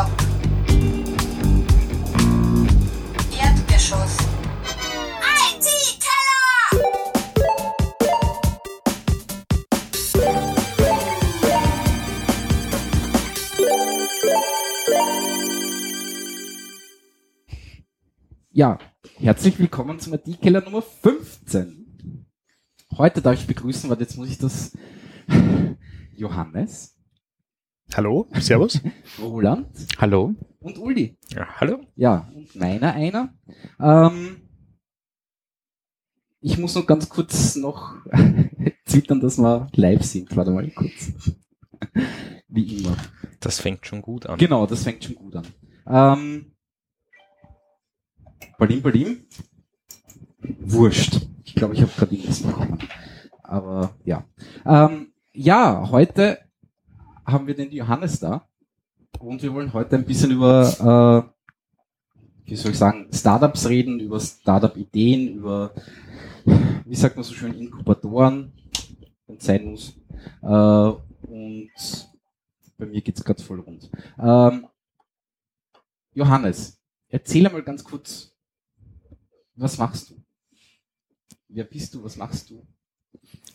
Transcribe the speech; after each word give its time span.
Stock. 0.00 0.10
Erdgeschoss. 3.38 4.16
Ja, 18.52 18.78
herzlich 19.18 19.58
willkommen 19.58 20.00
zum 20.00 20.14
IT-Keller 20.14 20.62
Nummer 20.62 20.82
15. 20.82 22.26
Heute 22.96 23.22
darf 23.22 23.34
ich 23.34 23.46
begrüßen, 23.46 23.88
weil 23.90 24.00
jetzt 24.00 24.16
muss 24.16 24.28
ich 24.28 24.38
das 24.38 24.72
Johannes, 26.14 26.99
Hallo, 27.96 28.28
Servus. 28.38 28.80
Roland 29.20 29.66
Hallo. 29.98 30.34
und 30.60 30.78
Uli. 30.78 31.18
Ja, 31.30 31.46
hallo. 31.60 31.80
Ja, 31.96 32.30
und 32.34 32.54
meiner 32.54 32.94
einer. 32.94 33.34
Ähm, 33.80 34.42
ich 36.40 36.56
muss 36.56 36.76
noch 36.76 36.86
ganz 36.86 37.08
kurz 37.08 37.56
noch 37.56 37.96
zittern, 38.86 39.20
dass 39.20 39.38
wir 39.38 39.66
live 39.74 40.04
sind. 40.04 40.34
Warte 40.36 40.52
mal 40.52 40.70
kurz. 40.70 41.12
Wie 42.48 42.78
immer. 42.78 42.96
Das 43.40 43.60
fängt 43.60 43.84
schon 43.86 44.02
gut 44.02 44.26
an. 44.26 44.38
Genau, 44.38 44.66
das 44.66 44.84
fängt 44.84 45.02
schon 45.02 45.16
gut 45.16 45.34
an. 45.34 45.46
Ähm, 45.86 46.52
Balim, 48.56 48.82
Balim. 48.82 49.26
Wurscht. 50.60 51.26
Ich 51.44 51.54
glaube, 51.56 51.74
ich 51.74 51.82
habe 51.82 51.90
gerade 51.96 52.14
irgendwas 52.14 52.42
bekommen. 52.42 52.78
Aber 53.42 53.96
ja. 54.04 54.24
Ähm, 54.64 55.12
ja, 55.32 55.90
heute 55.90 56.38
haben 57.30 57.46
wir 57.46 57.54
den 57.54 57.70
Johannes 57.70 58.20
da. 58.20 58.48
Und 59.18 59.42
wir 59.42 59.52
wollen 59.52 59.72
heute 59.72 59.96
ein 59.96 60.04
bisschen 60.04 60.30
über, 60.30 61.32
äh, 62.46 62.48
wie 62.48 62.56
soll 62.56 62.72
ich 62.72 62.78
sagen, 62.78 63.08
Startups 63.12 63.68
reden, 63.68 64.00
über 64.00 64.18
Startup-Ideen, 64.20 65.36
über, 65.36 65.74
wie 66.84 66.94
sagt 66.94 67.16
man 67.16 67.24
so 67.24 67.34
schön, 67.34 67.54
Inkubatoren, 67.54 68.52
es 69.26 69.44
sein 69.44 69.64
muss. 69.66 69.94
Äh, 70.42 70.46
und 70.46 71.70
bei 72.78 72.86
mir 72.86 73.00
geht's 73.02 73.22
gerade 73.22 73.42
voll 73.42 73.60
rund. 73.60 73.90
Ähm, 74.18 74.66
Johannes, 76.14 76.78
erzähl 77.08 77.46
einmal 77.46 77.62
ganz 77.62 77.84
kurz, 77.84 78.34
was 79.54 79.76
machst 79.76 80.10
du? 80.10 80.14
Wer 81.48 81.64
bist 81.64 81.94
du? 81.94 82.02
Was 82.02 82.16
machst 82.16 82.48
du? 82.50 82.66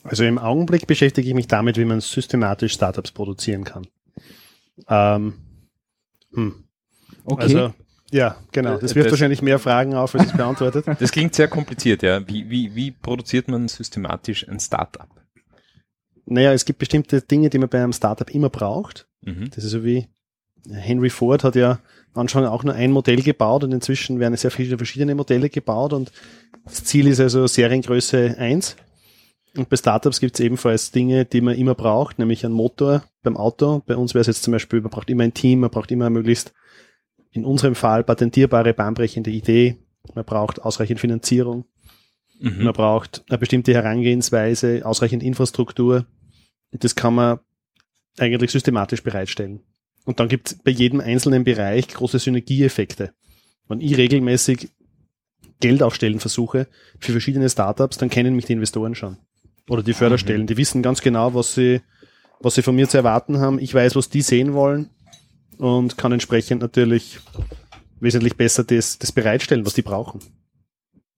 Also 0.03 0.23
im 0.23 0.37
Augenblick 0.37 0.85
beschäftige 0.87 1.27
ich 1.27 1.33
mich 1.33 1.47
damit, 1.47 1.77
wie 1.77 1.85
man 1.85 1.99
systematisch 2.01 2.73
Startups 2.73 3.11
produzieren 3.11 3.63
kann. 3.63 3.87
Ähm, 4.87 5.33
hm. 6.33 6.63
Okay. 7.23 7.41
Also, 7.43 7.73
ja, 8.11 8.37
genau. 8.51 8.77
Das 8.77 8.91
Äh, 8.91 8.95
wirft 8.95 9.05
das- 9.07 9.13
wahrscheinlich 9.13 9.41
mehr 9.41 9.57
Fragen 9.57 9.95
auf, 9.95 10.13
als 10.15 10.27
es 10.27 10.33
beantwortet. 10.37 10.85
Das 10.99 11.11
klingt 11.11 11.33
sehr 11.33 11.47
kompliziert, 11.47 12.03
ja. 12.03 12.27
Wie, 12.27 12.49
wie, 12.49 12.75
wie 12.75 12.91
produziert 12.91 13.47
man 13.47 13.67
systematisch 13.67 14.47
ein 14.47 14.59
Startup? 14.59 15.07
Naja, 16.25 16.53
es 16.53 16.65
gibt 16.65 16.79
bestimmte 16.79 17.21
Dinge, 17.21 17.49
die 17.49 17.57
man 17.57 17.69
bei 17.69 17.81
einem 17.81 17.93
Startup 17.93 18.29
immer 18.29 18.49
braucht. 18.49 19.07
Mhm. 19.21 19.49
Das 19.55 19.63
ist 19.63 19.71
so 19.71 19.83
wie 19.83 20.07
Henry 20.71 21.09
Ford 21.11 21.43
hat 21.43 21.55
ja 21.55 21.79
am 22.13 22.21
Anfang 22.21 22.45
auch 22.45 22.63
nur 22.63 22.73
ein 22.73 22.91
Modell 22.91 23.21
gebaut 23.21 23.63
und 23.63 23.71
inzwischen 23.71 24.19
werden 24.19 24.35
sehr 24.37 24.49
viele 24.51 24.77
verschiedene 24.77 25.13
Modelle 25.13 25.49
gebaut 25.49 25.93
und 25.93 26.11
das 26.63 26.83
Ziel 26.83 27.07
ist 27.07 27.19
also 27.19 27.45
Seriengröße 27.45 28.35
1. 28.39 28.75
Und 29.57 29.69
bei 29.69 29.77
Startups 29.77 30.19
gibt 30.19 30.35
es 30.35 30.45
ebenfalls 30.45 30.91
Dinge, 30.91 31.25
die 31.25 31.41
man 31.41 31.55
immer 31.55 31.75
braucht, 31.75 32.19
nämlich 32.19 32.45
einen 32.45 32.53
Motor 32.53 33.03
beim 33.23 33.37
Auto. 33.37 33.81
Bei 33.85 33.95
uns 33.95 34.13
wäre 34.13 34.21
es 34.21 34.27
jetzt 34.27 34.43
zum 34.43 34.51
Beispiel, 34.51 34.81
man 34.81 34.91
braucht 34.91 35.09
immer 35.09 35.23
ein 35.23 35.33
Team, 35.33 35.61
man 35.61 35.69
braucht 35.69 35.91
immer 35.91 36.09
möglichst 36.09 36.53
in 37.31 37.45
unserem 37.45 37.75
Fall 37.75 38.03
patentierbare, 38.03 38.73
bahnbrechende 38.73 39.31
Idee, 39.31 39.77
man 40.13 40.25
braucht 40.25 40.61
ausreichend 40.61 40.99
Finanzierung, 40.99 41.65
Mhm. 42.39 42.63
man 42.65 42.73
braucht 42.73 43.23
eine 43.29 43.37
bestimmte 43.37 43.73
Herangehensweise, 43.73 44.85
ausreichend 44.85 45.23
Infrastruktur. 45.23 46.05
Das 46.71 46.95
kann 46.95 47.15
man 47.15 47.39
eigentlich 48.17 48.51
systematisch 48.51 49.03
bereitstellen. 49.03 49.61
Und 50.05 50.19
dann 50.19 50.27
gibt 50.27 50.51
es 50.51 50.57
bei 50.61 50.71
jedem 50.71 50.99
einzelnen 50.99 51.43
Bereich 51.43 51.87
große 51.87 52.19
Synergieeffekte. 52.19 53.13
Wenn 53.67 53.81
ich 53.81 53.97
regelmäßig 53.97 54.69
Geld 55.59 55.81
aufstellen 55.81 56.19
versuche 56.19 56.67
für 56.99 57.13
verschiedene 57.13 57.49
Startups, 57.49 57.97
dann 57.97 58.09
kennen 58.09 58.35
mich 58.35 58.45
die 58.45 58.53
Investoren 58.53 58.95
schon. 58.95 59.17
Oder 59.69 59.83
die 59.83 59.93
Förderstellen. 59.93 60.47
Die 60.47 60.57
wissen 60.57 60.81
ganz 60.81 61.01
genau, 61.01 61.33
was 61.33 61.55
sie, 61.55 61.81
was 62.39 62.55
sie 62.55 62.61
von 62.61 62.75
mir 62.75 62.87
zu 62.87 62.97
erwarten 62.97 63.39
haben. 63.39 63.59
Ich 63.59 63.73
weiß, 63.73 63.95
was 63.95 64.09
die 64.09 64.21
sehen 64.21 64.53
wollen 64.53 64.89
und 65.57 65.97
kann 65.97 66.11
entsprechend 66.11 66.61
natürlich 66.61 67.19
wesentlich 67.99 68.35
besser 68.35 68.63
das, 68.63 68.99
das 68.99 69.11
bereitstellen, 69.11 69.65
was 69.65 69.73
die 69.73 69.81
brauchen. 69.81 70.19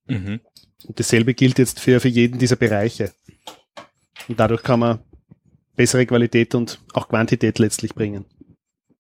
Mhm. 0.08 0.40
Und 0.86 1.00
dasselbe 1.00 1.34
gilt 1.34 1.60
jetzt 1.60 1.80
für, 1.80 2.00
für 2.00 2.08
jeden 2.08 2.40
dieser 2.40 2.56
Bereiche. 2.56 3.12
Und 4.28 4.40
dadurch 4.40 4.64
kann 4.64 4.80
man 4.80 5.00
bessere 5.76 6.06
Qualität 6.06 6.56
und 6.56 6.80
auch 6.94 7.10
Quantität 7.10 7.60
letztlich 7.60 7.94
bringen. 7.94 8.26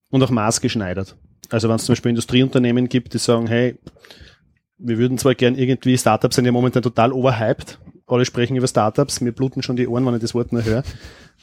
Und 0.09 0.24
auch 0.24 0.30
maßgeschneidert. 0.30 1.16
Also 1.50 1.69
wenn 1.69 1.75
es 1.75 1.86
zum 1.86 1.94
Beispiel 1.94 2.09
Industrieunternehmen 2.09 2.90
gibt, 2.90 3.13
die 3.13 3.18
sagen, 3.18 3.47
hey, 3.47 3.78
wir 4.78 4.97
würden 4.97 5.18
zwar 5.18 5.36
gern 5.36 5.56
irgendwie, 5.56 5.97
Startups 5.97 6.36
sind 6.36 6.46
ja 6.46 6.52
momentan 6.52 6.84
total 6.84 7.12
overhyped, 7.12 7.80
alle 8.07 8.25
sprechen 8.25 8.56
über 8.56 8.68
Startups, 8.68 9.22
mir 9.22 9.34
bluten 9.34 9.62
schon 9.62 9.75
die 9.75 9.88
Ohren, 9.88 10.06
wenn 10.06 10.16
ich 10.16 10.22
das 10.22 10.34
Wort 10.34 10.51
nur 10.51 10.63
höre. 10.63 10.84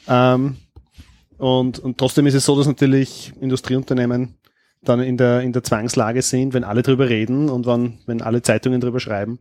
Ähm, 0.07 0.57
und, 1.37 1.79
und 1.79 1.97
trotzdem 1.97 2.25
ist 2.27 2.33
es 2.33 2.45
so, 2.45 2.57
dass 2.57 2.67
natürlich 2.67 3.33
Industrieunternehmen 3.39 4.35
dann 4.83 4.99
in 4.99 5.17
der, 5.17 5.41
in 5.41 5.53
der 5.53 5.63
Zwangslage 5.63 6.21
sind, 6.21 6.53
wenn 6.53 6.63
alle 6.63 6.81
drüber 6.81 7.09
reden 7.09 7.49
und 7.49 7.65
wenn, 7.65 7.99
wenn 8.05 8.21
alle 8.21 8.41
Zeitungen 8.41 8.81
drüber 8.81 8.99
schreiben, 8.99 9.39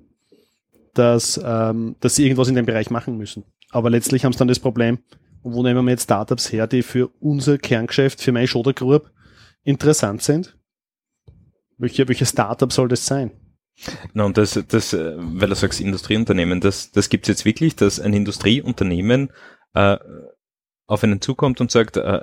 dass, 0.94 1.40
ähm, 1.44 1.96
dass 2.00 2.16
sie 2.16 2.24
irgendwas 2.24 2.48
in 2.48 2.54
dem 2.54 2.66
Bereich 2.66 2.90
machen 2.90 3.16
müssen. 3.16 3.44
Aber 3.70 3.90
letztlich 3.90 4.24
haben 4.24 4.32
sie 4.32 4.38
dann 4.38 4.48
das 4.48 4.60
Problem, 4.60 4.98
wo 5.42 5.62
nehmen 5.62 5.84
wir 5.84 5.90
jetzt 5.90 6.04
Startups 6.04 6.52
her, 6.52 6.66
die 6.66 6.82
für 6.82 7.10
unser 7.20 7.58
Kerngeschäft, 7.58 8.20
für 8.22 8.32
mein 8.32 8.46
Schoder 8.46 8.72
Group 8.72 9.10
interessant 9.62 10.22
sind? 10.22 10.56
Welche, 11.76 12.08
welche 12.08 12.26
Startup 12.26 12.72
soll 12.72 12.88
das 12.88 13.04
sein? 13.04 13.32
Na, 14.12 14.24
und 14.24 14.36
das, 14.38 14.58
das, 14.68 14.92
äh, 14.92 15.14
weil 15.16 15.48
du 15.48 15.54
sagst 15.54 15.80
Industrieunternehmen, 15.80 16.60
das, 16.60 16.92
das 16.92 17.08
gibt's 17.08 17.28
jetzt 17.28 17.44
wirklich, 17.44 17.74
dass 17.76 18.00
ein 18.00 18.12
Industrieunternehmen 18.12 19.30
äh, 19.74 19.96
auf 20.86 21.02
einen 21.02 21.20
zukommt 21.20 21.60
und 21.60 21.70
sagt, 21.70 21.96
äh, 21.96 22.20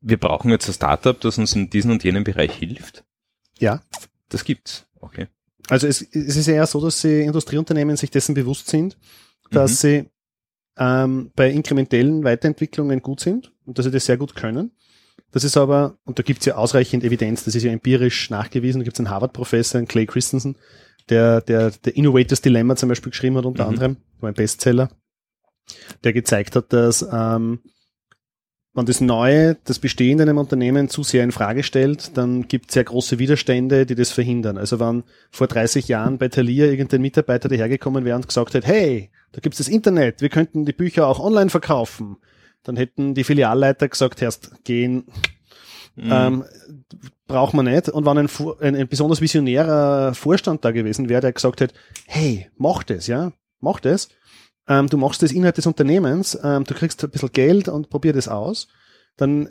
wir 0.00 0.18
brauchen 0.18 0.50
jetzt 0.50 0.68
ein 0.68 0.74
Startup, 0.74 1.18
das 1.20 1.38
uns 1.38 1.54
in 1.54 1.70
diesem 1.70 1.92
und 1.92 2.04
jenem 2.04 2.24
Bereich 2.24 2.52
hilft. 2.54 3.04
Ja. 3.58 3.82
Das 4.28 4.44
gibt's. 4.44 4.86
Okay. 5.00 5.28
Also 5.68 5.86
es, 5.86 6.02
es 6.02 6.36
ist 6.36 6.48
eher 6.48 6.66
so, 6.66 6.80
dass 6.80 7.00
sie 7.00 7.22
Industrieunternehmen 7.22 7.96
sich 7.96 8.10
dessen 8.10 8.34
bewusst 8.34 8.68
sind, 8.68 8.98
dass 9.50 9.82
Mhm. 9.82 9.88
sie 9.88 10.10
ähm, 10.76 11.32
bei 11.36 11.50
inkrementellen 11.50 12.24
Weiterentwicklungen 12.24 13.00
gut 13.00 13.20
sind 13.20 13.52
und 13.64 13.78
dass 13.78 13.84
sie 13.84 13.90
das 13.90 14.06
sehr 14.06 14.16
gut 14.16 14.34
können. 14.34 14.72
Das 15.32 15.44
ist 15.44 15.56
aber, 15.56 15.96
und 16.04 16.18
da 16.18 16.22
gibt 16.22 16.40
es 16.40 16.46
ja 16.46 16.56
ausreichend 16.56 17.04
Evidenz, 17.04 17.44
das 17.44 17.54
ist 17.54 17.62
ja 17.62 17.72
empirisch 17.72 18.30
nachgewiesen, 18.30 18.80
da 18.80 18.84
gibt 18.84 18.96
es 18.96 19.00
einen 19.00 19.10
Harvard-Professor, 19.10 19.78
einen 19.78 19.88
Clay 19.88 20.06
Christensen, 20.06 20.56
der, 21.08 21.40
der, 21.40 21.70
der 21.70 21.96
Innovators 21.96 22.42
Dilemma 22.42 22.76
zum 22.76 22.88
Beispiel 22.90 23.10
geschrieben 23.10 23.36
hat, 23.36 23.46
unter 23.46 23.64
Mhm. 23.64 23.70
anderem, 23.70 23.96
war 24.20 24.28
ein 24.28 24.34
Bestseller, 24.34 24.90
der 26.04 26.12
gezeigt 26.12 26.54
hat, 26.54 26.72
dass 26.72 27.06
ähm, 27.10 27.60
wenn 28.74 28.86
das 28.86 29.00
Neue, 29.02 29.56
das 29.64 29.78
Bestehende 29.78 30.22
in 30.22 30.30
einem 30.30 30.38
Unternehmen 30.38 30.88
zu 30.88 31.02
sehr 31.02 31.24
in 31.24 31.32
Frage 31.32 31.62
stellt, 31.62 32.16
dann 32.16 32.48
gibt 32.48 32.68
es 32.68 32.74
sehr 32.74 32.84
große 32.84 33.18
Widerstände, 33.18 33.84
die 33.84 33.94
das 33.94 34.10
verhindern. 34.12 34.56
Also 34.56 34.80
wenn 34.80 35.02
vor 35.30 35.46
30 35.46 35.88
Jahren 35.88 36.16
bei 36.16 36.28
Thalia 36.28 36.66
irgendein 36.66 37.02
Mitarbeiter 37.02 37.50
dahergekommen 37.50 38.06
wäre 38.06 38.16
und 38.16 38.28
gesagt 38.28 38.54
hätte, 38.54 38.66
hey, 38.66 39.10
da 39.32 39.40
gibt's 39.40 39.58
das 39.58 39.68
Internet, 39.68 40.22
wir 40.22 40.30
könnten 40.30 40.64
die 40.64 40.72
Bücher 40.72 41.06
auch 41.06 41.20
online 41.20 41.50
verkaufen, 41.50 42.16
dann 42.64 42.76
hätten 42.76 43.14
die 43.14 43.24
Filialleiter 43.24 43.88
gesagt, 43.88 44.22
erst 44.22 44.64
gehen, 44.64 45.04
Mhm. 45.94 46.08
ähm, 46.10 46.44
braucht 47.26 47.52
man 47.52 47.66
nicht. 47.66 47.90
Und 47.90 48.06
wenn 48.06 48.16
ein, 48.16 48.28
ein, 48.60 48.76
ein 48.76 48.88
besonders 48.88 49.20
visionärer 49.20 50.14
Vorstand 50.14 50.64
da 50.64 50.70
gewesen 50.70 51.10
wäre, 51.10 51.20
der 51.20 51.32
gesagt 51.32 51.60
hätte, 51.60 51.74
hey, 52.06 52.50
mach 52.56 52.82
das, 52.82 53.06
ja, 53.08 53.32
mach 53.60 53.78
das. 53.78 54.08
Ähm, 54.68 54.88
du 54.88 54.96
machst 54.96 55.22
das 55.22 55.32
innerhalb 55.32 55.56
des 55.56 55.66
Unternehmens, 55.66 56.38
ähm, 56.42 56.64
du 56.64 56.72
kriegst 56.74 57.02
ein 57.04 57.10
bisschen 57.10 57.32
Geld 57.32 57.68
und 57.68 57.90
probier 57.90 58.12
das 58.14 58.28
aus, 58.28 58.68
dann, 59.16 59.48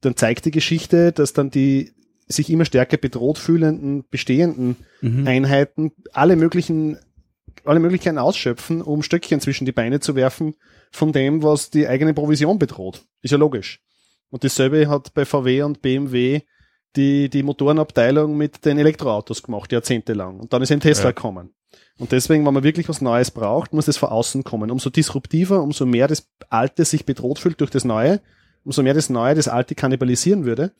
dann 0.00 0.16
zeigt 0.16 0.46
die 0.46 0.50
Geschichte, 0.50 1.12
dass 1.12 1.32
dann 1.34 1.50
die 1.50 1.92
sich 2.26 2.48
immer 2.48 2.64
stärker 2.64 2.96
bedroht 2.96 3.36
fühlenden 3.36 4.04
bestehenden 4.08 4.76
Mhm. 5.02 5.26
Einheiten 5.26 5.92
alle 6.14 6.36
möglichen, 6.36 6.96
alle 7.64 7.80
Möglichkeiten 7.80 8.18
ausschöpfen, 8.18 8.82
um 8.82 9.02
Stöckchen 9.02 9.40
zwischen 9.40 9.64
die 9.64 9.72
Beine 9.72 10.00
zu 10.00 10.14
werfen 10.14 10.54
von 10.90 11.12
dem, 11.12 11.42
was 11.42 11.70
die 11.70 11.86
eigene 11.88 12.14
Provision 12.14 12.58
bedroht. 12.58 13.02
Ist 13.22 13.30
ja 13.30 13.38
logisch. 13.38 13.80
Und 14.30 14.44
dasselbe 14.44 14.88
hat 14.88 15.14
bei 15.14 15.24
VW 15.24 15.62
und 15.62 15.80
BMW 15.82 16.42
die, 16.96 17.28
die 17.28 17.42
Motorenabteilung 17.42 18.36
mit 18.36 18.64
den 18.64 18.78
Elektroautos 18.78 19.42
gemacht, 19.42 19.72
jahrzehntelang. 19.72 20.40
Und 20.40 20.52
dann 20.52 20.62
ist 20.62 20.70
ein 20.72 20.80
Tesla 20.80 21.06
Ja. 21.06 21.10
gekommen. 21.12 21.50
Und 21.98 22.12
deswegen, 22.12 22.44
wenn 22.46 22.54
man 22.54 22.62
wirklich 22.62 22.88
was 22.88 23.00
Neues 23.00 23.30
braucht, 23.30 23.72
muss 23.72 23.86
das 23.86 23.96
von 23.96 24.08
außen 24.10 24.44
kommen. 24.44 24.70
Umso 24.70 24.90
disruptiver, 24.90 25.62
umso 25.62 25.86
mehr 25.86 26.08
das 26.08 26.28
Alte 26.50 26.84
sich 26.84 27.04
bedroht 27.04 27.38
fühlt 27.38 27.60
durch 27.60 27.70
das 27.70 27.84
Neue, 27.84 28.20
umso 28.64 28.82
mehr 28.82 28.94
das 28.94 29.10
Neue 29.10 29.34
das 29.34 29.48
Alte 29.48 29.74
kannibalisieren 29.74 30.44
würde, 30.44 30.72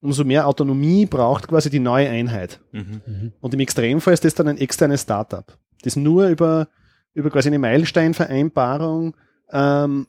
umso 0.00 0.24
mehr 0.24 0.46
Autonomie 0.46 1.06
braucht 1.06 1.48
quasi 1.48 1.70
die 1.70 1.80
neue 1.80 2.08
Einheit. 2.08 2.60
Mhm. 2.72 3.32
Und 3.40 3.54
im 3.54 3.60
Extremfall 3.60 4.14
ist 4.14 4.24
das 4.24 4.34
dann 4.34 4.48
ein 4.48 4.58
externes 4.58 5.02
Startup, 5.02 5.44
das 5.82 5.96
nur 5.96 6.28
über, 6.28 6.68
über 7.14 7.30
quasi 7.30 7.48
eine 7.48 7.58
Meilensteinvereinbarung 7.58 9.16
ähm, 9.50 10.06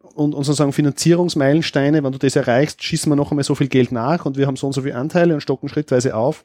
und, 0.00 0.34
und 0.34 0.44
sozusagen 0.44 0.72
Finanzierungsmeilensteine, 0.72 2.02
wenn 2.02 2.12
du 2.12 2.18
das 2.18 2.36
erreichst, 2.36 2.82
schießen 2.82 3.10
wir 3.10 3.16
noch 3.16 3.30
einmal 3.30 3.44
so 3.44 3.54
viel 3.54 3.68
Geld 3.68 3.92
nach 3.92 4.24
und 4.24 4.36
wir 4.36 4.46
haben 4.46 4.56
so 4.56 4.66
und 4.66 4.72
so 4.72 4.82
viele 4.82 4.96
Anteile 4.96 5.34
und 5.34 5.40
stocken 5.40 5.68
schrittweise 5.68 6.14
auf. 6.14 6.44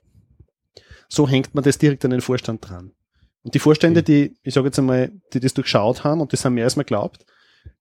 So 1.08 1.28
hängt 1.28 1.56
man 1.56 1.64
das 1.64 1.78
direkt 1.78 2.04
an 2.06 2.12
den 2.12 2.22
Vorstand 2.22 2.68
dran. 2.68 2.92
Und 3.44 3.54
die 3.54 3.60
Vorstände, 3.60 4.04
die, 4.04 4.38
ich 4.44 4.54
sage 4.54 4.68
jetzt 4.68 4.80
einmal, 4.80 5.12
die 5.34 5.40
das 5.40 5.54
durchschaut 5.54 6.04
haben, 6.04 6.22
und 6.22 6.32
das 6.32 6.46
haben 6.46 6.54
mehr 6.54 6.66
als 6.66 6.76
man 6.76 6.86
glaubt, 6.86 7.26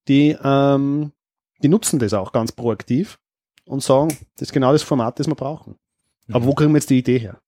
die, 0.09 0.37
ähm, 0.43 1.13
die 1.63 1.69
nutzen 1.69 1.99
das 1.99 2.15
auch 2.15 2.33
ganz 2.33 2.53
proaktiv 2.53 3.19
und 3.67 3.83
sagen, 3.83 4.09
das 4.37 4.49
ist 4.49 4.53
genau 4.53 4.73
das 4.73 4.83
Format, 4.83 5.19
das 5.19 5.27
wir 5.27 5.35
brauchen. 5.35 5.77
Aber 6.33 6.47
wo 6.47 6.55
kriegen 6.55 6.73
wir 6.73 6.79
jetzt 6.79 6.91
die 6.91 6.99
Idee 6.99 7.19
her? 7.19 7.41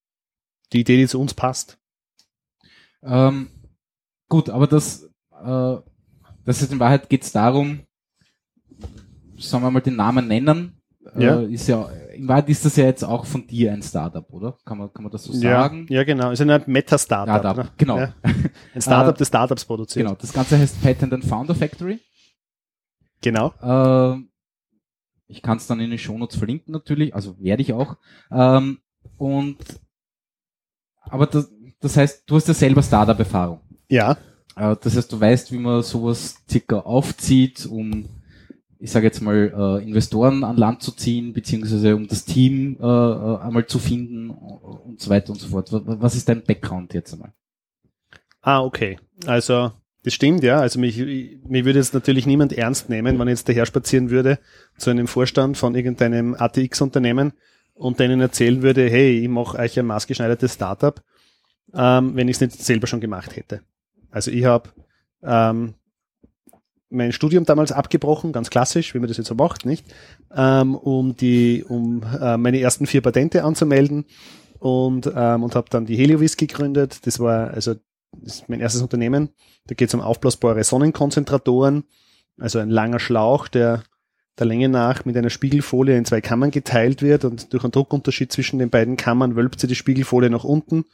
Die 0.72 0.80
Idee, 0.80 0.96
die 0.96 1.08
zu 1.08 1.20
uns 1.20 1.34
passt. 1.34 1.78
Ähm, 3.02 3.48
gut, 4.28 4.50
aber 4.50 4.66
das, 4.66 5.04
äh, 5.42 5.76
das 6.44 6.62
ist 6.62 6.72
in 6.72 6.80
Wahrheit 6.80 7.08
geht 7.08 7.22
es 7.22 7.32
darum, 7.32 7.80
sagen 9.38 9.64
wir 9.64 9.70
mal 9.70 9.80
den 9.80 9.96
Namen 9.96 10.28
nennen. 10.28 10.80
Ja. 11.16 11.40
Äh, 11.40 11.52
ist 11.52 11.66
ja, 11.66 11.88
in 12.14 12.28
Wahrheit 12.28 12.48
ist 12.48 12.64
das 12.64 12.76
ja 12.76 12.84
jetzt 12.84 13.02
auch 13.02 13.26
von 13.26 13.46
dir 13.46 13.72
ein 13.72 13.82
Startup, 13.82 14.24
oder? 14.32 14.56
Kann 14.64 14.78
man, 14.78 14.92
kann 14.92 15.02
man 15.02 15.10
das 15.10 15.24
so 15.24 15.32
sagen? 15.32 15.86
Ja, 15.88 15.98
ja 15.98 16.04
genau. 16.04 16.30
Es 16.30 16.38
ist 16.38 16.48
ein 16.48 16.62
Meta-Startup. 16.66 17.40
Startup, 17.40 17.64
ne? 17.64 17.70
genau. 17.76 17.98
Ja. 17.98 18.14
Ein 18.74 18.80
Startup, 18.82 19.14
Äh, 19.14 19.18
das 19.18 19.28
Startups 19.28 19.64
produziert. 19.64 20.06
Genau, 20.06 20.16
das 20.16 20.32
Ganze 20.32 20.58
heißt 20.58 20.80
Patent 20.80 21.12
and 21.12 21.24
Founder 21.24 21.54
Factory. 21.54 22.00
Genau. 23.20 23.52
Äh, 23.60 24.22
ich 25.26 25.42
kann 25.42 25.56
es 25.56 25.66
dann 25.66 25.80
in 25.80 25.90
den 25.90 25.98
Shownotes 25.98 26.36
verlinken 26.36 26.72
natürlich, 26.72 27.14
also 27.14 27.38
werde 27.40 27.62
ich 27.62 27.72
auch. 27.72 27.96
Ähm, 28.30 28.78
und 29.16 29.58
aber 31.00 31.26
das, 31.26 31.50
das 31.82 31.96
heißt, 31.96 32.22
du 32.26 32.36
hast 32.36 32.48
ja 32.48 32.54
selber 32.54 32.82
Startup-Erfahrung. 32.82 33.60
Ja. 33.88 34.12
Äh, 34.56 34.76
das 34.82 34.96
heißt, 34.96 35.12
du 35.12 35.20
weißt, 35.20 35.52
wie 35.52 35.58
man 35.58 35.82
sowas 35.82 36.36
circa 36.50 36.78
aufzieht, 36.80 37.66
um, 37.66 38.08
ich 38.78 38.90
sage 38.90 39.06
jetzt 39.06 39.20
mal, 39.20 39.52
äh, 39.80 39.84
Investoren 39.84 40.44
an 40.44 40.56
Land 40.56 40.82
zu 40.82 40.92
ziehen, 40.92 41.32
beziehungsweise 41.32 41.94
um 41.94 42.06
das 42.08 42.24
Team 42.24 42.76
äh, 42.80 42.84
einmal 42.84 43.66
zu 43.66 43.78
finden 43.78 44.30
und 44.30 45.00
so 45.00 45.10
weiter 45.10 45.30
und 45.32 45.38
so 45.38 45.48
fort. 45.48 45.72
Wa- 45.72 45.82
Was 45.84 46.14
ist 46.14 46.28
dein 46.28 46.42
Background 46.42 46.94
jetzt 46.94 47.12
einmal? 47.12 47.32
Ah, 48.40 48.60
okay. 48.62 48.98
Also, 49.26 49.70
das 50.02 50.14
stimmt, 50.14 50.42
ja. 50.42 50.58
Also 50.58 50.80
mich, 50.80 50.98
mich 50.98 51.64
würde 51.64 51.78
jetzt 51.78 51.94
natürlich 51.94 52.26
niemand 52.26 52.52
ernst 52.52 52.88
nehmen, 52.88 53.18
wenn 53.18 53.28
ich 53.28 53.32
jetzt 53.32 53.48
daher 53.48 53.66
spazieren 53.66 54.10
würde 54.10 54.38
zu 54.76 54.90
einem 54.90 55.06
Vorstand 55.06 55.56
von 55.56 55.76
irgendeinem 55.76 56.34
ATX-Unternehmen 56.34 57.32
und 57.74 58.00
denen 58.00 58.20
erzählen 58.20 58.62
würde, 58.62 58.90
hey, 58.90 59.20
ich 59.20 59.28
mache 59.28 59.58
euch 59.58 59.78
ein 59.78 59.86
maßgeschneidertes 59.86 60.54
Startup, 60.54 61.00
ähm, 61.74 62.16
wenn 62.16 62.28
ich 62.28 62.36
es 62.36 62.40
nicht 62.40 62.62
selber 62.62 62.86
schon 62.86 63.00
gemacht 63.00 63.36
hätte. 63.36 63.62
Also 64.10 64.30
ich 64.30 64.44
habe 64.44 64.70
ähm, 65.22 65.74
mein 66.90 67.12
Studium 67.12 67.44
damals 67.44 67.72
abgebrochen, 67.72 68.32
ganz 68.32 68.50
klassisch, 68.50 68.94
wie 68.94 68.98
man 68.98 69.08
das 69.08 69.16
jetzt 69.16 69.28
so 69.28 69.34
macht, 69.34 69.64
nicht? 69.64 69.86
Ähm, 70.34 70.74
um 70.74 71.16
die, 71.16 71.64
um 71.66 72.02
äh, 72.20 72.36
meine 72.36 72.60
ersten 72.60 72.86
vier 72.86 73.00
Patente 73.00 73.44
anzumelden 73.44 74.04
und 74.58 75.10
ähm, 75.14 75.42
und 75.42 75.54
habe 75.54 75.70
dann 75.70 75.86
die 75.86 75.96
Heliovis 75.96 76.36
gegründet. 76.36 77.06
Das 77.06 77.18
war 77.18 77.50
also 77.50 77.74
das 78.20 78.36
ist 78.36 78.48
mein 78.48 78.60
erstes 78.60 78.82
Unternehmen. 78.82 79.30
Da 79.66 79.74
geht 79.74 79.88
es 79.88 79.94
um 79.94 80.00
aufblasbare 80.00 80.62
Sonnenkonzentratoren, 80.62 81.84
also 82.38 82.58
ein 82.58 82.70
langer 82.70 83.00
Schlauch, 83.00 83.48
der 83.48 83.82
der 84.38 84.46
Länge 84.46 84.68
nach 84.68 85.04
mit 85.04 85.16
einer 85.16 85.30
Spiegelfolie 85.30 85.96
in 85.96 86.04
zwei 86.04 86.20
Kammern 86.20 86.50
geteilt 86.50 87.02
wird 87.02 87.24
und 87.24 87.52
durch 87.52 87.64
einen 87.64 87.72
Druckunterschied 87.72 88.32
zwischen 88.32 88.58
den 88.58 88.70
beiden 88.70 88.96
Kammern 88.96 89.36
wölbt 89.36 89.60
sie 89.60 89.66
die 89.66 89.74
Spiegelfolie 89.74 90.30
nach 90.30 90.44
unten. 90.44 90.84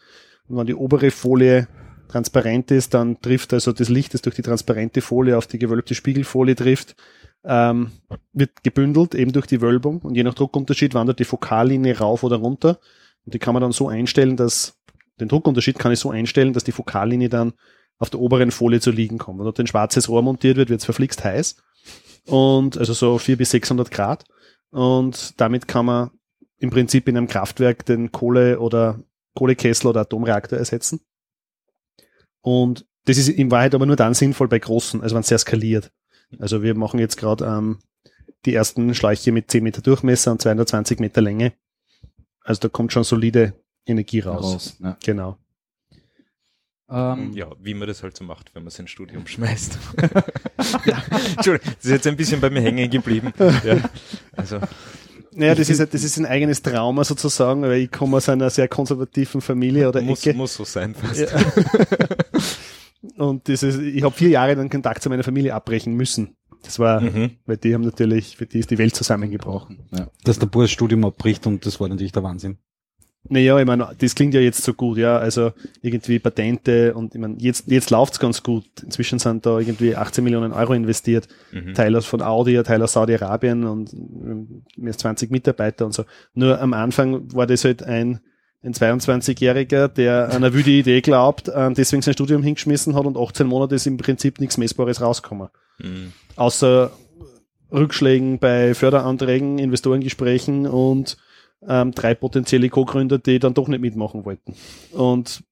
Und 0.49 0.57
wenn 0.57 0.67
die 0.67 0.75
obere 0.75 1.11
Folie 1.11 1.69
transparent 2.09 2.71
ist, 2.71 2.95
dann 2.95 3.21
trifft 3.21 3.53
also 3.53 3.73
das 3.73 3.89
Licht, 3.89 4.15
das 4.15 4.23
durch 4.23 4.35
die 4.35 4.43
transparente 4.43 5.01
Folie 5.01 5.37
auf 5.37 5.47
die 5.47 5.59
gewölbte 5.59 5.95
Spiegelfolie 5.95 6.57
trifft, 6.57 6.97
ähm, 7.45 7.93
wird 8.33 8.63
gebündelt 8.63 9.15
eben 9.15 9.33
durch 9.33 9.47
die 9.47 9.61
Wölbung. 9.61 10.01
Und 10.01 10.15
je 10.15 10.23
nach 10.23 10.35
Druckunterschied 10.35 10.95
wandert 10.95 11.19
die 11.19 11.25
Fokallinie 11.25 11.99
rauf 11.99 12.23
oder 12.23 12.37
runter. 12.37 12.79
Und 13.25 13.35
die 13.35 13.39
kann 13.39 13.55
man 13.55 13.63
dann 13.63 13.73
so 13.73 13.89
einstellen, 13.89 14.37
dass 14.37 14.79
den 15.21 15.29
Druckunterschied 15.29 15.79
kann 15.79 15.93
ich 15.93 15.99
so 15.99 16.11
einstellen, 16.11 16.53
dass 16.53 16.65
die 16.65 16.73
Fokallinie 16.73 17.29
dann 17.29 17.53
auf 17.99 18.11
der 18.11 18.21
oberen 18.21 18.51
Folie 18.51 18.81
zu 18.81 18.91
liegen 18.91 19.19
kommt. 19.19 19.39
Wenn 19.39 19.45
dort 19.45 19.61
ein 19.61 19.67
schwarzes 19.67 20.09
Rohr 20.09 20.23
montiert 20.23 20.57
wird, 20.57 20.71
wird 20.71 20.81
es 20.81 20.85
verflixt 20.85 21.25
heiß. 21.25 21.57
Und 22.27 22.79
also 22.79 22.93
so 22.93 23.19
400 23.19 23.39
bis 23.39 23.51
600 23.51 23.91
Grad. 23.91 24.25
Und 24.71 25.41
damit 25.41 25.67
kann 25.67 25.87
man 25.87 26.11
im 26.59 26.71
Prinzip 26.71 27.09
in 27.09 27.17
einem 27.17 27.29
Kraftwerk 27.29 27.85
den 27.87 28.13
Kohle- 28.13 28.61
oder 28.61 29.01
Kohlekessel 29.39 29.87
oder 29.87 30.01
Atomreaktor 30.01 30.59
ersetzen. 30.59 31.01
Und 32.41 32.87
das 33.05 33.19
ist 33.19 33.29
in 33.29 33.53
Wahrheit 33.53 33.75
aber 33.75 33.87
nur 33.87 33.95
dann 33.95 34.15
sinnvoll 34.15 34.49
bei 34.49 34.59
großen, 34.59 35.01
also 35.01 35.15
wenn 35.15 35.21
es 35.21 35.29
sehr 35.29 35.39
skaliert. 35.39 35.93
Also 36.41 36.63
wir 36.63 36.75
machen 36.75 36.99
jetzt 36.99 37.17
gerade 37.17 37.45
ähm, 37.47 37.79
die 38.45 38.53
ersten 38.55 38.95
Schläuche 38.95 39.31
mit 39.31 39.49
10 39.49 39.63
Meter 39.63 39.81
Durchmesser 39.81 40.33
und 40.33 40.43
220 40.43 40.99
Meter 40.99 41.21
Länge. 41.21 41.53
Also 42.43 42.63
da 42.63 42.69
kommt 42.69 42.93
schon 42.93 43.05
solide 43.05 43.55
Energie 43.87 44.21
raus. 44.21 44.77
Ja. 44.81 44.97
Genau. 45.05 45.39
Ähm, 46.91 47.33
Ja, 47.33 47.51
wie 47.61 47.75
man 47.75 47.87
das 47.87 48.03
halt 48.03 48.17
so 48.17 48.25
macht, 48.25 48.53
wenn 48.55 48.65
man 48.65 48.71
sein 48.71 48.89
Studium 48.89 49.25
schmeißt. 49.27 49.79
Entschuldigung, 51.37 51.75
das 51.77 51.85
ist 51.85 51.91
jetzt 51.91 52.07
ein 52.09 52.17
bisschen 52.17 52.41
bei 52.41 52.51
mir 52.51 52.61
hängen 52.61 52.91
geblieben. 52.91 53.33
Ja, 53.65 53.89
also, 54.33 54.59
Naja, 55.33 55.55
das 55.55 55.69
ist, 55.69 55.79
das 55.81 56.05
ist 56.05 56.17
ein 56.19 56.27
eigenes 56.27 56.63
Trauma 56.63 57.05
sozusagen, 57.05 57.63
weil 57.63 57.83
ich 57.83 57.91
komme 57.91 58.17
aus 58.17 58.29
einer 58.29 58.51
sehr 58.51 58.69
konservativen 58.69 59.41
Familie 59.41 59.89
oder 59.89 60.01
muss, 60.01 60.25
Ecke. 60.27 60.37
muss 60.37 60.55
so 60.55 60.65
sein 60.65 60.95
fast. 60.95 61.21
Ja. 61.21 61.29
Und 63.17 63.49
das 63.49 63.63
ist, 63.63 63.79
ich 63.79 64.03
habe 64.03 64.15
vier 64.15 64.31
Jahre 64.31 64.57
den 64.57 64.69
Kontakt 64.71 65.03
zu 65.03 65.09
meiner 65.09 65.23
Familie 65.23 65.55
abbrechen 65.55 65.95
müssen. 65.95 66.37
Das 66.63 66.79
war, 66.81 67.01
Mhm. 67.01 67.31
weil 67.47 67.57
die 67.57 67.73
haben 67.75 67.83
natürlich, 67.83 68.37
für 68.37 68.47
die 68.47 68.59
ist 68.59 68.71
die 68.71 68.79
Welt 68.79 68.95
zusammengebrochen. 68.97 69.79
ja. 69.97 70.09
dass 70.25 70.39
der 70.41 70.47
Bur 70.47 70.65
das 70.65 70.73
Studium 70.73 71.05
abbricht 71.05 71.47
und 71.47 71.65
das 71.65 71.79
war 71.81 71.89
natürlich 71.89 72.13
der 72.13 72.25
Wahnsinn. 72.25 72.59
Naja, 73.31 73.59
ich 73.59 73.67
meine, 73.67 73.91
das 73.99 74.15
klingt 74.15 74.33
ja 74.33 74.41
jetzt 74.41 74.63
so 74.63 74.73
gut, 74.73 74.97
ja. 74.97 75.19
Also 75.19 75.53
irgendwie 75.83 76.19
Patente 76.19 76.95
und 76.95 77.15
ich 77.15 77.21
meine, 77.21 77.37
jetzt, 77.39 77.71
jetzt 77.71 77.91
läuft's 77.91 78.19
ganz 78.19 78.43
gut. 78.43 78.65
Inzwischen 78.83 79.19
sind 79.19 79.45
da 79.45 79.59
irgendwie 79.59 79.97
18 79.97 80.25
Millionen 80.25 80.53
Euro 80.53 80.73
investiert. 80.73 81.29
Mhm. 81.53 81.75
Teil 81.75 81.95
aus 81.95 82.07
von 82.07 82.23
Audi, 82.23 82.63
Teil 82.63 82.83
aus 82.83 82.93
Saudi-Arabien 82.93 83.65
und 83.65 83.93
mehr 84.77 84.93
als 84.93 84.99
20 84.99 85.31
Mitarbeiter 85.31 85.85
und 85.85 85.93
so. 85.93 86.05
Nur 86.33 86.61
am 86.61 86.73
Anfang 86.73 87.33
war 87.35 87.47
das 87.47 87.65
halt 87.65 87.83
ein, 87.83 88.21
ein 88.63 88.73
22-Jähriger, 88.73 89.89
der 89.89 90.31
an 90.31 90.37
eine 90.37 90.55
wüde 90.55 90.71
Idee 90.71 91.01
glaubt, 91.01 91.51
ähm, 91.55 91.75
deswegen 91.75 92.03
sein 92.03 92.15
Studium 92.15 92.43
hingeschmissen 92.43 92.95
hat 92.95 93.05
und 93.05 93.17
18 93.19 93.47
Monate 93.47 93.75
ist 93.75 93.87
im 93.87 93.99
Prinzip 93.99 94.41
nichts 94.41 94.57
Messbares 94.57 95.01
rausgekommen. 95.03 95.49
Mhm. 95.79 96.13
Außer 96.37 96.91
Rückschlägen 97.71 98.39
bei 98.39 98.75
Förderanträgen, 98.75 99.59
Investorengesprächen 99.59 100.67
und 100.67 101.19
ähm, 101.67 101.93
drei 101.93 102.15
potenzielle 102.15 102.69
Co-Gründer, 102.69 103.19
die 103.19 103.39
dann 103.39 103.55
doch 103.55 103.69
nicht 103.69 103.81
mitmachen 103.81 104.25
wollten. 104.25 104.55
Und 104.93 105.43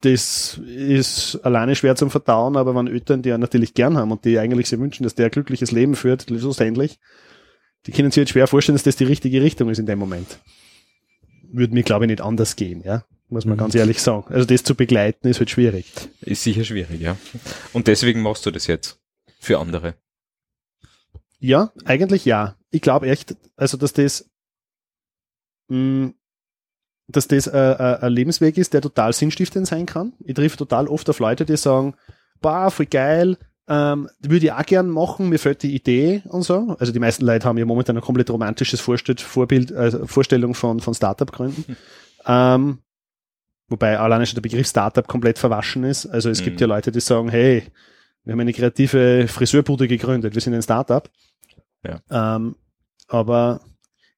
das 0.00 0.58
ist 0.66 1.36
alleine 1.44 1.76
schwer 1.76 1.94
zum 1.94 2.10
Verdauen, 2.10 2.56
aber 2.56 2.74
wenn 2.74 2.88
Eltern, 2.88 3.22
die 3.22 3.28
ja 3.28 3.38
natürlich 3.38 3.74
gern 3.74 3.96
haben 3.96 4.10
und 4.10 4.24
die 4.24 4.38
eigentlich 4.38 4.68
sich 4.68 4.78
wünschen, 4.78 5.04
dass 5.04 5.14
der 5.14 5.26
ein 5.26 5.30
glückliches 5.30 5.70
Leben 5.70 5.94
führt, 5.94 6.24
schlussendlich, 6.28 6.98
die 7.86 7.92
können 7.92 8.10
sich 8.10 8.22
jetzt 8.22 8.30
schwer 8.30 8.46
vorstellen, 8.48 8.74
dass 8.74 8.82
das 8.82 8.96
die 8.96 9.04
richtige 9.04 9.42
Richtung 9.42 9.70
ist 9.70 9.78
in 9.78 9.86
dem 9.86 9.98
Moment. 9.98 10.38
Würde 11.52 11.74
mir, 11.74 11.82
glaube 11.82 12.04
ich, 12.04 12.10
nicht 12.10 12.20
anders 12.20 12.56
gehen, 12.56 12.82
ja. 12.84 13.04
Muss 13.28 13.44
man 13.44 13.56
Mhm. 13.56 13.60
ganz 13.60 13.74
ehrlich 13.74 14.02
sagen. 14.02 14.32
Also 14.32 14.44
das 14.46 14.62
zu 14.62 14.74
begleiten 14.74 15.28
ist 15.28 15.38
halt 15.38 15.50
schwierig. 15.50 15.86
Ist 16.20 16.42
sicher 16.42 16.64
schwierig, 16.64 17.00
ja. 17.00 17.16
Und 17.72 17.86
deswegen 17.86 18.22
machst 18.22 18.44
du 18.44 18.50
das 18.50 18.66
jetzt 18.66 19.00
für 19.38 19.58
andere. 19.58 19.94
Ja, 21.38 21.72
eigentlich 21.84 22.24
ja. 22.24 22.56
Ich 22.70 22.82
glaube 22.82 23.08
echt, 23.08 23.36
also 23.56 23.76
dass 23.76 23.92
das, 23.92 24.30
mh, 25.68 26.12
dass 27.08 27.28
das 27.28 27.46
äh, 27.46 27.58
äh, 27.58 27.98
ein 28.00 28.12
Lebensweg 28.12 28.56
ist, 28.56 28.72
der 28.74 28.80
total 28.80 29.12
sinnstiftend 29.12 29.66
sein 29.66 29.86
kann. 29.86 30.12
Ich 30.20 30.34
treffe 30.34 30.56
total 30.56 30.88
oft 30.88 31.08
auf 31.10 31.18
Leute, 31.18 31.44
die 31.44 31.56
sagen, 31.56 31.94
bah, 32.40 32.70
voll 32.70 32.86
geil, 32.86 33.36
ähm, 33.68 34.08
würde 34.20 34.46
ich 34.46 34.52
auch 34.52 34.64
gern 34.66 34.88
machen, 34.88 35.28
mir 35.28 35.38
fällt 35.38 35.62
die 35.62 35.74
Idee 35.74 36.22
und 36.28 36.42
so. 36.42 36.76
Also 36.78 36.92
die 36.92 36.98
meisten 36.98 37.24
Leute 37.24 37.46
haben 37.46 37.58
ja 37.58 37.64
momentan 37.64 37.96
ein 37.96 38.02
komplett 38.02 38.30
romantisches 38.30 38.80
Vorstell 38.80 39.16
Vorbild, 39.18 39.70
äh, 39.70 40.06
Vorstellung 40.06 40.54
von, 40.54 40.80
von 40.80 40.94
Startup-Gründen. 40.94 41.76
Ähm, 42.24 42.78
wobei 43.66 43.98
alleine 43.98 44.24
schon 44.26 44.36
der 44.36 44.42
Begriff 44.42 44.68
Startup 44.68 45.04
komplett 45.08 45.40
verwaschen 45.40 45.82
ist. 45.82 46.06
Also 46.06 46.30
es 46.30 46.40
gibt 46.44 46.54
Mhm. 46.54 46.60
ja 46.60 46.66
Leute, 46.68 46.92
die 46.92 47.00
sagen, 47.00 47.30
hey, 47.30 47.64
wir 48.22 48.30
haben 48.32 48.38
eine 48.38 48.52
kreative 48.52 49.26
Friseurbude 49.26 49.88
gegründet, 49.88 50.32
wir 50.32 50.40
sind 50.40 50.54
ein 50.54 50.62
Startup. 50.62 51.10
Ähm, 52.10 52.54
aber 53.08 53.60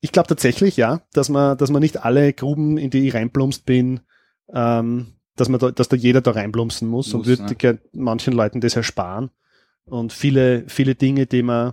ich 0.05 0.13
glaube 0.13 0.29
tatsächlich, 0.29 0.77
ja, 0.77 1.01
dass 1.15 1.31
man, 1.31 1.57
dass 1.57 1.71
man 1.71 1.81
nicht 1.81 2.05
alle 2.05 2.35
Gruben, 2.35 2.77
in 2.77 2.91
die 2.91 3.09
ich 3.09 3.15
reinplumpst 3.15 3.65
bin, 3.65 4.01
ähm, 4.53 5.15
dass 5.35 5.49
man 5.49 5.59
da, 5.59 5.71
dass 5.71 5.89
da 5.89 5.97
jeder 5.97 6.21
da 6.21 6.33
reinplumpsen 6.33 6.87
muss, 6.87 7.15
und 7.15 7.21
Muss, 7.21 7.27
würde 7.27 7.55
ne? 7.59 7.79
manchen 7.95 8.35
Leuten 8.35 8.61
das 8.61 8.77
ersparen. 8.77 9.31
Und 9.87 10.13
viele, 10.13 10.69
viele 10.69 10.95
Dinge, 10.95 11.25
die 11.25 11.43
man, 11.43 11.73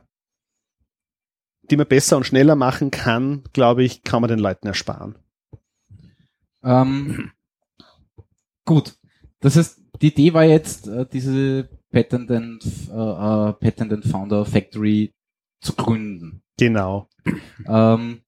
die 1.63 1.75
man 1.75 1.87
besser 1.87 2.15
und 2.15 2.25
schneller 2.25 2.55
machen 2.55 2.89
kann, 2.89 3.43
glaube 3.51 3.83
ich, 3.83 4.01
kann 4.03 4.21
man 4.21 4.29
den 4.29 4.39
Leuten 4.39 4.65
ersparen. 4.65 5.15
Ähm, 6.63 7.31
gut. 8.63 8.95
Das 9.41 9.57
heißt, 9.57 9.81
die 10.01 10.07
Idee 10.07 10.33
war 10.33 10.45
jetzt, 10.45 10.87
äh, 10.87 11.05
diese 11.05 11.67
Patent 11.91 12.31
and, 12.31 12.63
äh, 12.89 12.93
äh, 12.93 13.53
Patent 13.55 13.91
and 13.91 14.05
Founder 14.05 14.45
Factory 14.45 15.13
zu 15.59 15.73
gründen. 15.73 16.40
Genau. 16.61 17.07
Ähm, 17.67 18.21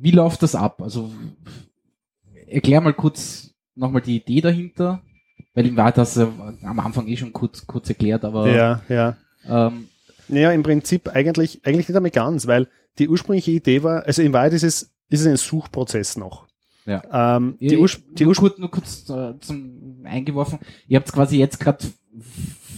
wie 0.00 0.10
läuft 0.10 0.42
das 0.42 0.54
ab? 0.56 0.82
Also 0.82 1.12
erklär 2.48 2.80
mal 2.80 2.92
kurz 2.92 3.54
nochmal 3.76 4.02
die 4.02 4.16
Idee 4.16 4.40
dahinter, 4.40 5.00
weil 5.54 5.66
ihm 5.66 5.76
war 5.76 5.92
das 5.92 6.16
äh, 6.16 6.26
am 6.62 6.80
Anfang 6.80 7.06
eh 7.06 7.16
schon 7.16 7.32
kurz, 7.32 7.66
kurz 7.68 7.88
erklärt, 7.88 8.24
aber 8.24 8.48
Ja, 8.50 8.82
ja. 8.88 9.16
ähm, 9.48 9.86
Naja, 10.28 10.50
im 10.50 10.64
Prinzip 10.64 11.08
eigentlich, 11.08 11.60
eigentlich 11.64 11.86
nicht 11.88 11.96
einmal 11.96 12.10
ganz, 12.10 12.48
weil 12.48 12.66
die 12.98 13.08
ursprüngliche 13.08 13.52
Idee 13.52 13.84
war, 13.84 14.04
also 14.04 14.22
in 14.22 14.32
Wahrheit 14.32 14.52
ist 14.54 14.64
es, 14.64 14.90
ist 15.08 15.20
es 15.20 15.26
ein 15.26 15.36
Suchprozess 15.36 16.16
noch. 16.16 16.46
Ja. 16.84 17.36
Ähm, 17.36 17.56
die 17.60 17.74
Ja, 17.74 17.78
Urs 17.78 18.00
die 18.18 18.24
nur, 18.24 18.34
kurz, 18.34 18.58
nur 18.58 18.70
kurz 18.72 19.08
äh, 19.08 19.38
zum 19.40 20.00
eingeworfen. 20.04 20.58
Ihr 20.88 20.98
habt 20.98 21.12
quasi 21.12 21.38
jetzt 21.38 21.60
gerade 21.60 21.84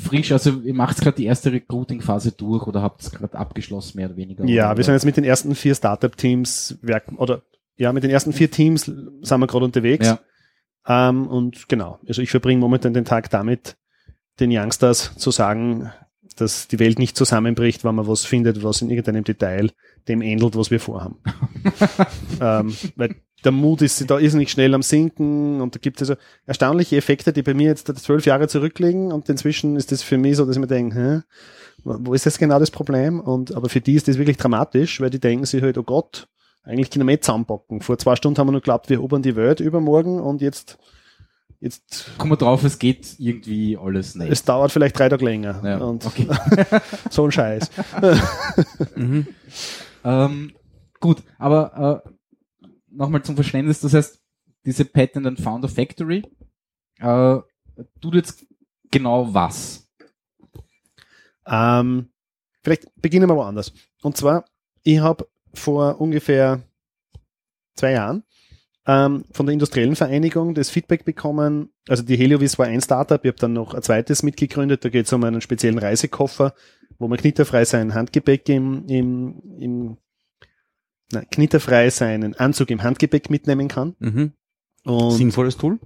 frisch, 0.04 0.32
also 0.32 0.60
ihr 0.60 0.74
macht 0.74 1.00
gerade 1.00 1.16
die 1.16 1.26
erste 1.26 1.52
Recruiting-Phase 1.52 2.32
durch 2.32 2.66
oder 2.66 2.82
habt 2.82 3.02
es 3.02 3.10
gerade 3.10 3.38
abgeschlossen, 3.38 3.98
mehr 3.98 4.08
oder 4.08 4.16
weniger. 4.16 4.44
ja, 4.44 4.68
oder? 4.68 4.76
wir 4.78 4.84
sind 4.84 4.94
jetzt 4.94 5.04
mit 5.04 5.16
den 5.16 5.24
ersten 5.24 5.54
vier 5.54 5.74
Startup-Teams, 5.74 6.78
oder 7.16 7.42
ja, 7.76 7.92
mit 7.92 8.02
den 8.02 8.10
ersten 8.10 8.32
vier 8.32 8.50
Teams 8.50 8.84
sind 8.84 9.40
wir 9.40 9.46
gerade 9.46 9.64
unterwegs. 9.64 10.06
Ja. 10.06 10.20
Ähm, 10.88 11.26
und 11.26 11.68
genau, 11.68 11.98
also 12.06 12.22
ich 12.22 12.30
verbringe 12.30 12.60
momentan 12.60 12.94
den 12.94 13.04
Tag 13.04 13.30
damit, 13.30 13.76
den 14.40 14.50
Youngsters 14.52 15.14
zu 15.16 15.30
sagen, 15.30 15.92
dass 16.36 16.68
die 16.68 16.78
Welt 16.78 16.98
nicht 16.98 17.16
zusammenbricht, 17.16 17.84
wenn 17.84 17.94
man 17.94 18.06
was 18.06 18.24
findet, 18.24 18.62
was 18.62 18.82
in 18.82 18.90
irgendeinem 18.90 19.24
Detail 19.24 19.70
dem 20.06 20.22
ähnelt, 20.22 20.56
was 20.56 20.70
wir 20.70 20.80
vorhaben. 20.80 21.18
ähm, 22.40 22.76
weil 22.96 23.16
der 23.44 23.52
Mut 23.52 23.82
ist 23.82 24.10
da 24.10 24.18
ist 24.18 24.34
nicht 24.34 24.50
schnell 24.50 24.74
am 24.74 24.82
Sinken 24.82 25.60
und 25.60 25.74
da 25.74 25.78
gibt 25.78 26.00
es 26.00 26.10
also 26.10 26.20
erstaunliche 26.46 26.96
Effekte, 26.96 27.32
die 27.32 27.42
bei 27.42 27.54
mir 27.54 27.68
jetzt 27.68 27.86
zwölf 27.98 28.26
Jahre 28.26 28.48
zurückliegen 28.48 29.12
und 29.12 29.28
inzwischen 29.28 29.76
ist 29.76 29.92
das 29.92 30.02
für 30.02 30.18
mich 30.18 30.36
so, 30.36 30.44
dass 30.44 30.56
ich 30.56 30.60
mir 30.60 30.66
denke, 30.66 30.96
hä, 30.96 31.20
wo 31.84 32.14
ist 32.14 32.26
das 32.26 32.38
genau 32.38 32.58
das 32.58 32.70
Problem? 32.70 33.20
Und 33.20 33.54
aber 33.54 33.68
für 33.68 33.80
die 33.80 33.94
ist 33.94 34.08
das 34.08 34.18
wirklich 34.18 34.36
dramatisch, 34.36 35.00
weil 35.00 35.10
die 35.10 35.20
denken 35.20 35.44
sich 35.44 35.62
halt, 35.62 35.78
oh 35.78 35.84
Gott, 35.84 36.26
eigentlich 36.64 36.90
können 36.90 37.06
wir 37.06 37.12
nicht 37.12 37.24
zusammenpacken. 37.24 37.80
Vor 37.80 37.98
zwei 37.98 38.16
Stunden 38.16 38.38
haben 38.38 38.48
wir 38.48 38.52
nur 38.52 38.60
geglaubt, 38.60 38.90
wir 38.90 38.96
erobern 38.96 39.22
die 39.22 39.36
Welt 39.36 39.60
übermorgen 39.60 40.20
und 40.20 40.42
jetzt, 40.42 40.78
jetzt, 41.60 42.10
Kommen 42.18 42.32
wir 42.32 42.36
drauf, 42.36 42.64
es 42.64 42.78
geht 42.78 43.14
irgendwie 43.18 43.78
alles 43.78 44.16
nicht. 44.16 44.30
es 44.32 44.44
dauert 44.44 44.72
vielleicht 44.72 44.98
drei 44.98 45.08
Tage 45.08 45.24
länger. 45.24 45.60
Ja, 45.64 45.78
und 45.78 46.04
okay. 46.04 46.26
so 47.10 47.24
ein 47.24 47.32
Scheiß. 47.32 47.70
Mhm. 48.96 49.26
Ähm, 50.04 50.52
gut, 51.00 51.22
aber 51.38 52.02
äh, 52.04 52.10
nochmal 52.90 53.22
zum 53.22 53.34
Verständnis, 53.34 53.80
das 53.80 53.94
heißt, 53.94 54.20
diese 54.64 54.84
Patent 54.84 55.26
and 55.26 55.40
Founder 55.40 55.68
Factory 55.68 56.22
äh, 56.98 57.38
tut 58.00 58.14
jetzt 58.14 58.46
genau 58.90 59.32
was? 59.32 59.88
Ähm, 61.46 62.10
vielleicht 62.62 62.90
beginnen 63.00 63.28
wir 63.28 63.36
woanders. 63.36 63.72
Und 64.02 64.16
zwar, 64.16 64.44
ich 64.82 64.98
habe 64.98 65.28
vor 65.54 66.00
ungefähr 66.00 66.62
zwei 67.74 67.92
Jahren 67.92 68.24
ähm, 68.86 69.24
von 69.32 69.46
der 69.46 69.52
industriellen 69.52 69.96
Vereinigung 69.96 70.54
das 70.54 70.70
Feedback 70.70 71.04
bekommen. 71.04 71.70
Also 71.88 72.02
die 72.02 72.16
Heliovis 72.16 72.58
war 72.58 72.66
ein 72.66 72.80
Startup, 72.80 73.22
ich 73.24 73.28
habe 73.28 73.38
dann 73.38 73.52
noch 73.52 73.74
ein 73.74 73.82
zweites 73.82 74.22
mitgegründet. 74.22 74.84
Da 74.84 74.88
geht 74.88 75.06
es 75.06 75.12
um 75.12 75.24
einen 75.24 75.40
speziellen 75.40 75.78
Reisekoffer, 75.78 76.54
wo 76.98 77.08
man 77.08 77.18
knitterfrei 77.18 77.64
sein 77.64 77.94
Handgepäck 77.94 78.48
im, 78.48 78.86
im, 78.88 79.42
im 79.58 79.96
na, 81.12 81.24
knitterfrei 81.24 81.90
seinen 81.90 82.34
Anzug 82.34 82.70
im 82.70 82.82
Handgepäck 82.82 83.30
mitnehmen 83.30 83.68
kann. 83.68 83.94
Mhm. 83.98 84.32
Und 84.84 85.12
Sinnvolles 85.12 85.56
Tool. 85.56 85.78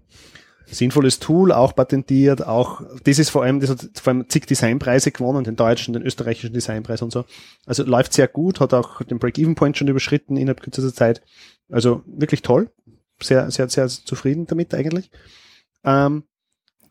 sinnvolles 0.66 1.18
Tool, 1.18 1.52
auch 1.52 1.74
patentiert, 1.74 2.46
auch, 2.46 2.82
das 3.04 3.18
ist 3.18 3.30
vor 3.30 3.42
allem, 3.42 3.60
das 3.60 3.70
hat 3.70 3.90
vor 3.94 4.12
allem 4.12 4.28
zig 4.28 4.46
Designpreise 4.46 5.10
gewonnen, 5.10 5.44
den 5.44 5.56
deutschen, 5.56 5.92
den 5.92 6.02
österreichischen 6.02 6.52
Designpreis 6.52 7.02
und 7.02 7.12
so. 7.12 7.24
Also 7.66 7.84
läuft 7.84 8.12
sehr 8.12 8.28
gut, 8.28 8.60
hat 8.60 8.74
auch 8.74 9.02
den 9.02 9.18
Break-Even-Point 9.18 9.76
schon 9.76 9.88
überschritten 9.88 10.36
innerhalb 10.36 10.62
kürzester 10.62 10.94
Zeit. 10.94 11.22
Also 11.70 12.02
wirklich 12.06 12.42
toll. 12.42 12.70
Sehr, 13.20 13.50
sehr, 13.50 13.68
sehr 13.68 13.88
zufrieden 13.88 14.46
damit 14.46 14.74
eigentlich. 14.74 15.10
Ähm, 15.84 16.24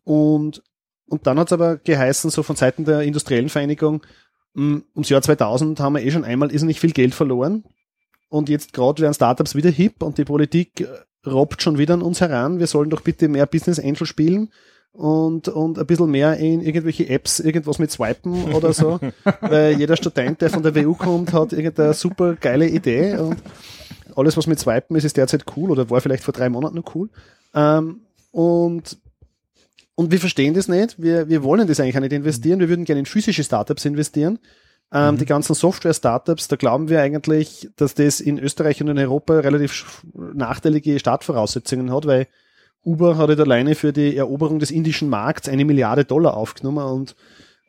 und, 0.03 0.63
und 1.07 1.27
dann 1.27 1.39
hat 1.39 1.47
es 1.47 1.53
aber 1.53 1.77
geheißen, 1.77 2.29
so 2.29 2.43
von 2.43 2.55
Seiten 2.55 2.85
der 2.85 3.01
industriellen 3.01 3.49
Vereinigung, 3.49 4.05
mh, 4.53 4.81
ums 4.95 5.09
Jahr 5.09 5.21
2000 5.21 5.79
haben 5.79 5.93
wir 5.93 6.03
eh 6.03 6.11
schon 6.11 6.23
einmal 6.23 6.51
irrsinnig 6.51 6.79
viel 6.79 6.91
Geld 6.91 7.13
verloren. 7.13 7.63
Und 8.31 8.47
jetzt 8.47 8.71
gerade 8.71 9.01
werden 9.01 9.13
Startups 9.13 9.55
wieder 9.55 9.69
hip 9.69 10.01
und 10.01 10.17
die 10.17 10.23
Politik 10.23 10.79
äh, 10.79 11.29
robbt 11.29 11.61
schon 11.61 11.77
wieder 11.77 11.95
an 11.95 12.01
uns 12.01 12.21
heran. 12.21 12.59
Wir 12.59 12.67
sollen 12.67 12.89
doch 12.89 13.01
bitte 13.01 13.27
mehr 13.27 13.45
Business 13.45 13.77
Angel 13.77 14.05
spielen 14.05 14.53
und, 14.93 15.49
und 15.49 15.77
ein 15.77 15.85
bisschen 15.85 16.09
mehr 16.09 16.37
in 16.37 16.61
irgendwelche 16.61 17.09
Apps 17.09 17.41
irgendwas 17.41 17.77
mit 17.77 17.91
Swipen 17.91 18.53
oder 18.53 18.71
so. 18.71 19.01
Weil 19.41 19.77
jeder 19.77 19.97
Student, 19.97 20.39
der 20.39 20.49
von 20.49 20.63
der 20.63 20.73
WU 20.73 20.93
kommt, 20.93 21.33
hat 21.33 21.51
irgendeine 21.51 21.93
super 21.93 22.35
geile 22.35 22.69
Idee 22.69 23.17
und 23.17 23.35
alles, 24.15 24.37
was 24.37 24.47
mit 24.47 24.59
Swipen 24.59 24.95
ist, 24.95 25.03
ist 25.03 25.17
derzeit 25.17 25.43
cool 25.57 25.69
oder 25.69 25.89
war 25.89 25.99
vielleicht 25.99 26.23
vor 26.23 26.33
drei 26.33 26.47
Monaten 26.47 26.77
noch 26.77 26.95
cool. 26.95 27.09
Ähm, 27.53 27.99
und, 28.31 28.97
und 29.95 30.11
wir 30.11 30.19
verstehen 30.19 30.53
das 30.53 30.69
nicht. 30.69 31.01
Wir, 31.01 31.27
wir 31.27 31.43
wollen 31.43 31.67
das 31.67 31.81
eigentlich 31.81 31.97
auch 31.97 32.01
nicht 32.01 32.13
investieren. 32.13 32.61
Wir 32.61 32.69
würden 32.69 32.85
gerne 32.85 32.99
in 32.99 33.05
physische 33.05 33.43
Startups 33.43 33.83
investieren. 33.83 34.39
Ähm, 34.93 35.17
Die 35.17 35.25
ganzen 35.25 35.53
Software-Startups, 35.53 36.47
da 36.47 36.55
glauben 36.55 36.89
wir 36.89 37.01
eigentlich, 37.01 37.69
dass 37.77 37.93
das 37.93 38.19
in 38.19 38.39
Österreich 38.39 38.81
und 38.81 38.89
in 38.89 38.97
Europa 38.97 39.39
relativ 39.39 40.03
nachteilige 40.13 40.99
Startvoraussetzungen 40.99 41.91
hat, 41.93 42.05
weil 42.05 42.27
Uber 42.83 43.17
hat 43.17 43.29
halt 43.29 43.39
alleine 43.39 43.75
für 43.75 43.93
die 43.93 44.17
Eroberung 44.17 44.59
des 44.59 44.71
indischen 44.71 45.09
Markts 45.09 45.47
eine 45.47 45.65
Milliarde 45.65 46.03
Dollar 46.03 46.35
aufgenommen 46.35 46.85
und 46.85 47.15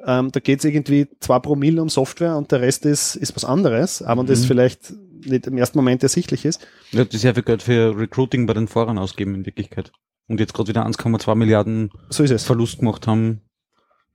ähm, 0.05 0.33
da 0.33 0.41
geht's 0.41 0.65
irgendwie 0.65 1.07
zwei 1.21 1.39
Promille 1.39 1.81
um 1.81 1.89
Software 1.89 2.37
und 2.37 2.51
der 2.51 2.61
Rest 2.61 2.87
ist, 2.87 3.15
ist 3.15 3.37
was 3.37 3.45
anderes, 3.45 4.03
aber 4.03 4.25
das 4.25 4.45
vielleicht 4.45 4.93
nicht 5.25 5.47
im 5.47 5.59
ersten 5.59 5.79
Moment 5.79 6.03
ersichtlich 6.03 6.45
ist. 6.45 6.67
Ja, 6.91 7.05
die 7.05 7.17
sehr 7.17 7.35
viel 7.35 7.45
Geld 7.45 7.63
für 7.63 7.97
Recruiting 7.97 8.47
bei 8.47 8.55
den 8.55 8.67
Fahrern 8.67 8.99
ausgeben 8.99 9.35
in 9.37 9.47
Wirklichkeit. 9.47 9.93
Und 10.29 10.41
jetzt 10.41 10.55
gerade 10.55 10.69
wieder 10.69 10.87
1,2 10.87 11.35
Milliarden 11.35 11.91
So 12.09 12.25
es. 12.25 12.45
Verlust 12.45 12.79
gemacht 12.79 13.07
haben. 13.07 13.43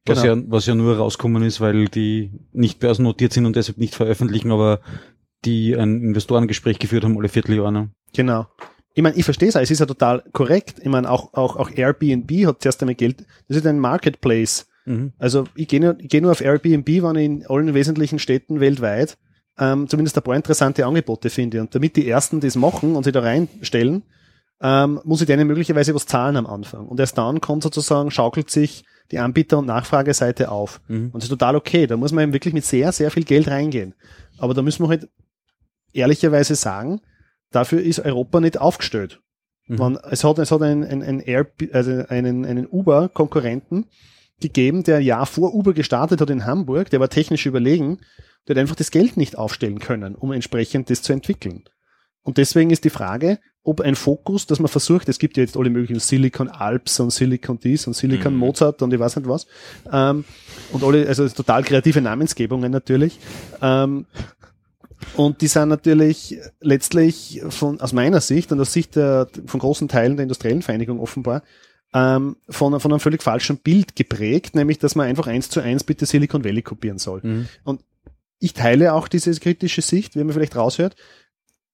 Was, 0.07 0.21
Genau. 0.21 0.35
ja, 0.35 0.43
was 0.47 0.65
ja 0.65 0.75
nur 0.75 0.97
rauskommen 0.97 1.43
ist, 1.43 1.61
weil 1.61 1.85
die 1.87 2.31
nicht 2.51 2.79
börsennotiert 2.79 3.33
sind 3.33 3.45
und 3.45 3.55
deshalb 3.55 3.77
nicht 3.77 3.95
veröffentlichen, 3.95 4.51
aber 4.51 4.79
die 5.45 5.75
ein 5.75 6.01
Investorengespräch 6.01 6.79
geführt 6.79 7.03
haben 7.03 7.17
alle 7.17 7.29
Vierteljahr. 7.29 7.71
Ne? 7.71 7.89
Genau. 8.15 8.47
Ich 8.93 9.03
meine, 9.03 9.15
ich 9.15 9.25
verstehe 9.25 9.49
es, 9.49 9.55
es 9.55 9.69
ist 9.69 9.79
ja 9.79 9.85
total 9.85 10.23
korrekt. 10.33 10.79
Ich 10.81 10.89
meine, 10.89 11.09
auch, 11.09 11.33
auch, 11.33 11.55
auch 11.55 11.69
Airbnb 11.69 12.31
hat 12.47 12.61
zuerst 12.61 12.81
einmal 12.81 12.95
Geld. 12.95 13.25
Das 13.47 13.57
ist 13.57 13.67
ein 13.67 13.79
Marketplace. 13.79 14.67
Mhm. 14.85 15.13
Also 15.19 15.43
ich 15.55 15.67
gehe 15.67 15.79
nur, 15.79 15.99
ich 15.99 16.09
gehe 16.09 16.21
nur 16.21 16.31
auf 16.31 16.41
Airbnb, 16.41 16.87
wenn 16.87 17.15
ich 17.15 17.25
in 17.25 17.45
allen 17.45 17.73
wesentlichen 17.73 18.17
Städten 18.17 18.59
weltweit 18.59 19.17
ähm, 19.59 19.87
zumindest 19.87 20.17
ein 20.17 20.23
paar 20.23 20.35
interessante 20.35 20.85
Angebote 20.85 21.29
finde. 21.29 21.61
Und 21.61 21.73
damit 21.75 21.95
die 21.95 22.07
Ersten 22.09 22.39
das 22.39 22.55
machen 22.55 22.95
und 22.95 23.03
sich 23.03 23.13
da 23.13 23.21
reinstellen, 23.21 24.03
ähm, 24.61 24.99
muss 25.03 25.21
ich 25.21 25.27
denen 25.27 25.47
möglicherweise 25.47 25.93
was 25.93 26.05
zahlen 26.05 26.35
am 26.35 26.47
Anfang. 26.47 26.87
Und 26.87 26.99
erst 26.99 27.17
dann 27.17 27.41
kommt 27.41 27.63
sozusagen, 27.63 28.11
schaukelt 28.11 28.49
sich 28.49 28.85
die 29.11 29.19
Anbieter- 29.19 29.59
und 29.59 29.67
Nachfrageseite 29.67 30.51
auf. 30.51 30.81
Mhm. 30.87 31.05
Und 31.05 31.15
das 31.15 31.25
ist 31.25 31.29
total 31.29 31.55
okay. 31.55 31.87
Da 31.87 31.97
muss 31.97 32.11
man 32.11 32.23
eben 32.23 32.33
wirklich 32.33 32.53
mit 32.53 32.65
sehr, 32.65 32.91
sehr 32.91 33.11
viel 33.11 33.23
Geld 33.23 33.47
reingehen. 33.47 33.93
Aber 34.37 34.53
da 34.53 34.61
müssen 34.61 34.83
wir 34.83 34.89
halt 34.89 35.09
ehrlicherweise 35.93 36.55
sagen, 36.55 37.01
dafür 37.51 37.81
ist 37.81 37.99
Europa 37.99 38.39
nicht 38.39 38.59
aufgestellt. 38.59 39.21
Mhm. 39.67 39.77
Man, 39.77 39.99
es 40.09 40.23
hat, 40.23 40.39
es 40.39 40.51
hat 40.51 40.61
einen, 40.61 40.83
einen, 40.83 41.19
Air, 41.19 41.47
also 41.71 42.03
einen, 42.09 42.45
einen 42.45 42.67
Uber-Konkurrenten 42.67 43.85
gegeben, 44.39 44.83
der 44.83 44.97
ein 44.97 45.03
Jahr 45.03 45.25
vor 45.25 45.53
Uber 45.53 45.73
gestartet 45.73 46.21
hat 46.21 46.29
in 46.29 46.45
Hamburg, 46.45 46.89
der 46.89 46.99
war 46.99 47.09
technisch 47.09 47.45
überlegen, 47.45 47.99
der 48.47 48.55
hat 48.55 48.61
einfach 48.61 48.75
das 48.75 48.91
Geld 48.91 49.17
nicht 49.17 49.37
aufstellen 49.37 49.79
können, 49.79 50.15
um 50.15 50.31
entsprechend 50.31 50.89
das 50.89 51.01
zu 51.01 51.13
entwickeln. 51.13 51.63
Und 52.21 52.37
deswegen 52.37 52.69
ist 52.69 52.83
die 52.83 52.89
Frage, 52.89 53.39
ob 53.67 53.81
ein 53.81 53.95
Fokus, 53.95 54.47
dass 54.47 54.59
man 54.59 54.69
versucht, 54.69 55.09
es 55.09 55.19
gibt 55.19 55.35
ja 55.35 55.43
jetzt 55.43 55.57
alle 55.57 55.69
möglichen 55.69 55.99
Silicon 55.99 56.47
Alps 56.47 56.99
und 57.01 57.11
Silicon 57.11 57.59
dies 57.59 57.85
und 57.85 57.93
Silicon 57.93 58.33
Mhm. 58.33 58.39
Mozart 58.39 58.81
und 58.81 58.93
ich 58.93 58.99
weiß 58.99 59.17
nicht 59.17 59.27
was, 59.27 59.45
ähm, 59.91 60.23
und 60.71 60.83
alle, 60.83 61.07
also 61.07 61.27
total 61.27 61.63
kreative 61.63 62.01
Namensgebungen 62.01 62.71
natürlich, 62.71 63.19
ähm, 63.61 64.05
und 65.15 65.41
die 65.41 65.47
sind 65.47 65.69
natürlich 65.69 66.39
letztlich 66.59 67.41
von, 67.49 67.79
aus 67.81 67.93
meiner 67.93 68.21
Sicht 68.21 68.51
und 68.51 68.59
aus 68.59 68.73
Sicht 68.73 68.95
der, 68.95 69.27
von 69.45 69.59
großen 69.59 69.87
Teilen 69.87 70.15
der 70.15 70.23
industriellen 70.23 70.61
Vereinigung 70.61 70.99
offenbar, 70.99 71.43
ähm, 71.93 72.37
von, 72.49 72.79
von 72.79 72.91
einem 72.91 72.99
völlig 72.99 73.21
falschen 73.21 73.57
Bild 73.57 73.95
geprägt, 73.95 74.55
nämlich, 74.55 74.79
dass 74.79 74.95
man 74.95 75.07
einfach 75.07 75.27
eins 75.27 75.49
zu 75.49 75.59
eins 75.59 75.83
bitte 75.83 76.05
Silicon 76.05 76.43
Valley 76.43 76.61
kopieren 76.61 76.99
soll. 76.99 77.21
Mhm. 77.21 77.47
Ich 78.39 78.53
teile 78.53 78.93
auch 78.93 79.07
diese 79.07 79.31
kritische 79.39 79.81
Sicht, 79.81 80.15
wie 80.15 80.23
man 80.23 80.33
vielleicht 80.33 80.55
raushört. 80.55 80.95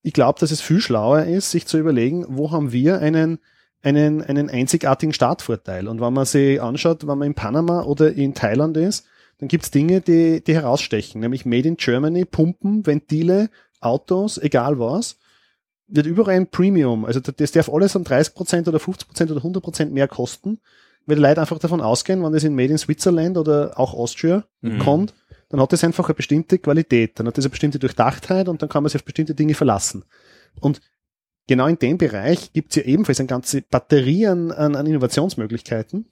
Ich 0.03 0.13
glaube, 0.13 0.39
dass 0.39 0.51
es 0.51 0.61
viel 0.61 0.79
schlauer 0.81 1.23
ist, 1.23 1.51
sich 1.51 1.65
zu 1.65 1.77
überlegen, 1.79 2.25
wo 2.27 2.51
haben 2.51 2.71
wir 2.71 2.99
einen, 2.99 3.39
einen, 3.81 4.21
einen 4.21 4.49
einzigartigen 4.49 5.13
Startvorteil. 5.13 5.87
Und 5.87 6.01
wenn 6.01 6.13
man 6.13 6.25
sich 6.25 6.61
anschaut, 6.61 7.07
wenn 7.07 7.17
man 7.17 7.27
in 7.27 7.33
Panama 7.33 7.83
oder 7.83 8.11
in 8.13 8.33
Thailand 8.33 8.77
ist, 8.77 9.05
dann 9.39 9.47
gibt's 9.47 9.71
Dinge, 9.71 10.01
die, 10.01 10.43
die 10.43 10.53
herausstechen, 10.53 11.21
nämlich 11.21 11.45
Made 11.45 11.67
in 11.67 11.77
Germany, 11.77 12.25
Pumpen, 12.25 12.85
Ventile, 12.85 13.49
Autos, 13.81 14.37
egal 14.37 14.77
was, 14.77 15.17
wird 15.87 16.05
überall 16.05 16.35
ein 16.35 16.47
Premium. 16.47 17.05
Also 17.05 17.19
das 17.19 17.51
darf 17.51 17.69
alles 17.69 17.95
um 17.95 18.03
30% 18.03 18.67
oder 18.67 18.77
50% 18.77 19.31
oder 19.31 19.41
100% 19.41 19.85
mehr 19.87 20.07
kosten, 20.07 20.59
weil 21.05 21.17
die 21.17 21.21
Leute 21.21 21.41
einfach 21.41 21.59
davon 21.59 21.81
ausgehen, 21.81 22.23
wenn 22.23 22.31
das 22.33 22.43
in 22.43 22.55
Made 22.55 22.71
in 22.71 22.77
Switzerland 22.77 23.37
oder 23.37 23.73
auch 23.79 23.93
Austria 23.93 24.45
Mhm. 24.61 24.79
kommt, 24.79 25.13
dann 25.53 25.61
hat 25.61 25.71
das 25.71 25.83
einfach 25.83 26.05
eine 26.05 26.15
bestimmte 26.15 26.57
Qualität, 26.57 27.19
dann 27.19 27.27
hat 27.27 27.37
das 27.37 27.45
eine 27.45 27.51
bestimmte 27.51 27.77
Durchdachtheit 27.77 28.49
und 28.49 28.63
dann 28.63 28.69
kann 28.69 28.81
man 28.81 28.89
sich 28.89 28.99
auf 28.99 29.05
bestimmte 29.05 29.35
Dinge 29.35 29.53
verlassen. 29.53 30.03
Und 30.59 30.81
genau 31.45 31.67
in 31.67 31.77
dem 31.77 31.99
Bereich 31.99 32.53
gibt's 32.53 32.75
ja 32.75 32.81
ebenfalls 32.81 33.19
eine 33.19 33.27
ganze 33.27 33.61
Batterie 33.61 34.25
an, 34.25 34.51
an, 34.51 34.75
an 34.75 34.87
Innovationsmöglichkeiten. 34.87 36.09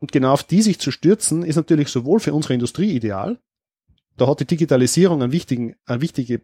Und 0.00 0.10
genau 0.10 0.32
auf 0.32 0.42
die 0.42 0.62
sich 0.62 0.80
zu 0.80 0.90
stürzen, 0.90 1.44
ist 1.44 1.54
natürlich 1.54 1.90
sowohl 1.90 2.18
für 2.18 2.34
unsere 2.34 2.54
Industrie 2.54 2.90
ideal, 2.90 3.38
da 4.16 4.26
hat 4.26 4.40
die 4.40 4.46
Digitalisierung 4.46 5.22
einen 5.22 5.30
wichtigen, 5.30 5.76
eine 5.86 6.00
wichtige 6.00 6.40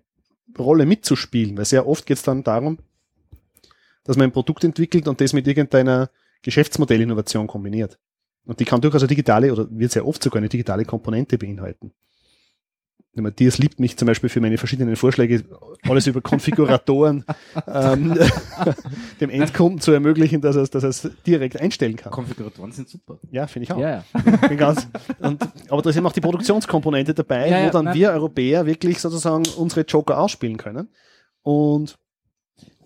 Rolle 0.56 0.86
mitzuspielen, 0.86 1.58
weil 1.58 1.64
sehr 1.64 1.88
oft 1.88 2.06
geht's 2.06 2.22
dann 2.22 2.44
darum, 2.44 2.78
dass 4.04 4.16
man 4.16 4.28
ein 4.28 4.32
Produkt 4.32 4.62
entwickelt 4.62 5.08
und 5.08 5.20
das 5.20 5.32
mit 5.32 5.48
irgendeiner 5.48 6.08
Geschäftsmodellinnovation 6.42 7.48
kombiniert. 7.48 7.98
Und 8.46 8.60
die 8.60 8.64
kann 8.64 8.80
durchaus 8.80 9.02
eine 9.02 9.08
digitale 9.08 9.52
oder 9.52 9.66
wird 9.70 9.92
sehr 9.92 10.06
oft 10.06 10.22
sogar 10.22 10.38
eine 10.38 10.48
digitale 10.48 10.84
Komponente 10.84 11.38
beinhalten. 11.38 11.92
Dias 13.38 13.58
liebt 13.58 13.78
mich 13.78 13.96
zum 13.96 14.06
Beispiel 14.06 14.28
für 14.28 14.40
meine 14.40 14.58
verschiedenen 14.58 14.96
Vorschläge, 14.96 15.44
alles 15.82 16.06
über 16.06 16.20
Konfiguratoren 16.20 17.24
ähm, 17.68 18.18
dem 19.20 19.30
Endkunden 19.30 19.80
zu 19.80 19.92
ermöglichen, 19.92 20.40
dass 20.40 20.56
er 20.56 20.62
es 20.62 20.70
dass 20.70 20.82
er 20.82 20.88
es 20.88 21.08
direkt 21.24 21.60
einstellen 21.60 21.96
kann. 21.96 22.10
Konfiguratoren 22.10 22.72
sind 22.72 22.88
super. 22.88 23.18
Ja, 23.30 23.46
finde 23.46 23.64
ich 23.64 23.72
auch. 23.72 23.78
Ja, 23.78 24.04
ja. 24.14 24.48
Bin 24.48 24.58
ganz, 24.58 24.88
und, 25.20 25.40
aber 25.68 25.82
da 25.82 25.90
ist 25.90 25.96
eben 25.96 26.06
auch 26.06 26.12
die 26.12 26.20
Produktionskomponente 26.20 27.14
dabei, 27.14 27.48
ja, 27.48 27.66
wo 27.66 27.70
dann 27.70 27.86
nein. 27.86 27.94
wir 27.94 28.10
Europäer 28.10 28.66
wirklich 28.66 28.98
sozusagen 28.98 29.44
unsere 29.56 29.82
Joker 29.82 30.18
ausspielen 30.18 30.56
können. 30.56 30.88
Und 31.42 31.96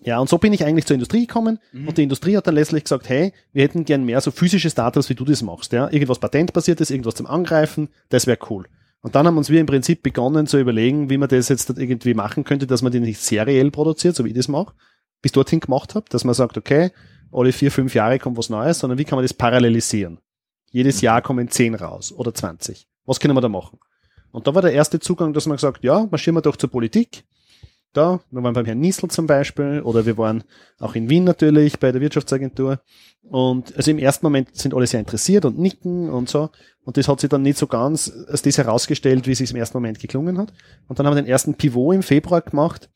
ja, 0.03 0.19
und 0.19 0.29
so 0.29 0.37
bin 0.37 0.53
ich 0.53 0.63
eigentlich 0.65 0.85
zur 0.85 0.93
Industrie 0.95 1.27
gekommen 1.27 1.59
Mhm. 1.71 1.87
und 1.87 1.97
die 1.97 2.03
Industrie 2.03 2.35
hat 2.37 2.47
dann 2.47 2.55
letztlich 2.55 2.83
gesagt, 2.83 3.09
hey, 3.09 3.33
wir 3.53 3.63
hätten 3.63 3.85
gern 3.85 4.03
mehr 4.05 4.21
so 4.21 4.31
physische 4.31 4.69
Startups, 4.69 5.09
wie 5.09 5.15
du 5.15 5.25
das 5.25 5.41
machst. 5.41 5.71
Ja? 5.73 5.89
Irgendwas 5.91 6.19
patentbasiertes, 6.19 6.89
irgendwas 6.91 7.15
zum 7.15 7.25
Angreifen, 7.27 7.89
das 8.09 8.27
wäre 8.27 8.37
cool. 8.49 8.65
Und 9.01 9.15
dann 9.15 9.25
haben 9.27 9.37
uns 9.37 9.49
wir 9.49 9.59
im 9.61 9.65
Prinzip 9.65 10.03
begonnen 10.03 10.45
zu 10.47 10.59
überlegen, 10.59 11.09
wie 11.09 11.17
man 11.17 11.29
das 11.29 11.47
jetzt 11.49 11.69
irgendwie 11.69 12.13
machen 12.13 12.43
könnte, 12.43 12.67
dass 12.67 12.81
man 12.81 12.91
die 12.91 12.99
nicht 12.99 13.19
seriell 13.21 13.71
produziert, 13.71 14.15
so 14.15 14.25
wie 14.25 14.29
ich 14.29 14.35
das 14.35 14.47
mache, 14.49 14.73
bis 15.21 15.31
dorthin 15.31 15.59
gemacht 15.61 15.95
habe, 15.95 16.05
dass 16.09 16.23
man 16.25 16.33
sagt, 16.35 16.57
okay, 16.57 16.91
alle 17.31 17.51
vier, 17.53 17.71
fünf 17.71 17.93
Jahre 17.93 18.19
kommt 18.19 18.37
was 18.37 18.49
Neues, 18.49 18.79
sondern 18.79 18.97
wie 18.99 19.05
kann 19.05 19.15
man 19.17 19.23
das 19.23 19.33
parallelisieren? 19.33 20.19
Jedes 20.71 21.01
Jahr 21.01 21.21
kommen 21.21 21.47
zehn 21.49 21.75
raus 21.75 22.11
oder 22.11 22.33
20. 22.33 22.87
Was 23.05 23.19
können 23.19 23.35
wir 23.35 23.41
da 23.41 23.49
machen? 23.49 23.79
Und 24.31 24.47
da 24.47 24.53
war 24.53 24.61
der 24.61 24.73
erste 24.73 24.99
Zugang, 24.99 25.33
dass 25.33 25.45
man 25.47 25.57
gesagt, 25.57 25.83
ja, 25.83 26.07
marschieren 26.11 26.35
wir 26.35 26.41
doch 26.41 26.57
zur 26.57 26.69
Politik. 26.69 27.23
Da, 27.93 28.19
wir 28.29 28.43
waren 28.43 28.53
beim 28.53 28.65
Herrn 28.65 28.79
Niesel 28.79 29.09
zum 29.09 29.25
Beispiel, 29.25 29.81
oder 29.81 30.05
wir 30.05 30.17
waren 30.17 30.43
auch 30.79 30.93
in 30.93 31.09
Wien 31.09 31.23
natürlich 31.23 31.79
bei 31.79 31.91
der 31.91 32.01
Wirtschaftsagentur. 32.01 32.79
Und 33.23 33.75
also 33.75 33.89
im 33.89 33.97
ersten 33.97 34.25
Moment 34.25 34.55
sind 34.55 34.75
alle 34.75 34.85
sehr 34.85 34.99
interessiert 34.99 35.43
und 35.45 35.57
nicken 35.57 36.09
und 36.09 36.29
so. 36.29 36.49
Und 36.83 36.97
das 36.97 37.07
hat 37.07 37.19
sich 37.19 37.29
dann 37.29 37.41
nicht 37.41 37.57
so 37.57 37.65
ganz 37.67 38.11
als 38.27 38.43
das 38.43 38.57
herausgestellt, 38.59 39.25
wie 39.25 39.31
es 39.31 39.39
sich 39.39 39.51
im 39.51 39.57
ersten 39.57 39.77
Moment 39.77 39.99
geklungen 39.99 40.37
hat. 40.37 40.53
Und 40.87 40.99
dann 40.99 41.07
haben 41.07 41.15
wir 41.15 41.21
den 41.21 41.29
ersten 41.29 41.55
Pivot 41.55 41.95
im 41.95 42.03
Februar 42.03 42.41
gemacht 42.41 42.89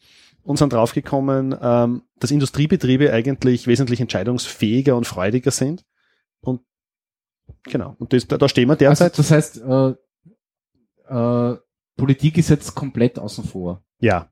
und 0.43 0.57
sind 0.57 0.73
draufgekommen, 0.73 1.55
ähm, 1.59 2.03
dass 2.19 2.31
Industriebetriebe 2.31 3.11
eigentlich 3.11 3.65
wesentlich 3.65 3.99
entscheidungsfähiger 3.99 4.95
und 4.95 5.07
freudiger 5.07 5.51
sind. 5.51 5.85
Und 6.41 6.61
genau, 7.63 7.95
und 7.97 8.13
das, 8.13 8.27
da, 8.27 8.37
da 8.37 8.47
stehen 8.47 8.67
wir 8.67 8.73
Also, 8.73 8.85
derzeit. 9.05 9.17
das 9.17 9.31
heißt, 9.31 9.61
äh, 9.61 9.93
äh, 11.09 11.57
Politik 11.97 12.37
ist 12.37 12.49
jetzt 12.49 12.75
komplett 12.75 13.17
außen 13.19 13.43
vor. 13.43 13.83
ja, 13.99 14.29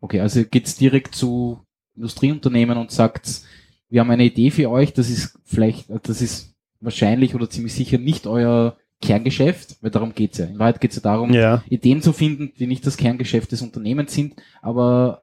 Okay, 0.00 0.20
also 0.20 0.40
ihr 0.40 0.46
geht's 0.46 0.76
direkt 0.76 1.14
zu 1.14 1.60
Industrieunternehmen 1.96 2.76
und 2.76 2.90
sagt, 2.90 3.42
wir 3.88 4.00
haben 4.00 4.10
eine 4.10 4.24
Idee 4.24 4.50
für 4.50 4.70
euch, 4.70 4.92
das 4.92 5.08
ist 5.08 5.38
vielleicht, 5.44 5.86
das 6.02 6.20
ist 6.20 6.54
wahrscheinlich 6.80 7.34
oder 7.34 7.48
ziemlich 7.48 7.74
sicher 7.74 7.98
nicht 7.98 8.26
euer 8.26 8.76
Kerngeschäft, 9.00 9.76
weil 9.80 9.90
darum 9.90 10.14
geht's 10.14 10.38
ja. 10.38 10.46
In 10.46 10.58
Wahrheit 10.58 10.80
geht's 10.80 10.96
ja 10.96 11.02
darum, 11.02 11.32
ja. 11.32 11.62
Ideen 11.68 12.02
zu 12.02 12.12
finden, 12.12 12.52
die 12.58 12.66
nicht 12.66 12.86
das 12.86 12.96
Kerngeschäft 12.96 13.52
des 13.52 13.62
Unternehmens 13.62 14.12
sind, 14.12 14.34
aber 14.62 15.22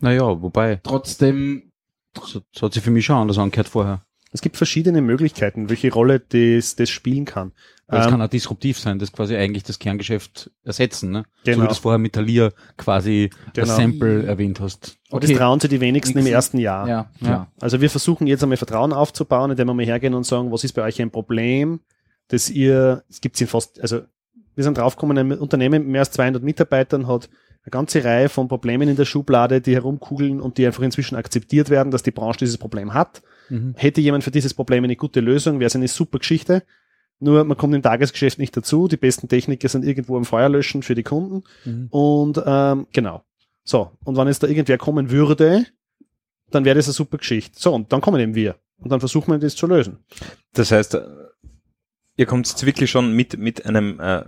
Naja, 0.00 0.40
wobei, 0.42 0.76
trotzdem, 0.82 1.72
das, 2.12 2.40
das 2.52 2.62
hat 2.62 2.74
sich 2.74 2.82
für 2.82 2.90
mich 2.90 3.04
schon 3.04 3.16
anders 3.16 3.38
angehört 3.38 3.68
vorher. 3.68 4.04
Es 4.32 4.42
gibt 4.42 4.56
verschiedene 4.56 5.02
Möglichkeiten, 5.02 5.70
welche 5.70 5.92
Rolle 5.92 6.20
das, 6.20 6.76
das 6.76 6.88
spielen 6.88 7.24
kann. 7.24 7.52
Weil 7.90 8.00
es 8.00 8.06
Ähm, 8.06 8.12
kann 8.12 8.22
auch 8.22 8.28
disruptiv 8.28 8.78
sein, 8.78 8.98
das 8.98 9.10
quasi 9.12 9.36
eigentlich 9.36 9.64
das 9.64 9.78
Kerngeschäft 9.78 10.50
ersetzen, 10.64 11.10
ne? 11.10 11.24
So 11.44 11.50
Genau. 11.50 11.56
wie 11.58 11.62
du 11.62 11.68
das 11.68 11.78
vorher 11.78 11.98
mit 11.98 12.12
Thalia 12.12 12.50
quasi 12.76 13.30
Genau. 13.52 13.66
als 13.68 13.76
Sample 13.76 14.24
erwähnt 14.26 14.60
hast. 14.60 14.96
Und 15.10 15.24
das 15.24 15.32
trauen 15.32 15.58
sie 15.60 15.68
die 15.68 15.80
wenigsten 15.80 16.18
im 16.18 16.26
ersten 16.26 16.58
Jahr. 16.58 16.86
ja, 16.88 17.10
ja. 17.20 17.48
Also 17.60 17.80
wir 17.80 17.90
versuchen 17.90 18.26
jetzt 18.26 18.42
einmal 18.42 18.56
Vertrauen 18.58 18.92
aufzubauen, 18.92 19.50
indem 19.50 19.66
wir 19.68 19.74
mal 19.74 19.84
hergehen 19.84 20.14
und 20.14 20.24
sagen, 20.24 20.52
was 20.52 20.62
ist 20.64 20.72
bei 20.72 20.82
euch 20.82 21.00
ein 21.02 21.10
Problem, 21.10 21.80
das 22.28 22.48
ihr, 22.48 23.02
es 23.10 23.20
gibt 23.20 23.40
in 23.40 23.48
fast, 23.48 23.80
also 23.80 24.02
wir 24.54 24.64
sind 24.64 24.78
draufgekommen, 24.78 25.18
ein 25.18 25.32
Unternehmen 25.38 25.82
mit 25.82 25.90
mehr 25.92 26.00
als 26.02 26.12
200 26.12 26.42
Mitarbeitern 26.42 27.08
hat 27.08 27.28
eine 27.62 27.70
ganze 27.70 28.04
Reihe 28.04 28.28
von 28.28 28.48
Problemen 28.48 28.88
in 28.88 28.96
der 28.96 29.04
Schublade, 29.04 29.60
die 29.60 29.74
herumkugeln 29.74 30.40
und 30.40 30.56
die 30.58 30.66
einfach 30.66 30.82
inzwischen 30.82 31.16
akzeptiert 31.16 31.68
werden, 31.70 31.90
dass 31.90 32.02
die 32.02 32.10
Branche 32.10 32.38
dieses 32.38 32.56
Problem 32.56 32.94
hat. 32.94 33.20
Mhm. 33.50 33.74
Hätte 33.76 34.00
jemand 34.00 34.24
für 34.24 34.30
dieses 34.30 34.54
Problem 34.54 34.84
eine 34.84 34.96
gute 34.96 35.20
Lösung, 35.20 35.58
wäre 35.60 35.66
es 35.66 35.76
eine 35.76 35.88
super 35.88 36.18
Geschichte. 36.20 36.62
Nur 37.20 37.44
man 37.44 37.56
kommt 37.56 37.74
im 37.74 37.82
Tagesgeschäft 37.82 38.38
nicht 38.38 38.56
dazu. 38.56 38.88
Die 38.88 38.96
besten 38.96 39.28
Techniker 39.28 39.68
sind 39.68 39.84
irgendwo 39.84 40.16
am 40.16 40.24
Feuer 40.24 40.48
löschen 40.48 40.82
für 40.82 40.94
die 40.94 41.02
Kunden. 41.02 41.44
Mhm. 41.64 41.86
Und 41.90 42.42
ähm, 42.44 42.86
genau. 42.92 43.22
So, 43.62 43.92
und 44.04 44.16
wenn 44.16 44.26
jetzt 44.26 44.42
da 44.42 44.46
irgendwer 44.46 44.78
kommen 44.78 45.10
würde, 45.10 45.66
dann 46.50 46.64
wäre 46.64 46.76
das 46.76 46.86
eine 46.86 46.94
super 46.94 47.18
Geschichte. 47.18 47.60
So, 47.60 47.74
und 47.74 47.92
dann 47.92 48.00
kommen 48.00 48.20
eben 48.20 48.34
wir. 48.34 48.56
Und 48.78 48.90
dann 48.90 49.00
versuchen 49.00 49.30
wir 49.30 49.38
das 49.38 49.54
zu 49.54 49.66
lösen. 49.66 49.98
Das 50.54 50.72
heißt, 50.72 50.98
ihr 52.16 52.26
kommt 52.26 52.48
jetzt 52.48 52.64
wirklich 52.64 52.90
schon 52.90 53.12
mit, 53.14 53.38
mit 53.38 53.66
einem, 53.66 54.00
äh, 54.00 54.24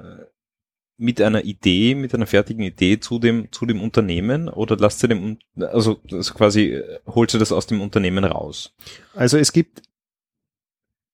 mit 0.99 1.21
einer 1.21 1.45
Idee, 1.45 1.95
mit 1.95 2.15
einer 2.15 2.27
fertigen 2.27 2.63
Idee 2.63 3.01
zu 3.01 3.19
dem, 3.19 3.51
zu 3.51 3.67
dem 3.67 3.81
Unternehmen 3.81 4.49
oder 4.49 4.77
lasst 4.77 5.03
ihr 5.03 5.09
dem, 5.09 5.39
also, 5.57 6.01
also 6.11 6.35
quasi, 6.35 6.75
äh, 6.75 7.01
holt 7.07 7.35
ihr 7.35 7.41
das 7.41 7.53
aus 7.53 7.67
dem 7.67 7.81
Unternehmen 7.81 8.25
raus? 8.25 8.75
Also 9.15 9.39
es 9.39 9.53
gibt, 9.53 9.83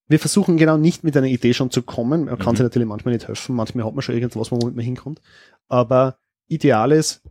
wir 0.09 0.19
versuchen 0.19 0.57
genau 0.57 0.75
nicht 0.77 1.03
mit 1.03 1.15
einer 1.15 1.27
Idee 1.27 1.53
schon 1.53 1.71
zu 1.71 1.81
kommen. 1.83 2.25
Man 2.25 2.37
kann 2.39 2.53
Mhm. 2.53 2.57
sich 2.57 2.63
natürlich 2.63 2.87
manchmal 2.87 3.13
nicht 3.13 3.27
helfen. 3.27 3.55
Manchmal 3.55 3.85
hat 3.85 3.93
man 3.93 4.01
schon 4.01 4.15
irgendwas, 4.15 4.51
womit 4.51 4.75
man 4.75 4.83
hinkommt. 4.83 5.21
Aber 5.69 6.17
ideal 6.47 6.91
ist, 6.91 7.21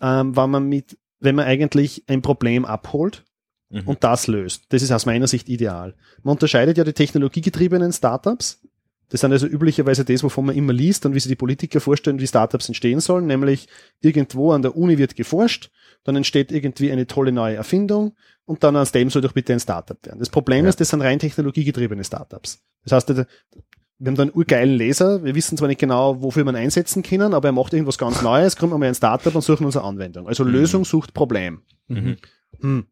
ähm, 0.00 0.36
wenn 0.36 0.50
man 0.50 0.68
mit, 0.68 0.96
wenn 1.20 1.34
man 1.34 1.46
eigentlich 1.46 2.04
ein 2.06 2.22
Problem 2.22 2.64
abholt 2.64 3.24
Mhm. 3.70 3.88
und 3.88 4.04
das 4.04 4.26
löst. 4.26 4.64
Das 4.68 4.82
ist 4.82 4.92
aus 4.92 5.06
meiner 5.06 5.26
Sicht 5.26 5.48
ideal. 5.48 5.94
Man 6.22 6.32
unterscheidet 6.32 6.76
ja 6.78 6.84
die 6.84 6.92
technologiegetriebenen 6.92 7.92
Startups. 7.92 8.60
Das 9.08 9.20
sind 9.20 9.32
also 9.32 9.46
üblicherweise 9.46 10.04
das, 10.04 10.22
wovon 10.22 10.46
man 10.46 10.56
immer 10.56 10.72
liest 10.72 11.06
und 11.06 11.14
wie 11.14 11.20
sich 11.20 11.28
die 11.30 11.36
Politiker 11.36 11.80
vorstellen, 11.80 12.18
wie 12.20 12.26
Startups 12.26 12.68
entstehen 12.68 13.00
sollen, 13.00 13.26
nämlich 13.26 13.68
irgendwo 14.00 14.52
an 14.52 14.62
der 14.62 14.76
Uni 14.76 14.98
wird 14.98 15.14
geforscht, 15.16 15.70
dann 16.04 16.16
entsteht 16.16 16.52
irgendwie 16.52 16.92
eine 16.92 17.06
tolle 17.06 17.32
neue 17.32 17.56
Erfindung 17.56 18.14
und 18.44 18.62
dann 18.62 18.76
aus 18.76 18.92
dem 18.92 19.10
soll 19.10 19.22
doch 19.22 19.32
bitte 19.32 19.52
ein 19.52 19.60
Startup 19.60 19.98
werden. 20.06 20.18
Das 20.18 20.30
Problem 20.30 20.64
Ja. 20.64 20.68
ist, 20.68 20.80
das 20.80 20.90
sind 20.90 21.00
rein 21.02 21.18
technologiegetriebene 21.18 22.04
Startups. 22.04 22.62
Das 22.84 22.92
heißt, 22.92 23.08
wir 23.16 24.10
haben 24.10 24.16
da 24.16 24.22
einen 24.22 24.32
urgeilen 24.34 24.76
Laser, 24.76 25.24
wir 25.24 25.34
wissen 25.34 25.56
zwar 25.56 25.68
nicht 25.68 25.80
genau, 25.80 26.20
wofür 26.22 26.44
man 26.44 26.56
einsetzen 26.56 27.02
können, 27.02 27.32
aber 27.32 27.48
er 27.48 27.52
macht 27.52 27.72
irgendwas 27.72 27.96
ganz 27.98 28.22
Neues, 28.22 28.56
kommt 28.56 28.72
mal 28.76 28.84
ein 28.86 28.94
Startup 28.94 29.34
und 29.34 29.40
suchen 29.42 29.64
unsere 29.64 29.84
Anwendung. 29.84 30.28
Also 30.28 30.44
Mhm. 30.44 30.50
Lösung 30.50 30.84
sucht 30.84 31.14
Problem. 31.14 31.62
Mhm. 31.88 32.16
Hm. 32.60 32.86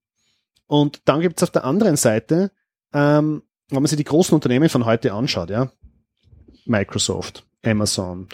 Und 0.67 1.03
dann 1.05 1.21
gibt's 1.21 1.43
auf 1.43 1.51
der 1.51 1.65
anderen 1.65 1.97
Seite, 1.97 2.51
ähm, 2.95 3.43
wenn 3.69 3.83
man 3.83 3.87
sich 3.87 3.97
die 3.99 4.05
großen 4.05 4.35
Unternehmen 4.35 4.69
von 4.69 4.85
heute 4.87 5.13
anschaut, 5.13 5.51
ja, 5.51 5.71
Microsoft, 6.65 7.45
Amazon, 7.65 8.29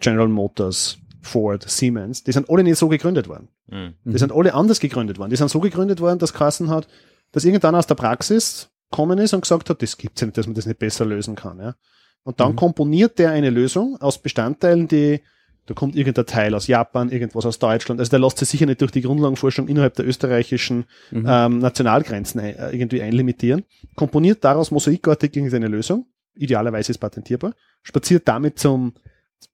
General 0.00 0.28
Motors, 0.28 0.98
Ford, 1.22 1.68
Siemens, 1.68 2.24
die 2.24 2.32
sind 2.32 2.48
alle 2.50 2.62
nicht 2.64 2.78
so 2.78 2.88
gegründet 2.88 3.28
worden. 3.28 3.48
Mhm. 3.68 3.94
Die 4.04 4.18
sind 4.18 4.32
alle 4.32 4.54
anders 4.54 4.80
gegründet 4.80 5.18
worden. 5.18 5.30
Die 5.30 5.36
sind 5.36 5.48
so 5.50 5.60
gegründet 5.60 6.00
worden, 6.00 6.18
dass 6.18 6.32
Kassen 6.32 6.70
hat, 6.70 6.86
dass 7.32 7.44
irgendeiner 7.44 7.78
aus 7.78 7.86
der 7.86 7.94
Praxis 7.94 8.70
kommen 8.90 9.18
ist 9.18 9.32
und 9.34 9.40
gesagt 9.40 9.70
hat, 9.70 9.82
das 9.82 9.96
gibt's 9.96 10.20
ja 10.20 10.26
nicht, 10.26 10.36
dass 10.38 10.46
man 10.46 10.54
das 10.54 10.66
nicht 10.66 10.78
besser 10.78 11.04
lösen 11.04 11.34
kann. 11.34 11.58
Ja. 11.58 11.74
Und 12.22 12.40
dann 12.40 12.52
Mhm. 12.52 12.56
komponiert 12.56 13.18
der 13.18 13.30
eine 13.30 13.50
Lösung 13.50 13.96
aus 14.00 14.18
Bestandteilen, 14.18 14.86
die, 14.88 15.20
da 15.66 15.74
kommt 15.74 15.96
irgendein 15.96 16.26
Teil 16.26 16.54
aus 16.54 16.66
Japan, 16.66 17.10
irgendwas 17.10 17.46
aus 17.46 17.58
Deutschland. 17.58 17.98
Also 18.00 18.10
der 18.10 18.18
lässt 18.20 18.38
sich 18.38 18.48
sicher 18.48 18.66
nicht 18.66 18.80
durch 18.80 18.92
die 18.92 19.00
Grundlagenforschung 19.02 19.66
innerhalb 19.68 19.94
der 19.94 20.06
österreichischen 20.06 20.84
Mhm. 21.10 21.26
ähm, 21.28 21.58
Nationalgrenzen 21.58 22.40
ein, 22.40 22.54
äh, 22.56 22.70
irgendwie 22.70 23.02
einlimitieren, 23.02 23.64
komponiert 23.96 24.44
daraus 24.44 24.70
mosaikartig 24.70 25.34
irgendeine 25.36 25.68
Lösung, 25.68 26.06
idealerweise 26.36 26.92
ist 26.92 26.98
patentierbar, 26.98 27.54
spaziert 27.82 28.28
damit 28.28 28.58
zum 28.58 28.92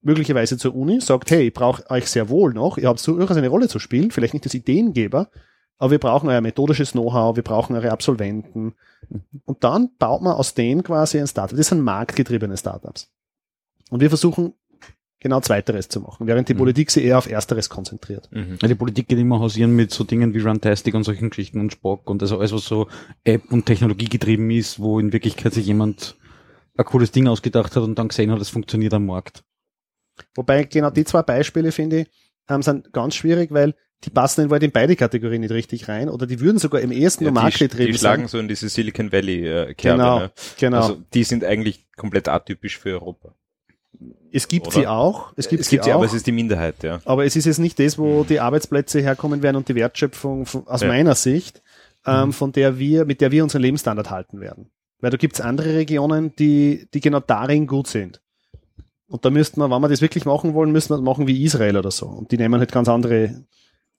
möglicherweise 0.02 0.56
zur 0.56 0.74
Uni, 0.74 1.00
sagt, 1.00 1.30
hey, 1.30 1.48
ich 1.48 1.54
brauche 1.54 1.88
euch 1.90 2.08
sehr 2.08 2.28
wohl 2.28 2.52
noch, 2.52 2.78
ihr 2.78 2.88
habt 2.88 3.00
so 3.00 3.16
durchaus 3.16 3.36
eine 3.36 3.48
Rolle 3.48 3.68
zu 3.68 3.78
spielen, 3.78 4.10
vielleicht 4.10 4.34
nicht 4.34 4.44
als 4.44 4.54
Ideengeber, 4.54 5.30
aber 5.78 5.92
wir 5.92 5.98
brauchen 5.98 6.28
euer 6.28 6.40
methodisches 6.42 6.92
Know-how, 6.92 7.36
wir 7.36 7.42
brauchen 7.42 7.74
eure 7.74 7.90
Absolventen. 7.90 8.74
Und 9.46 9.64
dann 9.64 9.90
baut 9.98 10.20
man 10.20 10.34
aus 10.34 10.52
denen 10.52 10.82
quasi 10.82 11.18
ein 11.18 11.26
Startup. 11.26 11.56
Das 11.56 11.68
sind 11.68 11.80
marktgetriebene 11.80 12.56
Startups. 12.56 13.10
Und 13.88 14.00
wir 14.00 14.10
versuchen 14.10 14.52
genau 15.20 15.40
Zweiteres 15.40 15.88
zu 15.88 16.00
machen, 16.00 16.26
während 16.26 16.48
die 16.48 16.54
Mhm. 16.54 16.58
Politik 16.58 16.90
sich 16.90 17.04
eher 17.04 17.18
auf 17.18 17.30
Ersteres 17.30 17.70
konzentriert. 17.70 18.28
Mhm. 18.30 18.58
Ja, 18.60 18.68
die 18.68 18.74
Politik 18.74 19.08
geht 19.08 19.18
immer 19.18 19.40
hausieren 19.40 19.74
mit 19.74 19.90
so 19.90 20.04
Dingen 20.04 20.34
wie 20.34 20.40
Runtastic 20.40 20.94
und 20.94 21.04
solchen 21.04 21.30
Geschichten 21.30 21.60
und 21.60 21.72
Spock 21.72 22.08
und 22.10 22.22
also 22.22 22.38
alles, 22.38 22.52
was 22.52 22.64
so 22.64 22.88
App 23.24 23.50
und 23.50 23.66
Technologie 23.66 24.08
getrieben 24.08 24.50
ist, 24.50 24.80
wo 24.80 24.98
in 25.00 25.12
Wirklichkeit 25.12 25.54
sich 25.54 25.66
jemand 25.66 26.16
ein 26.76 26.84
cooles 26.84 27.10
Ding 27.10 27.26
ausgedacht 27.26 27.76
hat 27.76 27.82
und 27.82 27.98
dann 27.98 28.08
gesehen 28.08 28.30
hat, 28.30 28.40
es 28.40 28.48
funktioniert 28.48 28.94
am 28.94 29.06
Markt. 29.06 29.44
Wobei 30.34 30.64
genau 30.64 30.90
die 30.90 31.04
zwei 31.04 31.22
Beispiele, 31.22 31.72
finde 31.72 32.00
ich, 32.00 32.08
ähm, 32.48 32.62
sind 32.62 32.92
ganz 32.92 33.14
schwierig, 33.14 33.50
weil 33.52 33.74
die 34.04 34.10
passen 34.10 34.50
in, 34.50 34.62
in 34.62 34.70
beide 34.72 34.96
Kategorien 34.96 35.42
nicht 35.42 35.50
richtig 35.52 35.88
rein 35.88 36.08
oder 36.08 36.26
die 36.26 36.40
würden 36.40 36.58
sogar 36.58 36.80
im 36.80 36.90
ersten 36.90 37.24
Ja, 37.24 37.30
die, 37.30 37.34
marktgetrieben 37.34 37.92
die 37.92 37.98
schlagen 37.98 38.22
sein. 38.22 38.28
so 38.28 38.38
in 38.38 38.48
diese 38.48 38.68
Silicon 38.68 39.12
Valley 39.12 39.46
äh, 39.46 39.74
Kerbe. 39.74 39.98
Genau, 39.98 40.18
Ne? 40.20 40.30
genau. 40.58 40.76
Also 40.78 41.02
die 41.12 41.24
sind 41.24 41.44
eigentlich 41.44 41.86
komplett 41.96 42.26
atypisch 42.28 42.78
für 42.78 42.92
Europa. 42.94 43.34
es 44.32 44.48
gibt 44.48 44.68
oder? 44.68 44.76
sie 44.80 44.86
auch, 44.86 45.32
es 45.36 45.48
gibt, 45.48 45.60
es 45.60 45.68
gibt 45.68 45.84
sie 45.84 45.90
auch, 45.92 45.96
aber 45.96 46.06
es 46.06 46.14
ist 46.14 46.26
die 46.26 46.32
Minderheit, 46.32 46.82
ja. 46.82 47.00
aber 47.04 47.24
es 47.26 47.36
ist 47.36 47.44
jetzt 47.44 47.58
nicht 47.58 47.78
das, 47.78 47.98
wo 47.98 48.24
die 48.24 48.40
Arbeitsplätze 48.40 49.00
herkommen 49.00 49.42
werden 49.42 49.56
und 49.56 49.68
die 49.68 49.74
Wertschöpfung 49.74 50.46
von, 50.46 50.66
aus 50.66 50.80
Ja. 50.80 50.88
meiner 50.88 51.14
Sicht, 51.14 51.62
ähm, 52.06 52.32
von 52.32 52.52
der 52.52 52.78
wir, 52.78 53.04
mit 53.04 53.20
der 53.20 53.30
wir 53.32 53.42
unseren 53.42 53.60
Lebensstandard 53.62 54.10
halten 54.10 54.40
werden. 54.40 54.70
Weil 55.00 55.10
da 55.10 55.16
gibt 55.18 55.34
es 55.34 55.40
andere 55.42 55.74
Regionen, 55.74 56.34
die, 56.36 56.88
die 56.94 57.00
genau 57.00 57.20
darin 57.20 57.66
gut 57.66 57.86
sind. 57.88 58.22
Und 59.10 59.24
da 59.24 59.30
müssten 59.30 59.60
wir, 59.60 59.68
wenn 59.70 59.82
wir 59.82 59.88
das 59.88 60.00
wirklich 60.00 60.24
machen 60.24 60.54
wollen, 60.54 60.70
müssen 60.70 60.90
wir 60.90 60.96
das 60.96 61.04
machen 61.04 61.26
wie 61.26 61.42
Israel 61.42 61.76
oder 61.76 61.90
so. 61.90 62.06
Und 62.06 62.30
die 62.30 62.36
nehmen 62.38 62.60
halt 62.60 62.70
ganz 62.70 62.88
andere, 62.88 63.44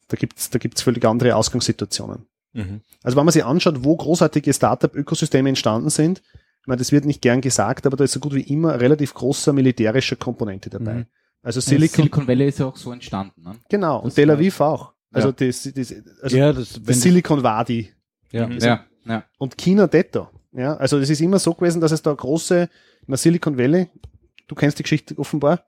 da 0.08 0.16
gibt's 0.16 0.50
da 0.50 0.58
gibt's 0.58 0.82
völlig 0.82 1.04
andere 1.06 1.36
Ausgangssituationen. 1.36 2.26
Mhm. 2.54 2.82
Also 3.04 3.18
wenn 3.18 3.26
man 3.26 3.34
sich 3.34 3.44
anschaut, 3.44 3.84
wo 3.84 3.96
großartige 3.96 4.54
Startup-Ökosysteme 4.54 5.50
entstanden 5.50 5.90
sind, 5.90 6.22
ich 6.62 6.68
meine, 6.68 6.78
das 6.80 6.92
wird 6.92 7.06
nicht 7.06 7.22
gern 7.22 7.42
gesagt, 7.42 7.86
aber 7.86 7.98
da 7.98 8.04
ist 8.06 8.14
so 8.14 8.20
gut 8.20 8.34
wie 8.36 8.42
immer 8.42 8.80
relativ 8.80 9.14
großer 9.14 9.52
militärischer 9.52 10.16
Komponente 10.16 10.70
dabei. 10.70 10.94
Mhm. 10.94 11.06
Also 11.44 11.60
Silicon, 11.60 11.80
Silicon, 11.88 12.04
Silicon 12.04 12.28
Valley 12.28 12.48
ist 12.48 12.60
ja 12.60 12.66
auch 12.68 12.78
so 12.78 12.92
entstanden. 12.92 13.42
Ne? 13.42 13.56
genau, 13.70 13.98
und 13.98 14.08
Das 14.08 14.16
Tel 14.16 14.28
war- 14.30 14.36
Aviv 14.36 14.62
auch. 14.62 14.94
Also, 15.12 15.30
Ja. 15.30 15.34
das, 15.34 15.70
das, 15.76 15.94
also 16.22 16.38
ja, 16.38 16.54
das, 16.54 16.80
das 16.82 17.02
Silicon 17.02 17.44
Wadi 17.44 17.92
ja. 18.32 18.48
Mhm. 18.48 18.60
Ja, 18.60 18.86
ja. 19.06 19.24
und 19.40 19.58
China 19.58 19.88
detto. 19.88 20.30
Ja, 20.54 20.76
also 20.78 21.00
es 21.00 21.10
ist 21.10 21.20
immer 21.20 21.40
so 21.40 21.54
gewesen, 21.54 21.82
dass 21.82 21.92
es 21.92 22.02
da 22.02 22.14
große, 22.14 22.70
na, 23.08 23.18
Silicon 23.18 23.58
Valley, 23.58 23.90
du 24.52 24.56
kennst 24.56 24.78
die 24.78 24.84
Geschichte 24.84 25.18
offenbar, 25.18 25.64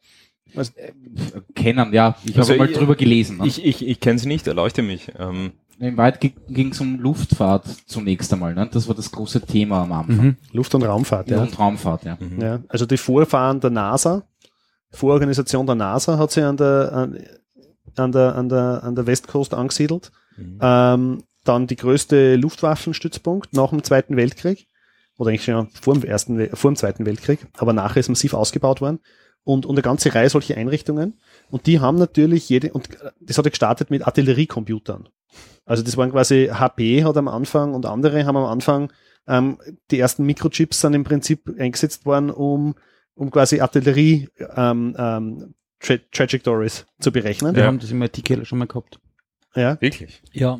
Kennen, 1.56 1.93
ja. 1.93 2.15
Ich 2.24 2.38
Also 2.38 2.54
habe 2.54 2.65
mal 2.65 2.72
drüber 2.72 2.96
gelesen. 2.96 3.38
Ne? 3.38 3.48
Ich, 3.48 3.63
ich, 3.65 3.88
ich 3.88 4.00
kenne 4.00 4.19
sie 4.19 4.28
nicht, 4.28 4.46
erleuchte 4.46 4.82
mich. 4.82 5.12
Ähm, 5.17 5.54
In 5.80 5.98
Wahrheit 5.98 6.19
ging 6.22 6.72
es 6.72 6.80
um 6.80 7.00
Luftfahrt 7.00 7.65
zunächst 7.88 8.32
einmal. 8.34 8.54
Ne? 8.54 8.69
Das 8.72 8.88
war 8.88 8.93
das 8.93 9.12
große 9.12 9.41
Thema 9.41 9.82
am 9.84 9.91
Anfang. 9.93 10.26
Mhm. 10.26 10.38
Luft- 10.52 10.76
und 10.76 10.84
Raumfahrt. 10.84 11.30
Ja. 11.30 11.41
Und 11.41 11.58
Raumfahrt, 11.58 12.04
ja. 12.06 12.17
mhm. 12.19 12.39
Ja, 12.39 12.60
also 12.67 12.86
die 12.86 12.98
Vorfahren 12.98 13.62
der 13.62 13.72
NASA, 13.72 14.24
Vororganisation 14.91 15.65
der 15.65 15.76
NASA 15.76 16.17
hat 16.17 16.32
sie 16.32 16.41
an 16.43 16.58
der, 16.58 16.91
an, 16.93 17.17
an 17.96 18.12
der, 18.12 18.36
an 18.36 18.50
der, 18.50 18.84
an 18.84 18.96
der 18.96 19.08
Westcoast 19.08 19.54
angesiedelt. 19.54 20.12
Mhm. 20.38 20.60
Ähm, 20.62 21.24
dann 21.46 21.67
die 21.67 21.76
größte 21.78 22.36
Luftwaffenstützpunkt 22.36 23.54
nach 23.54 23.69
dem 23.72 23.84
Zweiten 23.84 24.17
Weltkrieg. 24.17 24.67
Oder 25.17 25.30
eigentlich 25.30 25.43
schon 25.45 25.67
vor 25.69 25.93
dem, 25.93 26.04
ersten, 26.04 26.49
vor 26.56 26.71
dem 26.71 26.76
Zweiten 26.76 27.06
Weltkrieg. 27.06 27.39
Aber 27.58 27.73
nachher 27.73 27.99
ist 27.99 28.10
massiv 28.10 28.34
ausgebaut 28.34 28.82
worden. 28.82 28.99
Und, 29.45 29.65
und 29.65 29.76
eine 29.76 29.82
ganze 29.82 30.15
Reihe 30.15 30.30
solcher 30.30 30.56
Einrichtungen. 30.56 31.19
Und 31.49 31.67
die 31.67 31.80
haben 31.82 31.97
natürlich 31.97 32.47
jede, 32.47 32.71
und 32.71 32.88
das 33.19 33.38
hat 33.38 33.45
ja 33.45 33.49
gestartet 33.49 33.89
mit 33.89 34.08
Artilleriecomputern. 34.08 35.10
Also 35.65 35.84
das 35.84 35.97
waren 35.97 36.12
quasi 36.12 36.49
HP 36.54 37.04
hat 37.04 37.17
am 37.17 37.28
Anfang 37.28 37.73
und 37.73 37.86
andere 37.86 38.26
haben 38.26 38.38
am 38.38 38.45
Anfang 38.45 38.91
ähm, 39.28 39.58
die 39.91 39.99
ersten 39.99 40.26
Mikrochips 40.26 40.82
sind 40.82 40.93
im 40.93 41.04
Prinzip 41.04 41.49
eingesetzt 41.58 42.06
worden, 42.06 42.30
um, 42.30 42.76
um 43.15 43.32
quasi 43.32 43.60
Artillerie 43.62 44.30
ähm, 44.56 44.95
ähm, 44.97 45.54
Tra 45.80 45.95
Trajectories 46.12 46.86
zu 46.99 47.12
berechnen. 47.12 47.56
Wir 47.56 47.63
Ja. 47.63 47.67
haben 47.67 47.80
das 47.80 47.91
im 47.91 48.02
IT-Keller 48.02 48.45
schon 48.45 48.60
mal 48.60 48.67
gehabt. 48.67 48.99
Ja. 49.56 49.80
Wirklich? 49.82 50.21
Ja. 50.32 50.60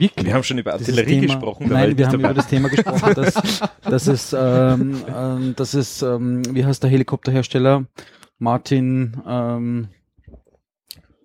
Wir 0.00 0.34
haben 0.34 0.42
schon 0.42 0.58
über 0.58 0.72
Artillerie 0.72 1.20
Thema, 1.20 1.26
gesprochen. 1.34 1.68
Nein, 1.68 1.96
wir 1.98 2.06
haben 2.06 2.12
dabei. 2.12 2.24
über 2.30 2.34
das 2.34 2.48
Thema 2.48 2.68
gesprochen, 2.68 3.14
dass, 3.14 3.34
dass 3.82 4.06
es, 4.06 4.36
ähm, 4.38 4.96
ähm, 5.14 5.54
dass 5.56 5.74
es, 5.74 6.02
ähm, 6.02 6.42
wie 6.54 6.64
heißt 6.64 6.82
der 6.82 6.90
Helikopterhersteller? 6.90 7.84
Martin, 8.38 9.16
ähm, 9.26 9.88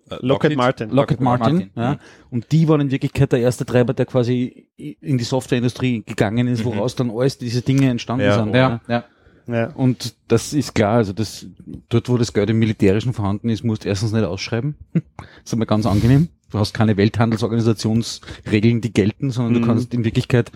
Äh, 0.08 0.18
Lockheed 0.20 0.56
Martin. 0.56 0.90
Lockheed 0.90 1.20
Martin, 1.20 1.54
Martin, 1.54 1.70
ja. 1.74 1.92
mhm. 1.94 1.98
Und 2.30 2.52
die 2.52 2.68
waren 2.68 2.80
in 2.82 2.90
Wirklichkeit 2.92 3.32
der 3.32 3.40
erste 3.40 3.64
Treiber, 3.66 3.92
der 3.92 4.06
quasi 4.06 4.68
in 4.76 5.18
die 5.18 5.24
Softwareindustrie 5.24 6.04
gegangen 6.06 6.46
ist, 6.46 6.60
Mhm. 6.60 6.66
woraus 6.66 6.94
dann 6.94 7.10
alles 7.10 7.38
diese 7.38 7.62
Dinge 7.62 7.88
entstanden 7.90 8.24
Ja, 8.26 8.34
sind. 8.44 8.54
Ja, 8.54 8.80
ja. 8.88 9.04
Ja. 9.48 9.66
Und 9.74 10.14
das 10.28 10.52
ist 10.52 10.74
klar, 10.74 10.96
also 10.96 11.12
das, 11.12 11.46
dort, 11.88 12.08
wo 12.08 12.16
das 12.18 12.32
Geld 12.32 12.50
im 12.50 12.58
Militärischen 12.58 13.12
vorhanden 13.12 13.48
ist, 13.48 13.62
musst 13.64 13.84
du 13.84 13.88
erstens 13.88 14.12
nicht 14.12 14.24
ausschreiben. 14.24 14.74
Das 15.16 15.26
ist 15.44 15.52
einmal 15.52 15.66
ganz 15.66 15.86
angenehm. 15.86 16.28
Du 16.50 16.58
hast 16.58 16.74
keine 16.74 16.96
Welthandelsorganisationsregeln, 16.96 18.80
die 18.80 18.92
gelten, 18.92 19.30
sondern 19.30 19.54
Mhm. 19.54 19.60
du 19.60 19.66
kannst 19.66 19.94
in 19.94 20.04
Wirklichkeit 20.04 20.52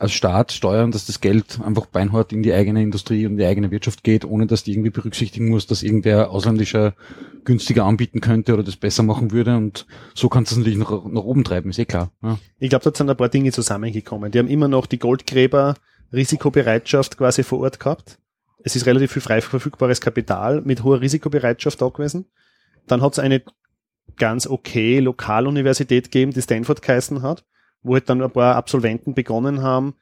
als 0.00 0.12
Staat 0.12 0.52
steuern, 0.52 0.92
dass 0.92 1.06
das 1.06 1.20
Geld 1.20 1.58
einfach 1.60 1.86
beinhart 1.86 2.32
in 2.32 2.44
die 2.44 2.52
eigene 2.52 2.82
Industrie 2.82 3.26
und 3.26 3.36
die 3.36 3.44
eigene 3.44 3.72
Wirtschaft 3.72 4.04
geht, 4.04 4.24
ohne 4.24 4.46
dass 4.46 4.62
du 4.62 4.70
irgendwie 4.70 4.90
berücksichtigen 4.90 5.48
musst, 5.48 5.72
dass 5.72 5.82
irgendwer 5.82 6.30
ausländischer 6.30 6.94
günstiger 7.44 7.84
anbieten 7.84 8.20
könnte 8.20 8.54
oder 8.54 8.62
das 8.62 8.76
besser 8.76 9.02
machen 9.02 9.32
würde. 9.32 9.56
Und 9.56 9.86
so 10.14 10.28
kannst 10.28 10.52
du 10.52 10.54
es 10.54 10.58
natürlich 10.58 10.78
nach, 10.78 10.90
nach 10.90 11.22
oben 11.24 11.42
treiben, 11.42 11.70
ist 11.70 11.80
eh 11.80 11.84
klar. 11.84 12.12
Ja. 12.22 12.38
Ich 12.60 12.68
glaube, 12.70 12.84
da 12.84 12.96
sind 12.96 13.10
ein 13.10 13.16
paar 13.16 13.28
Dinge 13.28 13.50
zusammengekommen. 13.50 14.30
Die 14.30 14.38
haben 14.38 14.46
immer 14.48 14.68
noch 14.68 14.86
die 14.86 15.00
Goldgräber 15.00 15.74
Risikobereitschaft 16.12 17.16
quasi 17.18 17.42
vor 17.42 17.60
Ort 17.60 17.80
gehabt. 17.80 18.18
Es 18.62 18.76
ist 18.76 18.86
relativ 18.86 19.12
viel 19.12 19.22
frei 19.22 19.40
verfügbares 19.40 20.00
Kapital 20.00 20.62
mit 20.62 20.84
hoher 20.84 21.00
Risikobereitschaft 21.00 21.80
da 21.82 21.88
gewesen. 21.88 22.26
Dann 22.86 23.02
hat 23.02 23.12
es 23.14 23.18
eine 23.18 23.42
ganz 24.18 24.46
okay 24.46 24.98
Lokaluniversität 25.00 26.04
gegeben, 26.10 26.32
die 26.32 26.42
Stanford 26.42 26.82
geheißen 26.82 27.22
hat, 27.22 27.44
wo 27.82 27.94
halt 27.94 28.08
dann 28.08 28.22
ein 28.22 28.30
paar 28.30 28.56
Absolventen 28.56 29.14
begonnen 29.14 29.62
haben, 29.62 29.94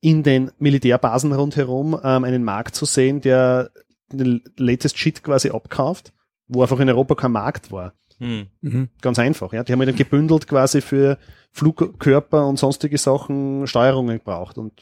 in 0.00 0.22
den 0.22 0.50
Militärbasen 0.58 1.32
rundherum 1.32 1.98
ähm, 2.02 2.24
einen 2.24 2.44
Markt 2.44 2.74
zu 2.74 2.84
sehen, 2.86 3.20
der 3.20 3.70
den 4.10 4.42
latest 4.56 4.98
Shit 4.98 5.22
quasi 5.22 5.50
abkauft, 5.50 6.12
wo 6.48 6.62
einfach 6.62 6.80
in 6.80 6.88
Europa 6.88 7.14
kein 7.14 7.32
Markt 7.32 7.70
war. 7.70 7.92
Hm. 8.18 8.46
Mhm. 8.60 8.88
Ganz 9.00 9.18
einfach, 9.18 9.52
ja. 9.52 9.62
Die 9.62 9.72
haben 9.72 9.80
halt 9.80 9.90
dann 9.90 9.96
gebündelt 9.96 10.46
quasi 10.46 10.80
für 10.80 11.18
Flugkörper 11.52 12.46
und 12.46 12.58
sonstige 12.58 12.98
Sachen 12.98 13.66
Steuerungen 13.66 14.18
gebraucht 14.18 14.58
und 14.58 14.72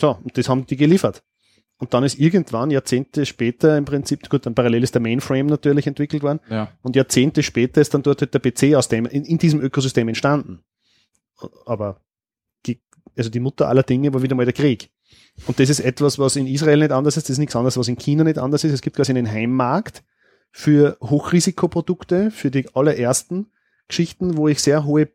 so, 0.00 0.16
und 0.22 0.38
das 0.38 0.48
haben 0.48 0.66
die 0.66 0.76
geliefert. 0.76 1.22
Und 1.78 1.94
dann 1.94 2.02
ist 2.02 2.18
irgendwann, 2.18 2.70
Jahrzehnte 2.70 3.24
später 3.24 3.76
im 3.76 3.84
Prinzip, 3.84 4.28
gut, 4.28 4.44
dann 4.46 4.54
parallel 4.54 4.82
ist 4.82 4.94
der 4.94 5.00
Mainframe 5.00 5.46
natürlich 5.46 5.86
entwickelt 5.86 6.24
worden 6.24 6.40
ja. 6.50 6.72
und 6.82 6.96
Jahrzehnte 6.96 7.44
später 7.44 7.80
ist 7.80 7.94
dann 7.94 8.02
dort 8.02 8.20
halt 8.20 8.34
der 8.34 8.40
PC 8.40 8.74
aus 8.74 8.88
dem, 8.88 9.06
in, 9.06 9.24
in 9.24 9.38
diesem 9.38 9.60
Ökosystem 9.60 10.08
entstanden. 10.08 10.64
Aber 11.66 12.00
die, 12.66 12.80
also 13.16 13.30
die 13.30 13.38
Mutter 13.38 13.68
aller 13.68 13.84
Dinge 13.84 14.12
war 14.12 14.22
wieder 14.22 14.34
mal 14.34 14.44
der 14.44 14.54
Krieg. 14.54 14.90
Und 15.46 15.60
das 15.60 15.70
ist 15.70 15.78
etwas, 15.78 16.18
was 16.18 16.34
in 16.34 16.48
Israel 16.48 16.78
nicht 16.78 16.90
anders 16.90 17.16
ist, 17.16 17.24
das 17.24 17.34
ist 17.34 17.38
nichts 17.38 17.54
anderes, 17.54 17.76
was 17.76 17.86
in 17.86 17.96
China 17.96 18.24
nicht 18.24 18.38
anders 18.38 18.64
ist. 18.64 18.72
Es 18.72 18.82
gibt 18.82 18.96
quasi 18.96 19.12
einen 19.12 19.30
Heimmarkt 19.30 20.02
für 20.50 20.96
Hochrisikoprodukte, 21.00 22.32
für 22.32 22.50
die 22.50 22.74
allerersten 22.74 23.52
Geschichten, 23.86 24.36
wo 24.36 24.48
ich 24.48 24.60
sehr 24.60 24.84
hohe 24.84 25.08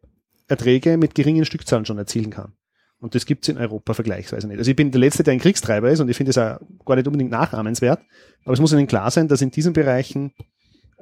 Erträge 0.48 0.98
mit 0.98 1.14
geringen 1.14 1.44
Stückzahlen 1.44 1.86
schon 1.86 1.98
erzielen 1.98 2.30
kann. 2.30 2.54
Und 3.04 3.16
das 3.16 3.26
gibt's 3.26 3.50
in 3.50 3.58
Europa 3.58 3.94
vergleichsweise 3.94 4.48
nicht. 4.48 4.60
Also 4.60 4.72
ich 4.72 4.78
bin 4.78 4.90
der 4.90 5.02
Letzte, 5.02 5.24
der 5.24 5.34
ein 5.34 5.40
Kriegstreiber 5.40 5.92
ist 5.92 6.00
und 6.00 6.08
ich 6.08 6.16
finde 6.16 6.30
es 6.30 6.38
auch 6.38 6.60
gar 6.86 6.96
nicht 6.96 7.06
unbedingt 7.06 7.32
nachahmenswert. 7.32 8.00
Aber 8.46 8.54
es 8.54 8.62
muss 8.62 8.72
Ihnen 8.72 8.88
klar 8.88 9.12
sein, 9.12 9.28
dass 9.28 9.42
in 9.42 9.52
diesen 9.52 9.74
Bereichen 9.74 10.32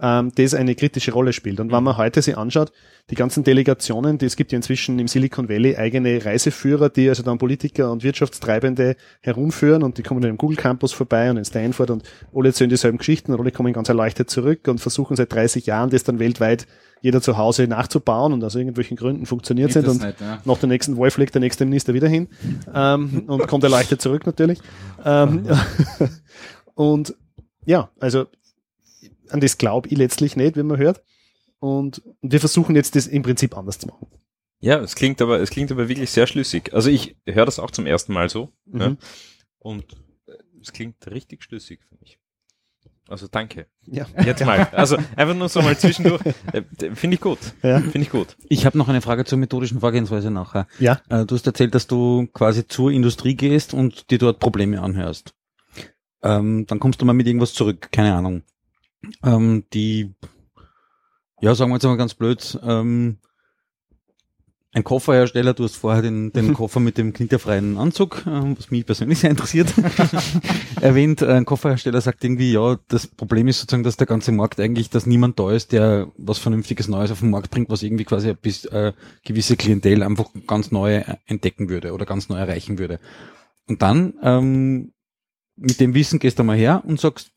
ähm, 0.01 0.31
das 0.35 0.53
eine 0.53 0.75
kritische 0.75 1.13
Rolle 1.13 1.31
spielt. 1.31 1.59
Und 1.59 1.71
wenn 1.71 1.83
man 1.83 1.97
heute 1.97 2.21
sich 2.21 2.37
anschaut, 2.37 2.71
die 3.09 3.15
ganzen 3.15 3.43
Delegationen, 3.43 4.17
die 4.17 4.25
es 4.25 4.35
gibt 4.35 4.51
ja 4.51 4.55
inzwischen 4.55 4.97
im 4.99 5.07
Silicon 5.07 5.49
Valley 5.49 5.75
eigene 5.75 6.23
Reiseführer, 6.25 6.89
die 6.89 7.09
also 7.09 7.23
dann 7.23 7.37
Politiker 7.37 7.91
und 7.91 8.03
Wirtschaftstreibende 8.03 8.95
herumführen 9.21 9.83
und 9.83 9.97
die 9.97 10.03
kommen 10.03 10.21
dann 10.21 10.31
im 10.31 10.37
Google 10.37 10.57
Campus 10.57 10.91
vorbei 10.91 11.29
und 11.29 11.37
in 11.37 11.45
Stanford 11.45 11.91
und 11.91 12.03
alle 12.33 12.49
erzählen 12.49 12.69
dieselben 12.69 12.97
Geschichten 12.97 13.33
und 13.33 13.39
alle 13.39 13.51
kommen 13.51 13.73
ganz 13.73 13.89
erleichtert 13.89 14.29
zurück 14.29 14.67
und 14.67 14.79
versuchen 14.79 15.15
seit 15.15 15.31
30 15.33 15.65
Jahren 15.65 15.89
das 15.89 16.03
dann 16.03 16.19
weltweit 16.19 16.67
jeder 17.01 17.21
zu 17.21 17.37
Hause 17.37 17.67
nachzubauen 17.67 18.31
und 18.33 18.43
aus 18.43 18.55
irgendwelchen 18.55 18.95
Gründen 18.95 19.25
funktioniert 19.25 19.71
sind 19.71 19.87
das 19.87 19.93
und 19.95 20.03
nicht, 20.03 20.21
ja. 20.21 20.39
nach 20.45 20.57
der 20.57 20.69
nächsten 20.69 20.97
Wahl 20.97 21.11
fliegt 21.11 21.33
der 21.33 21.41
nächste 21.41 21.65
Minister 21.65 21.93
wieder 21.93 22.07
hin 22.07 22.27
ähm, 22.73 23.23
und 23.27 23.47
kommt 23.47 23.63
erleichtert 23.63 24.01
zurück 24.01 24.25
natürlich. 24.25 24.59
Ähm, 25.03 25.45
und 26.75 27.15
ja, 27.65 27.89
also 27.99 28.25
an 29.31 29.39
das 29.41 29.57
glaube 29.57 29.89
ich 29.89 29.97
letztlich 29.97 30.35
nicht, 30.35 30.55
wenn 30.55 30.67
man 30.67 30.77
hört. 30.77 31.01
Und, 31.59 31.99
und 32.21 32.31
wir 32.31 32.39
versuchen 32.39 32.75
jetzt 32.75 32.95
das 32.95 33.07
im 33.07 33.21
Prinzip 33.23 33.55
anders 33.57 33.77
zu 33.79 33.87
machen. 33.87 34.07
Ja, 34.59 34.79
es 34.79 34.95
klingt 34.95 35.21
aber, 35.21 35.39
es 35.39 35.49
klingt 35.49 35.71
aber 35.71 35.89
wirklich 35.89 36.11
sehr 36.11 36.27
schlüssig. 36.27 36.73
Also 36.73 36.89
ich 36.89 37.15
höre 37.25 37.45
das 37.45 37.59
auch 37.59 37.71
zum 37.71 37.85
ersten 37.87 38.13
Mal 38.13 38.29
so. 38.29 38.51
Mhm. 38.65 38.79
Ja, 38.81 38.95
und 39.59 39.85
äh, 40.27 40.33
es 40.61 40.71
klingt 40.71 40.95
richtig 41.09 41.43
schlüssig 41.43 41.81
für 41.87 41.95
mich. 41.99 42.19
Also 43.07 43.27
danke. 43.27 43.67
Ja. 43.87 44.05
Jetzt 44.23 44.45
mal. 44.45 44.67
Also 44.71 44.97
einfach 45.15 45.35
nur 45.35 45.49
so 45.49 45.61
mal 45.61 45.77
zwischendurch. 45.77 46.21
Äh, 46.53 46.63
Finde 46.95 47.15
ich 47.15 47.21
gut. 47.21 47.39
Ja. 47.61 47.79
Finde 47.79 48.01
ich 48.01 48.09
gut. 48.09 48.37
Ich 48.47 48.65
habe 48.65 48.77
noch 48.77 48.87
eine 48.87 49.01
Frage 49.01 49.25
zur 49.25 49.37
methodischen 49.37 49.79
Vorgehensweise 49.81 50.31
nachher. 50.31 50.65
Ja. 50.79 51.01
Äh, 51.09 51.25
Du 51.25 51.35
hast 51.35 51.45
erzählt, 51.45 51.75
dass 51.75 51.87
du 51.87 52.27
quasi 52.33 52.67
zur 52.67 52.91
Industrie 52.91 53.35
gehst 53.35 53.73
und 53.73 54.09
dir 54.11 54.17
dort 54.17 54.39
Probleme 54.39 54.81
anhörst. 54.81 55.33
ähm, 56.23 56.65
dann 56.67 56.79
kommst 56.79 57.01
du 57.01 57.05
mal 57.05 57.13
mit 57.13 57.27
irgendwas 57.27 57.53
zurück, 57.53 57.89
keine 57.91 58.13
Ahnung. 58.15 58.43
Ähm, 59.23 59.65
die, 59.73 60.13
ja, 61.41 61.55
sagen 61.55 61.71
wir 61.71 61.75
jetzt 61.75 61.83
mal 61.83 61.97
ganz 61.97 62.13
blöd, 62.13 62.59
ähm, 62.63 63.17
ein 64.73 64.85
Kofferhersteller, 64.85 65.53
du 65.53 65.65
hast 65.65 65.75
vorher 65.75 66.01
den, 66.01 66.31
den 66.31 66.53
Koffer 66.53 66.79
mit 66.79 66.97
dem 66.97 67.11
kinderfreien 67.11 67.77
Anzug, 67.77 68.25
äh, 68.25 68.55
was 68.57 68.71
mich 68.71 68.85
persönlich 68.85 69.19
sehr 69.19 69.29
interessiert, 69.29 69.73
erwähnt. 70.81 71.21
Ein 71.23 71.45
Kofferhersteller 71.45 71.99
sagt 71.99 72.23
irgendwie, 72.23 72.53
ja, 72.53 72.77
das 72.87 73.07
Problem 73.07 73.49
ist 73.49 73.59
sozusagen, 73.59 73.83
dass 73.83 73.97
der 73.97 74.07
ganze 74.07 74.31
Markt 74.31 74.59
eigentlich, 74.59 74.89
dass 74.89 75.05
niemand 75.05 75.39
da 75.39 75.51
ist, 75.51 75.73
der 75.73 76.07
was 76.17 76.37
Vernünftiges 76.37 76.87
Neues 76.87 77.11
auf 77.11 77.19
den 77.19 77.31
Markt 77.31 77.51
bringt, 77.51 77.69
was 77.69 77.83
irgendwie 77.83 78.05
quasi 78.05 78.33
bis 78.33 78.63
äh, 78.65 78.93
gewisse 79.25 79.57
Klientel 79.57 80.03
einfach 80.03 80.29
ganz 80.47 80.71
neu 80.71 81.03
entdecken 81.25 81.67
würde 81.67 81.93
oder 81.93 82.05
ganz 82.05 82.29
neu 82.29 82.37
erreichen 82.37 82.79
würde. 82.79 82.99
Und 83.67 83.81
dann 83.81 84.13
ähm, 84.23 84.93
mit 85.57 85.79
dem 85.79 85.93
Wissen 85.93 86.19
gehst 86.19 86.39
du 86.39 86.43
mal 86.43 86.57
her 86.57 86.81
und 86.85 86.99
sagst, 86.99 87.30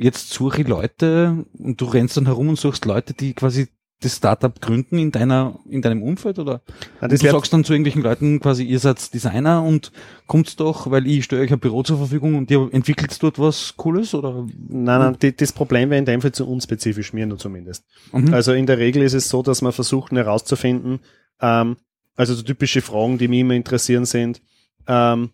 jetzt 0.00 0.30
suche 0.30 0.62
ich 0.62 0.68
Leute 0.68 1.44
und 1.58 1.80
du 1.80 1.84
rennst 1.84 2.16
dann 2.16 2.26
herum 2.26 2.48
und 2.48 2.58
suchst 2.58 2.84
Leute, 2.84 3.14
die 3.14 3.34
quasi 3.34 3.68
das 4.00 4.16
Startup 4.16 4.58
gründen 4.62 4.98
in 4.98 5.12
deiner, 5.12 5.58
in 5.68 5.82
deinem 5.82 6.02
Umfeld 6.02 6.38
oder 6.38 6.62
Ja, 7.02 7.08
du 7.08 7.16
sagst 7.18 7.52
dann 7.52 7.64
zu 7.64 7.74
irgendwelchen 7.74 8.02
Leuten 8.02 8.40
quasi, 8.40 8.64
ihr 8.64 8.78
seid 8.78 9.12
Designer 9.12 9.62
und 9.62 9.92
kommt 10.26 10.58
doch, 10.58 10.90
weil 10.90 11.06
ich 11.06 11.24
stelle 11.24 11.42
euch 11.42 11.52
ein 11.52 11.60
Büro 11.60 11.82
zur 11.82 11.98
Verfügung 11.98 12.34
und 12.36 12.50
ihr 12.50 12.66
entwickelt 12.72 13.22
dort 13.22 13.38
was 13.38 13.74
Cooles 13.76 14.14
oder? 14.14 14.46
Nein, 14.68 15.00
nein, 15.00 15.16
die, 15.20 15.36
das 15.36 15.52
Problem 15.52 15.90
wäre 15.90 15.98
in 15.98 16.06
dem 16.06 16.22
Fall 16.22 16.32
zu 16.32 16.48
unspezifisch, 16.48 17.12
mir 17.12 17.26
nur 17.26 17.38
zumindest. 17.38 17.84
Mhm. 18.12 18.32
Also 18.32 18.52
in 18.54 18.64
der 18.64 18.78
Regel 18.78 19.02
ist 19.02 19.12
es 19.12 19.28
so, 19.28 19.42
dass 19.42 19.60
man 19.60 19.72
versucht 19.72 20.12
herauszufinden, 20.12 21.00
ähm, 21.40 21.76
also 22.16 22.34
so 22.34 22.42
typische 22.42 22.80
Fragen, 22.80 23.18
die 23.18 23.28
mich 23.28 23.40
immer 23.40 23.54
interessieren 23.54 24.06
sind, 24.06 24.40
ähm, 24.86 25.30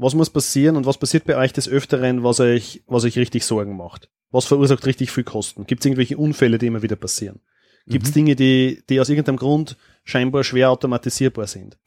was 0.00 0.14
muss 0.14 0.30
passieren 0.30 0.76
und 0.76 0.86
was 0.86 0.98
passiert 0.98 1.24
bei 1.24 1.36
euch 1.36 1.52
des 1.52 1.68
Öfteren, 1.68 2.22
was 2.24 2.40
euch, 2.40 2.82
was 2.86 3.04
euch 3.04 3.18
richtig 3.18 3.44
Sorgen 3.44 3.76
macht? 3.76 4.08
Was 4.30 4.46
verursacht 4.46 4.86
richtig 4.86 5.10
viel 5.10 5.24
Kosten? 5.24 5.66
Gibt 5.66 5.82
es 5.82 5.86
irgendwelche 5.86 6.16
Unfälle, 6.16 6.58
die 6.58 6.66
immer 6.66 6.82
wieder 6.82 6.96
passieren? 6.96 7.40
Gibt 7.86 8.04
es 8.06 8.10
Mhm. 8.10 8.14
Dinge, 8.14 8.36
die, 8.36 8.82
die 8.88 9.00
aus 9.00 9.08
irgendeinem 9.08 9.36
Grund 9.36 9.76
scheinbar 10.04 10.44
schwer 10.44 10.70
automatisierbar 10.70 11.46
sind? 11.46 11.78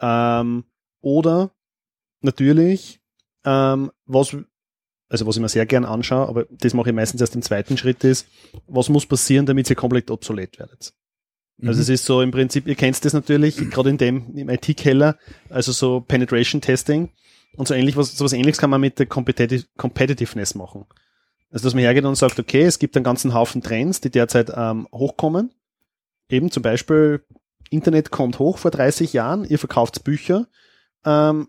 Ähm, 0.00 0.64
oder 1.00 1.50
natürlich, 2.20 3.00
ähm, 3.44 3.90
was, 4.06 4.36
also 5.08 5.26
was 5.26 5.36
ich 5.36 5.42
mir 5.42 5.48
sehr 5.48 5.66
gern 5.66 5.84
anschaue, 5.84 6.28
aber 6.28 6.46
das 6.50 6.74
mache 6.74 6.90
ich 6.90 6.94
meistens 6.94 7.20
erst 7.20 7.34
im 7.34 7.42
zweiten 7.42 7.76
Schritt 7.76 8.04
ist, 8.04 8.26
was 8.66 8.88
muss 8.88 9.06
passieren, 9.06 9.46
damit 9.46 9.68
ihr 9.70 9.76
komplett 9.76 10.10
obsolet 10.10 10.58
werdet? 10.58 10.92
Also 11.62 11.76
Mhm. 11.76 11.82
es 11.82 11.88
ist 11.90 12.04
so 12.06 12.22
im 12.22 12.30
Prinzip, 12.30 12.66
ihr 12.66 12.74
kennt 12.74 13.04
das 13.04 13.12
natürlich, 13.12 13.56
gerade 13.70 13.90
in 13.90 13.98
dem, 13.98 14.34
im 14.36 14.48
IT-Keller, 14.48 15.18
also 15.50 15.72
so 15.72 16.00
Penetration 16.00 16.60
Testing 16.60 17.10
und 17.56 17.68
so 17.68 17.74
ähnlich, 17.74 17.96
was, 17.96 18.16
sowas 18.16 18.32
ähnliches 18.32 18.58
kann 18.60 18.70
man 18.70 18.80
mit 18.80 18.98
der 18.98 19.06
Competitive, 19.06 19.66
Competitiveness 19.76 20.54
machen. 20.54 20.86
Also 21.50 21.64
dass 21.64 21.74
man 21.74 21.82
hergeht 21.82 22.04
und 22.04 22.14
sagt, 22.14 22.38
okay, 22.38 22.62
es 22.62 22.78
gibt 22.78 22.96
einen 22.96 23.04
ganzen 23.04 23.34
Haufen 23.34 23.62
Trends, 23.62 24.00
die 24.00 24.10
derzeit 24.10 24.52
ähm, 24.54 24.86
hochkommen. 24.92 25.52
Eben 26.28 26.50
zum 26.50 26.62
Beispiel, 26.62 27.24
Internet 27.70 28.10
kommt 28.10 28.38
hoch 28.38 28.58
vor 28.58 28.70
30 28.70 29.12
Jahren, 29.12 29.44
ihr 29.44 29.58
verkauft 29.58 30.04
Bücher, 30.04 30.46
ähm, 31.04 31.48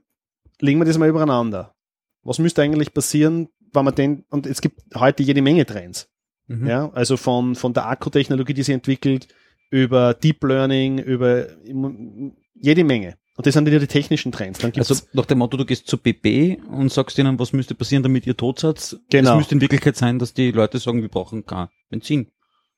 legen 0.60 0.80
wir 0.80 0.86
das 0.86 0.98
mal 0.98 1.10
übereinander. 1.10 1.76
Was 2.24 2.40
müsste 2.40 2.62
eigentlich 2.62 2.94
passieren, 2.94 3.50
wenn 3.74 3.86
man 3.86 3.96
den, 3.96 4.26
und 4.30 4.46
es 4.46 4.62
gibt 4.62 4.82
heute 4.96 5.24
jede 5.24 5.42
Menge 5.42 5.66
Trends. 5.66 6.10
Mhm. 6.48 6.68
Ja, 6.68 6.92
also 6.94 7.18
von, 7.18 7.56
von 7.56 7.74
der 7.74 7.88
Akkutechnologie, 7.88 8.54
die 8.54 8.64
sie 8.64 8.74
entwickelt, 8.74 9.28
über 9.70 10.14
Deep 10.14 10.44
Learning, 10.44 10.98
über 11.00 11.48
jede 12.54 12.84
Menge. 12.84 13.18
Und 13.42 13.48
das 13.48 13.56
sind 13.56 13.66
wieder 13.66 13.80
die 13.80 13.88
technischen 13.88 14.32
Trends. 14.32 14.60
Dann 14.60 14.72
gibt's, 14.72 14.92
Also 14.92 15.04
nach 15.14 15.26
dem 15.26 15.40
Motto, 15.40 15.58
du 15.58 15.66
gehst 15.66 15.88
zu 15.88 15.98
BP 15.98 16.60
und 16.72 16.92
sagst 16.92 17.18
ihnen, 17.18 17.40
was 17.40 17.54
müsste 17.54 17.74
passieren, 17.74 18.04
damit 18.04 18.28
ihr 18.28 18.38
tot 18.38 18.60
seid. 18.60 18.98
Genau. 19.10 19.32
Es 19.32 19.38
müsste 19.38 19.56
in 19.56 19.62
Wirklichkeit 19.62 19.96
sein, 19.98 20.20
dass 20.20 20.36
die 20.36 20.52
Leute 20.52 20.78
sagen, 20.78 21.02
wir 21.02 21.10
brauchen 21.10 21.44
kein 21.44 21.70
Benzin, 21.90 22.28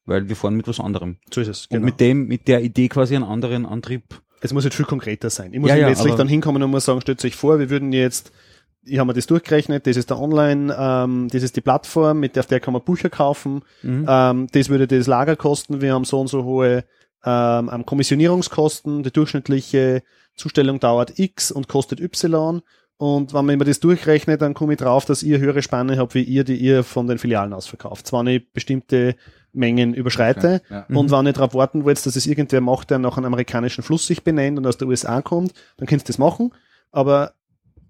weil 0.06 0.30
wir 0.30 0.38
fahren 0.38 0.56
mit 0.56 0.66
was 0.70 0.80
anderem. 0.80 1.18
so 1.34 1.42
ist 1.42 1.50
es. 1.50 1.62
Und 1.66 1.72
Genau. 1.72 1.86
mit 1.86 2.00
dem, 2.00 2.28
mit 2.28 2.48
der 2.48 2.62
Idee 2.64 2.88
quasi 2.88 3.14
einen 3.16 3.26
anderen 3.26 3.66
Antrieb. 3.66 4.04
es 4.40 4.54
muss 4.54 4.64
jetzt 4.64 4.76
viel 4.76 4.86
konkreter 4.86 5.30
sein. 5.30 5.52
Ich 5.54 5.60
muss 5.60 5.70
Ja, 5.70 5.76
ja, 5.76 5.90
letztlich 5.90 6.16
dann 6.16 6.30
hinkommen 6.30 6.64
und 6.64 6.72
muss 6.72 6.86
sagen, 6.86 7.02
stellt 7.02 7.24
euch 7.26 7.36
vor, 7.36 7.60
wir 7.60 7.70
würden 7.70 7.92
jetzt, 7.92 8.32
ich 8.86 9.00
habe 9.00 9.08
mir 9.08 9.14
das 9.14 9.28
durchgerechnet, 9.28 9.86
das 9.86 9.98
ist 9.98 10.10
der 10.10 10.20
Online, 10.20 10.74
ähm, 10.80 11.28
das 11.30 11.44
ist 11.44 11.56
die 11.58 11.62
Plattform, 11.62 12.20
mit 12.22 12.36
der, 12.36 12.42
auf 12.42 12.48
der 12.48 12.60
kann 12.62 12.74
man 12.74 12.84
Bücher 12.84 13.10
kaufen, 13.10 13.64
Mhm. 13.82 14.06
ähm, 14.08 14.48
das 14.54 14.70
würde 14.70 14.88
das 14.88 15.08
Lager 15.08 15.36
kosten, 15.36 15.82
wir 15.82 15.94
haben 15.94 16.06
so 16.06 16.22
und 16.22 16.28
so 16.28 16.44
hohe 16.46 16.86
ähm, 17.26 17.86
Kommissionierungskosten, 17.86 19.04
die 19.04 19.12
durchschnittliche 19.12 20.04
Zustellung 20.36 20.80
dauert 20.80 21.20
X 21.20 21.52
und 21.52 21.68
kostet 21.68 22.00
Y. 22.00 22.62
Und 22.98 23.34
wenn 23.34 23.46
man 23.46 23.58
mir 23.58 23.66
das 23.66 23.80
durchrechnet, 23.80 24.42
dann 24.42 24.54
komme 24.54 24.74
ich 24.74 24.80
drauf, 24.80 25.06
dass 25.06 25.24
ihr 25.24 25.40
höhere 25.40 25.62
Spanne 25.62 25.98
habt, 25.98 26.14
wie 26.16 26.24
ihr, 26.24 26.44
die 26.44 26.56
ihr 26.56 26.84
von 26.84 27.08
den 27.08 27.18
Filialen 27.18 27.54
aus 27.54 27.68
verkauft. 27.68 28.08
Zwar 28.08 28.24
nicht 28.24 28.54
bestimmte 28.54 29.16
Mengen 29.52 29.94
überschreite. 29.94 30.62
Ja. 30.70 30.86
Und 30.90 31.12
wenn 31.12 31.26
ihr 31.26 31.34
darauf 31.34 31.54
warten 31.54 31.86
wollt, 31.86 32.04
dass 32.06 32.16
es 32.16 32.28
irgendwer 32.28 32.62
macht, 32.62 32.90
der 32.92 33.00
nach 33.00 33.18
einem 33.18 33.28
amerikanischen 33.28 33.84
Fluss 33.84 34.08
sich 34.08 34.24
benennt 34.24 34.58
und 34.58 34.66
aus 34.66 34.78
der 34.78 34.88
USA 34.88 35.22
kommt, 35.22 35.54
dann 35.78 35.88
könnt 35.88 36.04
ihr 36.04 36.08
das 36.08 36.18
machen. 36.18 36.54
Aber 36.92 37.34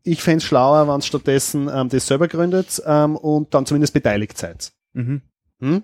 ich 0.03 0.21
fände 0.21 0.37
es 0.37 0.43
schlauer, 0.43 0.87
wenn 0.87 0.99
ihr 0.99 1.03
stattdessen 1.03 1.69
ähm, 1.73 1.89
das 1.89 2.07
selber 2.07 2.27
gründet 2.27 2.81
ähm, 2.85 3.15
und 3.15 3.53
dann 3.53 3.65
zumindest 3.65 3.93
beteiligt 3.93 4.37
seid. 4.37 4.73
Mhm. 4.93 5.21
Hm? 5.59 5.83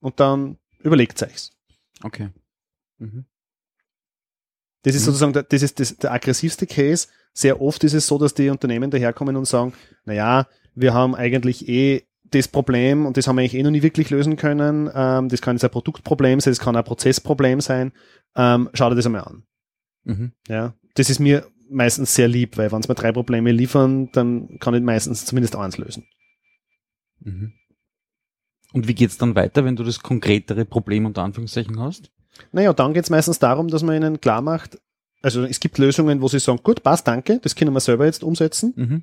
Und 0.00 0.20
dann 0.20 0.58
überlegt 0.82 1.22
euch's. 1.22 1.52
Okay. 2.02 2.30
Mhm. 2.98 3.26
Das 4.88 4.96
ist 4.96 5.02
Mhm. 5.02 5.06
sozusagen 5.06 5.32
der, 5.34 5.42
das 5.42 5.62
ist 5.62 5.78
das, 5.80 5.96
der 5.98 6.12
aggressivste 6.12 6.66
Case. 6.66 7.08
Sehr 7.34 7.60
oft 7.60 7.84
ist 7.84 7.92
es 7.92 8.06
so, 8.06 8.16
dass 8.16 8.32
die 8.32 8.48
Unternehmen 8.48 8.90
daherkommen 8.90 9.36
und 9.36 9.44
sagen, 9.44 9.74
na 10.06 10.14
ja, 10.14 10.46
wir 10.74 10.94
haben 10.94 11.14
eigentlich 11.14 11.68
eh 11.68 12.04
das 12.30 12.48
Problem 12.48 13.04
und 13.04 13.18
das 13.18 13.26
haben 13.28 13.36
wir 13.36 13.42
eigentlich 13.42 13.54
eh 13.54 13.62
noch 13.62 13.70
nie 13.70 13.82
wirklich 13.82 14.08
lösen 14.08 14.36
können. 14.36 14.90
Ähm, 14.94 15.28
das 15.28 15.42
kann 15.42 15.56
jetzt 15.56 15.64
ein 15.64 15.70
Produktproblem 15.70 16.40
sein, 16.40 16.52
das 16.52 16.58
kann 16.58 16.74
ein 16.74 16.84
Prozessproblem 16.84 17.60
sein. 17.60 17.92
Ähm, 18.34 18.70
schau 18.72 18.88
dir 18.88 18.96
das 18.96 19.04
einmal 19.04 19.24
an. 19.24 19.42
Mhm. 20.04 20.32
Ja, 20.48 20.74
das 20.94 21.10
ist 21.10 21.18
mir 21.18 21.46
meistens 21.70 22.14
sehr 22.14 22.28
lieb, 22.28 22.56
weil 22.56 22.72
wenn 22.72 22.80
sie 22.80 22.88
mir 22.88 22.94
drei 22.94 23.12
Probleme 23.12 23.52
liefern, 23.52 24.10
dann 24.12 24.58
kann 24.58 24.72
ich 24.72 24.80
meistens 24.82 25.26
zumindest 25.26 25.54
eins 25.54 25.76
lösen. 25.76 26.06
Mhm. 27.20 27.52
Und 28.72 28.88
wie 28.88 28.94
geht's 28.94 29.18
dann 29.18 29.34
weiter, 29.34 29.66
wenn 29.66 29.76
du 29.76 29.84
das 29.84 30.00
konkretere 30.00 30.64
Problem 30.64 31.04
unter 31.04 31.22
Anführungszeichen 31.22 31.78
hast? 31.78 32.10
Naja, 32.52 32.72
dann 32.72 32.94
geht's 32.94 33.10
meistens 33.10 33.38
darum, 33.38 33.68
dass 33.68 33.82
man 33.82 33.96
ihnen 33.96 34.20
klar 34.20 34.42
macht, 34.42 34.78
also 35.22 35.42
es 35.44 35.58
gibt 35.60 35.78
Lösungen, 35.78 36.20
wo 36.22 36.28
sie 36.28 36.38
sagen, 36.38 36.60
gut, 36.62 36.82
passt, 36.82 37.06
danke, 37.08 37.40
das 37.42 37.54
können 37.56 37.72
wir 37.72 37.80
selber 37.80 38.04
jetzt 38.06 38.22
umsetzen. 38.22 38.72
Mhm. 38.76 39.02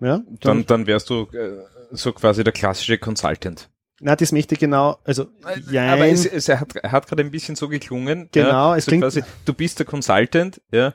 Ja, 0.00 0.22
Dann, 0.40 0.66
dann 0.66 0.86
wärst 0.86 1.08
du 1.08 1.22
äh, 1.32 1.62
so 1.92 2.12
quasi 2.12 2.44
der 2.44 2.52
klassische 2.52 2.98
Consultant. 2.98 3.70
Na, 4.00 4.16
das 4.16 4.32
möchte 4.32 4.54
ich 4.54 4.60
genau, 4.60 4.98
also, 5.04 5.28
jein, 5.70 5.88
Aber 5.90 6.06
es, 6.08 6.26
es 6.26 6.48
hat, 6.48 6.74
er 6.76 6.90
hat 6.92 7.06
gerade 7.06 7.22
ein 7.22 7.30
bisschen 7.30 7.54
so 7.56 7.68
geklungen. 7.68 8.28
Genau, 8.32 8.48
ja, 8.72 8.76
es 8.76 8.84
so 8.84 8.90
klingt- 8.90 9.04
quasi, 9.04 9.22
du 9.44 9.54
bist 9.54 9.78
der 9.78 9.86
Consultant, 9.86 10.60
ja, 10.72 10.92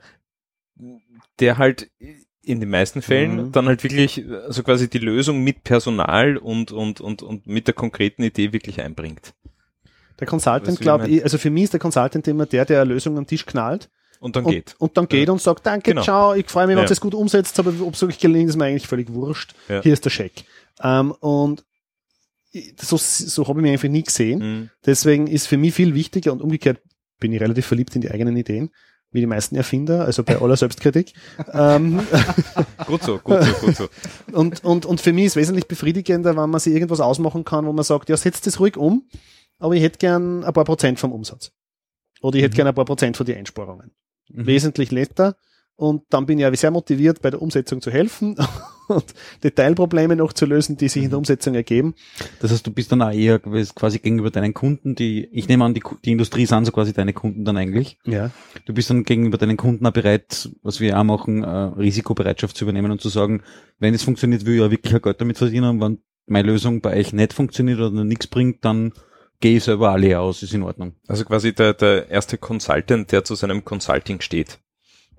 der 1.39 1.58
halt 1.58 1.89
in 2.41 2.60
den 2.60 2.69
meisten 2.69 3.02
Fällen 3.02 3.47
Mhm. 3.47 3.52
dann 3.52 3.67
halt 3.67 3.84
wirklich 3.84 4.23
so 4.49 4.63
quasi 4.63 4.89
die 4.89 4.97
Lösung 4.99 5.41
mit 5.43 5.63
Personal 5.63 6.38
und, 6.38 6.71
und, 6.71 6.99
und, 7.02 7.21
und 7.21 7.47
mit 7.47 7.67
der 7.67 7.73
konkreten 7.73 8.23
Idee 8.23 8.54
wirklich 8.54 8.82
einbringt. 8.82 9.34
Der 10.19 10.27
Consultant, 10.27 10.67
will 10.79 10.84
glaube 10.84 11.08
ich, 11.08 11.23
also 11.23 11.38
für 11.38 11.49
mich 11.49 11.63
ist 11.65 11.73
der 11.73 11.79
Consultant 11.79 12.27
immer 12.27 12.45
der, 12.45 12.65
der 12.65 12.82
eine 12.82 12.93
Lösung 12.93 13.17
am 13.17 13.25
Tisch 13.27 13.45
knallt 13.45 13.89
Und 14.19 14.36
dann 14.36 14.45
und, 14.45 14.51
geht. 14.51 14.75
und 14.79 14.97
dann 14.97 15.08
geht 15.08 15.27
Ja. 15.27 15.34
und 15.34 15.41
sagt, 15.41 15.65
danke, 15.65 15.91
Genau. 15.91 16.03
ciao, 16.03 16.34
ich 16.34 16.47
freue 16.49 16.67
mich, 16.67 16.75
wenn 16.75 16.84
Ja. 16.84 16.89
ihr 16.89 16.91
es 16.91 17.01
gut 17.01 17.13
umsetzt, 17.15 17.58
aber 17.60 17.73
ob 17.82 17.93
es 17.93 18.01
wirklich 18.01 18.19
gelingt, 18.19 18.49
ist 18.49 18.55
mir 18.58 18.65
eigentlich 18.65 18.88
völlig 18.88 19.12
wurscht. 19.13 19.53
Ja. 19.67 19.82
Hier 19.82 19.93
ist 19.93 20.03
der 20.05 20.10
Scheck. 20.10 20.43
Ähm, 20.84 21.12
und 21.12 21.63
so, 22.82 22.97
so 22.97 23.47
habe 23.47 23.60
ich 23.60 23.63
mich 23.63 23.71
einfach 23.73 23.89
nie 23.89 24.03
gesehen. 24.03 24.39
Mhm. 24.39 24.69
Deswegen 24.86 25.27
ist 25.27 25.47
für 25.47 25.58
mich 25.58 25.73
viel 25.73 25.93
wichtiger 25.93 26.32
und 26.32 26.41
umgekehrt 26.41 26.79
bin 27.19 27.32
ich 27.34 27.41
relativ 27.41 27.65
verliebt 27.67 27.95
in 27.95 28.01
die 28.01 28.10
eigenen 28.10 28.36
Ideen, 28.38 28.71
wie 29.12 29.19
die 29.19 29.25
meisten 29.27 29.55
Erfinder, 29.55 30.05
also 30.05 30.23
bei 30.23 30.39
aller 30.41 30.55
Selbstkritik. 30.58 31.13
ähm, 31.53 31.99
Gut 32.88 33.03
so, 33.03 33.19
gut 33.19 33.43
so, 33.43 33.53
gut 33.65 33.75
so. 33.75 33.89
und, 34.32 34.63
und, 34.63 34.86
und 34.86 35.01
für 35.01 35.13
mich 35.13 35.25
ist 35.25 35.36
wesentlich 35.36 35.67
befriedigender, 35.67 36.36
wenn 36.38 36.49
man 36.49 36.60
sich 36.60 36.73
irgendwas 36.73 36.99
ausmachen 37.01 37.43
kann, 37.43 37.65
wo 37.65 37.73
man 37.73 37.84
sagt, 37.84 38.10
ja, 38.10 38.17
setzt 38.17 38.47
das 38.47 38.60
ruhig 38.60 38.77
um, 38.77 39.03
aber 39.59 39.75
ich 39.75 39.83
hätte 39.83 39.99
gern 39.99 40.43
ein 40.43 40.53
paar 40.53 40.65
Prozent 40.65 40.99
vom 40.99 41.11
Umsatz. 41.11 41.51
Oder 42.21 42.37
ich 42.37 42.43
hätte 42.43 42.53
Mhm. 42.53 42.57
gern 42.57 42.67
ein 42.67 42.75
paar 42.75 42.85
Prozent 42.85 43.15
von 43.17 43.25
den 43.25 43.37
Einsparungen. 43.37 43.91
Mhm. 44.29 44.45
Wesentlich 44.45 44.91
netter. 44.91 45.35
Und 45.75 46.03
dann 46.09 46.25
bin 46.25 46.37
ich 46.37 46.41
ja 46.41 46.53
sehr 46.53 46.71
motiviert, 46.71 47.21
bei 47.21 47.29
der 47.29 47.41
Umsetzung 47.41 47.79
zu 47.79 47.89
helfen 47.89 48.35
und 48.89 49.05
Detailprobleme 49.45 50.17
noch 50.17 50.33
zu 50.33 50.45
lösen, 50.45 50.75
die 50.75 50.89
sich 50.89 51.03
in 51.03 51.09
der 51.09 51.17
Mhm. 51.17 51.19
Umsetzung 51.21 51.55
ergeben. 51.55 51.95
Das 52.41 52.51
heißt, 52.51 52.67
du 52.67 52.71
bist 52.71 52.91
dann 52.91 53.01
auch 53.01 53.11
eher 53.13 53.39
quasi 53.39 53.99
gegenüber 53.99 54.29
deinen 54.29 54.53
Kunden, 54.53 54.95
die, 54.95 55.29
ich 55.31 55.47
nehme 55.47 55.63
an, 55.63 55.73
die, 55.73 55.81
die 56.03 56.11
Industrie 56.11 56.45
sind 56.45 56.65
so 56.65 56.73
quasi 56.73 56.91
deine 56.91 57.13
Kunden 57.13 57.45
dann 57.45 57.55
eigentlich. 57.55 57.97
Ja. 58.05 58.31
Du 58.65 58.73
bist 58.73 58.89
dann 58.89 59.05
gegenüber 59.05 59.37
deinen 59.37 59.55
Kunden 59.55 59.85
auch 59.85 59.93
bereit, 59.93 60.49
was 60.63 60.81
wir 60.81 60.99
auch 60.99 61.05
machen, 61.05 61.43
äh, 61.45 61.47
Risikobereitschaft 61.47 62.57
zu 62.57 62.65
übernehmen 62.65 62.91
und 62.91 62.99
zu 62.99 63.07
sagen, 63.07 63.43
wenn 63.77 63.93
es 63.93 64.03
funktioniert, 64.03 64.45
will 64.45 64.55
ich 64.55 64.59
ja 64.61 64.71
wirklich 64.71 64.93
ein 64.93 65.01
Geld 65.01 65.21
damit 65.21 65.37
verdienen 65.37 65.69
und 65.69 65.79
wenn 65.81 65.99
meine 66.25 66.47
Lösung 66.49 66.81
bei 66.81 66.97
euch 66.97 67.13
nicht 67.13 67.31
funktioniert 67.31 67.79
oder 67.79 68.03
nichts 68.03 68.27
bringt, 68.27 68.65
dann 68.65 68.91
gehe 69.39 69.58
ich 69.58 69.63
selber 69.63 69.91
alle 69.91 70.19
aus, 70.19 70.43
ist 70.43 70.54
in 70.54 70.63
Ordnung. 70.63 70.93
Also 71.08 71.25
quasi 71.25 71.54
der, 71.54 71.73
der 71.73 72.10
erste 72.10 72.38
Consultant, 72.38 73.12
der 73.12 73.23
zu 73.23 73.36
seinem 73.36 73.63
Consulting 73.63 74.21
steht. 74.21 74.60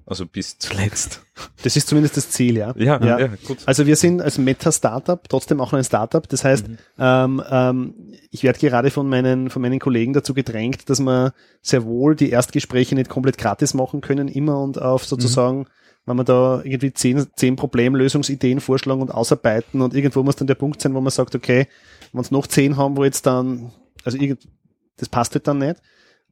Also 0.07 0.27
bis 0.27 0.59
zuletzt. 0.59 1.23
Das 1.63 1.77
ist 1.77 1.87
zumindest 1.87 2.17
das 2.17 2.31
Ziel, 2.31 2.57
ja. 2.57 2.75
Ja, 2.77 3.01
ja, 3.05 3.29
gut. 3.47 3.59
Also 3.67 3.87
wir 3.87 3.95
sind 3.95 4.21
als 4.21 4.39
Meta-Startup 4.39 5.21
trotzdem 5.29 5.61
auch 5.61 5.71
noch 5.71 5.79
ein 5.79 5.85
Startup. 5.85 6.29
Das 6.29 6.43
heißt, 6.43 6.67
Mhm. 6.67 6.79
ähm, 6.99 7.43
ähm, 7.49 7.95
ich 8.33 8.43
werde 8.43 8.59
gerade 8.59 8.91
von 8.91 9.09
meinen, 9.09 9.51
von 9.51 9.63
meinen 9.63 9.79
Kollegen 9.79 10.13
dazu 10.13 10.35
gedrängt, 10.35 10.91
dass 10.91 10.99
wir 10.99 11.33
sehr 11.63 11.85
wohl 11.85 12.17
die 12.17 12.31
Erstgespräche 12.31 12.97
nicht 12.97 13.09
komplett 13.09 13.39
gratis 13.39 13.73
machen 13.73 14.01
können, 14.01 14.27
immer 14.27 14.61
und 14.61 14.83
auf 14.83 15.05
sozusagen, 15.05 15.67
wenn 16.07 16.17
wir 16.17 16.25
da 16.25 16.61
irgendwie 16.65 16.93
zehn, 16.93 17.27
zehn 17.37 17.55
Problemlösungsideen 17.55 18.61
vorschlagen 18.61 19.03
und 19.03 19.11
ausarbeiten 19.15 19.81
und 19.81 19.95
irgendwo 19.95 20.25
muss 20.25 20.35
dann 20.37 20.49
der 20.49 20.55
Punkt 20.57 20.81
sein, 20.81 20.95
wo 20.95 21.01
man 21.01 21.11
sagt, 21.13 21.37
okay, 21.37 21.69
wenn 22.13 22.21
es 22.23 22.33
noch 22.33 22.49
zehn 22.49 22.77
haben, 22.77 22.97
wo 22.97 23.05
jetzt 23.05 23.27
dann, 23.27 23.71
also 24.05 24.19
irgend, 24.19 24.49
das 24.97 25.09
passt 25.09 25.35
halt 25.35 25.47
dann 25.47 25.59
nicht. 25.59 25.81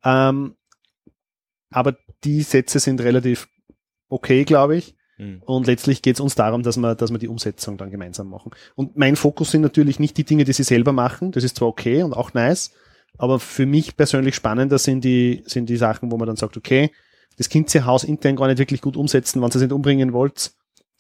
Ähm, 0.05 0.55
aber 1.71 1.97
die 2.25 2.43
Sätze 2.43 2.79
sind 2.81 3.01
relativ 3.01 3.49
okay, 4.09 4.45
glaube 4.45 4.77
ich. 4.77 4.95
Mhm. 5.19 5.43
Und 5.45 5.67
letztlich 5.67 6.01
geht 6.03 6.17
es 6.17 6.21
uns 6.21 6.35
darum, 6.35 6.63
dass 6.63 6.77
wir, 6.77 6.95
dass 6.95 7.11
wir 7.11 7.19
die 7.19 7.29
Umsetzung 7.29 7.77
dann 7.77 7.91
gemeinsam 7.91 8.29
machen. 8.29 8.53
Und 8.75 8.97
mein 8.97 9.17
Fokus 9.17 9.51
sind 9.51 9.63
natürlich 9.63 9.99
nicht 9.99 10.17
die 10.17 10.25
Dinge, 10.25 10.45
die 10.45 10.53
sie 10.53 10.63
selber 10.63 10.93
machen. 10.93 11.33
Das 11.33 11.45
ist 11.45 11.57
zwar 11.57 11.69
okay 11.69 12.03
und 12.03 12.13
auch 12.15 12.35
nice, 12.35 12.73
aber 13.19 13.41
für 13.41 13.67
mich 13.67 13.97
persönlich 13.97 14.35
spannender 14.35 14.79
sind 14.79 15.03
die, 15.05 15.43
sind 15.47 15.69
die 15.69 15.77
Sachen, 15.77 16.11
wo 16.13 16.17
man 16.17 16.27
dann 16.27 16.37
sagt, 16.37 16.57
okay, 16.57 16.93
das 17.37 17.49
könnt 17.49 17.75
ihr 17.75 17.85
Haus 17.85 18.05
intern 18.05 18.37
gar 18.37 18.47
nicht 18.49 18.59
wirklich 18.59 18.81
gut 18.81 18.97
umsetzen, 18.97 19.41
wenn 19.41 19.49
ihr 19.49 19.55
es 19.55 19.61
nicht 19.61 19.73
umbringen 19.73 20.13
wollt. 20.13 20.53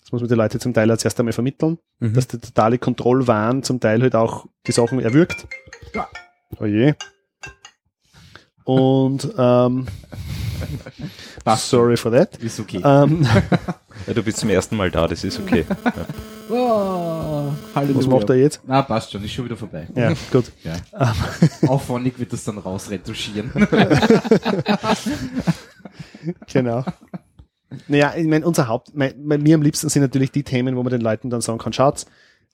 Das 0.02 0.12
muss 0.12 0.20
man 0.20 0.28
die 0.28 0.34
Leute 0.34 0.58
zum 0.58 0.72
Teil 0.74 0.90
als 0.90 1.04
erst 1.04 1.18
einmal 1.20 1.32
vermitteln, 1.32 1.78
Mhm. 2.00 2.14
dass 2.14 2.28
der 2.28 2.40
totale 2.40 2.78
Kontrollwahn 2.78 3.62
zum 3.62 3.78
Teil 3.80 4.02
halt 4.02 4.14
auch 4.14 4.46
die 4.66 4.72
Sachen 4.72 5.00
erwürgt. 5.00 5.46
Oh 5.96 6.00
je. 6.60 6.94
Und 8.64 9.32
ähm, 9.38 9.86
sorry 11.56 11.96
for 11.96 12.12
that. 12.12 12.36
Ist 12.36 12.60
okay. 12.60 12.80
Ähm, 12.84 13.26
Ja, 14.06 14.14
du 14.14 14.22
bist 14.22 14.38
zum 14.38 14.48
ersten 14.48 14.76
Mal 14.76 14.90
da, 14.90 15.06
das 15.06 15.24
ist 15.24 15.38
okay. 15.40 15.64
Oh, 16.50 17.52
Halleluja. 17.74 17.98
was 17.98 18.06
macht 18.06 18.30
er 18.30 18.36
jetzt? 18.36 18.62
Na, 18.66 18.80
passt 18.80 19.12
schon, 19.12 19.22
ist 19.22 19.32
schon 19.32 19.44
wieder 19.44 19.56
vorbei. 19.58 19.86
Ja, 19.94 20.14
gut. 20.32 20.50
Ja. 20.64 20.76
Aufwendig 21.68 22.18
wird 22.18 22.32
das 22.32 22.42
dann 22.44 22.56
rausretuschieren. 22.56 23.52
Genau. 26.50 26.84
Naja, 27.86 28.14
ich 28.16 28.26
meine, 28.26 28.46
unser 28.46 28.66
Haupt, 28.66 28.94
mein, 28.94 29.12
bei 29.28 29.36
mir 29.36 29.56
am 29.56 29.60
liebsten 29.60 29.90
sind 29.90 30.00
natürlich 30.00 30.32
die 30.32 30.42
Themen, 30.42 30.74
wo 30.76 30.82
man 30.82 30.90
den 30.90 31.02
Leuten 31.02 31.28
dann 31.28 31.42
sagen 31.42 31.58
kann, 31.58 31.74
schaut, 31.74 32.06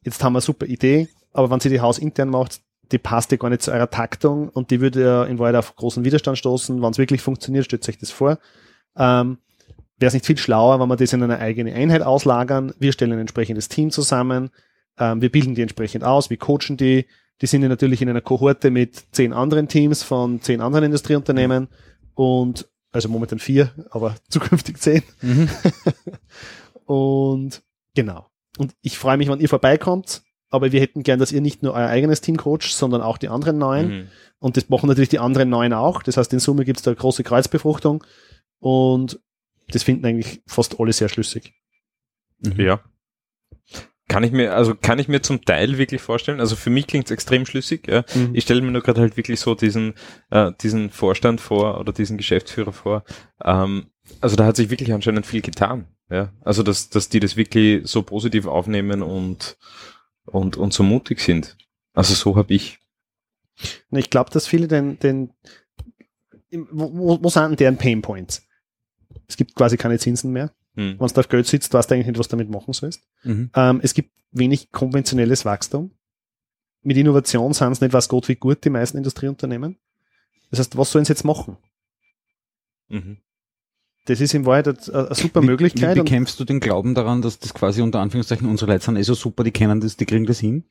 jetzt 0.03 0.25
haben 0.25 0.33
wir 0.33 0.39
eine 0.39 0.43
super 0.43 0.67
Idee, 0.67 1.07
aber 1.33 1.49
wenn 1.51 1.61
sie 1.61 1.69
die 1.69 1.81
Haus 1.81 1.99
intern 1.99 2.31
macht, 2.31 2.63
die 2.93 2.99
passt 2.99 3.31
ja 3.31 3.37
gar 3.37 3.51
nicht 3.51 3.63
zu 3.63 3.73
eurer 3.73 3.91
Taktung 3.91 4.49
und 4.49 4.71
die 4.71 4.81
würde 4.81 5.03
ja 5.03 5.25
in 5.25 5.39
Wahrheit 5.39 5.57
auf 5.57 5.75
großen 5.77 6.05
Widerstand 6.05 6.39
stoßen. 6.39 6.83
Wenn 6.83 6.91
es 6.91 6.99
wirklich 6.99 7.23
funktioniert, 7.23 7.65
stellt 7.65 7.89
euch 7.89 7.99
das 7.99 8.11
vor. 8.11 8.39
Ähm, 8.97 9.39
Wäre 9.97 10.09
es 10.09 10.15
nicht 10.15 10.27
viel 10.27 10.37
schlauer, 10.37 10.81
wenn 10.81 10.89
wir 10.89 10.97
das 10.97 11.13
in 11.13 11.23
eine 11.23 11.39
eigene 11.39 11.73
Einheit 11.73 12.03
auslagern? 12.03 12.75
Wir 12.79 12.93
stellen 12.93 13.13
ein 13.13 13.21
entsprechendes 13.21 13.69
Team 13.69 13.91
zusammen, 13.91 14.51
ähm, 14.99 15.23
wir 15.23 15.31
bilden 15.31 15.55
die 15.55 15.63
entsprechend 15.63 16.05
aus, 16.05 16.31
wir 16.31 16.37
coachen 16.37 16.77
die. 16.77 17.07
Die 17.41 17.47
sind 17.47 17.63
ja 17.63 17.69
natürlich 17.69 18.03
in 18.03 18.09
einer 18.09 18.21
Kohorte 18.21 18.71
mit 18.71 19.05
zehn 19.13 19.33
anderen 19.33 19.69
Teams 19.69 20.03
von 20.03 20.41
zehn 20.41 20.61
anderen 20.61 20.85
Industrieunternehmen 20.85 21.69
und 22.15 22.69
also 22.93 23.09
momentan 23.09 23.41
vier, 23.41 23.73
aber 23.91 24.15
zukünftig 24.29 24.79
zehn. 24.79 25.03
Mhm. 25.21 25.49
Und 26.87 27.63
genau. 27.95 28.27
Und 28.59 28.75
ich 28.83 28.99
freue 28.99 29.17
mich, 29.17 29.29
wenn 29.29 29.41
ihr 29.41 29.49
vorbeikommt, 29.49 30.23
aber 30.55 30.71
wir 30.71 30.81
hätten 30.81 31.03
gern, 31.03 31.19
dass 31.19 31.33
ihr 31.33 31.41
nicht 31.41 31.63
nur 31.65 31.75
euer 31.75 31.89
eigenes 31.89 32.21
Team 32.21 32.37
coacht, 32.37 32.63
sondern 32.63 33.03
auch 33.03 33.19
die 33.19 33.29
anderen 33.29 33.59
neun. 33.59 33.89
Mhm. 33.89 34.09
Und 34.39 34.57
das 34.57 34.69
machen 34.69 34.87
natürlich 34.89 35.09
die 35.09 35.19
anderen 35.19 35.49
neun 35.49 35.73
auch. 35.73 36.03
Das 36.03 36.17
heißt, 36.17 36.33
in 36.33 36.39
Summe 36.39 36.65
gibt 36.65 36.79
es 36.79 36.85
da 36.85 36.95
große 36.95 37.25
Kreuzbefruchtung. 37.25 38.05
Und 38.61 39.21
das 39.69 39.83
finden 39.83 40.07
eigentlich 40.07 40.43
fast 40.47 40.79
alle 40.79 40.93
sehr 40.93 41.09
schlüssig. 41.09 41.55
Mhm. 42.39 42.61
Ja. 42.61 42.81
Kann 44.07 44.23
ich 44.23 44.31
mir, 44.31 44.55
also 44.55 44.75
kann 44.75 45.01
ich 45.01 45.09
mir 45.09 45.23
zum 45.23 45.45
Teil 45.45 45.77
wirklich 45.77 46.01
vorstellen. 46.01 46.39
Also 46.39 46.55
für 46.55 46.71
mich 46.71 46.87
klingt 46.87 47.07
es 47.07 47.11
extrem 47.11 47.47
schlüssig. 47.47 47.89
Ja. 47.89 48.05
Mhm. 48.15 48.31
Ich 48.33 48.45
stelle 48.45 48.61
mir 48.61 48.71
nur 48.71 48.83
gerade 48.83 49.01
halt 49.01 49.17
wirklich 49.17 49.41
so 49.41 49.57
diesen, 49.57 49.95
äh, 50.31 50.53
diesen 50.63 50.91
Vorstand 50.91 51.41
vor 51.41 51.81
oder 51.81 51.93
diesen 51.93 52.17
Geschäftsführer 52.17 52.73
vor. 52.73 53.03
Ähm, 53.43 53.87
also 54.21 54.37
da 54.37 54.47
hat 54.47 54.55
sich 54.55 54.71
wirklich 54.71 54.93
anscheinend 54.93 55.27
viel 55.27 55.41
getan. 55.41 55.89
Ja. 56.11 56.33
Also 56.43 56.63
dass, 56.63 56.91
dass 56.91 57.09
die 57.09 57.19
das 57.19 57.37
wirklich 57.37 57.89
so 57.89 58.03
positiv 58.03 58.47
aufnehmen 58.47 59.03
und, 59.03 59.57
und, 60.27 60.57
und 60.57 60.73
so 60.73 60.83
mutig 60.83 61.21
sind. 61.21 61.57
Also 61.93 62.15
so 62.15 62.37
habe 62.37 62.55
ich. 62.55 62.79
Ich 63.91 64.11
glaube, 64.11 64.31
dass 64.31 64.47
viele 64.47 64.67
den, 64.67 64.99
den 64.99 65.33
wo, 66.71 67.23
wo, 67.23 67.29
sind 67.29 67.43
denn 67.51 67.57
deren 67.57 67.79
Pain 67.79 68.03
Points? 68.03 68.47
Es 69.27 69.37
gibt 69.37 69.55
quasi 69.55 69.77
keine 69.77 69.99
Zinsen 69.99 70.33
mehr. 70.33 70.53
Hm. 70.77 70.99
Wenn 70.99 71.09
du 71.09 71.21
auf 71.21 71.29
Geld 71.29 71.47
sitzt, 71.47 71.73
weißt 71.73 71.91
du 71.91 71.95
eigentlich 71.95 72.09
nicht, 72.09 72.19
was 72.19 72.29
du 72.29 72.37
damit 72.37 72.51
machen 72.51 72.73
sollst. 72.73 73.03
Mhm. 73.23 73.51
Ähm, 73.55 73.81
es 73.83 73.95
gibt 73.95 74.11
wenig 74.33 74.73
konventionelles 74.73 75.45
Wachstum. 75.45 75.93
Mit 76.83 76.97
Innovation 76.97 77.53
sind 77.53 77.73
es 77.73 77.81
nicht 77.81 77.93
was 77.93 78.09
Gott 78.09 78.29
wie 78.29 78.35
gut, 78.35 78.65
die 78.65 78.71
meisten 78.71 78.99
Industrieunternehmen. 78.99 79.79
Das 80.51 80.59
heißt, 80.59 80.77
was 80.77 80.91
sollen 80.91 81.05
sie 81.05 81.13
jetzt 81.13 81.25
machen? 81.25 81.57
Mhm. 82.89 83.19
Das 84.07 84.21
ist 84.21 84.35
in 84.35 84.45
Wahrheit 84.47 84.69
eine, 84.69 85.07
eine 85.07 85.15
super 85.15 85.43
Wie- 85.43 85.47
Möglichkeit. 85.47 85.97
Wie 85.97 86.01
bekämpfst 86.01 86.39
du 86.39 86.45
den 86.45 86.61
Glauben 86.61 86.95
daran, 86.95 87.23
dass 87.23 87.39
das 87.39 87.55
quasi 87.55 87.81
unter 87.83 88.01
Anführungszeichen 88.01 88.49
unsere 88.49 88.71
Leute 88.71 88.85
sind 88.85 88.97
eh 88.97 89.03
so 89.03 89.15
super, 89.15 89.45
die 89.45 89.51
kennen 89.51 89.81
das, 89.81 89.97
die 89.97 90.05
kriegen 90.05 90.27
das 90.27 90.41
hin? 90.41 90.65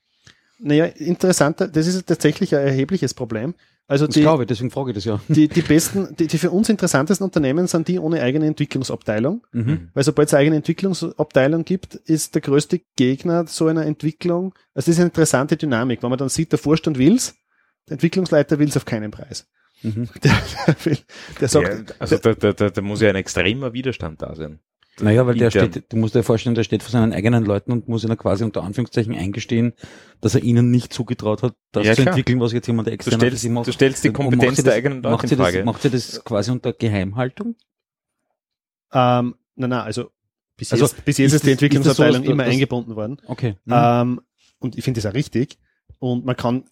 naja, 0.60 0.86
interessanter, 0.86 1.68
das 1.68 1.88
ist 1.88 2.08
tatsächlich 2.08 2.56
ein 2.56 2.66
erhebliches 2.66 3.14
Problem. 3.14 3.54
Also 3.86 4.08
die, 4.08 4.22
glaube 4.22 4.44
ich, 4.44 4.48
deswegen 4.48 4.72
frage 4.72 4.92
ich 4.92 4.96
das 4.96 5.04
ja. 5.04 5.20
die, 5.28 5.50
die 5.50 5.62
besten, 5.62 6.16
die, 6.18 6.28
die 6.28 6.38
für 6.38 6.52
uns 6.52 6.70
interessantesten 6.70 7.26
Unternehmen 7.26 7.68
sind 7.68 7.90
die 7.90 8.00
ohne 8.00 8.22
eigene 8.22 8.48
Entwicklungsabteilung. 8.48 9.46
Mhm. 9.52 9.90
Weil 9.94 10.04
sobald 10.06 10.30
es 10.30 10.34
eine 10.34 10.42
eigene 10.42 10.56
Entwicklungsabteilung 10.58 11.66
gibt, 11.66 11.96
ist 11.96 12.34
der 12.34 12.42
größte 12.42 12.80
Gegner 12.96 13.46
so 13.46 13.68
einer 13.68 13.86
Entwicklung. 13.86 14.54
Also 14.74 14.86
das 14.86 14.88
ist 14.90 15.00
eine 15.00 15.08
interessante 15.08 15.58
Dynamik. 15.58 16.02
Wenn 16.02 16.10
man 16.10 16.20
dann 16.20 16.30
sieht, 16.30 16.54
der 16.54 16.60
Vorstand 16.60 16.98
will's, 16.98 17.36
der 17.90 17.94
Entwicklungsleiter 17.94 18.58
will's 18.58 18.78
auf 18.78 18.86
keinen 18.86 19.12
Preis. 19.12 19.48
Mhm. 19.84 20.08
Der, 20.24 20.32
der, 20.68 20.86
will, 20.86 20.98
der 21.42 21.48
sagt, 21.48 21.90
ja, 21.90 21.96
also 22.00 22.18
da, 22.18 22.34
da, 22.34 22.54
da, 22.54 22.70
da 22.70 22.82
muss 22.82 23.02
ja 23.02 23.10
ein 23.10 23.16
extremer 23.16 23.74
Widerstand 23.74 24.22
da 24.22 24.34
sein. 24.36 24.60
Naja, 25.02 25.26
weil 25.26 25.36
der 25.36 25.50
steht, 25.50 25.92
du 25.92 25.98
musst 25.98 26.14
dir 26.14 26.22
vorstellen, 26.24 26.54
der 26.56 26.64
steht 26.64 26.84
vor 26.84 26.92
seinen 26.92 27.14
eigenen 27.14 27.44
Leuten 27.46 27.72
und 27.72 27.88
muss 27.88 28.04
ihnen 28.04 28.16
quasi 28.16 28.44
unter 28.44 28.64
Anführungszeichen 28.64 29.16
eingestehen, 29.16 29.74
dass 30.22 30.36
er 30.36 30.44
ihnen 30.44 30.70
nicht 30.70 30.94
zugetraut 30.94 31.42
hat, 31.42 31.56
das 31.72 31.86
Ja, 31.88 31.96
zu 31.96 32.04
klar. 32.04 32.14
entwickeln, 32.14 32.40
was 32.40 32.54
jetzt 32.54 32.68
jemand 32.68 32.88
Du 32.88 32.92
extern 32.92 33.20
stellst, 33.20 33.50
macht. 33.50 33.68
du 33.68 33.72
stellst 33.72 34.04
die 34.04 34.12
Kompetenz 34.12 34.58
der 34.58 34.66
das- 34.66 34.74
eigenen 34.76 35.02
Leute 35.02 35.10
macht 35.12 35.24
in 35.24 35.30
sie 35.30 35.36
Frage. 35.36 35.58
Das, 35.58 35.66
macht 35.66 35.82
sie 35.82 35.90
das 35.90 36.24
quasi 36.24 36.52
unter 36.52 36.74
Geheimhaltung? 36.74 37.56
ähm, 38.94 39.36
na, 39.56 39.68
na, 39.68 39.84
also 39.84 40.12
bis 40.58 40.72
Also, 40.72 40.86
jetzt, 40.86 41.04
bis 41.06 41.18
jetzt 41.18 41.34
ist 41.34 41.44
ist 41.46 41.46
die 41.46 41.56
das- 41.56 41.76
ist 41.76 41.86
das 41.88 41.98
so, 41.98 42.04
Entwicklungsabteilung 42.04 42.24
immer 42.24 42.44
dass- 42.44 42.54
eingebunden 42.54 42.96
worden. 42.96 43.18
Okay. 43.26 43.56
Mhm. 43.66 43.74
Ähm, 43.76 44.22
und 44.60 44.78
ich 44.78 44.84
finde 44.84 45.02
das 45.02 45.10
auch 45.10 45.16
richtig. 45.16 45.58
Und 46.00 46.26
man 46.26 46.36
kann, 46.36 46.66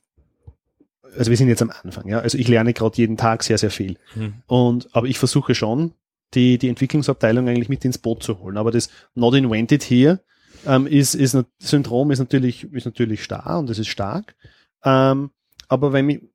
also 1.17 1.29
wir 1.29 1.37
sind 1.37 1.47
jetzt 1.47 1.61
am 1.61 1.71
Anfang, 1.83 2.07
ja. 2.07 2.19
Also 2.19 2.37
ich 2.37 2.47
lerne 2.47 2.73
gerade 2.73 2.97
jeden 2.97 3.17
Tag 3.17 3.43
sehr, 3.43 3.57
sehr 3.57 3.71
viel. 3.71 3.97
Hm. 4.13 4.35
Und, 4.47 4.89
aber 4.95 5.07
ich 5.07 5.19
versuche 5.19 5.55
schon, 5.55 5.93
die, 6.33 6.57
die 6.57 6.69
Entwicklungsabteilung 6.69 7.47
eigentlich 7.47 7.69
mit 7.69 7.83
ins 7.83 7.97
Boot 7.97 8.23
zu 8.23 8.39
holen. 8.39 8.57
Aber 8.57 8.71
das 8.71 8.89
Not 9.15 9.35
Invented 9.35 9.83
hier 9.83 10.21
ähm, 10.65 10.87
ist, 10.87 11.13
ist, 11.15 11.37
Syndrom 11.59 12.11
ist 12.11 12.19
natürlich, 12.19 12.71
ist 12.71 12.85
natürlich 12.85 13.23
starr 13.23 13.59
und 13.59 13.69
es 13.69 13.79
ist 13.79 13.87
stark. 13.89 14.35
Ähm, 14.83 15.31
aber 15.67 15.93
wenn 15.93 16.05
mich, 16.05 16.21
ich- 16.21 16.30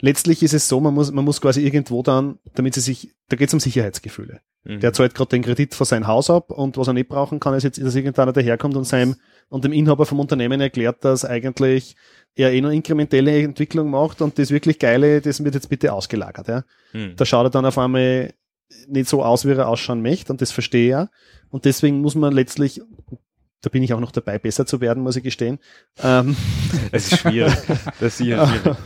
letztlich 0.00 0.42
ist 0.42 0.54
es 0.54 0.68
so, 0.68 0.80
man 0.80 0.94
muss, 0.94 1.10
man 1.12 1.24
muss 1.24 1.40
quasi 1.40 1.64
irgendwo 1.64 2.02
dann, 2.02 2.38
damit 2.54 2.74
sie 2.74 2.80
sich, 2.80 3.14
da 3.28 3.36
geht 3.36 3.48
es 3.48 3.54
um 3.54 3.60
Sicherheitsgefühle. 3.60 4.40
Mhm. 4.64 4.80
Der 4.80 4.92
zahlt 4.92 5.14
gerade 5.14 5.30
den 5.30 5.42
Kredit 5.42 5.74
für 5.74 5.84
sein 5.84 6.06
Haus 6.06 6.28
ab 6.30 6.50
und 6.50 6.76
was 6.76 6.86
er 6.86 6.92
nicht 6.92 7.08
brauchen 7.08 7.40
kann, 7.40 7.54
ist 7.54 7.64
jetzt, 7.64 7.82
dass 7.82 7.94
irgendeiner 7.94 8.32
daherkommt 8.32 8.76
und 8.76 8.84
seinem 8.84 9.16
und 9.48 9.64
dem 9.64 9.72
Inhaber 9.72 10.06
vom 10.06 10.20
Unternehmen 10.20 10.60
erklärt, 10.60 11.04
dass 11.04 11.24
eigentlich 11.24 11.96
er 12.34 12.52
eh 12.52 12.60
nur 12.60 12.70
inkrementelle 12.70 13.42
Entwicklung 13.42 13.90
macht 13.90 14.22
und 14.22 14.38
das 14.38 14.50
wirklich 14.50 14.78
Geile, 14.78 15.20
das 15.20 15.42
wird 15.42 15.54
jetzt 15.54 15.68
bitte 15.68 15.92
ausgelagert. 15.92 16.48
Ja. 16.48 16.64
Hm. 16.92 17.14
Da 17.16 17.24
schaut 17.24 17.46
er 17.46 17.50
dann 17.50 17.66
auf 17.66 17.78
einmal 17.78 18.32
nicht 18.86 19.08
so 19.08 19.24
aus, 19.24 19.46
wie 19.46 19.52
er 19.52 19.68
ausschauen 19.68 20.02
möchte 20.02 20.32
und 20.32 20.40
das 20.40 20.52
verstehe 20.52 20.84
ich 20.84 20.90
ja. 20.90 21.08
Und 21.50 21.64
deswegen 21.64 22.00
muss 22.00 22.14
man 22.14 22.32
letztlich, 22.32 22.80
da 23.62 23.70
bin 23.70 23.82
ich 23.82 23.92
auch 23.92 24.00
noch 24.00 24.12
dabei, 24.12 24.38
besser 24.38 24.66
zu 24.66 24.80
werden, 24.80 25.02
muss 25.02 25.16
ich 25.16 25.22
gestehen. 25.22 25.58
Ähm, 26.02 26.36
Es 26.92 27.12
ist 27.12 27.20
schwierig. 27.20 27.54
Das 27.66 28.00
ist 28.00 28.18
sicher 28.18 28.46
schwierig. 28.46 28.76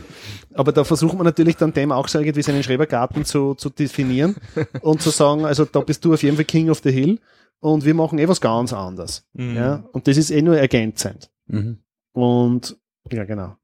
aber 0.53 0.71
da 0.71 0.83
versucht 0.83 1.15
man 1.15 1.25
natürlich 1.25 1.55
dann 1.55 1.73
dem 1.73 1.91
auch 1.91 2.07
so 2.07 2.19
irgendwie 2.19 2.41
seinen 2.41 2.63
Schrebergarten 2.63 3.25
zu, 3.25 3.55
zu 3.55 3.69
definieren 3.69 4.35
und 4.81 5.01
zu 5.01 5.09
sagen, 5.09 5.45
also 5.45 5.65
da 5.65 5.79
bist 5.81 6.03
du 6.05 6.13
auf 6.13 6.23
jeden 6.23 6.35
Fall 6.35 6.45
King 6.45 6.69
of 6.69 6.81
the 6.83 6.91
Hill 6.91 7.19
und 7.59 7.85
wir 7.85 7.93
machen 7.93 8.19
eh 8.19 8.27
was 8.27 8.41
ganz 8.41 8.73
anderes. 8.73 9.25
Mhm. 9.33 9.55
Ja, 9.55 9.83
und 9.91 10.07
das 10.07 10.17
ist 10.17 10.31
eh 10.31 10.41
nur 10.41 10.57
ergänzend. 10.57 11.29
Mhm. 11.47 11.79
Und 12.11 12.77
ja, 13.11 13.23
genau. 13.25 13.55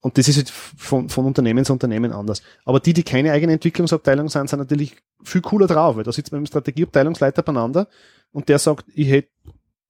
Und 0.00 0.18
das 0.18 0.26
ist 0.26 0.36
jetzt 0.36 0.50
von, 0.50 1.08
von 1.08 1.26
Unternehmen 1.26 1.64
zu 1.64 1.72
Unternehmen 1.72 2.12
anders. 2.12 2.42
Aber 2.64 2.80
die, 2.80 2.92
die 2.92 3.04
keine 3.04 3.30
eigene 3.30 3.52
Entwicklungsabteilung 3.52 4.28
sind, 4.28 4.48
sind 4.48 4.58
natürlich 4.58 4.96
viel 5.22 5.40
cooler 5.40 5.68
drauf, 5.68 5.96
weil 5.96 6.02
da 6.02 6.10
sitzt 6.10 6.32
man 6.32 6.40
mit 6.40 6.48
dem 6.48 6.50
Strategieabteilungsleiter 6.50 7.42
beieinander 7.42 7.86
und 8.32 8.48
der 8.48 8.58
sagt, 8.58 8.86
ich 8.94 9.08
hätte 9.08 9.28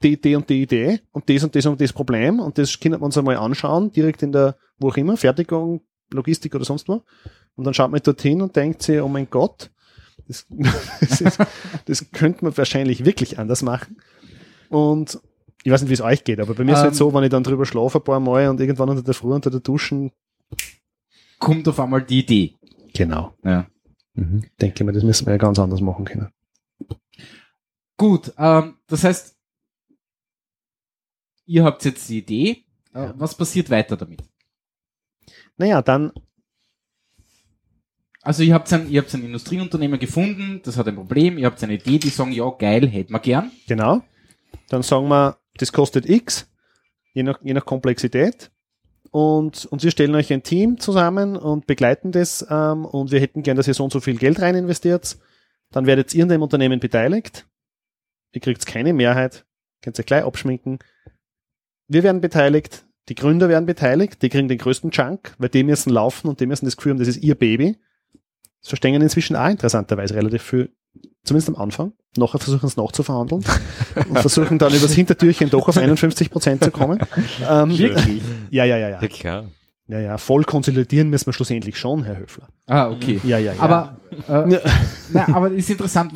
die 0.04 0.12
Idee 0.12 0.36
und 0.36 0.48
die 0.48 0.62
Idee 0.62 1.00
und 1.12 1.28
das 1.28 1.44
und 1.44 1.54
das 1.54 1.66
und 1.66 1.80
das 1.80 1.92
Problem 1.92 2.40
und 2.40 2.58
das 2.58 2.78
können 2.78 3.00
wir 3.00 3.02
uns 3.02 3.18
einmal 3.18 3.36
anschauen, 3.36 3.92
direkt 3.92 4.22
in 4.22 4.32
der, 4.32 4.56
wo 4.78 4.88
auch 4.88 4.96
immer, 4.96 5.16
Fertigung, 5.16 5.82
Logistik 6.12 6.54
oder 6.54 6.64
sonst 6.64 6.88
wo. 6.88 7.02
Und 7.54 7.64
dann 7.64 7.74
schaut 7.74 7.90
man 7.90 8.00
dorthin 8.02 8.42
und 8.42 8.56
denkt 8.56 8.82
sich, 8.82 9.00
oh 9.00 9.08
mein 9.08 9.28
Gott, 9.30 9.70
Das, 10.28 10.46
das, 11.00 11.20
ist, 11.20 11.38
das 11.86 12.10
könnte 12.12 12.44
man 12.44 12.56
wahrscheinlich 12.56 13.04
wirklich 13.04 13.38
anders 13.38 13.62
machen. 13.62 13.96
Und 14.68 15.20
ich 15.64 15.70
weiß 15.70 15.82
nicht, 15.82 15.90
wie 15.90 15.94
es 15.94 16.00
euch 16.00 16.24
geht, 16.24 16.40
aber 16.40 16.54
bei 16.54 16.64
mir 16.64 16.72
ist 16.72 16.78
es 16.78 16.82
halt 16.84 16.92
Ähm. 16.92 16.98
so, 16.98 17.14
wenn 17.14 17.24
ich 17.24 17.30
dann 17.30 17.44
drüber 17.44 17.66
schlafe 17.66 17.98
ein 17.98 18.04
paar 18.04 18.20
Mal 18.20 18.48
und 18.48 18.60
irgendwann 18.60 18.88
unter 18.88 19.02
der 19.02 19.14
Früh 19.14 19.32
unter 19.32 19.50
der 19.50 19.60
Duschen. 19.60 20.10
Kommt 21.38 21.68
auf 21.68 21.78
einmal 21.80 22.02
die 22.02 22.20
Idee. 22.20 22.54
Genau. 22.94 23.34
Ja. 23.44 23.66
Mhm. 24.14 24.44
Denke 24.60 24.82
ich 24.82 24.86
mir, 24.86 24.92
das 24.92 25.02
müssen 25.02 25.26
wir 25.26 25.32
ja 25.32 25.38
ganz 25.38 25.58
anders 25.58 25.80
machen 25.80 26.04
können. 26.04 26.30
Gut, 27.96 28.32
ähm, 28.38 28.76
das 28.88 29.04
heißt, 29.04 29.31
ihr 31.52 31.64
habt 31.64 31.84
jetzt 31.84 32.08
die 32.08 32.18
Idee. 32.18 32.64
Äh, 32.94 33.04
Ja. 33.04 33.14
Was 33.18 33.36
passiert 33.36 33.68
weiter 33.70 33.96
damit? 33.96 34.22
Naja, 35.56 35.82
dann, 35.82 36.12
Also 38.22 38.42
ihr 38.42 38.54
habt 38.54 38.72
ein, 38.72 38.88
ihr 38.90 39.00
habt 39.00 39.12
ein 39.14 39.24
Industrieunternehmer 39.24 39.98
gefunden, 39.98 40.60
das 40.64 40.76
hat 40.76 40.88
ein 40.88 40.94
Problem, 40.94 41.38
ihr 41.38 41.46
habt 41.46 41.62
eine 41.62 41.74
Idee, 41.74 41.98
die 41.98 42.08
sagen, 42.08 42.32
ja 42.32 42.48
geil, 42.50 42.88
hätten 42.88 43.12
wir 43.12 43.20
gern. 43.20 43.50
genau, 43.66 44.02
dann 44.68 44.82
sagen 44.82 45.08
wir, 45.08 45.38
das 45.58 45.72
kostet 45.72 46.08
X, 46.08 46.48
je 47.12 47.22
nach, 47.22 47.40
je 47.42 47.52
nach 47.52 47.66
Komplexität. 47.66 48.50
Und, 49.10 49.66
und 49.66 49.82
wir 49.82 49.90
stellen 49.90 50.14
euch 50.14 50.32
ein 50.32 50.42
Team 50.42 50.78
zusammen 50.78 51.36
und 51.36 51.66
begleiten 51.66 52.12
das 52.12 52.46
ähm, 52.48 52.86
und 52.86 53.10
wir 53.10 53.20
hätten 53.20 53.42
gern, 53.42 53.58
dass 53.58 53.68
ihr 53.68 53.74
so 53.74 53.84
und 53.84 53.92
so 53.92 54.00
viel 54.00 54.16
Geld 54.16 54.40
rein 54.40 54.54
investiert. 54.54 55.18
Dann 55.70 55.84
werdet 55.84 56.14
ihr 56.14 56.22
in 56.22 56.30
dem 56.30 56.40
Unternehmen 56.40 56.80
beteiligt. 56.80 57.46
Ihr 58.32 58.40
kriegt 58.40 58.64
keine 58.64 58.94
Mehrheit, 58.94 59.44
könnt 59.82 59.98
ihr 59.98 60.04
gleich 60.04 60.24
abschminken. 60.24 60.78
Wir 61.92 62.02
werden 62.02 62.22
beteiligt, 62.22 62.84
die 63.10 63.14
Gründer 63.14 63.50
werden 63.50 63.66
beteiligt, 63.66 64.22
die 64.22 64.30
kriegen 64.30 64.48
den 64.48 64.56
größten 64.56 64.90
Chunk, 64.92 65.34
weil 65.36 65.50
die 65.50 65.62
müssen 65.62 65.90
laufen 65.90 66.28
und 66.28 66.40
die 66.40 66.46
müssen 66.46 66.64
das 66.64 66.76
Gefühl 66.76 66.92
haben, 66.92 66.98
das 66.98 67.08
ist 67.08 67.22
ihr 67.22 67.34
Baby. 67.34 67.76
Das 68.62 68.68
verstehen 68.68 69.00
inzwischen 69.02 69.36
auch 69.36 69.48
interessanterweise 69.48 70.14
relativ 70.14 70.42
viel, 70.42 70.70
zumindest 71.22 71.50
am 71.50 71.56
Anfang. 71.56 71.92
Nachher 72.16 72.38
versuchen 72.38 72.64
es 72.66 72.76
nachzuverhandeln 72.78 73.44
und 74.08 74.18
versuchen 74.20 74.58
dann 74.58 74.72
übers 74.72 74.92
Hintertürchen 74.94 75.50
doch 75.50 75.68
auf 75.68 75.76
51 75.76 76.30
Prozent 76.30 76.64
zu 76.64 76.70
kommen. 76.70 76.98
Ähm, 77.46 77.76
Wirklich? 77.76 78.22
Ja, 78.48 78.64
ja, 78.64 78.78
ja, 78.78 78.88
ja. 78.88 79.02
Ja, 79.02 79.08
klar. 79.08 79.44
Ja, 79.88 79.98
ja, 80.00 80.16
voll 80.16 80.44
konsolidieren 80.44 81.10
müssen 81.10 81.26
wir 81.26 81.32
schlussendlich 81.34 81.76
schon, 81.76 82.04
Herr 82.04 82.16
Höfler. 82.16 82.48
Ah, 82.66 82.88
okay. 82.88 83.20
Ja, 83.24 83.36
ja, 83.36 83.52
ja. 83.52 83.60
Aber, 83.60 83.98
äh, 84.28 84.50
Ja. 84.52 84.60
na, 85.12 85.28
aber 85.34 85.50
ist 85.50 85.68
interessant, 85.68 86.12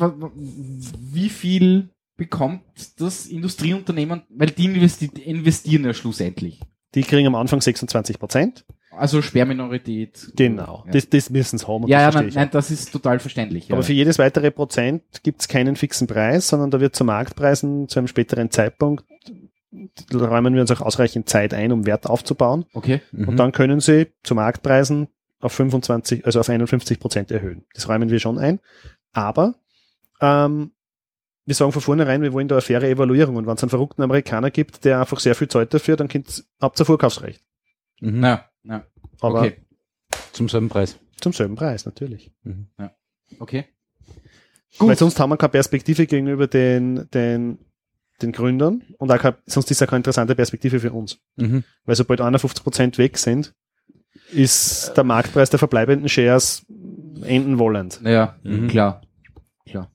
wie 1.13 1.29
viel 1.29 1.89
bekommt 2.17 2.61
das 2.97 3.27
Industrieunternehmen, 3.27 4.23
weil 4.29 4.49
die 4.49 4.65
investi 4.65 5.05
investieren 5.23 5.85
ja 5.85 5.93
schlussendlich. 5.93 6.59
die 6.95 7.03
kriegen 7.03 7.27
am 7.27 7.35
Anfang 7.35 7.61
26 7.61 8.19
Prozent. 8.19 8.65
Also 8.91 9.21
Sperrminorität. 9.21 10.31
Genau. 10.35 10.83
Ja, 10.87 10.91
Das, 10.93 11.07
das 11.09 11.29
müssen 11.29 11.59
sie 11.59 11.67
haben. 11.67 11.83
und 11.83 11.89
ja, 11.89 12.01
ja 12.01 12.05
das 12.07 12.15
nein, 12.15 12.31
nein, 12.33 12.49
das 12.51 12.71
ist 12.71 12.91
total 12.91 13.19
verständlich. 13.19 13.67
Ja. 13.67 13.75
Aber 13.75 13.83
für 13.83 13.93
jedes 13.93 14.17
weitere 14.17 14.49
Prozent 14.49 15.03
gibt 15.21 15.41
es 15.41 15.47
keinen 15.47 15.75
fixen 15.75 16.07
Preis, 16.07 16.47
sondern 16.47 16.71
da 16.71 16.79
wird 16.79 16.95
zu 16.95 17.03
Marktpreisen 17.05 17.87
zu 17.87 17.99
einem 17.99 18.07
späteren 18.07 18.49
Zeitpunkt, 18.49 19.05
da 20.09 20.17
räumen 20.17 20.55
wir 20.55 20.61
uns 20.61 20.71
auch 20.71 20.81
ausreichend 20.81 21.29
Zeit 21.29 21.53
ein, 21.53 21.71
um 21.71 21.85
Wert 21.85 22.07
aufzubauen. 22.07 22.65
okay. 22.73 23.01
Mhm. 23.11 23.27
Und 23.27 23.37
dann 23.37 23.51
können 23.51 23.79
sie 23.81 24.07
zu 24.23 24.33
Marktpreisen 24.33 25.09
auf 25.39 25.51
25, 25.53 26.25
also 26.25 26.39
auf 26.39 26.49
51 26.49 26.99
Prozent 26.99 27.29
erhöhen. 27.29 27.65
Das 27.75 27.87
räumen 27.87 28.09
wir 28.09 28.19
schon 28.19 28.39
ein. 28.39 28.59
Aber 29.13 29.55
ähm, 30.21 30.71
wir 31.47 31.55
sagen 31.55 31.71
von 31.71 31.81
vornherein, 31.81 32.21
wir 32.21 32.33
wollen 32.33 32.47
da 32.47 32.55
eine 32.55 32.61
faire 32.61 32.83
Evaluierung. 32.87 33.35
Und 33.37 33.47
wenn 33.47 33.55
es 33.55 33.63
einen 33.63 33.69
verrückten 33.71 34.03
Amerikaner 34.03 34.51
gibt, 34.51 34.85
der 34.85 34.99
einfach 34.99 35.19
sehr 35.19 35.33
viel 35.33 35.47
zahlt 35.47 35.73
dafür, 35.73 35.95
dann 35.95 36.09
habt 36.61 36.79
ihr 36.79 36.85
Vorkaufsrecht. 36.85 37.41
Mhm. 38.01 38.19
Na, 38.19 38.45
na, 38.63 38.85
Aber 39.21 39.39
okay. 39.39 39.57
Zum 40.33 40.47
selben 40.49 40.69
Preis. 40.69 40.99
zum 41.19 41.33
selben 41.33 41.55
Preis, 41.55 41.85
natürlich. 41.85 42.31
Okay. 43.39 43.65
Weil 44.79 44.97
sonst 44.97 45.19
haben 45.19 45.29
wir 45.31 45.37
keine 45.37 45.49
Perspektive 45.51 46.05
gegenüber 46.05 46.45
den, 46.47 47.09
den, 47.11 47.57
den 48.21 48.31
Gründern 48.31 48.83
und 48.99 49.11
auch 49.11 49.17
keine, 49.17 49.37
sonst 49.45 49.71
ist 49.71 49.81
ja 49.81 49.87
keine 49.87 49.97
interessante 50.01 50.35
Perspektive 50.35 50.79
für 50.79 50.91
uns. 50.91 51.17
Mhm. 51.37 51.63
Weil 51.85 51.95
sobald 51.95 52.21
51 52.21 52.63
Prozent 52.63 52.97
weg 52.97 53.17
sind, 53.17 53.55
ist 54.31 54.93
der 54.97 55.03
Marktpreis 55.03 55.49
der 55.49 55.59
verbleibenden 55.59 56.09
Shares 56.09 56.65
enden 57.23 57.57
wollend. 57.57 58.01
Ja, 58.03 58.37
Mhm. 58.43 58.67
klar. 58.67 59.01
Klar. 59.65 59.91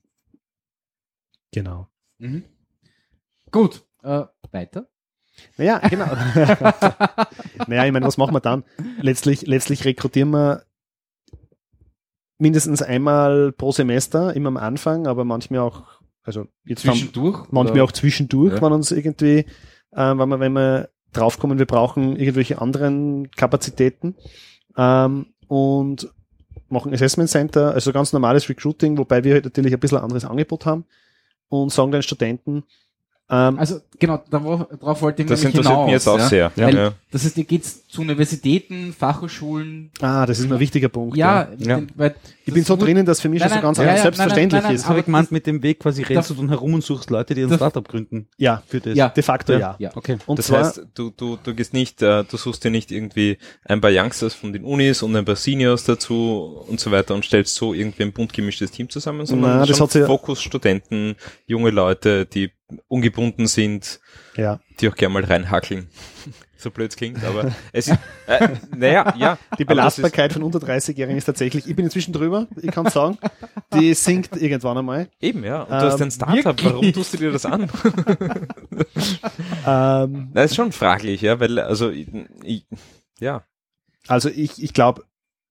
Genau. 1.53 1.87
Mhm. 2.17 2.43
Gut. 3.51 3.83
Äh, 4.03 4.23
weiter? 4.51 4.87
Naja, 5.57 5.79
genau. 5.87 6.05
naja, 7.67 7.85
ich 7.85 7.91
meine, 7.91 8.05
was 8.05 8.17
machen 8.17 8.35
wir 8.35 8.39
dann? 8.39 8.63
Letztlich, 8.99 9.47
letztlich 9.47 9.85
rekrutieren 9.85 10.31
wir 10.31 10.63
mindestens 12.37 12.81
einmal 12.81 13.51
pro 13.51 13.71
Semester, 13.71 14.35
immer 14.35 14.49
am 14.49 14.57
Anfang, 14.57 15.07
aber 15.07 15.23
manchmal 15.23 15.61
auch, 15.61 15.83
also 16.23 16.47
jetzt 16.65 16.85
haben, 16.85 16.97
Zwischendurch? 16.97 17.51
manchmal 17.51 17.77
oder? 17.77 17.83
auch 17.85 17.91
zwischendurch, 17.91 18.55
Ja. 18.55 18.61
wenn 18.61 18.73
uns 18.73 18.91
irgendwie, 18.91 19.45
äh, 19.91 20.17
wenn 20.17 20.29
wir, 20.29 20.39
wenn 20.39 20.53
wir 20.53 20.89
draufkommen, 21.13 21.57
wir 21.57 21.65
brauchen 21.65 22.15
irgendwelche 22.15 22.59
anderen 22.61 23.31
Kapazitäten 23.31 24.15
ähm, 24.77 25.27
und 25.47 26.11
machen 26.69 26.93
Assessment 26.93 27.29
Center, 27.29 27.73
also 27.73 27.91
ganz 27.93 28.13
normales 28.13 28.49
Recruiting, 28.49 28.97
wobei 28.97 29.23
wir 29.23 29.33
halt 29.33 29.45
natürlich 29.45 29.73
ein 29.73 29.79
bisschen 29.79 29.99
ein 29.99 30.03
anderes 30.03 30.25
Angebot 30.25 30.65
haben 30.65 30.85
und 31.49 31.71
sagen 31.71 31.91
den 31.91 32.03
Studenten, 32.03 32.63
ähm, 33.33 33.57
Also 33.59 33.79
genau, 33.99 34.21
darauf, 34.29 34.67
darauf 34.79 35.01
wollte 35.01 35.23
ich 35.23 35.27
Das 35.27 35.39
nämlich 35.41 35.55
interessiert 35.55 35.73
hinaus, 35.73 35.85
mich 35.85 35.93
jetzt 35.93 36.07
auch 36.07 36.19
ja? 36.19 36.27
sehr. 36.29 36.51
Weil 36.55 36.75
Ja. 36.75 36.93
Das 37.11 37.23
heißt, 37.25 37.37
ihr 37.37 37.43
geht 37.43 37.63
zu 37.65 38.01
Universitäten, 38.01 38.93
Fachhochschulen. 38.97 39.91
ah, 40.01 40.25
das 40.25 40.39
ist 40.39 40.51
ein 40.51 40.59
wichtiger 40.59 40.89
Punkt. 40.89 41.15
Ja, 41.17 41.47
Ja. 41.57 41.77
den- 41.77 41.89
weil 41.95 42.15
Ich 42.45 42.53
bin 42.53 42.63
so 42.65 42.75
drinnen, 42.75 43.05
dass 43.05 43.21
für 43.21 43.29
mich 43.29 43.39
Nein, 43.39 43.49
schon 43.51 43.59
so 43.59 43.63
nein, 43.67 43.73
ganz 43.75 43.77
ja, 43.77 43.95
ja, 43.95 44.01
selbstverständlich 44.01 44.51
nein, 44.51 44.63
nein, 44.63 44.69
nein, 44.71 44.75
ist. 44.75 44.83
Habe 44.83 44.91
Aber 44.93 44.99
ich 44.99 45.05
gemeint, 45.05 45.31
mit 45.31 45.47
dem 45.47 45.63
Weg 45.63 45.79
quasi 45.79 46.01
rennst 46.03 46.29
Das- 46.29 46.35
du 46.35 46.41
dann 46.41 46.49
herum 46.49 46.73
und 46.73 46.83
suchst 46.83 47.09
Leute, 47.09 47.33
die 47.35 47.43
ein 47.43 47.53
Startup 47.53 47.87
gründen. 47.87 48.27
Ja, 48.37 48.61
Für 48.67 48.81
das. 48.81 48.95
Ja. 48.97 49.07
de 49.09 49.23
facto 49.23 49.53
ja. 49.53 49.75
Ja. 49.79 49.91
Okay. 49.95 50.17
Und 50.25 50.39
das 50.39 50.47
zwar, 50.47 50.65
heißt, 50.65 50.81
du, 50.93 51.11
du, 51.15 51.37
du 51.41 51.53
gehst 51.55 51.73
nicht, 51.73 52.01
äh, 52.01 52.25
du 52.25 52.35
suchst 52.35 52.63
dir 52.65 52.71
nicht 52.71 52.91
irgendwie 52.91 53.37
ein 53.63 53.79
paar 53.79 53.91
Youngsters 53.93 54.33
von 54.33 54.51
den 54.51 54.65
Unis 54.65 55.03
und 55.03 55.15
ein 55.15 55.23
paar 55.23 55.37
Seniors 55.37 55.85
dazu 55.85 56.65
und 56.67 56.79
so 56.81 56.91
weiter 56.91 57.15
und 57.15 57.23
stellst 57.23 57.55
so 57.55 57.73
irgendwie 57.73 58.03
ein 58.03 58.11
bunt 58.11 58.33
gemischtes 58.33 58.71
Team 58.71 58.89
zusammen, 58.89 59.25
sondern 59.25 59.59
Na, 59.59 59.65
das 59.65 59.77
schon 59.77 59.85
hat 59.85 59.91
sie- 59.93 60.05
Fokus-Studenten, 60.05 61.15
junge 61.45 61.69
Leute, 61.69 62.25
die 62.25 62.51
ungebunden 62.87 63.47
sind, 63.47 63.99
ja, 64.35 64.59
die 64.79 64.89
auch 64.89 64.95
gerne 64.95 65.13
mal 65.13 65.23
reinhackeln. 65.23 65.89
so 66.57 66.71
blöd 66.71 66.91
es 66.91 66.95
klingt, 66.95 67.21
aber 67.25 67.53
es 67.73 67.89
ist, 67.89 67.97
äh, 68.25 68.47
naja, 68.75 69.13
ja. 69.17 69.35
die 69.35 69.49
das 69.49 69.59
ist- 69.59 69.67
Belastbarkeit 69.67 70.31
von 70.33 70.43
unter 70.43 70.59
30-Jährigen 70.59 71.17
ist 71.17 71.25
tatsächlich, 71.25 71.67
ich 71.67 71.75
bin 71.75 71.83
inzwischen 71.85 72.13
drüber, 72.13 72.47
ich 72.61 72.71
kann 72.71 72.89
sagen, 72.89 73.17
die 73.73 73.93
sinkt 73.93 74.37
irgendwann 74.37 74.77
einmal. 74.77 75.09
Eben, 75.19 75.43
ja. 75.43 75.63
Und 75.63 75.69
du 75.71 75.75
Ähm, 75.75 75.81
hast 75.91 76.01
ein 76.01 76.11
Startup, 76.11 76.45
wirklich? 76.45 76.65
warum 76.73 76.93
tust 76.93 77.13
du 77.13 77.17
dir 77.17 77.31
das 77.33 77.45
an? 77.45 77.69
Ähm, 79.65 80.29
Das 80.33 80.51
ist 80.51 80.55
schon 80.55 80.71
fraglich, 80.71 81.21
ja, 81.21 81.39
weil, 81.39 81.59
also, 81.59 81.89
ich, 81.89 82.07
ich, 82.43 82.65
ja. 83.19 83.43
also 84.07 84.29
ich, 84.29 84.61
ich 84.61 84.73
glaube, 84.73 85.03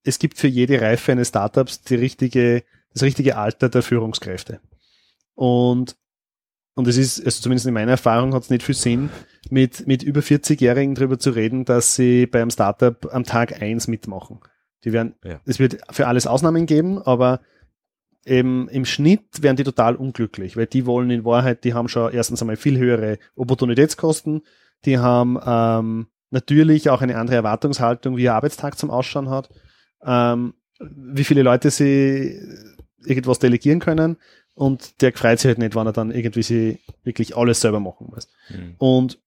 es 0.05 0.19
gibt 0.19 0.39
für 0.39 0.49
jede 0.49 0.81
Reife 0.81 1.13
eines 1.13 1.29
Startups 1.29 1.83
die 1.83 1.95
richtige, 1.95 2.65
das 2.93 3.03
richtige 3.03 3.37
Alter 3.37 3.69
der 3.69 3.83
Führungskräfte. 3.83 4.61
Und, 5.35 5.97
und 6.75 6.89
es 6.89 6.97
ist, 6.97 7.25
also 7.25 7.43
zumindest 7.43 7.67
in 7.67 7.75
meiner 7.75 7.93
Erfahrung 7.93 8.35
hat 8.35 8.45
es 8.45 8.51
nicht 8.51 8.63
viel 8.63 8.75
Sinn, 8.75 9.11
mit, 9.51 9.87
mit 9.87 10.03
über 10.03 10.21
40-Jährigen 10.21 10.95
darüber 10.95 11.19
zu 11.19 11.31
reden, 11.31 11.65
dass 11.65 11.95
sie 11.95 12.27
beim 12.27 12.51
Startup 12.51 12.97
am 13.13 13.25
Tag 13.25 13.61
eins 13.61 13.89
mitmachen. 13.89 14.41
Die 14.85 14.93
werden, 14.93 15.15
Ja. 15.25 15.41
es 15.45 15.59
wird 15.59 15.79
für 15.91 16.07
alles 16.07 16.27
Ausnahmen 16.27 16.67
geben, 16.67 17.01
aber 17.03 17.41
eben 18.25 18.69
im 18.69 18.85
Schnitt 18.85 19.43
werden 19.43 19.57
die 19.57 19.65
total 19.65 19.97
unglücklich, 19.97 20.57
weil 20.57 20.67
die 20.67 20.87
wollen 20.87 21.11
in 21.11 21.25
Wahrheit, 21.25 21.65
die 21.65 21.75
haben 21.75 21.89
schon 21.89 22.13
erstens 22.13 22.41
einmal 22.41 22.57
viel 22.57 22.79
höhere 22.79 23.19
Opportunitätskosten, 23.37 24.43
die 24.85 24.99
haben 24.99 25.39
ähm, 25.45 26.07
natürlich 26.31 26.89
auch 26.89 27.03
eine 27.03 27.17
andere 27.17 27.37
Erwartungshaltung, 27.37 28.17
wie 28.17 28.23
ihr 28.25 28.35
Arbeitstag 28.35 28.79
zum 28.79 28.91
Ausschauen 28.91 29.29
hat, 29.29 29.51
ähm, 30.05 30.55
wie 30.81 31.25
viele 31.25 31.43
Leute 31.43 31.71
sie 31.71 32.41
irgendwas 33.05 33.39
delegieren 33.41 33.81
können 33.81 34.17
und 34.55 35.01
der 35.01 35.13
freut 35.13 35.39
sich 35.39 35.49
halt 35.49 35.59
nicht, 35.59 35.75
wenn 35.75 35.87
er 35.87 35.93
dann 35.93 36.11
irgendwie 36.11 36.43
sie 36.43 36.79
wirklich 37.05 37.37
alles 37.37 37.61
selber 37.61 37.81
machen 37.81 38.09
muss. 38.11 38.29
Hm. 38.49 38.75
Und 38.79 39.19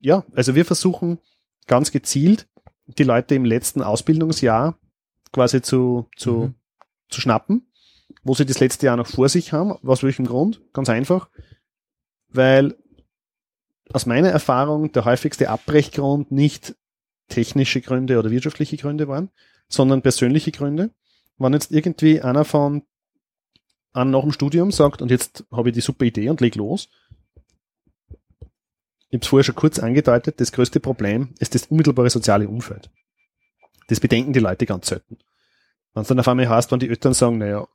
ja, 0.00 0.24
also 0.34 0.54
wir 0.54 0.64
versuchen 0.64 1.18
ganz 1.66 1.90
gezielt 1.90 2.48
die 2.86 3.04
Leute 3.04 3.34
im 3.34 3.44
letzten 3.44 3.82
Ausbildungsjahr 3.82 4.78
quasi 5.32 5.62
zu, 5.62 6.08
zu, 6.16 6.32
Mhm. 6.32 6.54
zu 7.08 7.20
schnappen, 7.20 7.70
wo 8.24 8.34
sie 8.34 8.46
das 8.46 8.58
letzte 8.60 8.86
Jahr 8.86 8.96
noch 8.96 9.06
vor 9.06 9.28
sich 9.28 9.52
haben. 9.52 9.72
Aus 9.86 10.02
welchem 10.02 10.26
Grund? 10.26 10.60
Ganz 10.72 10.88
einfach. 10.88 11.28
Weil 12.28 12.76
aus 13.92 14.06
meiner 14.06 14.30
Erfahrung 14.30 14.92
der 14.92 15.04
häufigste 15.04 15.50
Abbrechgrund 15.50 16.32
nicht 16.32 16.74
technische 17.28 17.80
Gründe 17.80 18.18
oder 18.18 18.30
wirtschaftliche 18.30 18.76
Gründe 18.76 19.06
waren, 19.08 19.30
sondern 19.68 20.02
persönliche 20.02 20.50
Gründe. 20.50 20.90
Wenn 21.38 21.52
jetzt 21.52 21.70
irgendwie 21.70 22.20
einer 22.20 22.44
von 22.44 22.82
an 23.92 24.10
nach 24.10 24.22
dem 24.22 24.32
Studium 24.32 24.70
sagt, 24.70 25.02
und 25.02 25.10
jetzt 25.10 25.44
habe 25.50 25.70
ich 25.70 25.74
die 25.74 25.80
super 25.80 26.04
Idee 26.04 26.28
und 26.28 26.40
leg 26.40 26.54
los, 26.54 26.88
ich 29.08 29.16
habe 29.16 29.22
es 29.22 29.28
vorher 29.28 29.44
schon 29.44 29.56
kurz 29.56 29.78
angedeutet, 29.78 30.40
das 30.40 30.52
größte 30.52 30.78
Problem 30.78 31.34
ist 31.40 31.54
das 31.54 31.66
unmittelbare 31.66 32.10
soziale 32.10 32.48
Umfeld. 32.48 32.90
Das 33.88 33.98
bedenken 33.98 34.32
die 34.32 34.40
Leute 34.40 34.66
ganz 34.66 34.86
selten. 34.86 35.18
Wenn 35.94 36.02
es 36.02 36.08
dann 36.08 36.20
auf 36.20 36.28
einmal 36.28 36.48
heißt, 36.48 36.70
wenn 36.70 36.78
die 36.78 36.88
Eltern 36.88 37.12
sagen, 37.12 37.38
naja, 37.38 37.66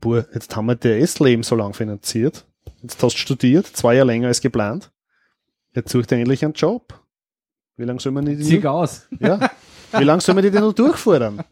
Boah, 0.00 0.26
jetzt 0.32 0.54
haben 0.54 0.66
wir 0.66 0.76
dir 0.76 1.00
das 1.00 1.18
Leben 1.18 1.42
so 1.42 1.56
lang 1.56 1.74
finanziert. 1.74 2.44
Jetzt 2.82 3.02
hast 3.02 3.14
du 3.14 3.18
studiert, 3.18 3.66
zwei 3.66 3.94
Jahre 3.94 4.06
länger 4.06 4.28
als 4.28 4.40
geplant. 4.40 4.90
Jetzt 5.74 5.90
sucht 5.90 6.12
er 6.12 6.18
endlich 6.18 6.44
einen 6.44 6.54
Job. 6.54 7.00
Wie 7.76 7.84
lange 7.84 8.00
soll 8.00 8.12
man 8.12 8.24
die 8.24 8.38
Zieh 8.38 8.64
aus. 8.66 9.08
ja. 9.20 9.50
Wie 9.92 10.04
lange 10.04 10.20
soll 10.20 10.34
man 10.34 10.44
die 10.44 10.50
denn 10.50 10.60
noch 10.60 10.72
durchfordern? 10.72 11.42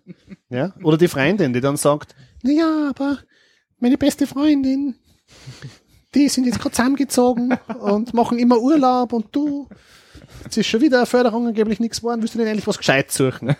Ja? 0.48 0.74
Oder 0.82 0.96
die 0.96 1.09
Freundin, 1.09 1.52
die 1.52 1.61
dann 1.61 1.76
sagt, 1.76 2.14
na 2.42 2.52
ja, 2.52 2.90
aber 2.90 3.18
meine 3.78 3.98
beste 3.98 4.26
Freundin, 4.26 4.94
die 6.14 6.28
sind 6.28 6.46
jetzt 6.46 6.58
gerade 6.60 6.74
zusammengezogen 6.74 7.56
und 7.80 8.14
machen 8.14 8.38
immer 8.38 8.58
Urlaub 8.60 9.12
und 9.12 9.26
du, 9.34 9.68
jetzt 10.44 10.56
ist 10.56 10.66
schon 10.66 10.80
wieder 10.80 10.98
eine 10.98 11.06
Förderung 11.06 11.46
angeblich 11.46 11.80
nichts 11.80 11.98
geworden, 12.00 12.22
willst 12.22 12.34
du 12.34 12.38
denn 12.38 12.48
endlich 12.48 12.66
was 12.66 12.78
gescheit 12.78 13.10
suchen? 13.12 13.54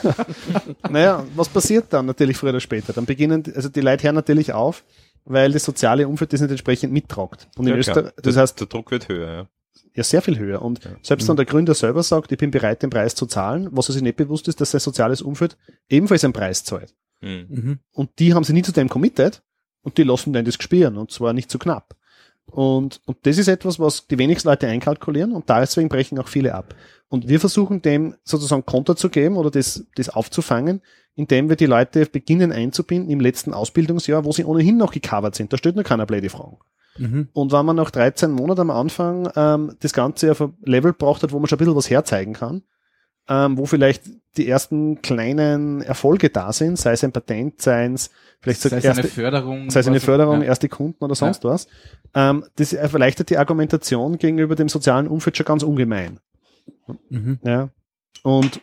naja, 0.90 1.24
was 1.34 1.48
passiert 1.48 1.92
dann 1.92 2.06
natürlich 2.06 2.36
früher 2.36 2.50
oder 2.50 2.60
später? 2.60 2.92
Dann 2.92 3.06
beginnen, 3.06 3.42
also 3.54 3.68
die 3.68 3.80
Leute 3.80 4.04
hören 4.04 4.14
natürlich 4.14 4.52
auf, 4.52 4.84
weil 5.24 5.52
das 5.52 5.64
soziale 5.64 6.06
Umfeld 6.08 6.32
das 6.32 6.40
nicht 6.40 6.50
entsprechend 6.50 6.92
mittragt. 6.92 7.48
Und 7.56 7.66
in 7.66 7.72
Ja. 7.74 7.78
Österreich, 7.78 8.12
das 8.22 8.34
der, 8.34 8.42
heißt, 8.42 8.60
der 8.60 8.66
Druck 8.68 8.90
wird 8.90 9.08
höher, 9.08 9.32
ja. 9.32 9.46
ja, 9.94 10.02
sehr 10.02 10.22
viel 10.22 10.38
höher. 10.38 10.62
Und 10.62 10.80
selbst 11.02 11.28
dann 11.28 11.36
der 11.36 11.46
Gründer 11.46 11.74
selber 11.74 12.02
sagt, 12.02 12.32
ich 12.32 12.38
bin 12.38 12.50
bereit, 12.50 12.82
den 12.82 12.90
Preis 12.90 13.14
zu 13.14 13.26
zahlen, 13.26 13.68
was 13.72 13.88
er 13.88 13.94
sich 13.94 14.02
nicht 14.02 14.16
bewusst 14.16 14.48
ist, 14.48 14.60
dass 14.60 14.70
sein 14.70 14.80
soziales 14.80 15.20
Umfeld 15.22 15.56
ebenfalls 15.88 16.24
einen 16.24 16.32
Preis 16.32 16.64
zahlt. 16.64 16.94
Mhm. 17.20 17.46
Mhm. 17.48 17.78
Und 17.92 18.10
die 18.18 18.34
haben 18.34 18.44
sich 18.44 18.54
nie 18.54 18.62
zu 18.62 18.72
dem 18.72 18.88
committed 18.88 19.42
und 19.82 19.98
die 19.98 20.02
lassen 20.02 20.32
dann 20.32 20.44
das 20.44 20.58
gespielen 20.58 20.96
und 20.96 21.10
zwar 21.10 21.32
nicht 21.32 21.50
zu 21.50 21.58
knapp. 21.58 21.96
Und, 22.46 23.00
und 23.06 23.18
das 23.22 23.38
ist 23.38 23.48
etwas, 23.48 23.78
was 23.78 24.08
die 24.08 24.18
wenigsten 24.18 24.48
Leute 24.48 24.66
einkalkulieren 24.66 25.32
und 25.32 25.48
deswegen 25.48 25.88
brechen 25.88 26.18
auch 26.18 26.28
viele 26.28 26.54
ab. 26.54 26.74
Und 27.08 27.28
wir 27.28 27.40
versuchen 27.40 27.82
dem 27.82 28.14
sozusagen 28.24 28.66
Konter 28.66 28.96
zu 28.96 29.08
geben 29.08 29.36
oder 29.36 29.50
das, 29.50 29.86
das 29.94 30.08
aufzufangen, 30.08 30.80
indem 31.14 31.48
wir 31.48 31.56
die 31.56 31.66
Leute 31.66 32.06
beginnen 32.06 32.52
einzubinden 32.52 33.10
im 33.10 33.20
letzten 33.20 33.52
Ausbildungsjahr, 33.52 34.24
wo 34.24 34.32
sie 34.32 34.44
ohnehin 34.44 34.76
noch 34.76 34.92
gecovert 34.92 35.34
sind. 35.34 35.52
Da 35.52 35.58
stellt 35.58 35.74
nur 35.76 35.84
keiner 35.84 36.06
blöde 36.06 36.30
Fragen. 36.30 36.58
Mhm. 36.98 37.28
Und 37.32 37.52
wenn 37.52 37.66
man 37.66 37.76
nach 37.76 37.90
13 37.90 38.30
Monaten 38.30 38.62
am 38.62 38.70
Anfang 38.70 39.30
ähm, 39.36 39.76
das 39.80 39.92
Ganze 39.92 40.32
auf 40.32 40.40
ein 40.40 40.54
Level 40.64 40.92
gebracht 40.92 41.22
hat, 41.22 41.32
wo 41.32 41.38
man 41.38 41.48
schon 41.48 41.56
ein 41.56 41.60
bisschen 41.60 41.76
was 41.76 41.90
herzeigen 41.90 42.32
kann, 42.32 42.62
ähm, 43.30 43.56
wo 43.56 43.64
vielleicht 43.64 44.02
die 44.36 44.46
ersten 44.48 45.00
kleinen 45.02 45.80
Erfolge 45.82 46.28
da 46.30 46.52
sind, 46.52 46.78
sei 46.78 46.92
es 46.92 47.02
ein 47.04 47.12
Patent, 47.12 47.62
sei 47.62 47.86
es 47.86 48.10
vielleicht 48.40 48.60
Sei 48.60 48.68
sogar 48.68 48.78
es 48.78 48.84
eine 48.86 48.96
erste, 48.98 49.08
Förderung. 49.14 49.70
sei 49.70 49.80
es 49.80 49.86
eine 49.88 50.00
Förderung, 50.00 50.40
ja. 50.42 50.48
erste 50.48 50.68
Kunden 50.68 51.02
oder 51.02 51.14
sonst 51.14 51.42
was, 51.44 51.66
ähm, 52.14 52.44
das 52.56 52.72
erleichtert 52.72 53.30
die 53.30 53.38
Argumentation 53.38 54.18
gegenüber 54.18 54.54
dem 54.56 54.68
sozialen 54.68 55.08
Umfeld 55.08 55.36
schon 55.36 55.46
ganz 55.46 55.62
ungemein. 55.62 56.18
Mhm. 57.08 57.38
Ja. 57.42 57.70
Und 58.22 58.60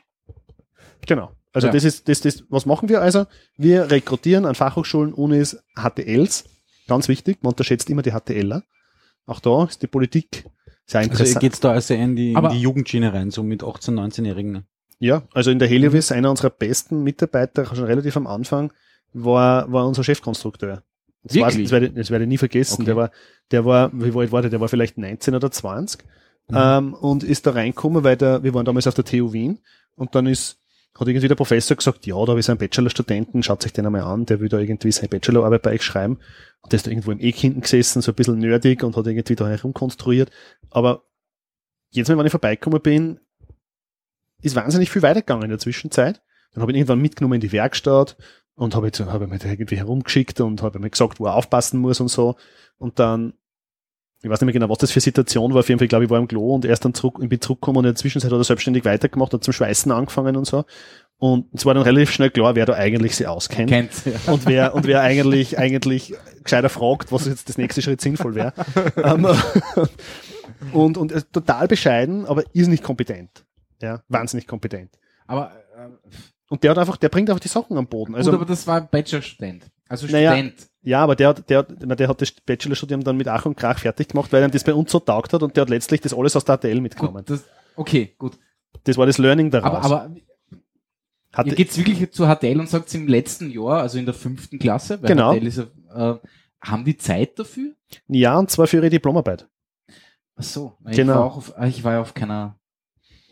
genau. 1.05 1.31
Also 1.53 1.67
Ja. 1.67 1.73
das 1.73 1.83
ist, 1.83 2.07
das, 2.07 2.21
das, 2.21 2.43
was 2.49 2.65
machen 2.65 2.87
wir 2.89 3.01
also? 3.01 3.25
Wir 3.57 3.89
rekrutieren 3.89 4.45
an 4.45 4.53
Fachhochschulen, 4.55 5.13
Unis, 5.13 5.57
HTLs. 5.75 6.43
Ganz 6.87 7.07
wichtig, 7.07 7.39
man 7.41 7.51
unterschätzt 7.53 7.89
immer 7.89 8.01
die 8.03 8.11
HTLer. 8.11 8.63
Auch 9.25 9.39
da 9.39 9.65
ist 9.65 9.81
die 9.81 9.87
Politik 9.87 10.45
sehr 10.87 10.99
Also 11.01 11.11
interessant. 11.11 11.39
geht's 11.41 11.59
da 11.59 11.71
also 11.73 11.93
in 11.93 12.15
die, 12.15 12.35
Aber- 12.35 12.49
in 12.49 12.55
die 12.55 12.61
Jugendschiene 12.61 13.13
rein, 13.13 13.29
so 13.29 13.43
mit 13.43 13.61
18-, 13.63 13.91
19-Jährigen. 13.93 14.63
ja, 14.99 15.23
also 15.33 15.51
in 15.51 15.59
der 15.59 15.67
Heliovis, 15.67 16.11
einer 16.11 16.29
unserer 16.31 16.49
besten 16.49 17.03
Mitarbeiter, 17.03 17.65
schon 17.65 17.83
relativ 17.85 18.17
am 18.17 18.25
Anfang, 18.27 18.71
war, 19.13 19.71
war 19.71 19.87
unser 19.87 20.03
Chefkonstrukteur. 20.03 20.83
Das, 21.23 21.35
Wirklich? 21.35 21.63
das, 21.65 21.71
werde, 21.71 21.85
ich- 21.87 21.93
das 21.93 22.09
werde 22.11 22.23
ich 22.23 22.29
nie 22.29 22.37
vergessen. 22.37 22.73
Okay. 22.81 22.85
Der 22.85 22.95
war, 22.95 23.11
der 23.51 23.65
war, 23.65 23.91
wie 23.93 24.17
alt 24.17 24.31
war 24.31 24.41
der? 24.41 24.49
Der 24.51 24.59
war 24.61 24.69
vielleicht 24.69 24.97
19 24.97 25.35
oder 25.35 25.51
20 25.51 26.03
Mhm. 26.49 26.55
ähm, 26.57 26.93
und 26.93 27.23
ist 27.25 27.45
da 27.45 27.51
reingekommen, 27.51 28.05
weil 28.05 28.15
der, 28.15 28.41
wir 28.43 28.53
waren 28.53 28.63
damals 28.65 28.87
auf 28.87 28.93
der 28.93 29.03
TU 29.03 29.33
Wien 29.33 29.59
und 29.95 30.15
dann 30.15 30.25
ist, 30.27 30.59
hat 30.97 31.05
irgendwie 31.07 31.27
der 31.27 31.35
Professor 31.35 31.75
gesagt, 31.75 32.05
ja, 32.07 32.15
da 32.15 32.27
habe 32.29 32.39
ich 32.39 32.45
so 32.45 32.53
einen 32.53 32.59
Bachelorstudenten, 32.59 33.43
schaut 33.43 33.61
sich 33.61 33.73
den 33.73 33.85
einmal 33.85 34.01
an, 34.03 34.25
der 34.25 34.39
will 34.39 34.47
da 34.49 34.57
irgendwie 34.57 34.91
seine 34.91 35.09
Bachelorarbeit 35.09 35.61
bei 35.61 35.73
euch 35.73 35.83
schreiben. 35.83 36.17
Und 36.61 36.71
der 36.71 36.77
ist 36.77 36.87
da 36.87 36.91
irgendwo 36.91 37.11
im 37.11 37.19
Eck 37.19 37.35
hinten 37.35 37.61
gesessen, 37.61 38.01
so 38.01 38.11
ein 38.13 38.15
bisschen 38.15 38.39
nerdig 38.39 38.81
und 38.83 38.95
hat 38.95 39.05
irgendwie 39.05 39.35
da 39.35 39.47
herumkonstruiert. 39.47 40.31
Aber 40.77 41.05
jedes 41.89 42.07
Mal, 42.07 42.19
wenn 42.19 42.27
ich 42.27 42.31
vorbeigekommen 42.31 42.79
bin, 42.79 43.19
ist 44.43 44.55
wahnsinnig 44.55 44.91
viel 44.91 45.01
weitergegangen 45.01 45.45
in 45.45 45.49
der 45.49 45.57
Zwischenzeit. 45.57 46.21
Dann 46.53 46.61
habe 46.61 46.71
ich 46.71 46.75
ihn 46.75 46.81
irgendwann 46.81 47.01
mitgenommen 47.01 47.33
in 47.33 47.41
die 47.41 47.51
Werkstatt 47.51 48.15
und 48.53 48.75
habe 48.75 48.85
jetzt 48.85 48.99
mir 48.99 49.07
da 49.07 49.49
irgendwie 49.49 49.77
herumgeschickt 49.77 50.39
und 50.39 50.61
habe 50.61 50.77
mir 50.77 50.91
gesagt, 50.91 51.19
wo 51.19 51.25
er 51.25 51.33
aufpassen 51.33 51.79
muss 51.79 51.99
und 51.99 52.09
so. 52.09 52.35
Und 52.77 52.99
dann, 52.99 53.33
ich 54.21 54.29
weiß 54.29 54.39
nicht 54.39 54.45
mehr 54.45 54.53
genau, 54.53 54.69
was 54.69 54.77
das 54.77 54.91
für 54.91 54.99
Situation 54.99 55.51
war. 55.55 55.61
Auf 55.61 55.69
jeden 55.69 55.79
Fall, 55.79 55.87
glaube 55.87 56.05
ich, 56.05 56.11
war 56.11 56.19
im 56.19 56.27
Klo 56.27 56.53
und 56.53 56.63
erst 56.63 56.85
dann 56.85 56.93
zurück, 56.93 57.17
ich 57.23 57.27
bin 57.29 57.41
zurückgekommen 57.41 57.79
und 57.79 57.85
in 57.85 57.93
der 57.93 57.95
Zwischenzeit 57.95 58.31
hat 58.31 58.39
er 58.39 58.43
selbstständig 58.43 58.85
weitergemacht, 58.85 59.33
hat 59.33 59.43
zum 59.43 59.53
Schweißen 59.53 59.91
angefangen 59.91 60.35
und 60.35 60.45
so. 60.45 60.63
Und 61.17 61.47
es 61.55 61.65
war 61.65 61.73
dann 61.73 61.81
relativ 61.81 62.11
schnell 62.11 62.29
klar, 62.29 62.53
wer 62.53 62.67
da 62.67 62.73
eigentlich 62.73 63.15
sie 63.15 63.25
auskennt. 63.25 63.71
Kennt. 63.71 64.05
Ja. 64.05 64.31
Und 64.31 64.45
wer, 64.45 64.75
und 64.75 64.85
wer 64.85 65.01
eigentlich, 65.01 65.57
eigentlich 65.57 66.13
gescheiter 66.43 66.69
fragt, 66.69 67.11
was 67.11 67.25
jetzt 67.25 67.49
das 67.49 67.57
nächste 67.57 67.81
Schritt 67.81 68.01
sinnvoll 68.01 68.35
wäre. 68.35 68.53
Ähm, 69.03 69.27
und, 70.73 70.97
und 70.97 71.11
äh, 71.11 71.21
total 71.31 71.67
bescheiden, 71.67 72.25
aber 72.25 72.43
ist 72.53 72.67
nicht 72.67 72.83
kompetent. 72.83 73.45
Ja, 73.81 74.01
wahnsinnig 74.09 74.47
kompetent. 74.47 74.97
Aber, 75.27 75.51
äh, 75.75 75.89
Und 76.49 76.63
der 76.63 76.71
hat 76.71 76.77
einfach, 76.77 76.97
der 76.97 77.09
bringt 77.09 77.29
einfach 77.29 77.39
die 77.41 77.47
Sachen 77.47 77.77
am 77.77 77.87
Boden. 77.87 78.15
also, 78.15 78.29
Also, 78.31 78.39
gut, 78.39 78.41
aber 78.47 78.49
das 78.53 78.65
war 78.67 78.77
ein 78.81 78.87
Bachelorstudent. 78.89 79.65
Also 79.89 80.07
Naja, 80.07 80.31
Student. 80.33 80.67
ja, 80.81 81.01
aber 81.03 81.15
der, 81.15 81.29
hat- 81.29 81.49
der, 81.49 81.59
hat- 81.59 81.99
der 81.99 82.07
hat 82.07 82.21
das 82.21 82.31
Bachelorstudium 82.31 83.03
dann 83.03 83.15
mit 83.17 83.27
Ach 83.27 83.45
und 83.45 83.55
Krach 83.55 83.79
fertig 83.79 84.07
gemacht, 84.09 84.31
weil 84.33 84.43
ihm 84.43 84.51
das 84.51 84.63
bei 84.63 84.73
uns 84.73 84.91
so 84.91 84.99
taugt 84.99 85.31
hat 85.33 85.43
und 85.43 85.55
der 85.55 85.61
hat 85.61 85.69
letztlich 85.69 86.01
das 86.01 86.13
alles 86.13 86.35
aus 86.35 86.43
der 86.45 86.55
ATL 86.55 86.81
mitgenommen. 86.81 87.17
Gut, 87.25 87.29
das, 87.29 87.43
okay, 87.75 88.13
gut. 88.17 88.37
Das 88.83 88.97
war 88.97 89.05
das 89.05 89.17
Learning 89.17 89.51
daraus. 89.51 89.85
Aber, 89.85 90.01
aber 90.03 90.15
hat, 91.33 91.45
ihr 91.47 91.55
geht's 91.55 91.77
wirklich 91.77 92.11
zu 92.11 92.25
HTL 92.27 92.59
und 92.59 92.69
sagt 92.69 92.93
im 92.95 93.07
letzten 93.07 93.51
Jahr, 93.51 93.81
also 93.81 93.97
in 93.99 94.05
der 94.05 94.13
fünften 94.13 94.59
Klasse, 94.59 95.01
weil 95.01 95.07
Genau. 95.09 95.33
HTL 95.33 95.47
ist 95.47 95.57
ja, 95.57 96.13
äh, 96.13 96.19
haben 96.61 96.83
die 96.85 96.97
Zeit 96.97 97.37
dafür? 97.37 97.73
ja, 98.07 98.37
und 98.39 98.49
zwar 98.49 98.67
für 98.67 98.77
ihre 98.77 98.89
Diplomarbeit. 98.89 99.47
Ach 100.37 100.43
so. 100.43 100.73
Ich 100.89 100.95
Genau. 100.95 101.15
war 101.15 101.23
auch 101.25 101.37
auf, 101.37 101.53
ah, 101.57 101.65
ich 101.67 101.83
war 101.83 101.93
ja 101.93 102.01
auf 102.01 102.13
keiner, 102.13 102.55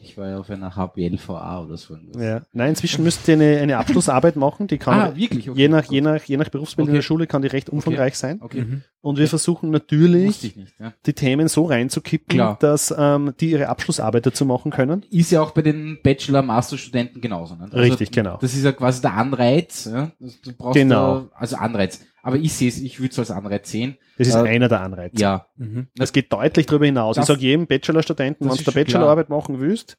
ich 0.02 0.18
war 0.18 0.30
ja 0.30 0.38
auf 0.40 0.50
einer 0.52 0.76
HBLVA 0.76 1.64
oder 1.64 1.78
so. 1.78 1.96
Ja. 2.20 2.42
Nein, 2.54 2.70
inzwischen 2.70 3.04
müsst 3.04 3.28
ihr 3.28 3.34
eine, 3.36 3.58
eine 3.60 3.78
Abschlussarbeit 3.78 4.36
machen, 4.36 4.68
die 4.68 4.78
kann, 4.78 5.00
Ah, 5.00 5.16
wirklich? 5.16 5.50
Okay, 5.50 5.60
je 5.62 5.68
nach, 5.68 5.84
je 5.86 6.02
nach, 6.02 6.24
je 6.24 6.38
nach 6.38 6.50
Berufsbild 6.50 6.88
in 6.88 6.92
Okay. 6.92 6.98
der 6.98 7.02
Schule 7.04 7.26
kann 7.28 7.42
die 7.42 7.48
recht 7.48 7.70
umfangreich 7.70 8.16
sein. 8.18 8.40
Okay. 8.42 8.62
Mhm. 8.62 8.82
Und 9.02 9.18
wir 9.18 9.28
versuchen 9.28 9.70
natürlich, 9.72 10.44
ich 10.44 10.56
nicht. 10.56 10.74
Ja. 10.80 10.94
die 11.06 11.14
Themen 11.14 11.48
so 11.48 11.66
reinzukippen, 11.66 12.36
Klar. 12.38 12.58
dass 12.60 12.94
ähm, 12.98 13.34
die 13.40 13.52
ihre 13.52 13.68
Abschlussarbeit 13.70 14.26
dazu 14.26 14.46
machen 14.46 14.72
können. 14.72 15.04
Ist 15.12 15.32
ja 15.32 15.42
auch 15.42 15.52
bei 15.52 15.62
den 15.62 16.00
Bachelor-Master-Studenten 16.04 17.22
genauso. 17.22 17.56
Ne? 17.56 17.72
Richtig, 17.74 18.12
genau. 18.12 18.38
Das 18.42 18.54
ist 18.54 18.64
ja 18.64 18.72
quasi 18.72 19.02
der 19.02 19.14
Anreiz. 19.14 19.86
Ja? 19.86 20.12
Du 20.20 20.54
brauchst 20.58 20.74
Genau. 20.76 21.20
Da, 21.22 21.30
also 21.36 21.56
Anreiz. 21.58 22.02
Aber 22.26 22.38
ich 22.38 22.54
sehe 22.54 22.70
es, 22.70 22.80
ich 22.80 23.00
würde 23.00 23.12
es 23.12 23.20
als 23.20 23.30
Anreiz 23.30 23.70
sehen. 23.70 23.98
Das 24.18 24.28
ist 24.28 24.34
Äh, 24.34 24.40
einer 24.40 24.68
der 24.68 24.82
Anreize. 24.82 25.16
Ja. 25.18 25.46
Mhm. 25.58 25.90
Das 25.96 26.12
geht 26.12 26.34
deutlich 26.34 26.66
darüber 26.66 26.86
hinaus. 26.86 27.16
Das- 27.16 27.26
ich 27.26 27.28
sage 27.28 27.42
jedem 27.42 27.68
Bachelorstudenten, 27.68 28.50
wenn 28.50 28.58
du 28.58 28.64
eine 28.64 28.74
Bachelorarbeit 28.74 29.30
machen 29.30 29.60
willst 29.60 29.98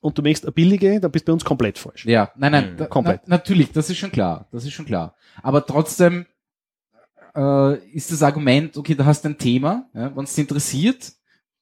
und 0.00 0.16
du 0.16 0.22
möchtest 0.22 0.44
eine 0.44 0.52
billige, 0.52 1.00
dann 1.00 1.10
bist 1.10 1.26
du 1.26 1.30
bei 1.30 1.34
uns 1.34 1.44
komplett 1.44 1.76
falsch. 1.78 2.06
Ja, 2.06 2.30
nein, 2.36 2.52
nein, 2.52 2.72
Mhm. 2.72 2.76
da, 2.76 2.86
Komplett. 2.86 3.22
Na, 3.26 3.36
natürlich, 3.36 3.72
das 3.72 3.90
ist 3.90 3.96
schon 3.98 4.12
klar, 4.12 4.46
das 4.52 4.64
ist 4.64 4.72
schon 4.72 4.86
klar. 4.86 5.16
Aber 5.42 5.66
trotzdem 5.66 6.26
äh, 7.34 7.76
ist 7.92 8.10
das 8.12 8.22
Argument, 8.22 8.76
okay, 8.76 8.94
du 8.94 9.04
hast 9.04 9.24
ein 9.26 9.38
Thema, 9.38 9.88
ja, 9.94 10.14
wenn 10.16 10.24
es 10.24 10.34
dich 10.34 10.42
interessiert, 10.42 11.12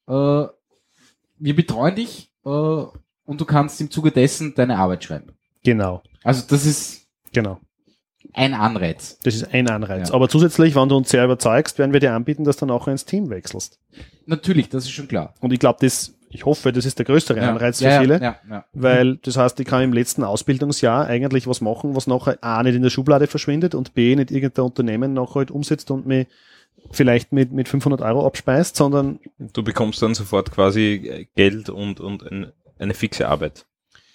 äh, 0.06 0.12
wir 0.12 1.56
betreuen 1.56 1.94
dich 1.94 2.32
äh, 2.44 2.48
und 2.48 3.40
du 3.40 3.44
kannst 3.44 3.80
im 3.80 3.90
Zuge 3.90 4.10
dessen 4.10 4.54
deine 4.54 4.76
Arbeit 4.78 5.04
schreiben. 5.04 5.32
Genau, 5.64 6.02
Also 6.22 6.44
das 6.48 6.64
ist 6.66 7.06
genau. 7.32 7.60
Ein 8.32 8.54
Anreiz. 8.54 9.18
Das 9.22 9.34
ist 9.34 9.52
ein 9.52 9.68
Anreiz. 9.68 10.08
Ja. 10.08 10.14
Aber 10.14 10.28
zusätzlich, 10.28 10.74
wenn 10.74 10.88
du 10.88 10.96
uns 10.96 11.10
sehr 11.10 11.24
überzeugst, 11.24 11.78
werden 11.78 11.92
wir 11.92 12.00
dir 12.00 12.12
anbieten, 12.14 12.44
dass 12.44 12.56
du 12.56 12.66
dann 12.66 12.74
auch 12.76 12.88
ins 12.88 13.04
Team 13.04 13.30
wechselst. 13.30 13.78
Natürlich, 14.26 14.68
das 14.68 14.84
ist 14.84 14.90
schon 14.90 15.08
klar. 15.08 15.34
Und 15.40 15.52
ich 15.52 15.58
glaube, 15.58 15.78
das, 15.80 16.14
ich 16.30 16.44
hoffe, 16.44 16.72
das 16.72 16.84
ist 16.84 16.98
der 16.98 17.06
größere 17.06 17.38
Ja. 17.38 17.50
Anreiz 17.50 17.80
ja, 17.80 17.90
für 17.92 18.00
viele. 18.00 18.14
Ja, 18.14 18.20
ja, 18.20 18.36
ja. 18.50 18.64
Weil 18.72 19.16
das 19.18 19.36
heißt, 19.36 19.58
ich 19.60 19.66
kann 19.66 19.82
im 19.82 19.92
letzten 19.92 20.24
Ausbildungsjahr 20.24 21.06
eigentlich 21.06 21.46
was 21.46 21.60
machen, 21.60 21.94
was 21.94 22.06
nachher 22.06 22.38
A 22.42 22.62
nicht 22.62 22.74
in 22.74 22.82
der 22.82 22.90
Schublade 22.90 23.26
verschwindet 23.26 23.74
und 23.74 23.94
B 23.94 24.16
nicht 24.16 24.30
irgendein 24.30 24.64
Unternehmen 24.64 25.12
nachher 25.14 25.36
halt 25.36 25.50
umsetzt 25.50 25.90
und 25.90 26.06
mich 26.06 26.26
vielleicht 26.90 27.32
mit, 27.32 27.52
mit 27.52 27.68
500 27.68 28.00
Euro 28.02 28.26
abspeist, 28.26 28.76
sondern 28.76 29.18
Du 29.38 29.62
bekommst 29.62 30.02
dann 30.02 30.14
sofort 30.14 30.52
quasi 30.52 31.28
Geld 31.34 31.68
und, 31.68 32.00
und 32.00 32.22
ein, 32.30 32.52
eine 32.78 32.94
fixe 32.94 33.28
Arbeit. 33.28 33.66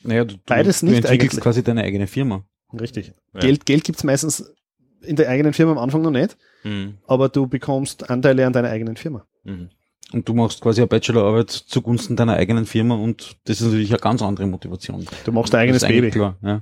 Naja, 0.04 0.24
du, 0.26 0.36
du, 0.36 0.40
Beides 0.46 0.80
du 0.80 0.88
nicht 0.88 0.98
entwickelst 0.98 1.34
eigentlich. 1.36 1.44
quasi 1.44 1.64
deine 1.64 1.84
eigene 1.84 2.08
Firma. 2.08 2.44
Richtig. 2.80 3.14
Ja. 3.34 3.40
Geld, 3.42 3.66
Geld 3.66 3.84
gibt's 3.84 4.04
meistens 4.04 4.54
in 5.02 5.16
der 5.16 5.30
eigenen 5.30 5.54
Firma 5.54 5.72
am 5.74 5.78
Anfang 5.80 6.02
noch 6.02 6.12
nicht, 6.12 6.38
Mhm. 6.64 6.98
aber 7.08 7.30
du 7.30 7.48
bekommst 7.48 8.10
Anteile 8.10 8.46
an 8.46 8.54
deiner 8.54 8.70
eigenen 8.70 8.96
Firma. 8.98 9.26
Mhm. 9.44 9.70
Und 10.14 10.28
du 10.28 10.34
machst 10.34 10.62
quasi 10.62 10.82
eine 10.82 10.88
Bachelorarbeit 10.88 11.50
zugunsten 11.50 12.16
deiner 12.16 12.34
eigenen 12.36 12.66
Firma 12.66 12.96
und 12.96 13.38
das 13.46 13.62
ist 13.62 13.68
natürlich 13.68 13.90
eine 13.92 14.00
ganz 14.00 14.22
andere 14.22 14.46
Motivation. 14.46 15.06
Du 15.24 15.32
machst 15.32 15.54
dein 15.54 15.62
eigenes 15.62 15.84
Baby. 15.84 16.12
Klar, 16.12 16.38
ja. 16.42 16.62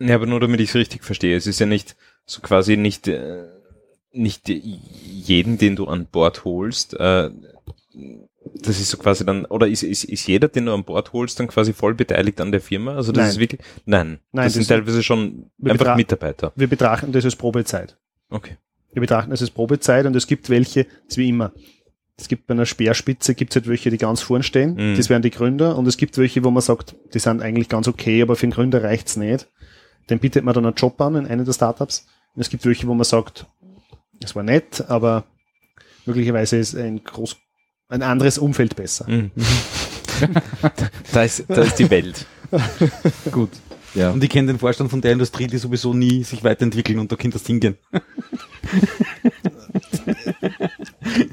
Ja, 0.00 0.14
aber 0.16 0.26
nur 0.26 0.40
damit 0.40 0.60
ich 0.60 0.70
es 0.70 0.74
richtig 0.74 1.04
verstehe. 1.04 1.36
Es 1.36 1.46
ist 1.46 1.60
ja 1.60 1.66
nicht 1.66 1.94
so 2.26 2.40
quasi 2.40 2.76
nicht, 2.76 3.06
äh, 3.06 3.44
nicht 4.10 4.48
jeden, 4.48 5.58
den 5.58 5.76
du 5.76 5.86
an 5.86 6.06
Bord 6.10 6.44
holst, 6.44 6.94
äh, 6.94 7.30
das 8.60 8.80
ist 8.80 8.90
so 8.90 8.96
quasi 8.98 9.24
dann, 9.26 9.44
oder 9.46 9.66
ist, 9.66 9.82
ist, 9.82 10.04
ist 10.04 10.26
jeder, 10.26 10.48
den 10.48 10.66
du 10.66 10.74
an 10.74 10.84
Bord 10.84 11.12
holst, 11.12 11.38
dann 11.40 11.48
quasi 11.48 11.72
voll 11.72 11.94
beteiligt 11.94 12.40
an 12.40 12.52
der 12.52 12.60
Firma? 12.60 12.94
Also 12.94 13.12
das 13.12 13.22
Nein. 13.22 13.30
ist 13.30 13.38
wirklich, 13.40 13.60
nein, 13.84 14.06
Nein, 14.06 14.18
das, 14.32 14.44
das- 14.44 14.54
sind 14.54 14.68
teilweise 14.68 15.02
schon 15.02 15.50
einfach 15.64 15.96
Mitarbeiter. 15.96 16.52
Wir 16.56 16.68
betrachten 16.68 17.12
das 17.12 17.24
als 17.24 17.36
Probezeit. 17.36 17.96
Okay. 18.30 18.56
Wir 18.92 19.00
betrachten 19.00 19.30
das 19.30 19.40
als 19.40 19.50
Probezeit 19.50 20.06
und 20.06 20.14
es 20.14 20.26
gibt 20.26 20.48
welche, 20.50 20.86
das 21.08 21.16
wie 21.16 21.28
immer. 21.28 21.52
Es 22.16 22.28
gibt 22.28 22.46
bei 22.46 22.54
einer 22.54 22.64
Speerspitze, 22.64 23.34
gibt 23.34 23.50
es 23.50 23.56
halt 23.56 23.66
welche, 23.68 23.90
die 23.90 23.98
ganz 23.98 24.20
vorn 24.20 24.44
stehen. 24.44 24.74
Mhm. 24.92 24.96
Das 24.96 25.10
wären 25.10 25.22
die 25.22 25.30
Gründer. 25.30 25.76
Und 25.76 25.88
es 25.88 25.96
gibt 25.96 26.16
welche, 26.16 26.44
wo 26.44 26.50
man 26.52 26.62
sagt, 26.62 26.94
die 27.12 27.18
sind 27.18 27.42
eigentlich 27.42 27.68
ganz 27.68 27.88
okay, 27.88 28.22
aber 28.22 28.36
für 28.36 28.46
den 28.46 28.52
Gründer 28.52 28.84
reicht's 28.84 29.16
nicht. 29.16 29.48
Den 30.10 30.20
bietet 30.20 30.44
man 30.44 30.54
dann 30.54 30.64
einen 30.64 30.76
Job 30.76 31.00
an 31.00 31.16
in 31.16 31.26
einem 31.26 31.44
der 31.44 31.52
Startups. 31.52 32.06
Und 32.36 32.40
es 32.42 32.50
gibt 32.50 32.64
welche, 32.66 32.86
wo 32.86 32.94
man 32.94 33.02
sagt, 33.02 33.46
es 34.22 34.36
war 34.36 34.44
nett, 34.44 34.84
aber 34.88 35.24
möglicherweise 36.06 36.56
ist 36.56 36.76
ein 36.76 37.02
groß, 37.02 37.36
ein 37.88 38.02
anderes 38.02 38.38
Umfeld 38.38 38.76
besser. 38.76 39.08
Mhm. 39.08 39.30
da, 41.12 41.22
ist, 41.22 41.44
da 41.48 41.62
ist 41.62 41.78
die 41.78 41.90
Welt. 41.90 42.26
Gut. 43.30 43.50
Ja. 43.94 44.10
Und 44.10 44.22
ich 44.24 44.30
kenne 44.30 44.48
den 44.48 44.58
Vorstand 44.58 44.90
von 44.90 45.00
der 45.00 45.12
Industrie, 45.12 45.46
die 45.46 45.58
sowieso 45.58 45.94
nie 45.94 46.24
sich 46.24 46.42
weiterentwickeln 46.42 46.98
und 46.98 47.12
da 47.12 47.16
könnte 47.16 47.38
das 47.38 47.46
hingehen. 47.46 47.76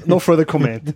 No 0.04 0.18
further 0.18 0.44
comment. 0.44 0.82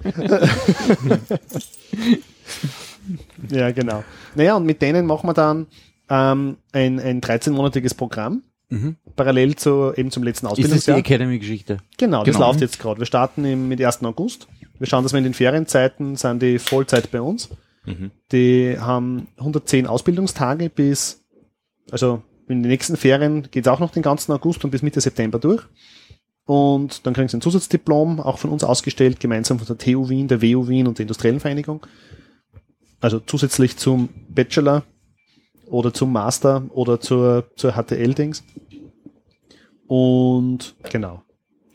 ja, 3.51 3.71
genau. 3.71 4.05
Naja, 4.35 4.57
und 4.57 4.67
mit 4.67 4.83
denen 4.83 5.07
machen 5.07 5.29
wir 5.29 5.35
dann 5.35 5.67
ähm, 6.11 6.57
ein, 6.73 7.01
ein 7.01 7.21
13-monatiges 7.21 7.95
Programm, 7.97 8.43
Mhm. 8.69 8.97
parallel 9.15 9.55
zu, 9.55 9.93
eben 9.97 10.11
zum 10.11 10.25
letzten 10.25 10.47
Ist 10.47 10.51
das 10.51 10.57
die 10.57 10.63
Ausbildungsjahr. 10.65 10.99
Academy-Geschichte? 10.99 11.79
Genau, 11.99 12.25
das 12.25 12.35
Genau. 12.35 12.49
läuft 12.49 12.61
jetzt 12.61 12.81
gerade. 12.81 12.99
Wir 13.01 13.07
starten 13.07 13.45
im, 13.45 13.69
mit 13.69 13.81
1. 13.81 14.03
August. 14.03 14.49
Wir 14.79 14.87
schauen, 14.87 15.03
dass 15.03 15.13
wir 15.13 15.19
in 15.19 15.25
den 15.25 15.35
Ferienzeiten 15.35 16.17
sind 16.17 16.43
die 16.43 16.59
Vollzeit 16.59 17.11
bei 17.11 17.21
uns. 17.21 17.51
Mhm. 17.85 18.11
Die 18.33 18.77
haben 18.79 19.29
110 19.39 19.87
Ausbildungstage 19.87 20.71
bis, 20.71 21.25
also 21.91 22.23
in 22.49 22.63
den 22.63 22.71
nächsten 22.71 22.97
Ferien 22.97 23.49
geht 23.51 23.67
es 23.67 23.73
auch 23.73 23.81
noch 23.81 23.93
den 23.93 24.03
ganzen 24.03 24.33
August 24.33 24.65
und 24.65 24.71
bis 24.71 24.83
Mitte 24.83 25.01
September 25.01 25.39
durch. 25.39 25.63
Und 26.45 27.05
dann 27.05 27.15
kriegen 27.15 27.29
sie 27.29 27.37
ein 27.37 27.41
Zusatzdiplom, 27.41 28.21
auch 28.21 28.39
von 28.39 28.51
uns 28.51 28.63
ausgestellt, 28.63 29.19
gemeinsam 29.19 29.59
von 29.59 29.67
der 29.67 29.79
TU 29.79 30.09
Wien, 30.09 30.29
der 30.29 30.43
WU 30.43 30.69
Wien 30.69 30.87
und 30.87 30.99
der 30.99 31.05
Industriellen 31.05 31.41
Vereinigung. 31.41 31.85
Also 33.01 33.19
zusätzlich 33.21 33.77
zum 33.77 34.09
Bachelor 34.29 34.85
oder 35.67 35.93
zum 35.93 36.13
Master 36.13 36.65
oder 36.71 37.01
zur, 37.01 37.51
zur 37.57 37.73
HTL-Dings. 37.73 38.45
Und 39.89 40.77
genau. 40.91 41.23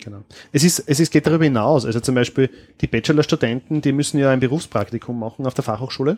Genau. 0.04 0.24
Es 0.52 0.64
ist, 0.64 0.80
es 0.88 0.99
ist, 0.99 1.12
geht 1.12 1.28
darüber 1.28 1.43
hinaus. 1.43 1.86
Also 1.86 1.99
zum 1.99 2.16
Beispiel 2.16 2.49
die 2.82 2.88
Bachelorstudenten, 2.88 3.82
die 3.82 3.91
müssen 3.91 4.20
ja 4.20 4.32
ein 4.32 4.39
Berufspraktikum 4.39 5.18
machen 5.18 5.45
auf 5.45 5.54
der 5.54 5.64
Fachhochschule. 5.64 6.18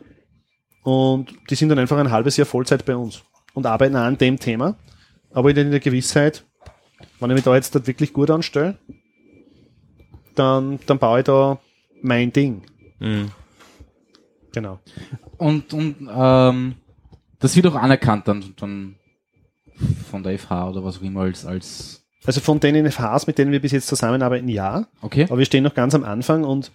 Und 0.83 1.33
die 1.49 1.55
sind 1.55 1.69
dann 1.69 1.79
einfach 1.79 1.97
ein 1.97 2.11
halbes 2.11 2.37
Jahr 2.37 2.45
Vollzeit 2.45 2.85
bei 2.85 2.95
uns 2.95 3.23
und 3.53 3.65
arbeiten 3.65 3.95
auch 3.95 4.01
an 4.01 4.17
dem 4.17 4.39
Thema. 4.39 4.77
Aber 5.31 5.49
in 5.49 5.71
der 5.71 5.79
Gewissheit, 5.79 6.43
wenn 7.19 7.29
ich 7.29 7.35
mich 7.35 7.43
da 7.43 7.55
jetzt 7.55 7.75
dort 7.75 7.87
wirklich 7.87 8.13
gut 8.13 8.29
anstelle, 8.29 8.77
dann, 10.35 10.79
dann 10.85 10.99
baue 10.99 11.19
ich 11.19 11.25
da 11.25 11.59
mein 12.01 12.31
Ding. 12.31 12.63
Mhm. 12.99 13.31
Genau. 14.53 14.79
Und, 15.37 15.73
und 15.73 16.09
ähm, 16.13 16.75
das 17.39 17.55
wird 17.55 17.67
auch 17.67 17.75
anerkannt 17.75 18.27
dann, 18.27 18.53
dann 18.55 18.95
von 20.09 20.23
der 20.23 20.37
FH 20.37 20.69
oder 20.69 20.83
was 20.83 20.99
auch 20.99 21.01
immer 21.01 21.21
als, 21.21 21.45
als 21.45 22.02
Also 22.25 22.41
von 22.41 22.59
den 22.59 22.89
FHs, 22.89 23.27
mit 23.27 23.37
denen 23.37 23.51
wir 23.51 23.61
bis 23.61 23.71
jetzt 23.71 23.87
zusammenarbeiten, 23.87 24.47
ja. 24.47 24.87
okay. 25.01 25.25
Aber 25.25 25.37
wir 25.37 25.45
stehen 25.45 25.63
noch 25.63 25.73
ganz 25.73 25.93
am 25.93 26.03
Anfang 26.03 26.43
und 26.43 26.71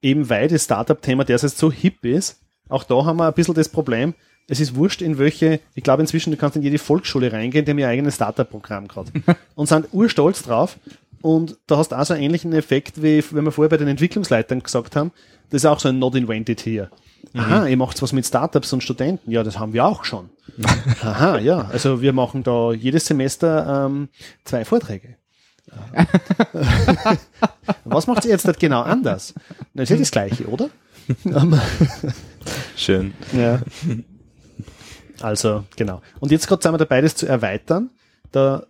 eben 0.00 0.28
weil 0.28 0.48
das 0.48 0.64
Startup-Thema 0.64 1.24
derzeit 1.24 1.50
so 1.50 1.70
hip 1.70 2.04
ist, 2.04 2.40
auch 2.68 2.84
da 2.84 3.04
haben 3.04 3.18
wir 3.18 3.26
ein 3.26 3.34
bisschen 3.34 3.54
das 3.54 3.68
Problem, 3.68 4.14
es 4.48 4.60
ist 4.60 4.74
wurscht 4.74 5.02
in 5.02 5.18
welche, 5.18 5.60
ich 5.74 5.84
glaube 5.84 6.02
inzwischen, 6.02 6.30
du 6.30 6.36
kannst 6.36 6.56
in 6.56 6.62
jede 6.62 6.78
Volksschule 6.78 7.32
reingehen, 7.32 7.64
die 7.64 7.70
haben 7.70 7.78
ihr 7.78 7.88
eigenes 7.88 8.16
Startup-Programm 8.16 8.88
gerade 8.88 9.12
und 9.54 9.68
sind 9.68 9.88
urstolz 9.92 10.42
drauf 10.42 10.78
und 11.20 11.56
da 11.66 11.76
hast 11.76 11.92
du 11.92 11.96
auch 11.96 12.04
so 12.04 12.14
einen 12.14 12.24
ähnlichen 12.24 12.52
Effekt, 12.52 13.02
wie 13.02 13.22
wenn 13.30 13.44
wir 13.44 13.52
vorher 13.52 13.70
bei 13.70 13.76
den 13.76 13.88
Entwicklungsleitern 13.88 14.62
gesagt 14.62 14.96
haben, 14.96 15.12
das 15.50 15.62
ist 15.62 15.66
auch 15.66 15.78
so 15.78 15.88
ein 15.88 15.98
Not 15.98 16.16
invented 16.16 16.60
hier. 16.60 16.90
Aha, 17.34 17.66
ihr 17.66 17.76
macht 17.76 18.02
was 18.02 18.12
mit 18.12 18.26
Startups 18.26 18.72
und 18.72 18.82
Studenten. 18.82 19.30
Ja, 19.30 19.42
das 19.42 19.58
haben 19.58 19.72
wir 19.72 19.84
auch 19.84 20.04
schon. 20.04 20.28
Aha, 21.02 21.38
ja. 21.38 21.68
Also 21.72 22.02
wir 22.02 22.12
machen 22.12 22.42
da 22.42 22.72
jedes 22.72 23.06
Semester 23.06 23.86
ähm, 23.86 24.08
zwei 24.44 24.64
Vorträge. 24.64 25.16
Was 27.84 28.06
macht 28.06 28.24
ihr 28.24 28.32
jetzt 28.32 28.46
dort 28.46 28.58
genau 28.58 28.82
anders? 28.82 29.34
Das 29.74 29.84
ist 29.84 29.90
ja 29.90 29.96
das 29.96 30.10
Gleiche, 30.10 30.46
oder? 30.46 30.68
Schön. 32.76 33.14
ja. 33.32 33.60
Also, 35.20 35.64
genau. 35.76 36.02
Und 36.20 36.32
jetzt 36.32 36.48
gerade 36.48 36.62
sind 36.62 36.72
wir 36.72 36.78
dabei, 36.78 37.00
das 37.00 37.14
zu 37.14 37.26
erweitern. 37.26 37.90
Da, 38.32 38.66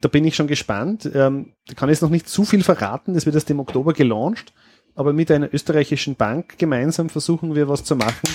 da 0.00 0.08
bin 0.08 0.24
ich 0.24 0.34
schon 0.34 0.46
gespannt. 0.46 1.04
Ähm, 1.12 1.52
da 1.66 1.74
kann 1.74 1.88
ich 1.88 1.96
jetzt 1.96 2.02
noch 2.02 2.10
nicht 2.10 2.28
zu 2.28 2.44
viel 2.44 2.62
verraten. 2.62 3.14
Das 3.14 3.26
wird 3.26 3.34
erst 3.34 3.50
im 3.50 3.60
Oktober 3.60 3.92
gelauncht. 3.92 4.52
Aber 4.94 5.12
mit 5.12 5.30
einer 5.30 5.52
österreichischen 5.52 6.16
Bank 6.16 6.58
gemeinsam 6.58 7.10
versuchen 7.10 7.54
wir 7.54 7.68
was 7.68 7.84
zu 7.84 7.96
machen, 7.96 8.28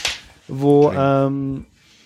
wo, 0.47 0.91
ähm, 0.91 1.66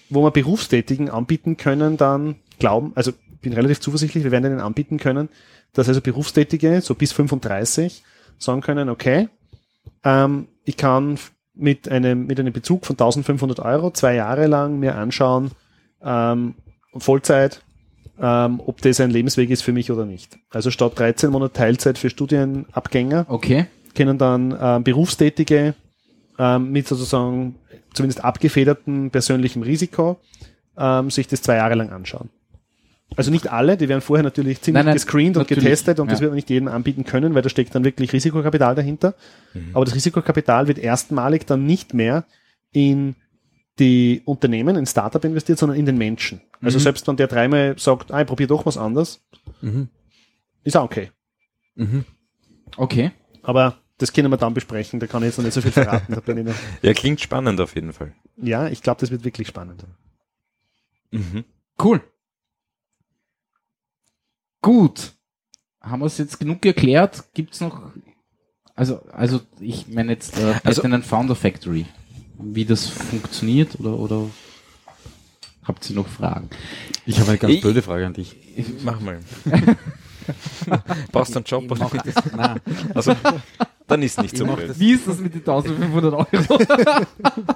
wo 0.09 0.23
wir 0.23 0.31
Berufstätigen 0.31 1.09
anbieten 1.09 1.57
können, 1.57 1.97
dann 1.97 2.35
glauben, 2.59 2.91
also 2.95 3.11
bin 3.41 3.53
relativ 3.53 3.79
zuversichtlich, 3.79 4.23
wir 4.23 4.31
werden 4.31 4.43
denen 4.43 4.59
anbieten 4.59 4.97
können, 4.97 5.29
dass 5.73 5.87
also 5.87 6.01
Berufstätige, 6.01 6.81
so 6.81 6.95
bis 6.95 7.11
35, 7.13 8.03
sagen 8.37 8.61
können, 8.61 8.89
okay, 8.89 9.29
ähm, 10.03 10.47
ich 10.65 10.77
kann 10.77 11.19
mit 11.53 11.89
einem, 11.89 12.25
mit 12.25 12.39
einem 12.39 12.53
Bezug 12.53 12.85
von 12.85 12.95
1500 12.95 13.59
Euro 13.59 13.91
zwei 13.91 14.15
Jahre 14.15 14.47
lang 14.47 14.79
mir 14.79 14.95
anschauen, 14.95 15.51
ähm, 16.01 16.55
Vollzeit, 16.95 17.61
ähm, 18.19 18.61
ob 18.65 18.81
das 18.81 18.99
ein 18.99 19.11
Lebensweg 19.11 19.49
ist 19.49 19.61
für 19.61 19.73
mich 19.73 19.91
oder 19.91 20.05
nicht. 20.05 20.37
Also 20.49 20.71
statt 20.71 20.93
13 20.95 21.29
Monate 21.29 21.53
Teilzeit 21.53 21.97
für 21.97 22.09
Studienabgänger 22.09 23.25
Okay. 23.27 23.67
können 23.95 24.17
dann 24.17 24.57
ähm, 24.59 24.83
Berufstätige 24.83 25.75
ähm, 26.39 26.71
mit 26.71 26.87
sozusagen 26.87 27.55
zumindest 27.93 28.23
abgefedertem 28.23 29.11
persönlichem 29.11 29.61
Risiko 29.61 30.19
ähm, 30.77 31.11
sich 31.11 31.27
das 31.27 31.41
zwei 31.41 31.57
Jahre 31.57 31.75
lang 31.75 31.91
anschauen. 31.91 32.29
Also 33.15 33.31
nicht 33.31 33.51
alle, 33.51 33.75
die 33.75 33.89
werden 33.89 34.01
vorher 34.01 34.23
natürlich 34.23 34.61
ziemlich 34.61 34.75
Nein, 34.75 34.85
nein, 34.85 34.93
gescreent 34.93 35.35
und 35.35 35.47
getestet 35.47 35.99
und 35.99 36.09
das 36.11 36.19
ja. 36.19 36.21
wird 36.21 36.31
man 36.31 36.35
nicht 36.35 36.49
jedem 36.49 36.67
anbieten 36.67 37.03
können, 37.05 37.33
weil 37.33 37.41
da 37.41 37.49
steckt 37.49 37.73
dann 37.73 37.83
wirklich 37.83 38.13
Risikokapital 38.13 38.75
dahinter. 38.75 39.15
Aber 39.73 39.83
das 39.83 39.95
Risikokapital 39.95 40.67
wird 40.67 40.77
erstmalig 40.77 41.45
dann 41.47 41.65
nicht 41.65 41.93
mehr 41.95 42.25
in 42.71 43.15
die 43.79 44.21
Unternehmen, 44.25 44.75
in 44.75 44.85
Startup 44.85 45.23
investiert, 45.25 45.57
sondern 45.57 45.79
in 45.79 45.87
den 45.87 45.97
Menschen. 45.97 46.41
Also 46.61 46.77
Mhm. 46.77 46.83
selbst 46.83 47.07
wenn 47.07 47.15
der 47.17 47.27
dreimal 47.27 47.79
sagt, 47.79 48.11
ah, 48.11 48.21
ich 48.21 48.27
probiere 48.27 48.47
doch 48.49 48.65
was 48.67 48.77
anderes, 48.77 49.21
Mhm. 49.61 49.89
ist 50.63 50.77
auch 50.77 50.83
okay. 50.83 51.09
Mhm. 51.75 52.05
Okay. 52.77 53.11
Aber 53.41 53.78
das 53.99 54.11
können 54.11 54.31
wir 54.31 54.37
dann 54.37 54.53
besprechen, 54.55 54.99
da 54.99 55.05
kann 55.07 55.21
ich 55.21 55.27
jetzt 55.27 55.37
noch 55.37 55.45
nicht 55.45 55.53
so 55.53 55.61
viel 55.61 55.71
verraten. 55.71 56.13
Da 56.13 56.19
bin 56.21 56.39
ich 56.39 56.45
noch, 56.45 56.55
Ja, 56.81 56.93
klingt 56.93 57.21
spannend 57.21 57.61
auf 57.61 57.75
jeden 57.75 57.93
Fall. 57.93 58.13
ja, 58.37 58.67
ich 58.67 58.81
glaube, 58.81 58.99
das 59.01 59.11
wird 59.11 59.23
wirklich 59.23 59.47
spannend. 59.47 59.85
Mhm. 61.11 61.43
Cool. 61.81 62.01
Gut. 64.61 65.13
Haben 65.81 66.01
wir 66.01 66.07
es 66.07 66.17
jetzt 66.17 66.39
genug 66.39 66.65
erklärt? 66.65 67.23
Gibt's 67.33 67.61
noch, 67.61 67.91
also, 68.75 69.01
also, 69.11 69.39
ich 69.59 69.87
meine 69.87 70.11
jetzt, 70.13 70.37
äh, 70.37 70.55
Also- 70.63 70.81
einen 70.81 71.03
Founder 71.03 71.35
Factory. 71.35 71.85
Wie 72.41 72.65
das 72.65 72.87
funktioniert 72.87 73.79
oder, 73.79 73.97
oder 73.99 74.29
habt 75.63 75.89
ihr 75.89 75.95
noch 75.97 76.07
Fragen? 76.07 76.49
Ich 77.05 77.19
habe 77.19 77.29
eine 77.31 77.37
ganz 77.37 77.53
Ich- 77.53 77.61
blöde 77.61 77.81
Frage 77.81 78.05
an 78.05 78.13
dich. 78.13 78.35
Mach 78.83 78.99
mal. 79.01 79.19
Brauchst 81.11 81.35
du 81.35 81.39
einen 81.39 81.45
Job? 81.45 81.63
Ich 81.71 81.79
mach 81.79 81.91
das, 81.91 82.15
nein, 82.35 82.59
Also, 82.93 83.15
dann 83.87 84.03
ist 84.03 84.21
nicht 84.21 84.33
Ich 84.33 84.39
so 84.39 84.45
blöd. 84.45 84.79
Wie 84.79 84.91
ist 84.91 85.07
das 85.07 85.19
mit 85.19 85.33
den 85.33 85.39
1500 85.41 86.13
Euro? 86.13 86.59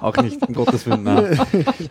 auch 0.00 0.16
nicht, 0.16 0.46
um 0.46 0.54
Gottes 0.54 0.86
Willen, 0.86 1.04
nein. 1.04 1.38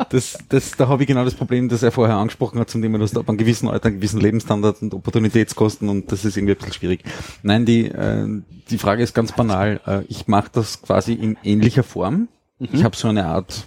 Das, 0.10 0.38
das, 0.50 0.72
da 0.72 0.88
habe 0.88 1.04
ich 1.04 1.08
genau 1.08 1.24
das 1.24 1.34
Problem, 1.34 1.70
das 1.70 1.82
er 1.84 1.92
vorher 1.92 2.16
angesprochen 2.18 2.60
hat, 2.60 2.70
zum 2.70 2.82
Thema, 2.82 2.98
dass 3.00 3.12
du 3.12 3.20
ab 3.20 3.30
einem 3.30 3.38
gewissen 3.38 3.70
Alter 3.70 3.88
einen 3.88 3.98
gewissen 3.98 4.20
Lebensstandard 4.20 4.82
und 4.82 4.94
Opportunitätskosten 4.94 5.88
und 5.90 6.12
das 6.12 6.26
ist 6.26 6.36
irgendwie 6.38 6.54
ein 6.54 6.58
bisschen 6.58 6.74
schwierig. 6.74 7.04
Nein, 7.42 7.66
die, 7.66 7.86
äh, 7.86 8.28
die 8.70 8.78
Frage 8.78 9.04
ist 9.04 9.14
ganz 9.14 9.32
banal. 9.32 9.80
Äh, 9.88 10.02
ich 10.10 10.28
mache 10.28 10.50
das 10.52 10.82
quasi 10.82 11.14
in 11.14 11.38
ähnlicher 11.44 11.84
Form. 11.84 12.28
Ich 12.60 12.84
habe 12.84 12.96
so 12.96 13.08
eine 13.10 13.26
Art 13.26 13.66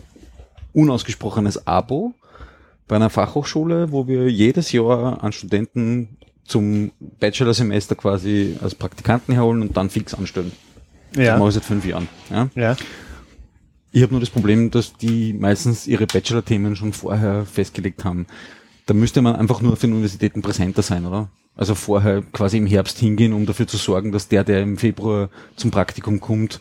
unausgesprochenes 0.73 1.67
Abo 1.67 2.15
bei 2.89 2.97
einer 2.97 3.11
Fachhochschule, 3.11 3.93
wo 3.93 4.07
wir 4.07 4.31
jedes 4.31 4.73
Jahr 4.73 5.23
an 5.23 5.33
Studenten 5.33 6.17
zum 6.47 6.93
Bachelorsemester 7.21 7.95
quasi 7.95 8.57
als 8.61 8.75
Praktikanten 8.75 9.35
herholen 9.35 9.63
und 9.63 9.77
dann 9.77 9.91
fix 9.91 10.15
anstellen. 10.15 10.53
Das 11.13 11.39
mache 11.39 11.49
ich 11.49 11.55
seit 11.55 11.65
fünf 11.65 11.85
Jahren. 11.85 12.09
Ja? 12.31 12.49
ja. 12.55 12.77
Ich 13.93 14.03
habe 14.03 14.13
nur 14.13 14.21
das 14.21 14.31
Problem, 14.31 14.71
dass 14.71 14.97
die 14.97 15.33
meistens 15.33 15.87
ihre 15.87 16.07
Bachelor-Themen 16.07 16.77
schon 16.77 16.93
vorher 16.93 17.47
festgelegt 17.47 18.05
haben. 18.05 18.27
Da 18.85 18.95
müsste 18.95 19.23
man 19.23 19.37
einfach 19.37 19.63
nur 19.63 19.73
auf 19.73 19.81
den 19.81 19.93
Universitäten 19.93 20.43
präsenter 20.43 20.83
sein, 20.83 21.07
oder? 21.07 21.31
Also 21.57 21.75
vorher 21.75 22.23
quasi 22.23 22.59
im 22.59 22.67
Herbst 22.67 22.99
hingehen, 22.99 23.33
um 23.33 23.47
dafür 23.47 23.67
zu 23.67 23.79
sorgen, 23.79 24.13
dass 24.13 24.29
der, 24.29 24.45
der 24.45 24.61
im 24.63 24.77
Februar 24.77 25.31
zum 25.57 25.71
Praktikum 25.71 26.21
kommt, 26.21 26.61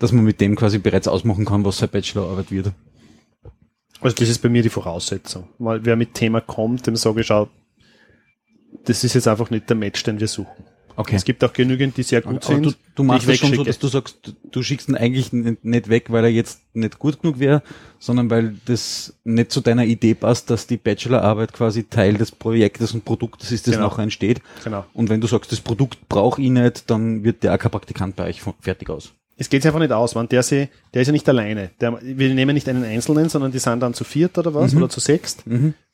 dass 0.00 0.10
man 0.10 0.24
mit 0.24 0.40
dem 0.40 0.56
quasi 0.56 0.78
bereits 0.78 1.06
ausmachen 1.06 1.44
kann, 1.44 1.64
was 1.64 1.78
seine 1.78 1.92
Bachelorarbeit 1.92 2.50
wird. 2.50 2.72
Also 4.00 4.16
das 4.16 4.28
ist 4.28 4.40
bei 4.42 4.48
mir 4.48 4.62
die 4.62 4.68
Voraussetzung. 4.68 5.48
Weil 5.58 5.84
wer 5.84 5.94
mit 5.94 6.14
Thema 6.14 6.40
kommt, 6.40 6.88
dem 6.88 6.96
sage 6.96 7.20
ich, 7.20 7.28
schau, 7.28 7.48
das 8.84 9.04
ist 9.04 9.14
jetzt 9.14 9.28
einfach 9.28 9.50
nicht 9.50 9.68
der 9.68 9.76
Match, 9.76 10.02
den 10.02 10.18
wir 10.20 10.28
suchen. 10.28 10.64
Okay. 10.94 11.16
Es 11.16 11.24
gibt 11.24 11.42
auch 11.42 11.54
genügend, 11.54 11.96
die 11.96 12.02
sehr 12.02 12.20
gut 12.20 12.44
Aber 12.44 12.54
sind. 12.54 12.66
du, 12.66 12.72
du 12.96 13.02
machst 13.02 13.26
ich 13.26 13.40
schon 13.40 13.54
so, 13.54 13.64
dass 13.64 13.78
du 13.78 13.88
sagst, 13.88 14.18
du- 14.26 14.32
du 14.50 14.62
schickst 14.62 14.90
ihn 14.90 14.94
eigentlich 14.94 15.32
nicht 15.32 15.88
weg, 15.88 16.12
weil 16.12 16.24
er 16.24 16.30
jetzt 16.30 16.60
nicht 16.74 16.98
gut 16.98 17.22
genug 17.22 17.38
wäre, 17.38 17.62
sondern 17.98 18.28
weil 18.28 18.56
das 18.66 19.14
nicht 19.24 19.52
zu 19.52 19.62
deiner 19.62 19.86
Idee 19.86 20.12
passt, 20.12 20.50
dass 20.50 20.66
die 20.66 20.76
Bachelorarbeit 20.76 21.54
quasi 21.54 21.84
Teil 21.84 22.14
des 22.18 22.30
Projektes 22.30 22.92
und 22.92 23.06
Produktes 23.06 23.52
ist, 23.52 23.66
das 23.66 23.76
Genau. 23.76 23.88
nachher 23.88 24.02
entsteht. 24.02 24.42
Genau. 24.64 24.84
Und 24.92 25.08
wenn 25.08 25.22
du 25.22 25.26
sagst, 25.26 25.50
das 25.50 25.60
Produkt 25.62 26.10
brauche 26.10 26.42
ich 26.42 26.50
nicht, 26.50 26.90
dann 26.90 27.24
wird 27.24 27.42
der 27.42 27.54
auch 27.54 27.58
kein 27.58 27.70
Praktikant 27.70 28.14
bei 28.16 28.26
euch 28.26 28.42
fertig 28.60 28.90
aus. 28.90 29.14
Es 29.38 29.48
geht 29.48 29.64
einfach 29.64 29.80
nicht 29.80 29.92
aus, 29.92 30.14
man. 30.14 30.28
Der, 30.28 30.42
sie, 30.42 30.68
der 30.92 31.00
ist 31.02 31.08
ja 31.08 31.12
nicht 31.12 31.26
alleine. 31.26 31.70
Der, 31.80 31.98
wir 32.02 32.34
nehmen 32.34 32.52
nicht 32.52 32.68
einen 32.68 32.84
Einzelnen, 32.84 33.30
sondern 33.30 33.50
die 33.50 33.58
sind 33.60 33.80
dann 33.80 33.94
zu 33.94 34.04
viert 34.04 34.36
oder 34.36 34.52
was, 34.54 34.76
oder 34.76 34.90
zu 34.90 35.00
sechst. 35.00 35.42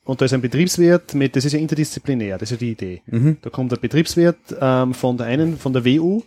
Und 0.09 0.19
da 0.21 0.25
ist 0.25 0.33
ein 0.33 0.41
Betriebswirt 0.41 1.13
mit, 1.13 1.35
das 1.35 1.45
ist 1.45 1.53
ja 1.53 1.59
interdisziplinär, 1.59 2.39
das 2.39 2.49
ist 2.49 2.53
ja 2.53 2.57
die 2.57 2.71
Idee. 2.71 3.03
Da 3.43 3.51
kommt 3.51 3.71
der 3.71 3.77
Betriebswirt 3.77 4.37
ähm, 4.59 4.95
von 4.95 5.17
der 5.17 5.27
einen, 5.27 5.55
von 5.55 5.71
der 5.71 5.85
WU 5.85 6.23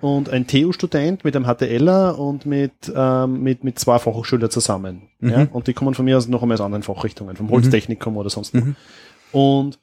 und 0.00 0.30
ein 0.30 0.48
TU-Student 0.48 1.22
mit 1.22 1.36
einem 1.36 1.44
HTLer 1.44 2.18
und 2.18 2.44
mit, 2.44 2.72
ähm, 2.92 3.40
mit, 3.40 3.62
mit 3.62 3.78
zwei 3.78 4.00
Fachhochschülern 4.00 4.50
zusammen. 4.50 5.02
Ja? 5.20 5.46
Und 5.52 5.68
die 5.68 5.74
kommen 5.74 5.94
von 5.94 6.06
mir 6.06 6.16
aus 6.16 6.26
noch 6.26 6.42
einmal 6.42 6.56
aus 6.56 6.60
anderen 6.60 6.82
Fachrichtungen, 6.82 7.36
vom 7.36 7.50
Holztechnikum 7.50 8.16
oder 8.16 8.30
sonst 8.30 8.52
wo. 8.52 9.60
Und 9.60 9.78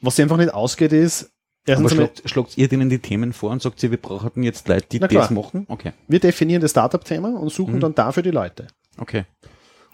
was 0.00 0.14
sie 0.14 0.22
einfach 0.22 0.36
nicht 0.36 0.54
ausgeht, 0.54 0.92
ist, 0.92 1.32
Aber 1.64 1.72
erstens 1.72 1.90
einmal, 1.90 2.06
schlagt, 2.06 2.30
schlagt 2.30 2.58
ihr 2.58 2.68
denen 2.68 2.90
die 2.90 3.00
Themen 3.00 3.32
vor 3.32 3.50
und 3.50 3.60
sagt 3.60 3.82
ihr, 3.82 3.90
wir 3.90 3.98
brauchen 3.98 4.44
jetzt 4.44 4.68
Leute, 4.68 4.86
die 4.92 5.00
das 5.00 5.30
machen? 5.30 5.66
Okay. 5.68 5.94
wir 6.06 6.20
definieren 6.20 6.62
das 6.62 6.70
Startup-Thema 6.70 7.40
und 7.40 7.50
suchen 7.50 7.80
dann 7.80 7.96
dafür 7.96 8.22
die 8.22 8.30
Leute. 8.30 8.68
Okay. 8.98 9.24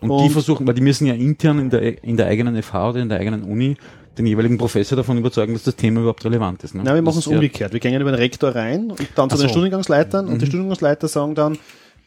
Und, 0.00 0.10
Und- 0.10 0.24
die 0.24 0.30
versuchen, 0.30 0.66
weil 0.66 0.74
die 0.74 0.80
müssen 0.80 1.06
ja 1.06 1.14
intern 1.14 1.58
in 1.58 1.70
der, 1.70 2.02
in 2.04 2.16
der 2.16 2.26
eigenen 2.26 2.60
FH 2.62 2.90
oder 2.90 3.00
in 3.00 3.08
der 3.08 3.18
eigenen 3.18 3.42
Uni 3.42 3.76
den 4.18 4.26
jeweiligen 4.26 4.58
Professor 4.58 4.96
davon 4.96 5.18
überzeugen, 5.18 5.52
dass 5.52 5.62
das 5.62 5.76
Thema 5.76 6.00
überhaupt 6.00 6.24
relevant 6.24 6.62
ist. 6.64 6.74
Ne? 6.74 6.82
Nein, 6.82 6.94
wir 6.96 7.02
machen 7.02 7.18
es 7.18 7.26
umgekehrt. 7.26 7.72
Wir 7.72 7.80
gehen 7.80 7.98
über 8.00 8.10
den 8.10 8.16
Rektor 8.18 8.54
rein 8.54 8.90
und 8.90 8.98
dann 9.14 9.30
zu 9.30 9.36
Ach 9.36 9.38
den 9.40 9.46
so. 9.46 9.48
Studiengangsleitern 9.48 10.26
und 10.28 10.42
die 10.42 10.46
Studiengangsleiter 10.46 11.06
sagen 11.08 11.34
dann, 11.34 11.58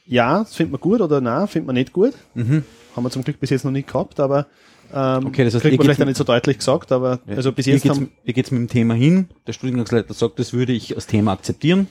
ja, 0.05 0.39
das 0.39 0.53
findet 0.55 0.73
man 0.73 0.81
gut 0.81 0.99
oder 1.01 1.21
nein, 1.21 1.47
findet 1.47 1.67
man 1.67 1.75
nicht 1.75 1.93
gut. 1.93 2.13
Haben 2.35 2.63
wir 3.03 3.09
zum 3.09 3.23
Glück 3.23 3.39
bis 3.39 3.49
jetzt 3.51 3.63
noch 3.63 3.71
nicht 3.71 3.87
gehabt, 3.87 4.19
aber 4.19 4.47
ähm, 4.93 5.27
Okay, 5.27 5.45
das 5.45 5.53
heißt, 5.55 5.61
kriegt 5.63 5.77
man 5.77 5.85
vielleicht 5.85 6.01
auch 6.01 6.05
nicht 6.05 6.17
so 6.17 6.23
deutlich 6.25 6.57
gesagt, 6.57 6.91
aber 6.91 7.19
Ja. 7.25 7.35
also 7.37 7.51
bis 7.53 7.65
Wie 7.65 7.71
jetzt 7.71 7.83
geht's, 7.83 7.95
haben 7.95 8.11
wie 8.25 8.33
geht's 8.33 8.51
mit 8.51 8.59
dem 8.59 8.67
Thema 8.67 8.93
hin? 8.95 9.29
Der 9.47 9.53
Studiengangsleiter 9.53 10.13
sagt, 10.13 10.37
das 10.39 10.51
würde 10.53 10.73
ich 10.73 10.93
als 10.95 11.07
Thema 11.07 11.31
akzeptieren. 11.31 11.87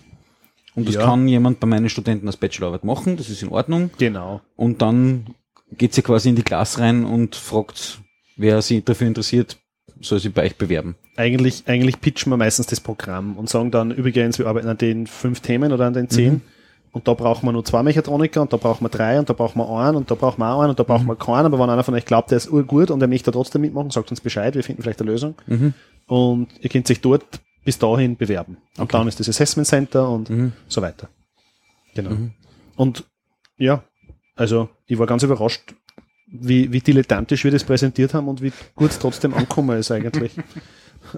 Und 0.74 0.86
das 0.88 0.94
Ja. 0.96 1.04
kann 1.06 1.26
jemand 1.26 1.58
bei 1.58 1.66
meinen 1.66 1.88
Studenten 1.88 2.26
als 2.28 2.36
Bachelorarbeit 2.36 2.84
machen, 2.84 3.16
das 3.16 3.28
ist 3.30 3.42
in 3.42 3.48
Ordnung. 3.48 3.90
genau. 3.98 4.40
Und 4.56 4.82
dann 4.82 5.26
geht 5.78 5.94
sie 5.94 6.02
quasi 6.02 6.28
in 6.28 6.36
die 6.36 6.42
Klasse 6.42 6.80
rein 6.80 7.04
und 7.04 7.34
fragt, 7.36 8.00
wer 8.36 8.60
sich 8.62 8.84
dafür 8.84 9.06
interessiert, 9.06 9.58
soll 10.00 10.18
sich 10.18 10.32
bei 10.32 10.44
euch 10.44 10.56
bewerben. 10.56 10.96
Eigentlich, 11.16 11.64
eigentlich 11.66 12.00
pitchen 12.00 12.30
wir 12.30 12.36
meistens 12.36 12.66
das 12.66 12.80
Programm 12.80 13.36
und 13.36 13.48
sagen 13.48 13.70
dann 13.70 13.90
übrigens, 13.90 14.38
wir 14.38 14.46
arbeiten 14.46 14.68
an 14.68 14.78
den 14.78 15.06
fünf 15.06 15.40
Themen 15.40 15.72
oder 15.72 15.86
an 15.86 15.94
den 15.94 16.08
zehn. 16.08 16.40
Und 16.92 17.08
da 17.08 17.14
brauchen 17.14 17.46
wir 17.46 17.52
nur 17.52 17.64
zwei 17.64 17.82
Mechatroniker 17.82 18.42
und 18.42 18.52
da 18.52 18.58
brauchen 18.58 18.84
wir 18.84 18.90
drei 18.90 19.18
und 19.18 19.28
da 19.28 19.32
brauchen 19.32 19.58
wir 19.58 19.68
einen 19.68 19.96
und 19.96 20.10
da 20.10 20.14
brauchen 20.14 20.38
wir 20.40 20.52
auch 20.52 20.60
einen 20.60 20.70
und 20.70 20.78
da 20.78 20.82
brauchen 20.82 21.06
wir 21.06 21.16
keinen. 21.16 21.46
Aber 21.46 21.58
wenn 21.58 21.70
einer 21.70 21.84
von 21.84 21.94
euch 21.94 22.04
glaubt, 22.04 22.30
der 22.30 22.36
ist 22.36 22.50
urgut 22.50 22.90
und 22.90 23.00
der 23.00 23.08
möchte 23.08 23.32
trotzdem 23.32 23.62
mitmachen, 23.62 23.90
sagt 23.90 24.10
uns 24.10 24.20
Bescheid, 24.20 24.54
wir 24.54 24.62
finden 24.62 24.82
vielleicht 24.82 25.00
eine 25.00 25.10
Lösung. 25.10 25.34
Und 26.06 26.48
ihr 26.60 26.68
könnt 26.68 26.86
sich 26.86 27.00
dort 27.00 27.24
bis 27.64 27.78
dahin 27.78 28.16
bewerben. 28.16 28.58
Und 28.76 28.92
dann 28.92 29.08
ist 29.08 29.20
das 29.20 29.28
Assessment 29.28 29.66
Center 29.66 30.08
und 30.10 30.30
so 30.68 30.82
weiter. 30.82 31.08
Genau. 31.94 32.10
Und 32.76 33.04
ja, 33.56 33.84
also 34.36 34.68
ich 34.86 34.98
war 34.98 35.06
ganz 35.06 35.22
überrascht, 35.22 35.74
wie, 36.26 36.72
wie 36.72 36.80
dilettantisch 36.80 37.44
wir 37.44 37.50
das 37.50 37.64
präsentiert 37.64 38.14
haben 38.14 38.28
und 38.28 38.40
wie 38.42 38.52
gut 38.74 38.90
es 38.90 38.98
trotzdem 38.98 39.34
angekommen 39.34 39.78
ist 39.78 39.90
eigentlich. 39.90 40.32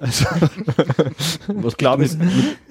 Also, 0.00 0.24
Was 1.46 1.76
glaub, 1.76 1.96
du 1.98 2.04
mit, 2.04 2.16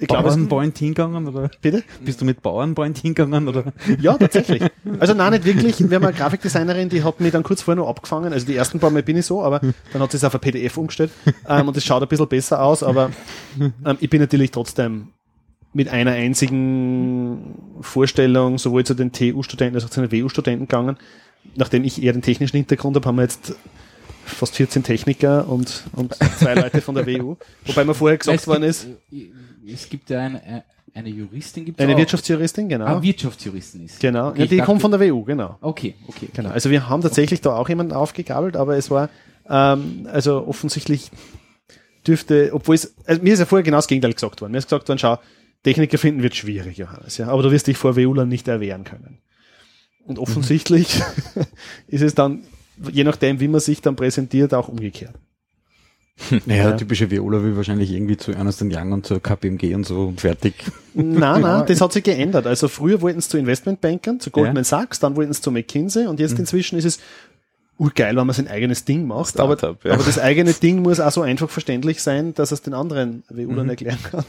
ich 0.00 0.08
glaub, 0.08 0.26
es- 0.26 0.34
Bauernpoint 0.34 0.76
hingegangen 0.76 1.28
oder 1.28 1.48
bitte? 1.62 1.84
bist 2.04 2.20
du 2.20 2.24
mit 2.24 2.42
Bauernpoint 2.42 2.98
hingegangen 2.98 3.46
oder? 3.46 3.72
Ja, 4.00 4.18
tatsächlich. 4.18 4.64
Also 4.98 5.14
nein, 5.14 5.32
nicht 5.32 5.44
wirklich. 5.44 5.78
Wir 5.88 5.94
haben 5.96 6.04
eine 6.06 6.12
Grafikdesignerin, 6.12 6.88
die 6.88 7.04
hat 7.04 7.20
mich 7.20 7.30
dann 7.30 7.44
kurz 7.44 7.62
vorher 7.62 7.80
noch 7.82 7.88
abgefangen. 7.88 8.32
Also 8.32 8.46
die 8.46 8.56
ersten 8.56 8.80
paar 8.80 8.90
Mal 8.90 9.04
bin 9.04 9.16
ich 9.16 9.26
so, 9.26 9.44
aber 9.44 9.60
dann 9.92 10.02
hat 10.02 10.10
sie 10.10 10.16
es 10.16 10.24
auf 10.24 10.34
ein 10.34 10.40
PDF 10.40 10.76
umgestellt 10.76 11.12
ähm, 11.48 11.68
und 11.68 11.76
es 11.76 11.84
schaut 11.84 12.02
ein 12.02 12.08
bisschen 12.08 12.28
besser 12.28 12.60
aus, 12.60 12.82
aber 12.82 13.10
ähm, 13.60 13.72
ich 14.00 14.10
bin 14.10 14.20
natürlich 14.20 14.50
trotzdem 14.50 15.08
mit 15.74 15.88
einer 15.88 16.12
einzigen 16.12 17.56
Vorstellung 17.80 18.58
sowohl 18.58 18.84
zu 18.84 18.94
den 18.94 19.12
TU-Studenten 19.12 19.74
als 19.76 19.84
auch 19.84 19.90
zu 19.90 20.06
den 20.06 20.12
WU-Studenten 20.12 20.66
gegangen. 20.66 20.96
Nachdem 21.56 21.84
ich 21.84 22.02
eher 22.02 22.12
den 22.12 22.22
technischen 22.22 22.56
Hintergrund 22.56 22.96
habe, 22.96 23.06
haben 23.06 23.16
wir 23.16 23.22
jetzt 23.22 23.54
fast 24.24 24.54
14 24.56 24.82
Techniker 24.82 25.46
und, 25.48 25.84
und 25.92 26.14
zwei 26.38 26.54
Leute 26.54 26.80
von 26.80 26.94
der 26.94 27.06
WU. 27.06 27.36
Wobei 27.66 27.84
mir 27.84 27.94
vorher 27.94 28.16
gesagt 28.18 28.38
Es 28.40 28.46
worden 28.46 28.62
gibt- 28.62 28.70
ist, 28.70 28.86
Es 29.82 29.88
gibt 29.90 30.08
ja 30.10 30.20
eine, 30.20 30.64
eine 30.94 31.08
Juristin, 31.10 31.64
gibt 31.66 31.80
eine 31.80 31.96
Wirtschaftsjuristin, 31.96 32.68
genau. 32.68 32.86
Ah, 32.86 33.02
Wirtschaftsjuristin 33.02 33.84
ist. 33.84 34.00
genau. 34.00 34.28
Okay, 34.28 34.40
ja, 34.42 34.46
die 34.46 34.58
kommt 34.58 34.80
von 34.80 34.90
der 34.92 35.00
WU, 35.00 35.24
genau. 35.24 35.58
Okay, 35.60 35.94
okay. 36.08 36.28
Genau. 36.32 36.50
Also 36.50 36.70
wir 36.70 36.88
haben 36.88 37.02
tatsächlich 37.02 37.40
da 37.42 37.54
auch 37.56 37.68
jemanden 37.68 37.92
aufgegabelt, 37.92 38.56
aber 38.56 38.76
es 38.76 38.90
war 38.90 39.10
ähm, 39.50 40.08
also 40.10 40.46
offensichtlich 40.46 41.10
dürfte, 42.06 42.50
obwohl 42.52 42.76
es, 42.76 42.94
also 43.06 43.22
mir 43.22 43.32
ist 43.34 43.40
ja 43.40 43.46
vorher 43.46 43.62
genau 43.64 43.78
das 43.78 43.88
Gegenteil 43.88 44.12
gesagt 44.14 44.40
worden. 44.40 44.52
Mir 44.52 44.58
ist 44.58 44.64
gesagt 44.66 44.88
worden, 44.88 44.98
schau, 44.98 45.18
Techniker 45.64 45.98
finden 45.98 46.22
wird 46.22 46.36
schwierig, 46.36 46.76
Johannes, 46.78 47.18
ja, 47.18 47.28
aber 47.28 47.42
du 47.42 47.50
wirst 47.50 47.66
dich 47.66 47.76
vor 47.76 47.96
WUlern 47.96 48.28
nicht 48.28 48.46
erwehren 48.46 48.84
können. 48.84 49.18
Und 50.06 50.18
offensichtlich 50.18 51.00
ist 51.88 52.02
es 52.02 52.14
dann, 52.14 52.42
je 52.92 53.02
nachdem, 53.04 53.40
wie 53.40 53.48
man 53.48 53.60
sich 53.60 53.80
dann 53.80 53.96
präsentiert, 53.96 54.54
auch 54.54 54.68
umgekehrt. 54.68 55.14
Naja, 56.46 56.70
Ja. 56.70 56.76
typische 56.76 57.10
Viola 57.10 57.42
will 57.42 57.56
wahrscheinlich 57.56 57.90
irgendwie 57.90 58.16
zu 58.16 58.30
Ernst 58.30 58.62
Young 58.62 58.92
und 58.92 59.04
zur 59.04 59.20
KPMG 59.20 59.74
und 59.74 59.84
so 59.84 60.02
und 60.08 60.20
fertig. 60.20 60.54
Nein, 60.94 61.40
nein, 61.40 61.64
das 61.66 61.80
hat 61.80 61.92
sich 61.92 62.04
geändert. 62.04 62.46
Also 62.46 62.68
früher 62.68 63.00
wollten 63.02 63.20
sie 63.20 63.28
zu 63.28 63.36
Investmentbankern, 63.36 64.20
zu 64.20 64.30
Goldman 64.30 64.58
Ja. 64.58 64.64
Sachs, 64.64 65.00
dann 65.00 65.16
wollten 65.16 65.32
sie 65.32 65.40
zu 65.40 65.50
McKinsey 65.50 66.06
und 66.06 66.20
jetzt 66.20 66.38
inzwischen 66.38 66.78
ist 66.78 66.84
es 66.84 67.00
urgeil, 67.78 68.16
wenn 68.16 68.26
man 68.26 68.34
sein 68.34 68.48
eigenes 68.48 68.84
Ding 68.84 69.06
macht. 69.06 69.40
Aber, 69.40 69.56
ja. 69.60 69.92
aber 69.92 70.04
das 70.04 70.18
eigene 70.18 70.52
Ding 70.52 70.82
muss 70.82 71.00
auch 71.00 71.10
so 71.10 71.22
einfach 71.22 71.50
verständlich 71.50 72.02
sein, 72.02 72.34
dass 72.34 72.52
es 72.52 72.62
den 72.62 72.74
anderen 72.74 73.24
Mhm. 73.30 73.48
WU 73.48 73.54
dann 73.54 73.68
erklären 73.68 73.98
kann. 74.02 74.24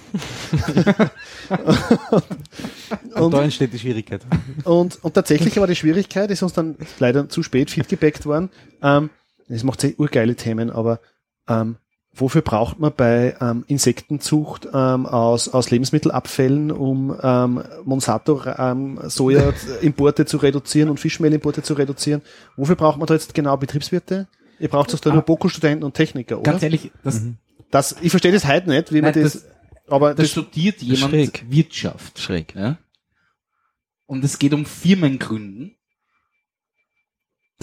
Und 3.15 3.33
da 3.33 3.43
entsteht 3.43 3.73
die 3.73 3.79
Schwierigkeit. 3.79 4.21
Und, 4.63 5.03
und 5.03 5.13
tatsächlich 5.13 5.57
war 5.57 5.67
die 5.67 5.75
Schwierigkeit, 5.75 6.29
ist 6.31 6.43
uns 6.43 6.53
dann 6.53 6.75
leider 6.99 7.29
zu 7.29 7.43
spät 7.43 7.71
feedgebackt 7.71 8.25
worden. 8.25 8.49
Ähm, 8.81 9.09
es 9.47 9.63
macht 9.63 9.81
sehr 9.81 9.97
urgeile 9.99 10.35
Themen, 10.35 10.69
aber 10.69 10.99
ähm, 11.47 11.77
wofür 12.15 12.41
braucht 12.41 12.79
man 12.79 12.93
bei 12.95 13.35
ähm, 13.41 13.63
Insektenzucht 13.67 14.67
ähm, 14.73 15.05
aus, 15.05 15.49
aus 15.49 15.69
Lebensmittelabfällen, 15.69 16.71
um 16.71 17.15
ähm, 17.21 17.63
Monsanto 17.83 18.41
ähm, 18.57 18.99
Soja-Importe 19.03 20.25
zu 20.25 20.37
reduzieren 20.37 20.89
und 20.89 20.99
Fischmehlimporte 20.99 21.61
zu 21.61 21.73
reduzieren? 21.73 22.21
Wofür 22.55 22.75
braucht 22.75 22.97
man 22.97 23.07
da 23.07 23.13
jetzt 23.13 23.33
genau 23.33 23.57
Betriebswirte? 23.57 24.27
Ihr 24.59 24.69
braucht 24.69 24.93
doch 24.93 24.99
da 24.99 25.11
nur 25.11 25.21
Boko-Studenten 25.21 25.83
und 25.83 25.93
Techniker, 25.93 26.39
oder? 26.39 26.51
Ganz 26.51 26.63
ehrlich, 26.63 26.91
das, 27.03 27.21
Das, 27.71 27.95
ich 28.01 28.09
verstehe 28.09 28.31
das 28.31 28.47
heute 28.47 28.69
nicht, 28.69 28.93
wie 28.93 29.01
man 29.01 29.11
Nein, 29.13 29.23
das, 29.23 29.33
das- 29.33 29.45
aber 29.87 30.09
da 30.15 30.23
das, 30.23 30.31
studiert 30.31 30.81
jemand 30.81 31.11
schräg. 31.11 31.45
Wirtschaft. 31.49 32.19
Schräg. 32.19 32.55
Ja? 32.55 32.77
Und 34.07 34.23
es 34.23 34.39
geht 34.39 34.53
um 34.53 34.65
Firmengründen. 34.65 35.75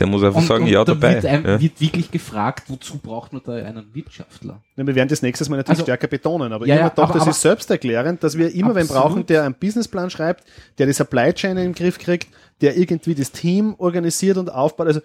Der 0.02 0.08
muss 0.10 0.24
einfach 0.24 0.40
Und, 0.40 0.46
sagen, 0.48 0.64
und 0.64 0.70
ja, 0.70 0.84
da 0.84 0.94
dabei. 0.94 1.14
Wird, 1.14 1.26
ein, 1.26 1.44
ja. 1.44 1.60
wird 1.60 1.80
wirklich 1.80 2.10
gefragt, 2.10 2.64
wozu 2.68 2.98
braucht 2.98 3.32
man 3.32 3.40
da 3.44 3.52
einen 3.52 3.94
Wirtschaftler? 3.94 4.60
Ja, 4.76 4.84
wir 4.86 4.94
werden 4.96 5.08
das 5.08 5.22
nächstes 5.22 5.48
Mal 5.48 5.58
natürlich 5.58 5.78
Also- 5.78 5.84
stärker 5.84 6.08
betonen, 6.08 6.52
aber 6.52 6.66
Ja, 6.66 6.74
ich 6.74 6.78
ja, 6.80 6.84
habe 6.86 6.94
gedacht, 6.94 7.04
aber- 7.10 7.14
das 7.14 7.22
aber- 7.22 7.30
ist 7.30 7.40
selbsterklärend, 7.42 8.24
dass 8.24 8.36
wir 8.36 8.52
immer 8.52 8.74
wen 8.74 8.82
Absolut. 8.82 9.02
brauchen, 9.02 9.26
der 9.26 9.44
einen 9.44 9.54
Businessplan 9.54 10.10
schreibt, 10.10 10.44
der 10.78 10.86
die 10.86 10.92
Supply 10.92 11.32
Chain 11.32 11.56
in 11.56 11.62
den 11.68 11.74
Griff 11.74 11.98
kriegt, 12.00 12.28
der 12.60 12.76
irgendwie 12.76 13.14
das 13.14 13.30
Team 13.30 13.76
organisiert 13.78 14.38
und 14.38 14.50
aufbaut. 14.52 14.88
Also 14.88 15.00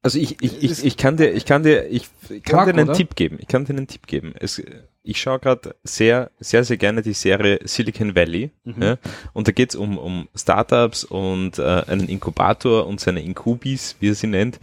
Also 0.00 0.18
ich, 0.18 0.36
ich, 0.40 0.62
ich, 0.62 0.84
ich 0.84 0.96
kann 0.96 1.16
dir, 1.18 1.30
ich 1.32 1.44
kann 1.44 1.62
dir, 1.62 1.86
ich 1.90 2.08
kann 2.28 2.40
Quark, 2.42 2.64
dir 2.66 2.72
einen 2.74 2.88
oder? 2.88 2.96
Tipp 2.96 3.16
geben. 3.16 3.36
Ich 3.40 3.48
kann 3.48 3.64
dir 3.66 3.74
einen 3.74 3.86
Tipp 3.86 4.06
geben. 4.06 4.32
Es, 4.38 4.62
ich 5.08 5.20
schaue 5.20 5.38
gerade 5.38 5.74
sehr, 5.84 6.30
sehr, 6.38 6.64
sehr 6.64 6.76
gerne 6.76 7.00
die 7.00 7.14
Serie 7.14 7.60
Silicon 7.64 8.14
Valley. 8.14 8.50
Ja, 8.78 8.98
und 9.32 9.48
da 9.48 9.52
geht's 9.52 9.74
um, 9.74 9.96
um 9.96 10.28
Startups 10.34 11.04
und 11.04 11.58
äh, 11.58 11.82
einen 11.86 12.08
Inkubator 12.08 12.86
und 12.86 13.00
seine 13.00 13.22
Inkubis, 13.22 13.96
wie 14.00 14.10
er 14.10 14.14
sie 14.14 14.26
nennt. 14.26 14.60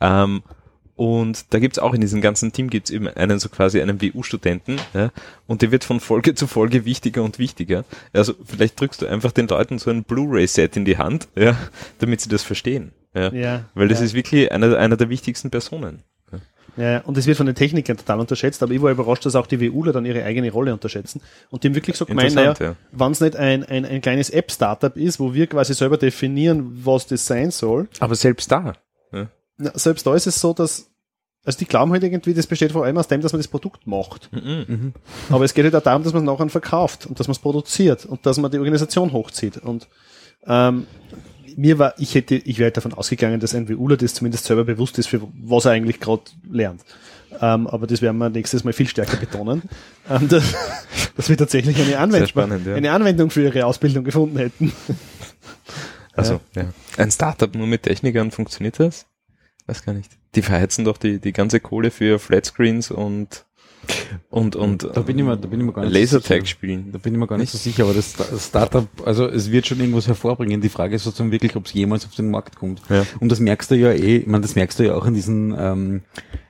Ähm, 0.00 0.42
und 0.96 1.52
da 1.52 1.58
gibt's 1.58 1.78
auch 1.78 1.94
in 1.94 2.00
diesem 2.00 2.20
ganzen 2.20 2.52
Team 2.52 2.70
gibt's 2.70 2.90
eben 2.90 3.08
einen 3.08 3.38
so 3.38 3.48
quasi 3.48 3.80
einen 3.80 4.00
WU-Studenten, 4.00 4.80
ja, 4.94 5.10
und 5.46 5.62
der 5.62 5.72
wird 5.72 5.82
von 5.82 5.98
Folge 5.98 6.34
zu 6.34 6.46
Folge 6.46 6.84
wichtiger 6.84 7.22
und 7.22 7.38
wichtiger. 7.38 7.84
Also 8.12 8.34
vielleicht 8.44 8.80
drückst 8.80 9.02
du 9.02 9.06
einfach 9.06 9.32
den 9.32 9.48
Leuten 9.48 9.78
so 9.78 9.90
ein 9.90 10.04
Blu-ray-Set 10.04 10.76
in 10.76 10.84
die 10.84 10.98
Hand, 10.98 11.28
ja, 11.36 11.56
damit 11.98 12.20
sie 12.20 12.28
das 12.28 12.42
verstehen. 12.42 12.92
Ja. 13.14 13.32
Ja, 13.32 13.64
Weil 13.74 13.88
das 13.88 14.00
ja. 14.00 14.06
ist 14.06 14.14
wirklich 14.14 14.50
einer, 14.50 14.76
einer 14.76 14.96
der 14.96 15.08
wichtigsten 15.08 15.50
Personen. 15.50 16.02
Ja, 16.76 17.00
und 17.00 17.16
es 17.16 17.26
wird 17.26 17.36
von 17.36 17.46
den 17.46 17.54
Technikern 17.54 17.96
total 17.96 18.20
unterschätzt, 18.20 18.62
aber 18.62 18.72
ich 18.72 18.82
war 18.82 18.90
überrascht, 18.90 19.24
dass 19.26 19.36
auch 19.36 19.46
die 19.46 19.60
WUler 19.60 19.92
dann 19.92 20.04
ihre 20.04 20.24
eigene 20.24 20.50
Rolle 20.50 20.72
unterschätzen. 20.72 21.20
Und 21.50 21.62
die 21.62 21.68
haben 21.68 21.74
wirklich 21.74 21.96
so 21.96 22.04
gemeint, 22.04 22.34
naja, 22.34 22.50
Interessant, 22.50 22.76
wenn 22.92 23.12
es 23.12 23.20
nicht 23.20 23.36
ein, 23.36 23.64
ein, 23.64 23.84
ein 23.84 24.00
kleines 24.00 24.30
App-Startup 24.30 24.96
ist, 24.96 25.20
wo 25.20 25.34
wir 25.34 25.46
quasi 25.46 25.74
selber 25.74 25.96
definieren, 25.98 26.80
was 26.84 27.06
das 27.06 27.26
sein 27.26 27.50
soll, 27.50 27.88
Aber 28.00 28.14
selbst 28.14 28.50
da. 28.50 28.74
na, 29.56 29.70
selbst 29.74 30.06
da 30.06 30.14
ist 30.14 30.26
es 30.26 30.40
so, 30.40 30.52
dass, 30.52 30.90
also 31.44 31.58
die 31.58 31.66
glauben 31.66 31.92
halt 31.92 32.02
irgendwie, 32.02 32.34
das 32.34 32.46
besteht 32.46 32.72
vor 32.72 32.84
allem 32.84 32.98
aus 32.98 33.06
dem, 33.06 33.20
dass 33.20 33.32
man 33.32 33.40
das 33.40 33.48
Produkt 33.48 33.86
macht. 33.86 34.30
Mhm. 34.32 34.94
Aber 35.30 35.44
es 35.44 35.54
geht 35.54 35.64
halt 35.64 35.76
auch 35.76 35.82
darum, 35.82 36.02
dass 36.02 36.12
man 36.12 36.22
es 36.22 36.26
nachher 36.26 36.48
verkauft 36.48 37.06
und 37.06 37.20
dass 37.20 37.28
man 37.28 37.32
es 37.32 37.38
produziert 37.38 38.04
und 38.06 38.26
dass 38.26 38.38
man 38.38 38.50
die 38.50 38.58
Organisation 38.58 39.12
hochzieht. 39.12 39.58
Und 39.58 39.88
ähm, 40.46 40.86
mir 41.56 41.78
war, 41.78 41.94
ich 41.98 42.14
hätte, 42.14 42.36
ich 42.36 42.58
wäre 42.58 42.70
davon 42.70 42.94
ausgegangen, 42.94 43.40
dass 43.40 43.54
ein 43.54 43.68
WUler 43.68 43.96
das 43.96 44.14
zumindest 44.14 44.44
selber 44.44 44.64
bewusst 44.64 44.98
ist, 44.98 45.08
für 45.08 45.22
was 45.42 45.64
er 45.64 45.72
eigentlich 45.72 46.00
gerade 46.00 46.22
lernt. 46.50 46.82
Ähm, 47.40 47.66
aber 47.66 47.86
das 47.86 48.00
werden 48.00 48.18
wir 48.18 48.30
nächstes 48.30 48.64
Mal 48.64 48.72
viel 48.72 48.88
stärker 48.88 49.16
betonen, 49.16 49.62
ähm, 50.10 50.28
dass, 50.28 50.54
dass 51.16 51.28
wir 51.28 51.36
tatsächlich 51.36 51.80
eine 51.80 51.98
Anwendung, 51.98 52.28
spannend, 52.28 52.66
ja. 52.66 52.74
eine 52.74 52.92
Anwendung 52.92 53.30
für 53.30 53.42
ihre 53.42 53.66
Ausbildung 53.66 54.04
gefunden 54.04 54.38
hätten. 54.38 54.72
Also, 56.16 56.40
ja. 56.54 56.66
Ein 56.96 57.10
Startup 57.10 57.52
nur 57.56 57.66
mit 57.66 57.82
Technikern 57.82 58.30
funktioniert 58.30 58.78
das? 58.78 59.06
Weiß 59.66 59.84
gar 59.84 59.94
nicht. 59.94 60.12
Die 60.36 60.42
verheizen 60.42 60.84
doch 60.84 60.96
die, 60.96 61.18
die 61.18 61.32
ganze 61.32 61.58
Kohle 61.58 61.90
für 61.90 62.20
Flatscreens 62.20 62.92
und, 62.92 63.46
und, 64.30 64.56
und 64.56 64.88
Da 64.92 65.00
bin 65.02 65.18
ich 65.18 65.24
mir, 65.24 65.36
da 65.36 65.46
bin 65.48 65.60
ich 65.60 65.66
mir 65.66 65.72
gar 65.72 65.82
nicht 65.84 65.92
so 65.92 65.98
Lasertag 65.98 66.40
sicher. 66.42 66.46
spielen. 66.46 66.92
Da 66.92 66.98
bin 66.98 67.12
ich 67.14 67.18
mir 67.18 67.26
gar 67.26 67.38
nicht 67.38 67.50
so 67.52 67.58
sicher, 67.58 67.84
aber 67.84 67.94
das 67.94 68.10
Sta- 68.12 68.26
das 68.30 68.46
Startup, 68.46 68.86
also 69.04 69.26
es 69.26 69.50
wird 69.50 69.66
schon 69.66 69.80
irgendwas 69.80 70.06
hervorbringen. 70.08 70.60
Die 70.60 70.68
Frage 70.68 70.96
ist 70.96 71.04
sozusagen 71.04 71.30
wirklich, 71.32 71.56
ob 71.56 71.66
es 71.66 71.72
jemals 71.72 72.04
auf 72.04 72.14
den 72.14 72.30
Markt 72.30 72.56
kommt. 72.56 72.80
Ja. 72.88 73.04
Und 73.20 73.30
das 73.30 73.40
merkst 73.40 73.70
du 73.70 73.74
ja 73.76 73.90
eh, 73.92 74.18
ich 74.18 74.26
meine, 74.26 74.42
das 74.42 74.54
merkst 74.54 74.78
du 74.78 74.84
ja 74.84 74.94
auch 74.94 75.06
an 75.06 75.14
diesen, 75.14 75.54
ähm, 75.58 76.02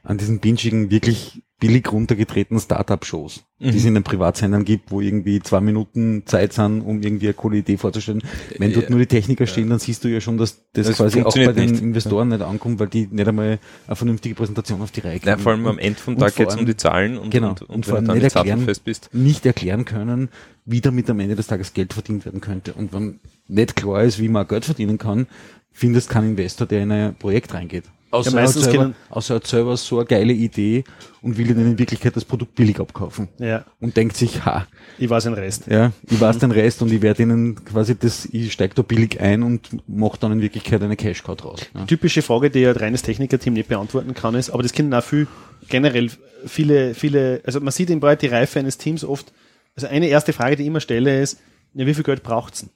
an 0.02 0.18
diesen 0.18 0.40
binschigen, 0.40 0.90
wirklich 0.90 1.42
billig 1.60 1.90
runtergetretenen 1.90 2.60
Startup-Shows, 2.60 3.44
die 3.60 3.68
es 3.68 3.84
in 3.84 3.94
den 3.94 4.02
Privatsendern 4.02 4.64
gibt, 4.64 4.90
wo 4.90 5.00
irgendwie 5.00 5.40
zwei 5.40 5.60
Minuten 5.60 6.24
Zeit 6.26 6.52
sind, 6.52 6.82
um 6.82 7.00
irgendwie 7.00 7.26
eine 7.28 7.34
coole 7.34 7.58
Idee 7.58 7.76
vorzustellen. 7.78 8.22
Wenn 8.58 8.72
dort 8.72 8.86
Ja. 8.86 8.90
nur 8.90 8.98
die 8.98 9.06
Techniker 9.06 9.46
stehen, 9.46 9.70
dann 9.70 9.78
siehst 9.78 10.02
du 10.04 10.08
ja 10.08 10.20
schon, 10.20 10.36
dass 10.36 10.64
das, 10.72 10.88
Das 10.88 10.96
quasi 10.96 11.22
auch 11.22 11.32
bei 11.34 11.52
den 11.52 11.70
nicht. 11.70 11.82
Investoren 11.82 12.28
nicht 12.28 12.42
ankommt, 12.42 12.80
weil 12.80 12.88
die 12.88 13.06
nicht 13.10 13.26
einmal 13.28 13.58
eine 13.86 13.96
vernünftige 13.96 14.34
Präsentation 14.34 14.82
auf 14.82 14.90
die 14.90 15.00
Reihe 15.00 15.14
Ja, 15.14 15.20
kriegen. 15.20 15.38
vor 15.40 15.52
allem 15.52 15.66
am 15.66 15.78
Ende 15.78 15.98
vom 15.98 16.18
Tag 16.18 16.34
geht 16.34 16.48
es 16.48 16.56
um 16.56 16.66
die 16.66 16.76
Zahlen 16.76 17.16
und, 17.16 17.30
Genau. 17.30 17.50
und, 17.50 17.62
und, 17.62 17.70
Und 17.70 17.86
vor 17.86 17.96
wenn 17.98 18.04
du 18.06 18.10
allem 18.12 18.22
nicht 18.22 18.34
erklären- 18.36 18.66
nicht 19.12 19.46
erklären 19.46 19.84
können, 19.84 20.28
wie 20.66 20.80
damit 20.80 21.08
am 21.08 21.20
Ende 21.20 21.36
des 21.36 21.46
Tages 21.46 21.72
Geld 21.72 21.92
verdient 21.94 22.24
werden 22.26 22.40
könnte. 22.40 22.74
Und 22.74 22.92
wenn 22.92 23.20
nicht 23.48 23.76
klar 23.76 24.02
ist, 24.02 24.18
wie 24.18 24.28
man 24.28 24.46
Geld 24.48 24.64
verdienen 24.64 24.98
kann, 24.98 25.28
findest 25.70 26.10
kein 26.10 26.24
Investor, 26.24 26.66
der 26.66 26.82
in 26.82 26.92
ein 26.92 27.14
Projekt 27.14 27.54
reingeht. 27.54 27.84
Außer, 28.14 28.30
Ja, 28.30 28.36
er, 28.36 28.42
hat 28.42 28.46
meistens 28.46 28.64
selber, 28.64 28.92
außer 29.10 29.34
er 29.34 29.36
hat 29.36 29.46
selber 29.46 29.76
so 29.76 29.98
eine 29.98 30.06
geile 30.06 30.32
Idee 30.32 30.84
und 31.22 31.36
will 31.36 31.48
dann 31.48 31.66
in 31.66 31.78
Wirklichkeit 31.78 32.16
das 32.16 32.24
Produkt 32.24 32.54
billig 32.54 32.78
abkaufen. 32.78 33.28
Ja, 33.38 33.64
Und 33.80 33.96
denkt 33.96 34.16
sich, 34.16 34.44
ha, 34.44 34.66
ich 34.98 35.10
weiß 35.10 35.24
den 35.24 35.34
Rest. 35.34 35.66
ja, 35.66 35.92
ich 36.08 36.20
weiß 36.20 36.38
den 36.38 36.50
Rest 36.50 36.82
und 36.82 36.92
ich 36.92 37.02
werde 37.02 37.22
ihnen 37.22 37.64
quasi 37.64 37.98
das, 37.98 38.26
ich 38.26 38.52
steige 38.52 38.74
da 38.74 38.82
billig 38.82 39.20
ein 39.20 39.42
und 39.42 39.88
mache 39.88 40.18
dann 40.18 40.32
in 40.32 40.40
Wirklichkeit 40.42 40.82
eine 40.82 40.96
Cash-Cow 40.96 41.36
draus. 41.36 41.60
Ja. 41.74 41.84
typische 41.86 42.22
Frage, 42.22 42.50
die 42.50 42.66
ein 42.66 42.76
reines 42.76 43.02
Technikerteam 43.02 43.54
nicht 43.54 43.68
beantworten 43.68 44.14
kann, 44.14 44.34
ist, 44.34 44.50
aber 44.50 44.62
das 44.62 44.72
können 44.72 44.92
auch 44.94 45.02
viel, 45.02 45.26
generell 45.68 46.10
viele, 46.46 46.94
viele, 46.94 47.40
also 47.44 47.60
man 47.60 47.72
sieht 47.72 47.90
in 47.90 48.00
Wahrheit 48.02 48.22
die 48.22 48.28
Reife 48.28 48.58
eines 48.58 48.78
Teams 48.78 49.04
oft, 49.04 49.32
also 49.76 49.86
eine 49.88 50.08
erste 50.08 50.32
Frage, 50.32 50.56
die 50.56 50.62
ich 50.62 50.68
immer 50.68 50.80
stelle, 50.80 51.20
ist, 51.20 51.40
ja, 51.74 51.86
wie 51.86 51.94
viel 51.94 52.04
Geld 52.04 52.22
braucht's 52.22 52.60
denn? 52.60 52.70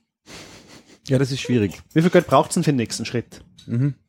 ja, 1.09 1.19
das 1.19 1.31
ist 1.31 1.41
schwierig. 1.41 1.81
Wie 1.95 2.03
viel 2.03 2.11
Geld 2.11 2.27
braucht's 2.27 2.55
denn 2.55 2.65
für 2.65 2.71
den 2.73 2.77
nächsten 2.77 3.05
Schritt? 3.05 3.43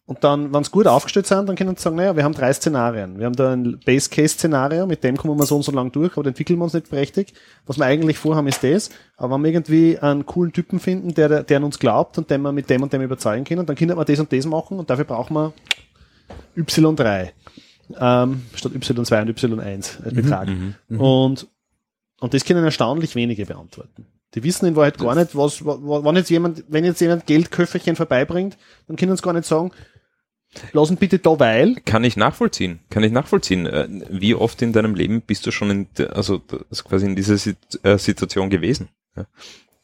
Und 0.10 0.24
dann, 0.24 0.51
wenn 0.51 0.64
sie 0.64 0.72
gut 0.72 0.88
aufgestellt 0.88 1.28
sind, 1.28 1.47
dann 1.47 1.55
können 1.55 1.76
sie 1.76 1.84
sagen, 1.84 1.95
naja, 1.95 2.16
wir 2.16 2.24
haben 2.24 2.34
drei 2.34 2.51
Szenarien. 2.51 3.20
Wir 3.20 3.28
haben 3.28 3.36
da 3.36 3.53
ein 3.53 3.80
Base-Case-Szenario, 3.86 4.88
mit 4.88 5.03
dem 5.03 5.16
kommen 5.18 5.38
wir 5.38 5.45
so 5.45 5.55
und 5.55 5.62
so 5.62 5.72
lang 5.72 5.91
durch, 5.91 6.18
aber 6.18 6.26
entwickeln 6.28 6.57
wir 6.57 6.64
uns 6.64 6.74
nicht 6.74 6.89
prächtig. 6.89 7.34
Was 7.68 7.78
wir 7.78 7.86
eigentlich 7.86 8.18
vorhaben, 8.18 8.47
ist 8.47 8.64
das. 8.64 8.89
Aber 9.18 9.36
wenn 9.36 9.43
wir 9.43 9.51
irgendwie 9.51 9.99
einen 9.99 10.26
coolen 10.26 10.51
Typen 10.51 10.80
finden, 10.80 11.14
der, 11.14 11.43
der 11.43 11.57
an 11.57 11.64
uns 11.64 11.78
glaubt 11.78 12.18
und 12.18 12.32
den 12.32 12.41
wir 12.41 12.51
mit 12.51 12.72
dem 12.72 12.82
und 12.82 12.91
dem 12.91 13.03
überzeugen 13.03 13.43
können, 13.43 13.68
dann 13.68 13.76
können 13.76 13.95
wir 13.95 14.03
das 14.03 14.20
und 14.20 14.34
das 14.34 14.47
machen 14.47 14.80
und 14.80 14.89
dafür 14.89 15.05
brauchen 15.05 15.36
wir 15.36 15.53
Y3 16.57 17.30
ähm, 17.99 18.41
statt 18.55 18.72
Y2 18.74 19.22
und 19.22 19.30
Y1 19.39 20.03
als 20.03 20.14
Betrag. 20.14 20.47
Und, 20.89 21.47
und 22.20 22.34
das 22.34 22.45
können 22.45 22.64
erstaunlich 22.64 23.16
wenige 23.16 23.45
beantworten. 23.45 24.05
Die 24.36 24.43
wissen 24.43 24.66
in 24.68 24.76
Wahrheit 24.76 24.97
gar 24.99 25.16
nicht, 25.16 25.36
was, 25.36 25.66
wa- 25.66 25.78
wa- 25.82 26.03
wenn 26.03 26.16
jetzt 26.16 26.30
jemand, 26.30 26.64
wenn 26.68 26.86
jetzt 26.86 27.01
jemand 27.01 27.26
Geldköfferchen 27.26 27.95
vorbeibringt, 27.95 28.57
dann 28.88 28.95
können 28.95 29.16
sie 29.16 29.22
gar 29.24 29.34
nicht 29.34 29.45
sagen, 29.45 29.72
lass 30.74 30.89
ihn 30.89 30.97
bitte 30.97 31.20
da 31.20 31.39
weil. 31.39 31.76
Kann 31.86 32.04
ich 32.04 32.18
nachvollziehen, 32.18 32.80
kann 32.89 33.04
ich 33.04 33.12
nachvollziehen. 33.12 33.66
Äh, 33.66 33.88
Wie 34.10 34.36
oft 34.36 34.62
in 34.62 34.74
deinem 34.74 34.95
Leben 34.95 35.22
bist 35.22 35.45
du 35.45 35.52
schon 35.52 35.70
in, 35.70 35.88
der- 35.97 36.16
also, 36.16 36.41
also 36.70 36.84
quasi 36.84 37.06
in 37.06 37.16
dieser 37.16 37.36
äh, 37.84 37.97
Situation 37.97 38.50
gewesen? 38.50 38.89
Ja. 39.16 39.26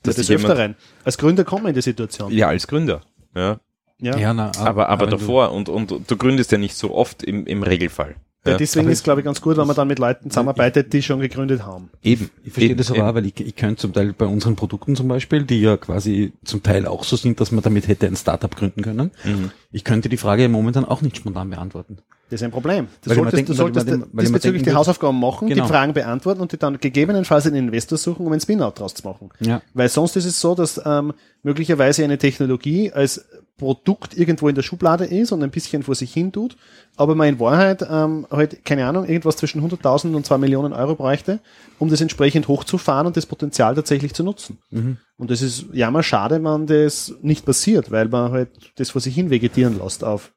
Das 0.03 0.15
dich 0.15 0.27
des 0.27 0.35
Öfteren. 0.35 0.75
Als 1.03 1.17
Gründer 1.17 1.43
kommen 1.43 1.63
wir 1.65 1.69
in 1.69 1.75
die 1.75 1.81
Situation. 1.81 2.31
ja, 2.31 2.47
als 2.49 2.67
Gründer. 2.67 3.01
Ja. 3.35 3.59
Ja. 3.99 4.33
na, 4.33 4.51
Aber, 4.59 4.89
aber 4.89 5.05
du- 5.07 5.17
davor 5.17 5.51
und, 5.51 5.69
und 5.69 5.91
du 6.11 6.17
gründest 6.17 6.51
ja 6.51 6.57
nicht 6.57 6.75
so 6.75 6.93
oft 6.93 7.23
im, 7.23 7.45
im 7.47 7.63
Regelfall. 7.63 8.15
Ja, 8.47 8.57
deswegen 8.57 8.85
aber 8.85 8.91
ist, 8.91 9.03
glaube 9.03 9.21
ich, 9.21 9.25
ganz 9.25 9.41
gut, 9.41 9.57
wenn 9.57 9.65
man 9.65 9.75
dann 9.75 9.87
mit 9.87 9.97
Leuten 9.97 10.29
zusammenarbeitet, 10.29 10.93
die 10.93 11.01
schon 11.01 11.19
gegründet 11.19 11.63
haben. 11.63 11.89
Eben. 12.03 12.29
Ich 12.43 12.51
verstehe 12.53 12.69
eben, 12.69 12.77
das 12.77 12.89
aber 12.91 12.99
eben. 12.99 13.07
auch, 13.07 13.15
weil 13.15 13.25
ich, 13.25 13.39
ich 13.39 13.55
könnte 13.55 13.77
zum 13.77 13.91
Teil 13.93 14.13
bei 14.13 14.27
unseren 14.27 14.55
Produkten 14.55 14.95
zum 14.95 15.07
Beispiel, 15.07 15.45
die 15.45 15.61
ja 15.61 15.77
quasi 15.77 16.31
zum 16.43 16.61
Teil 16.61 16.85
auch 16.85 17.03
so 17.05 17.15
sind, 17.15 17.39
dass 17.39 17.51
man 17.51 17.63
damit 17.63 17.87
hätte 17.87 18.05
ein 18.05 18.15
Startup 18.15 18.55
gründen 18.55 18.83
können. 18.83 19.09
Mhm. 19.23 19.49
Ich 19.75 19.83
könnte 19.83 20.07
die 20.07 20.15
Frage 20.15 20.47
momentan 20.47 20.85
auch 20.85 21.01
nicht 21.01 21.17
spontan 21.17 21.49
beantworten. 21.49 21.97
Das 22.29 22.39
ist 22.39 22.45
ein 22.45 22.51
Problem. 22.51 22.87
Du 23.03 23.09
Weil 23.09 23.15
solltest, 23.17 23.37
denken- 23.37 23.51
du 23.51 23.57
weil 23.57 23.63
solltest 23.73 23.87
den- 23.89 24.01
weil 24.01 24.07
mir 24.13 24.21
diesbezüglich 24.21 24.63
die 24.63 24.73
Hausaufgaben 24.73 25.19
machen, 25.19 25.49
Genau. 25.49 25.65
die 25.65 25.69
Fragen 25.69 25.93
beantworten 25.93 26.39
und 26.39 26.53
die 26.53 26.57
dann 26.57 26.79
gegebenenfalls 26.79 27.45
einen 27.45 27.57
Investor 27.67 27.97
suchen, 27.97 28.25
um 28.25 28.31
einen 28.31 28.39
Spin-out 28.39 28.79
draus 28.79 28.93
zu 28.93 29.05
machen. 29.05 29.29
Ja. 29.41 29.61
Weil 29.73 29.89
sonst 29.89 30.15
ist 30.15 30.23
es 30.25 30.39
so, 30.39 30.55
dass 30.55 30.81
ähm, 30.85 31.13
möglicherweise 31.43 32.05
eine 32.05 32.17
Technologie 32.17 32.93
als 32.93 33.25
Produkt 33.57 34.17
irgendwo 34.17 34.47
in 34.47 34.55
der 34.55 34.63
Schublade 34.63 35.05
ist 35.05 35.31
und 35.33 35.43
ein 35.43 35.51
bisschen 35.51 35.83
vor 35.83 35.95
sich 35.95 36.13
hin 36.13 36.31
tut, 36.31 36.55
aber 36.95 37.13
man 37.15 37.27
in 37.27 37.39
Wahrheit 37.41 37.85
ähm, 37.89 38.27
halt, 38.31 38.63
keine 38.65 38.85
Ahnung, 38.85 39.05
irgendwas 39.05 39.35
zwischen 39.37 39.61
100.000 39.61 40.15
und 40.15 40.25
2 40.25 40.37
Millionen 40.37 40.71
Euro 40.73 40.95
bräuchte, 40.95 41.39
um 41.79 41.89
das 41.89 41.99
entsprechend 42.01 42.47
hochzufahren 42.47 43.07
und 43.07 43.17
das 43.17 43.25
Potenzial 43.25 43.75
tatsächlich 43.75 44.13
zu 44.13 44.23
nutzen. 44.23 44.57
Mhm. 44.71 44.97
Und 45.17 45.31
das 45.31 45.41
ist 45.41 45.67
ja 45.71 45.89
mal 45.91 46.03
schade, 46.03 46.43
wenn 46.43 46.67
das 46.67 47.13
nicht 47.21 47.45
passiert, 47.45 47.89
weil 47.91 48.09
man 48.09 48.31
halt 48.31 48.49
das 48.75 48.89
vor 48.89 49.01
sich 49.01 49.15
hin 49.15 49.29
vegetieren 49.29 49.79
lässt 49.79 50.03
auf 50.03 50.33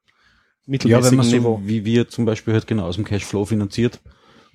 Ja, 0.67 0.71
mittelmäßigem 0.71 1.11
wenn 1.11 1.17
man 1.17 1.27
Niveau. 1.31 1.61
so, 1.63 1.69
wie 1.69 1.85
wir 1.85 2.09
zum 2.09 2.25
Beispiel 2.25 2.55
halt 2.55 2.67
genau 2.67 2.85
aus 2.85 2.95
dem 2.95 3.05
Cashflow 3.05 3.45
finanziert 3.45 4.01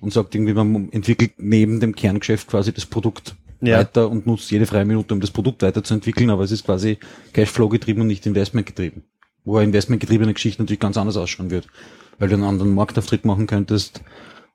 und 0.00 0.12
sagt 0.12 0.34
irgendwie, 0.34 0.54
man 0.54 0.90
entwickelt 0.92 1.32
neben 1.38 1.80
dem 1.80 1.94
Kerngeschäft 1.94 2.48
quasi 2.48 2.72
das 2.72 2.86
Produkt 2.86 3.34
Ja. 3.60 3.78
weiter 3.78 4.08
und 4.08 4.26
nutzt 4.26 4.50
jede 4.50 4.66
freie 4.66 4.84
Minute, 4.86 5.12
um 5.12 5.20
das 5.20 5.30
Produkt 5.30 5.62
weiterzuentwickeln, 5.62 6.30
aber 6.30 6.44
es 6.44 6.52
ist 6.52 6.64
quasi 6.64 6.98
Cashflow 7.34 7.68
getrieben 7.68 8.00
und 8.00 8.06
nicht 8.06 8.24
Investment 8.26 8.66
getrieben. 8.66 9.04
Wo 9.44 9.56
eine 9.58 9.66
investmentgetriebene 9.66 10.32
Geschichte 10.32 10.62
natürlich 10.62 10.80
ganz 10.80 10.96
anders 10.96 11.18
ausschauen 11.18 11.50
wird, 11.50 11.66
weil 12.18 12.28
du 12.28 12.34
einen 12.34 12.44
anderen 12.44 12.74
Marktauftritt 12.74 13.26
machen 13.26 13.46
könntest, 13.46 14.00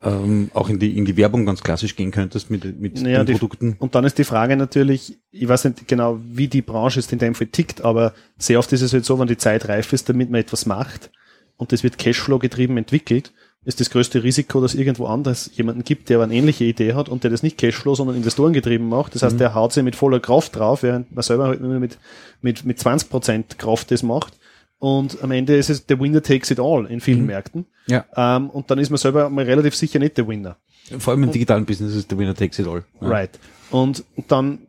ähm, 0.02 0.50
auch 0.54 0.70
in 0.70 0.80
die, 0.80 0.98
in 0.98 1.06
die 1.06 1.18
Werbung 1.18 1.46
ganz 1.46 1.62
klassisch 1.62 1.96
gehen 1.96 2.12
könntest 2.12 2.50
mit, 2.50 2.80
mit 2.80 3.02
Naja, 3.02 3.20
den 3.20 3.26
die- 3.28 3.34
Produkten. 3.34 3.76
Und 3.80 3.96
dann 3.96 4.06
ist 4.06 4.18
die 4.18 4.24
Frage 4.24 4.56
natürlich, 4.56 5.18
ich 5.32 5.48
weiß 5.48 5.66
nicht 5.66 5.88
genau, 5.88 6.20
wie 6.24 6.48
die 6.48 6.62
Branche 6.62 7.00
ist 7.00 7.12
in 7.12 7.20
dem 7.20 7.36
Fall 7.36 7.48
tickt, 7.48 7.82
aber 7.84 8.14
sehr 8.38 8.60
oft 8.60 8.72
ist 8.72 8.82
es 8.82 8.94
halt 8.94 9.04
so, 9.06 9.20
wenn 9.20 9.28
die 9.28 9.38
Zeit 9.38 9.68
reif 9.68 9.92
ist, 9.92 10.08
damit 10.10 10.30
man 10.30 10.40
etwas 10.42 10.66
macht 10.66 11.12
und 11.58 11.72
das 11.74 11.84
wird 11.84 11.98
Cashflow 11.98 12.40
getrieben 12.40 12.78
entwickelt, 12.78 13.34
ist 13.66 13.82
das 13.82 13.90
größte 13.90 14.24
Risiko, 14.24 14.62
dass 14.62 14.74
irgendwo 14.74 15.06
anders 15.08 15.52
jemanden 15.54 15.84
gibt, 15.84 16.08
der 16.08 16.16
aber 16.18 16.24
eine 16.24 16.34
ähnliche 16.34 16.64
Idee 16.64 16.94
hat 16.94 17.10
und 17.10 17.26
der 17.26 17.30
das 17.32 17.44
nicht 17.44 17.58
Cashflow, 17.58 17.94
sondern 17.94 18.16
Investoren 18.16 18.54
getrieben 18.54 18.88
macht. 18.88 19.16
Das 19.16 19.22
heißt, 19.22 19.38
der 19.38 19.54
haut 19.54 19.74
sich 19.74 19.84
mit 19.84 19.98
voller 19.98 20.22
Kraft 20.22 20.56
drauf, 20.56 20.82
während 20.82 21.14
man 21.14 21.24
selber 21.24 21.48
halt 21.48 21.60
nur 21.60 21.78
mit, 21.78 21.98
mit, 22.42 22.64
mit 22.64 22.80
20% 22.80 23.58
Kraft 23.58 23.92
das 23.92 24.02
macht. 24.02 24.39
Und 24.80 25.22
am 25.22 25.32
Ende 25.32 25.58
ist 25.58 25.70
es 25.70 25.86
der 25.86 26.00
Winner 26.00 26.24
takes 26.24 26.52
it 26.52 26.60
all 26.60 26.86
in 26.86 27.02
vielen 27.02 27.26
Märkten. 27.26 27.66
Ja. 27.88 28.06
Ähm, 28.16 28.50
und 28.50 28.72
dann 28.72 28.80
ist 28.80 28.90
man 28.90 28.98
selber 28.98 29.30
mal 29.30 29.44
relativ 29.44 29.76
sicher 29.76 30.00
nicht 30.00 30.18
der 30.18 30.28
Winner. 30.28 30.56
Vor 30.98 31.12
allem 31.12 31.24
im 31.24 31.32
digitalen 31.32 31.66
Business 31.66 31.94
ist 31.96 32.10
der 32.10 32.18
Winner 32.18 32.34
takes 32.34 32.58
it 32.60 32.68
all. 32.68 32.84
Ja. 33.02 33.08
Right. 33.10 33.38
Und 33.72 34.04
dann, 34.30 34.60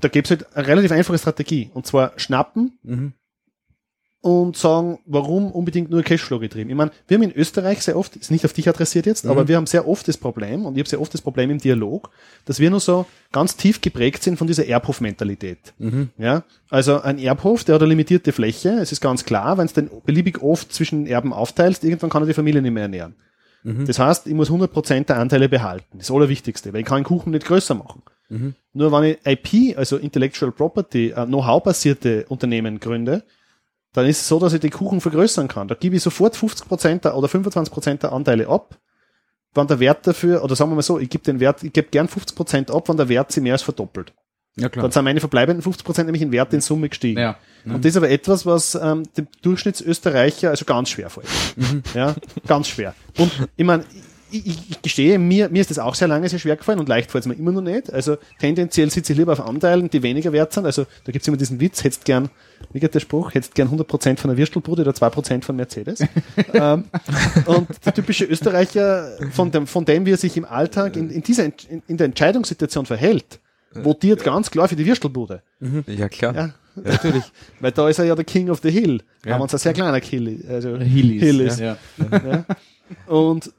da 0.00 0.08
gibt's 0.08 0.30
halt 0.30 0.54
eine 0.54 0.66
relativ 0.66 0.92
einfache 0.92 1.18
Strategie. 1.18 1.70
Und 1.72 1.86
zwar 1.86 2.12
schnappen 2.16 2.78
Mhm. 2.82 3.12
Und 4.20 4.56
sagen, 4.56 4.98
warum 5.06 5.52
unbedingt 5.52 5.90
nur 5.90 6.02
Cashflow 6.02 6.40
getrieben. 6.40 6.70
Ich 6.70 6.76
meine, 6.76 6.90
wir 7.06 7.16
haben 7.16 7.22
in 7.22 7.32
Österreich 7.32 7.82
sehr 7.82 7.96
oft, 7.96 8.16
ist 8.16 8.32
nicht 8.32 8.44
auf 8.44 8.52
dich 8.52 8.68
adressiert 8.68 9.06
jetzt, 9.06 9.24
aber 9.26 9.46
wir 9.48 9.56
haben 9.56 9.66
sehr 9.66 9.86
oft 9.86 10.08
das 10.08 10.16
Problem, 10.16 10.66
und 10.66 10.74
ich 10.74 10.80
habe 10.80 10.88
sehr 10.88 11.00
oft 11.00 11.14
das 11.14 11.22
Problem 11.22 11.50
im 11.50 11.58
Dialog, 11.58 12.10
dass 12.44 12.58
wir 12.58 12.68
nur 12.70 12.80
so 12.80 13.06
ganz 13.30 13.56
tief 13.56 13.80
geprägt 13.80 14.24
sind 14.24 14.36
von 14.36 14.48
dieser 14.48 14.66
Erbhof-Mentalität. 14.66 15.72
Ja, 16.18 16.42
also 16.68 17.00
ein 17.00 17.18
Erbhof, 17.18 17.62
der 17.62 17.76
hat 17.76 17.82
eine 17.82 17.90
limitierte 17.90 18.32
Fläche. 18.32 18.70
Es 18.80 18.90
ist 18.90 19.00
ganz 19.00 19.24
klar, 19.24 19.56
wenn 19.56 19.66
es 19.66 19.72
den 19.72 19.88
beliebig 20.04 20.42
oft 20.42 20.72
zwischen 20.72 21.06
Erben 21.06 21.32
aufteilst, 21.32 21.84
irgendwann 21.84 22.10
kann 22.10 22.22
er 22.24 22.26
die 22.26 22.34
Familie 22.34 22.60
nicht 22.60 22.72
mehr 22.72 22.82
ernähren. 22.84 23.14
Das 23.86 23.98
heißt, 23.98 24.26
ich 24.26 24.34
muss 24.34 24.50
100% 24.50 25.06
der 25.06 25.18
Anteile 25.18 25.48
behalten. 25.48 25.98
Das 25.98 26.10
Allerwichtigste, 26.10 26.72
weil 26.72 26.80
ich 26.80 26.86
kann 26.86 26.96
einen 26.96 27.04
Kuchen 27.04 27.32
nicht 27.32 27.46
größer 27.46 27.74
machen. 27.74 28.02
Nur 28.72 28.92
wenn 28.92 29.04
ich 29.04 29.18
IP, 29.24 29.78
also 29.78 29.96
Intellectual 29.96 30.52
Property, 30.52 31.10
äh, 31.10 31.24
Know-how-basierte 31.26 32.26
Unternehmen 32.28 32.78
gründe, 32.78 33.22
dann 33.98 34.06
ist 34.06 34.20
es 34.20 34.28
so, 34.28 34.38
dass 34.38 34.52
ich 34.52 34.60
den 34.60 34.70
Kuchen 34.70 35.00
vergrößern 35.00 35.48
kann. 35.48 35.68
Da 35.68 35.74
gebe 35.74 35.96
ich 35.96 36.02
sofort 36.02 36.36
50% 36.36 37.10
oder 37.12 37.28
25% 37.28 37.98
der 37.98 38.12
Anteile 38.12 38.48
ab, 38.48 38.78
wenn 39.54 39.66
der 39.66 39.80
Wert 39.80 40.06
dafür, 40.06 40.44
oder 40.44 40.54
sagen 40.54 40.70
wir 40.70 40.76
mal 40.76 40.82
so, 40.82 40.98
ich 40.98 41.10
gebe 41.10 41.24
den 41.24 41.40
Wert, 41.40 41.62
ich 41.62 41.72
gebe 41.72 41.88
gern 41.88 42.06
50% 42.06 42.72
ab, 42.72 42.88
wenn 42.88 42.96
der 42.96 43.08
Wert 43.08 43.32
sich 43.32 43.42
mehr 43.42 43.54
als 43.54 43.62
verdoppelt. 43.62 44.12
Ja, 44.56 44.68
klar. 44.68 44.82
Dann 44.82 44.92
sind 44.92 45.04
meine 45.04 45.20
verbleibenden 45.20 45.64
50% 45.64 46.04
nämlich 46.04 46.22
in 46.22 46.32
Wert 46.32 46.52
in 46.52 46.60
Summe 46.60 46.88
gestiegen. 46.88 47.20
Ja. 47.20 47.36
Und 47.64 47.84
das 47.84 47.90
ist 47.90 47.96
aber 47.96 48.10
etwas, 48.10 48.46
was 48.46 48.74
ähm, 48.74 49.04
dem 49.16 49.28
Durchschnittsösterreicher 49.42 50.50
also 50.50 50.64
ganz 50.64 50.90
schwer 50.90 51.10
fällt. 51.10 51.26
Ja, 51.94 52.14
ganz 52.46 52.68
schwer. 52.68 52.94
Und 53.18 53.30
ich 53.56 53.64
meine, 53.64 53.84
ich, 54.30 54.46
ich, 54.46 54.70
ich 54.70 54.82
gestehe, 54.82 55.18
mir, 55.18 55.48
mir 55.48 55.60
ist 55.60 55.70
das 55.70 55.78
auch 55.78 55.94
sehr 55.94 56.08
lange 56.08 56.28
sehr 56.28 56.38
schwer 56.38 56.56
gefallen 56.56 56.78
und 56.78 56.88
leicht 56.88 57.10
fällt 57.10 57.24
es 57.24 57.28
mir 57.28 57.34
immer 57.34 57.52
noch 57.52 57.62
nicht. 57.62 57.92
Also 57.92 58.16
tendenziell 58.38 58.90
sitze 58.90 59.12
ich 59.12 59.18
lieber 59.18 59.32
auf 59.32 59.40
Anteilen, 59.40 59.90
die 59.90 60.02
weniger 60.02 60.32
wert 60.32 60.52
sind. 60.52 60.66
Also 60.66 60.86
da 61.04 61.12
gibt's 61.12 61.26
immer 61.28 61.36
diesen 61.36 61.60
Witz, 61.60 61.84
hättest 61.84 62.04
gern, 62.04 62.30
wie 62.72 62.80
geht 62.80 62.94
der 62.94 63.00
Spruch, 63.00 63.34
hättest 63.34 63.54
gern 63.54 63.68
100% 63.68 64.18
von 64.18 64.28
der 64.28 64.38
Würstelbude 64.38 64.82
oder 64.82 64.92
2% 64.92 65.42
von 65.42 65.56
Mercedes. 65.56 66.00
ähm, 66.52 66.84
und 67.46 67.68
der 67.84 67.94
typische 67.94 68.24
Österreicher, 68.24 69.18
von 69.32 69.50
dem, 69.50 69.66
von 69.66 69.84
dem, 69.84 70.06
wie 70.06 70.12
er 70.12 70.16
sich 70.16 70.36
im 70.36 70.44
Alltag 70.44 70.96
in, 70.96 71.10
in 71.10 71.22
dieser, 71.22 71.44
in, 71.44 71.82
in 71.86 71.96
der 71.96 72.06
Entscheidungssituation 72.06 72.86
verhält, 72.86 73.40
votiert 73.74 74.24
ganz 74.24 74.50
klar 74.50 74.68
für 74.68 74.76
die 74.76 74.86
Würstelbude. 74.86 75.42
Ja, 75.86 76.08
klar. 76.08 76.34
Ja, 76.34 76.50
natürlich. 76.76 77.24
Weil 77.60 77.72
da 77.72 77.88
ist 77.88 77.98
er 77.98 78.06
ja 78.06 78.14
der 78.14 78.24
King 78.24 78.50
of 78.50 78.60
the 78.62 78.70
Hill. 78.70 79.02
Ja. 79.24 79.30
Ja. 79.30 79.34
Haben 79.34 79.42
uns 79.42 79.54
ein 79.54 79.58
sehr 79.58 79.72
kleiner 79.72 80.00
Kill, 80.00 80.44
also. 80.48 80.76
Hill 80.76 81.40
ist. 81.40 81.60
Ja. 81.60 81.76
Ja. 82.10 82.44
Und, 83.06 83.52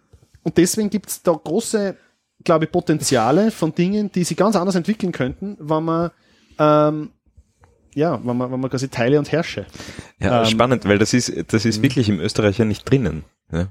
und 0.44 0.58
deswegen 0.58 0.90
gibt's 0.90 1.22
da 1.24 1.32
große, 1.34 1.96
glaube 2.44 2.66
ich, 2.66 2.72
Potenziale 2.72 3.52
von 3.52 3.74
Dingen, 3.76 4.12
die 4.12 4.24
sich 4.24 4.38
ganz 4.38 4.56
anders 4.56 4.76
entwickeln 4.76 5.12
könnten, 5.12 5.58
wenn 5.60 5.84
man, 5.84 6.12
ähm, 6.58 7.10
ja, 7.96 8.20
wenn 8.24 8.38
man, 8.38 8.52
wenn 8.52 8.60
man 8.60 8.70
quasi 8.70 8.88
Teile 8.90 9.18
und 9.20 9.32
herrsche. 9.32 9.66
Ja, 10.20 10.44
Ähm, 10.44 10.50
spannend, 10.50 10.86
weil 10.86 10.98
das 11.00 11.14
ist, 11.14 11.32
das 11.54 11.66
ist 11.66 11.82
wirklich 11.82 12.08
im 12.10 12.20
Österreicher 12.20 12.66
nicht 12.66 12.90
drinnen. 12.90 13.26
Ja. 13.52 13.68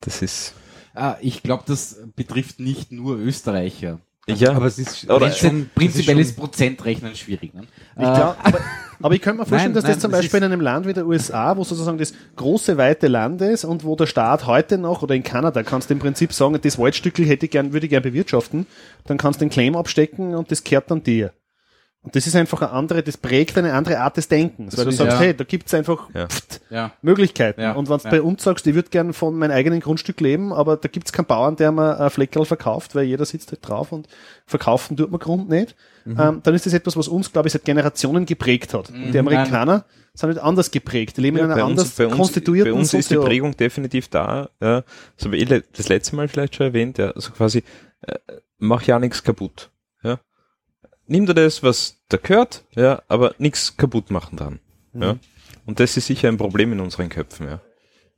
Das 0.00 0.22
ist, 0.22 0.54
Ah, 0.94 1.16
ich 1.20 1.42
glaube, 1.44 1.62
das 1.66 1.98
betrifft 2.16 2.58
nicht 2.58 2.90
nur 2.90 3.16
Österreicher. 3.18 4.00
ja, 4.26 4.52
aber 4.52 4.66
es 4.66 4.78
ist, 4.78 5.08
Oder- 5.08 5.26
es 5.28 5.34
ist 5.34 5.38
schon, 5.40 5.70
Prinzipiell 5.74 6.18
es 6.18 6.30
ist 6.30 6.36
Prozentrechnen 6.36 7.14
schwierig. 7.14 7.54
Ne? 7.54 7.62
Ich 7.94 8.02
glaub, 8.02 8.36
aber, 8.42 8.58
aber 9.00 9.14
ich 9.14 9.20
könnte 9.20 9.38
mir 9.40 9.46
vorstellen, 9.46 9.72
Nein, 9.72 9.74
dass 9.74 9.84
nein, 9.84 9.92
das 9.94 10.00
zum 10.00 10.10
das 10.10 10.20
Beispiel 10.20 10.38
in 10.38 10.44
einem 10.44 10.60
Land 10.60 10.86
wie 10.86 10.92
der 10.92 11.06
USA, 11.06 11.56
wo 11.56 11.64
sozusagen 11.64 11.98
das 11.98 12.12
große, 12.36 12.76
weite 12.76 13.08
Land 13.08 13.40
ist 13.42 13.64
und 13.64 13.84
wo 13.84 13.96
der 13.96 14.06
Staat 14.06 14.46
heute 14.46 14.78
noch, 14.78 15.02
oder 15.02 15.14
in 15.14 15.22
Kanada, 15.22 15.62
kannst 15.62 15.90
du 15.90 15.94
im 15.94 16.00
Prinzip 16.00 16.32
sagen, 16.32 16.58
das 16.60 16.78
Waldstückel 16.78 17.26
hätte 17.26 17.46
ich 17.46 17.52
gern, 17.52 17.72
würde 17.72 17.86
ich 17.86 17.90
gern 17.90 18.02
bewirtschaften, 18.02 18.66
dann 19.06 19.18
kannst 19.18 19.40
du 19.40 19.44
den 19.44 19.50
Claim 19.50 19.76
abstecken 19.76 20.34
und 20.34 20.50
das 20.50 20.64
kehrt 20.64 20.90
dann 20.90 21.02
dir. 21.02 21.32
Und 22.00 22.14
das 22.14 22.26
ist 22.28 22.36
einfach 22.36 22.62
eine 22.62 22.70
andere, 22.70 23.02
das 23.02 23.16
prägt 23.16 23.58
eine 23.58 23.72
andere 23.74 23.98
Art 23.98 24.16
des 24.16 24.28
Denkens, 24.28 24.78
weil 24.78 24.84
du 24.84 24.92
sagst, 24.92 25.14
ja. 25.14 25.18
hey, 25.20 25.34
da 25.34 25.42
gibt's 25.42 25.74
einfach 25.74 26.08
Ja. 26.14 26.28
pft, 26.28 26.60
Ja. 26.70 26.92
Möglichkeiten. 27.02 27.60
Ja, 27.60 27.72
Und 27.72 27.90
wenn 27.90 27.98
du 27.98 28.04
ja. 28.04 28.10
bei 28.10 28.22
uns 28.22 28.44
sagst, 28.44 28.66
ich 28.68 28.74
würde 28.74 28.88
gern 28.88 29.12
von 29.12 29.36
meinem 29.36 29.50
eigenen 29.50 29.80
Grundstück 29.80 30.20
leben, 30.20 30.52
aber 30.52 30.76
da 30.76 30.88
gibt's 30.88 31.12
keinen 31.12 31.26
Bauern, 31.26 31.56
der 31.56 31.72
mir 31.72 31.98
ein 32.00 32.08
Fleckerl 32.10 32.44
verkauft, 32.44 32.94
weil 32.94 33.04
jeder 33.04 33.24
sitzt 33.24 33.50
halt 33.50 33.66
drauf 33.68 33.90
und 33.90 34.06
verkaufen 34.46 34.96
tut 34.96 35.10
man 35.10 35.18
Grund 35.18 35.48
nicht, 35.48 35.74
Mhm. 36.04 36.20
ähm, 36.20 36.40
dann 36.44 36.54
ist 36.54 36.64
das 36.66 36.72
etwas, 36.72 36.96
was 36.96 37.08
uns, 37.08 37.32
glaube 37.32 37.48
ich, 37.48 37.52
seit 37.52 37.64
Generationen 37.64 38.24
geprägt 38.26 38.72
hat. 38.74 38.90
Und 38.90 39.12
die 39.12 39.18
Amerikaner 39.18 39.84
sind 40.14 40.30
nicht 40.30 40.40
anders 40.40 40.70
geprägt. 40.70 41.16
Die 41.16 41.20
leben 41.20 41.36
in 41.36 41.50
einer 41.50 41.62
anders 41.64 41.90
bei 41.90 42.06
uns, 42.06 42.16
konstituierten 42.16 42.72
bei 42.72 42.78
uns 42.78 42.94
ist 42.94 43.10
die 43.10 43.16
Prägung 43.16 43.56
definitiv 43.56 44.08
da. 44.08 44.48
Ja. 44.62 44.82
Das 45.16 45.26
habe 45.26 45.36
ich 45.36 45.48
das 45.48 45.88
letzte 45.88 46.14
Mal 46.16 46.28
vielleicht 46.28 46.54
schon 46.54 46.66
erwähnt. 46.66 46.96
Ja. 46.98 47.10
Also 47.10 47.32
quasi, 47.32 47.64
äh, 48.02 48.14
mach 48.58 48.82
ja 48.84 48.98
nichts 49.00 49.22
kaputt. 49.22 49.70
Ja. 51.08 51.14
Nimm 51.16 51.26
dir 51.26 51.34
das, 51.34 51.62
was 51.62 51.96
da 52.08 52.16
gehört, 52.18 52.64
ja, 52.74 53.02
aber 53.08 53.34
nichts 53.38 53.76
kaputt 53.76 54.10
machen 54.10 54.36
dran. 54.36 54.60
Ja. 54.94 55.16
Und 55.66 55.80
das 55.80 55.96
ist 55.96 56.06
sicher 56.06 56.28
ein 56.28 56.38
Problem 56.38 56.72
in 56.72 56.80
unseren 56.80 57.08
Köpfen. 57.08 57.46
Ja. 57.46 57.60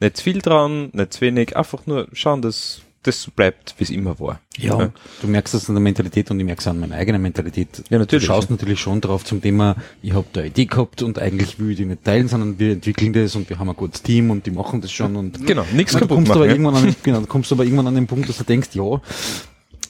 Nicht 0.01 0.16
zu 0.18 0.24
viel 0.24 0.41
dran, 0.41 0.91
nicht 0.93 1.12
zu 1.14 1.20
wenig, 1.22 1.57
einfach 1.57 1.86
nur 1.86 2.09
schauen, 2.12 2.43
dass 2.43 2.80
das 3.03 3.22
so 3.22 3.30
bleibt, 3.30 3.74
wie 3.78 3.84
es 3.84 3.91
immer 3.91 4.20
war. 4.20 4.41
Ja, 4.59 4.93
du 5.22 5.26
merkst 5.26 5.55
das 5.55 5.68
an 5.70 5.74
der 5.74 5.80
Mentalität 5.82 6.30
und 6.30 6.38
ich 6.38 6.45
merke 6.45 6.61
es 6.61 6.66
an 6.66 6.78
meiner 6.78 6.97
eigenen 6.97 7.22
Mentalität. 7.22 7.82
Ja, 7.88 7.99
natürlich. 7.99 8.24
Du 8.24 8.26
schaust 8.26 8.51
natürlich 8.51 8.78
schon 8.78 9.01
drauf 9.01 9.24
zum 9.24 9.41
Thema, 9.41 9.76
ich 10.03 10.12
habe 10.12 10.26
da 10.34 10.41
eine 10.41 10.49
Idee 10.51 10.66
gehabt 10.66 11.03
und 11.03 11.18
eigentlich 11.18 11.59
will 11.59 11.70
ich 11.70 11.78
die 11.78 11.86
nicht 11.86 12.05
teilen, 12.05 12.28
sondern 12.28 12.59
wir 12.59 12.72
entwickeln 12.72 13.14
das 13.14 13.34
und 13.36 13.49
wir 13.49 13.59
haben 13.59 13.70
ein 13.70 13.76
gutes 13.76 14.03
Team 14.03 14.30
und 14.30 14.45
die 14.45 14.51
machen 14.51 14.82
das 14.82 14.93
schon 14.93 15.16
und 15.16 15.47
Genau, 15.47 15.64
nichts 15.72 15.93
du 15.95 16.01
kaputt 16.01 16.16
kommst 16.16 16.34
machen. 16.34 16.62
ja. 16.62 16.68
an, 16.68 16.97
genau, 17.03 17.20
du 17.20 17.26
kommst 17.26 17.51
aber 17.53 17.64
irgendwann 17.64 17.86
an 17.86 17.95
den 17.95 18.07
Punkt, 18.07 18.28
dass 18.28 18.36
du 18.36 18.45
denkst, 18.45 18.68
ja, 18.74 19.01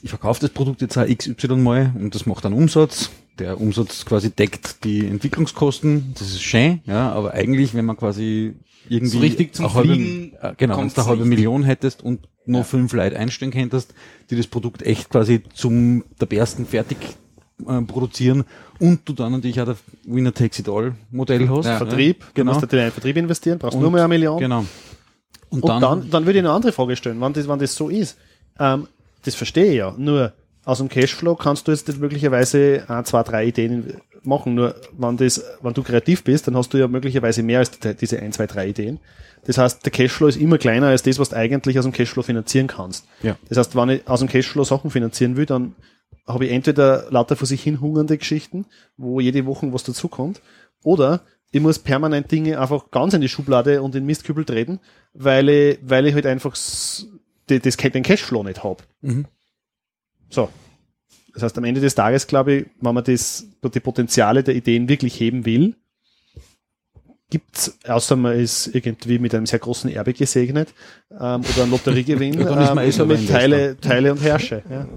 ich 0.03 0.11
verkaufe 0.11 0.41
das 0.41 0.51
Produkt 0.51 0.81
jetzt 0.81 0.97
auch 0.97 1.07
XY 1.07 1.57
mal 1.57 1.93
und 1.99 2.15
das 2.15 2.27
macht 2.27 2.45
einen 2.47 2.55
Umsatz. 2.55 3.11
Der 3.39 3.61
Umsatz 3.61 4.05
quasi 4.05 4.31
deckt 4.31 4.85
die 4.85 5.07
Entwicklungskosten. 5.07 6.15
Das 6.19 6.29
ist 6.29 6.43
schön, 6.43 6.81
ja, 6.85 7.11
aber 7.13 7.33
eigentlich, 7.33 7.75
wenn 7.75 7.87
man 7.87 7.97
quasi 7.97 8.55
irgendwie 8.89 9.17
So 9.17 9.19
richtig 9.21 9.55
zum 9.55 9.73
halbe, 9.73 9.95
Fliegen 9.95 10.33
äh, 10.41 10.55
genau, 10.57 10.79
wenn 10.79 10.89
du 10.89 10.95
eine 10.95 11.07
halbe. 11.07 11.25
Million 11.25 11.63
hättest 11.63 12.03
und 12.03 12.29
nur 12.47 12.65
fünf 12.65 12.93
Leute 12.93 13.19
einstellen 13.19 13.51
könntest, 13.53 13.95
die 14.31 14.37
das 14.37 14.47
Produkt 14.47 14.83
echt 14.83 15.11
quasi 15.11 15.43
zum 15.55 16.05
der 16.21 16.31
ersten 16.33 16.67
fertig 16.67 16.97
äh, 17.67 17.83
produzieren 17.83 18.45
und 18.79 19.09
du 19.09 19.13
dann 19.13 19.33
natürlich 19.33 19.61
auch 19.61 19.67
das 19.67 19.79
Winner 20.05 20.33
Takes 20.35 20.59
It 20.59 20.69
All 20.69 20.95
Modell 21.11 21.49
hast. 21.49 21.67
Ja. 21.67 21.77
Vertrieb, 21.77 22.21
du 22.21 22.27
genau. 22.35 22.53
musst 22.53 22.63
natürlich 22.63 22.83
in 22.85 22.89
den 22.89 22.93
Vertrieb 22.93 23.17
investieren, 23.17 23.59
brauchst 23.59 23.77
Und- 23.77 23.83
nur 23.83 23.91
mehr 23.91 24.03
eine 24.03 24.09
Million. 24.09 24.39
Genau. 24.39 24.65
Und, 25.51 25.65
Und 25.65 25.83
dann, 25.83 26.11
dann, 26.11 26.27
würde 26.27 26.39
ich 26.39 26.45
eine 26.45 26.53
andere 26.53 26.73
Frage 26.73 26.95
stellen, 26.97 27.21
wann 27.21 27.33
das, 27.33 27.49
wann 27.49 27.59
das 27.59 27.75
so 27.75 27.89
ist. 27.89 28.17
Ähm, 28.59 28.87
das 29.25 29.35
verstehe 29.35 29.67
ich 29.67 29.77
ja. 29.77 29.95
Nur 29.97 30.33
aus 30.65 30.79
dem 30.79 30.89
Cashflow 30.89 31.35
kannst 31.37 31.67
du 31.67 31.73
jetzt 31.73 31.89
nicht 31.89 32.01
möglicherweise 32.01 32.85
ein, 32.89 33.05
zwei, 33.05 33.23
drei 33.23 33.47
Ideen 33.47 33.95
machen. 34.23 34.55
Nur 34.55 34.75
wenn 34.97 35.17
das, 35.17 35.43
wenn 35.63 35.75
du 35.75 35.83
kreativ 35.83 36.25
bist, 36.25 36.47
dann 36.47 36.57
hast 36.57 36.73
du 36.73 36.79
ja 36.79 36.89
möglicherweise 36.89 37.43
mehr 37.43 37.61
als 37.61 37.71
die, 37.71 37.95
diese 37.95 38.21
ein, 38.21 38.33
zwei, 38.33 38.47
drei 38.47 38.69
Ideen. 38.69 39.01
Das 39.47 39.57
heißt, 39.57 39.85
der 39.85 39.93
Cashflow 39.93 40.29
ist 40.29 40.37
immer 40.37 40.59
kleiner 40.59 40.89
als 40.89 41.03
das, 41.03 41.19
was 41.19 41.31
du 41.31 41.37
eigentlich 41.37 41.79
aus 41.79 41.85
dem 41.85 41.93
Cashflow 41.93 42.23
finanzieren 42.23 42.67
kannst. 42.67 43.07
Ja. 43.23 43.37
Das 43.49 43.57
heißt, 43.59 43.75
wenn 43.75 43.89
ich 43.89 44.09
aus 44.09 44.21
dem 44.21 44.29
Cashflow 44.29 44.65
Sachen 44.65 44.91
finanzieren 44.91 45.37
will, 45.37 45.47
dann 45.47 45.75
habe 46.27 46.45
ich 46.45 46.53
entweder 46.53 47.07
lauter 47.11 47.37
vor 47.37 47.47
sich 47.47 47.63
hin 47.63 47.81
hungernde 47.81 48.19
Geschichten, 48.19 48.67
wo 48.97 49.21
jede 49.21 49.47
Woche 49.47 49.73
was 49.73 49.83
dazukommt, 49.83 50.43
oder 50.85 51.23
ich 51.53 51.61
muss 51.61 51.79
permanent 51.79 52.31
Dinge 52.31 52.61
einfach 52.61 52.91
ganz 52.91 53.15
in 53.15 53.21
die 53.21 53.29
Schublade 53.29 53.83
und 53.83 53.95
in 53.95 54.03
den 54.03 54.07
Mistkübel 54.07 54.45
treten, 54.45 54.79
weil 55.15 55.49
ich, 55.49 55.79
weil 55.83 56.07
ich 56.07 56.15
halt 56.15 56.27
einfach 56.27 56.55
die, 57.51 57.61
das, 57.61 57.77
den 57.77 58.03
Cashflow 58.03 58.43
nicht 58.43 58.63
habe. 58.65 58.83
Mhm. 59.01 59.27
So. 60.29 60.49
Das 61.35 61.43
heißt, 61.43 61.59
am 61.59 61.65
Ende 61.65 61.81
des 61.81 61.95
Tages, 61.95 62.27
glaube 62.27 62.53
ich, 62.53 62.67
wenn 62.81 62.95
man 62.95 63.05
das, 63.05 63.47
die 63.63 63.81
Potenziale 63.81 64.43
der 64.43 64.55
Ideen 64.55 64.89
wirklich 64.89 65.19
heben 65.21 65.45
will, 65.45 65.77
gibt's, 67.31 67.79
außer 67.87 68.17
man 68.17 68.39
ist 68.39 68.75
irgendwie 68.75 69.19
mit 69.19 69.35
einem 69.35 69.47
sehr 69.47 69.61
großen 69.61 69.91
Erbe 69.91 70.13
gesegnet, 70.13 70.75
ähm, 71.13 71.43
oder 71.43 71.63
ein 71.63 71.71
Lotteriegewinn, 71.71 72.35
Ja, 72.41 72.45
dann 72.45 72.63
ist 72.63 72.75
man 72.75 72.85
ähm, 72.85 72.93
selber 72.93 73.17
mit. 73.17 73.29
Teile, 73.29 73.81
Teile 73.81 74.13
und 74.13 74.21
Herrsche. 74.23 74.63
Ja. 74.69 74.89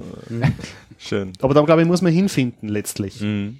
Schön. 0.97 1.33
Aber 1.41 1.53
da, 1.53 1.61
glaube 1.61 1.81
ich, 1.81 1.87
muss 1.87 2.01
man 2.01 2.11
hinfinden, 2.11 2.69
letztlich. 2.69 3.21
Mhm. 3.21 3.59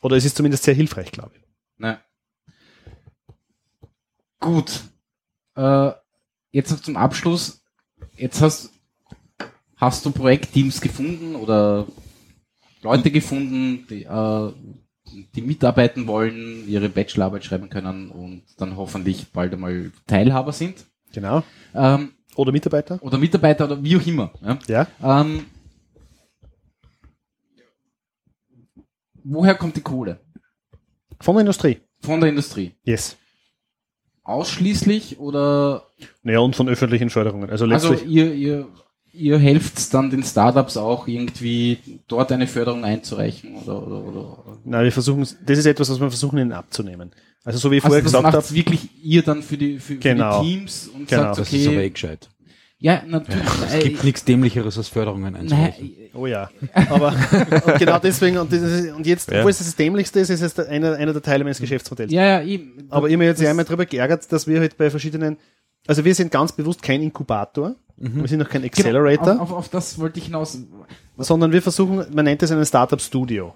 Oder 0.00 0.16
es 0.16 0.24
ist 0.24 0.36
zumindest 0.36 0.64
sehr 0.64 0.74
hilfreich, 0.74 1.10
glaube 1.10 1.32
ich. 1.34 1.42
Ne. 1.78 1.98
Gut. 4.40 4.80
Äh, 5.56 5.92
jetzt 6.50 6.70
noch 6.70 6.80
zum 6.80 6.96
Abschluss. 6.96 7.61
Jetzt 8.22 8.40
hast, 8.40 8.70
hast 9.74 10.06
du 10.06 10.12
Projektteams 10.12 10.80
gefunden 10.80 11.34
oder 11.34 11.88
Leute 12.80 13.10
gefunden, 13.10 13.84
die, 13.90 14.04
äh, 14.04 14.52
die 15.34 15.42
mitarbeiten 15.42 16.06
wollen, 16.06 16.68
ihre 16.68 16.88
Bachelorarbeit 16.88 17.44
schreiben 17.44 17.68
können 17.68 18.10
und 18.10 18.44
dann 18.58 18.76
hoffentlich 18.76 19.32
bald 19.32 19.52
einmal 19.52 19.90
Teilhaber 20.06 20.52
sind. 20.52 20.86
Genau. 21.12 21.42
Ähm, 21.74 22.12
Oder 22.36 22.52
Mitarbeiter. 22.52 23.02
oder 23.02 23.18
Mitarbeiter 23.18 23.64
oder 23.64 23.82
wie 23.82 23.96
auch 23.96 24.06
immer. 24.06 24.32
Ja? 24.40 24.58
Ja. 24.68 24.86
Ähm, 25.20 25.46
woher 29.24 29.56
kommt 29.56 29.74
die 29.76 29.80
Kohle? 29.80 30.20
Von 31.20 31.34
der 31.34 31.40
Industrie. 31.40 31.78
Von 32.00 32.20
der 32.20 32.30
Industrie. 32.30 32.72
Yes. 32.84 33.16
Ausschließlich 34.24 35.18
oder 35.18 35.84
Naja, 36.22 36.38
und 36.40 36.54
von 36.56 36.68
öffentlichen 36.68 37.10
Förderungen. 37.10 37.50
Also 37.50 37.64
also 37.66 37.90
letztlich. 37.90 38.10
ihr, 38.10 38.32
ihr, 38.34 38.68
ihr 39.12 39.38
helft 39.38 39.92
dann 39.94 40.10
den 40.10 40.22
Startups 40.22 40.76
auch 40.76 41.08
irgendwie 41.08 41.78
dort 42.08 42.30
eine 42.32 42.46
Förderung 42.46 42.84
einzureichen 42.84 43.56
oder 43.56 43.86
oder, 43.86 44.04
oder 44.04 44.38
na, 44.64 44.82
wir 44.84 44.92
versuchen, 44.92 45.26
das 45.44 45.58
ist 45.58 45.66
etwas, 45.66 45.90
was 45.90 46.00
wir 46.00 46.08
versuchen, 46.08 46.38
ihnen 46.38 46.52
abzunehmen. 46.52 47.10
Also 47.44 47.58
so 47.58 47.70
wie 47.72 47.78
ich 47.78 47.84
also 47.84 47.88
vorher 47.94 48.02
das 48.04 48.12
gesagt 48.12 48.34
habe, 48.34 48.50
wirklich 48.54 48.88
ihr 49.02 49.22
dann 49.22 49.42
für 49.42 49.56
die 49.56 49.78
für, 49.80 49.96
Genau. 49.96 50.38
für 50.38 50.44
die 50.46 50.54
Teams 50.58 50.88
und 50.94 51.08
Genau. 51.08 51.22
sagt 51.22 51.38
das 51.38 51.52
ist 51.52 51.66
aber 51.66 51.74
eh 51.74 51.78
okay 51.78 51.90
gescheit. 51.90 52.28
Ja 52.82 53.02
natürlich 53.06 53.42
Es 53.72 53.84
gibt 53.84 54.04
nichts 54.04 54.24
Dämlicheres 54.24 54.76
als 54.76 54.88
Förderungen 54.88 55.34
einzureichen. 55.34 55.92
nein, 55.96 56.10
oh 56.14 56.26
ja. 56.26 56.50
Aber 56.90 57.14
und 57.66 57.78
genau 57.78 57.98
deswegen, 57.98 58.38
und, 58.38 58.52
das 58.52 58.60
ist, 58.60 58.92
und 58.92 59.06
jetzt, 59.06 59.30
Ja. 59.30 59.38
obwohl 59.38 59.50
es 59.50 59.58
das 59.58 59.74
Dämlichste 59.74 60.20
ist, 60.20 60.30
ist 60.30 60.42
es 60.42 60.58
einer, 60.58 60.94
einer 60.96 61.12
der 61.12 61.22
Teile 61.22 61.44
meines 61.44 61.60
Geschäftsmodells. 61.60 62.12
ja 62.12 62.24
ja 62.24 62.42
eben. 62.42 62.86
Aber 62.90 63.08
ich 63.08 63.14
habe 63.14 63.24
mich 63.24 63.38
jetzt 63.38 63.44
einmal 63.44 63.64
darüber 63.64 63.86
geärgert, 63.86 64.30
dass 64.30 64.46
wir 64.46 64.60
halt 64.60 64.76
bei 64.76 64.90
verschiedenen, 64.90 65.38
also 65.86 66.04
wir 66.04 66.14
sind 66.14 66.30
ganz 66.30 66.52
bewusst 66.52 66.82
kein 66.82 67.02
Inkubator, 67.02 67.74
wir 67.96 68.26
sind 68.26 68.40
noch 68.40 68.48
kein 68.48 68.62
genau, 68.62 68.72
Accelerator, 68.72 69.34
auf, 69.34 69.40
auf, 69.40 69.52
auf 69.52 69.68
das 69.68 69.98
wollte 69.98 70.18
ich 70.18 70.26
hinaus 70.26 70.58
sondern 71.18 71.52
wir 71.52 71.62
versuchen, 71.62 72.04
man 72.12 72.24
nennt 72.24 72.42
es 72.42 72.50
einen 72.50 72.66
Startup 72.66 73.00
Studio. 73.00 73.54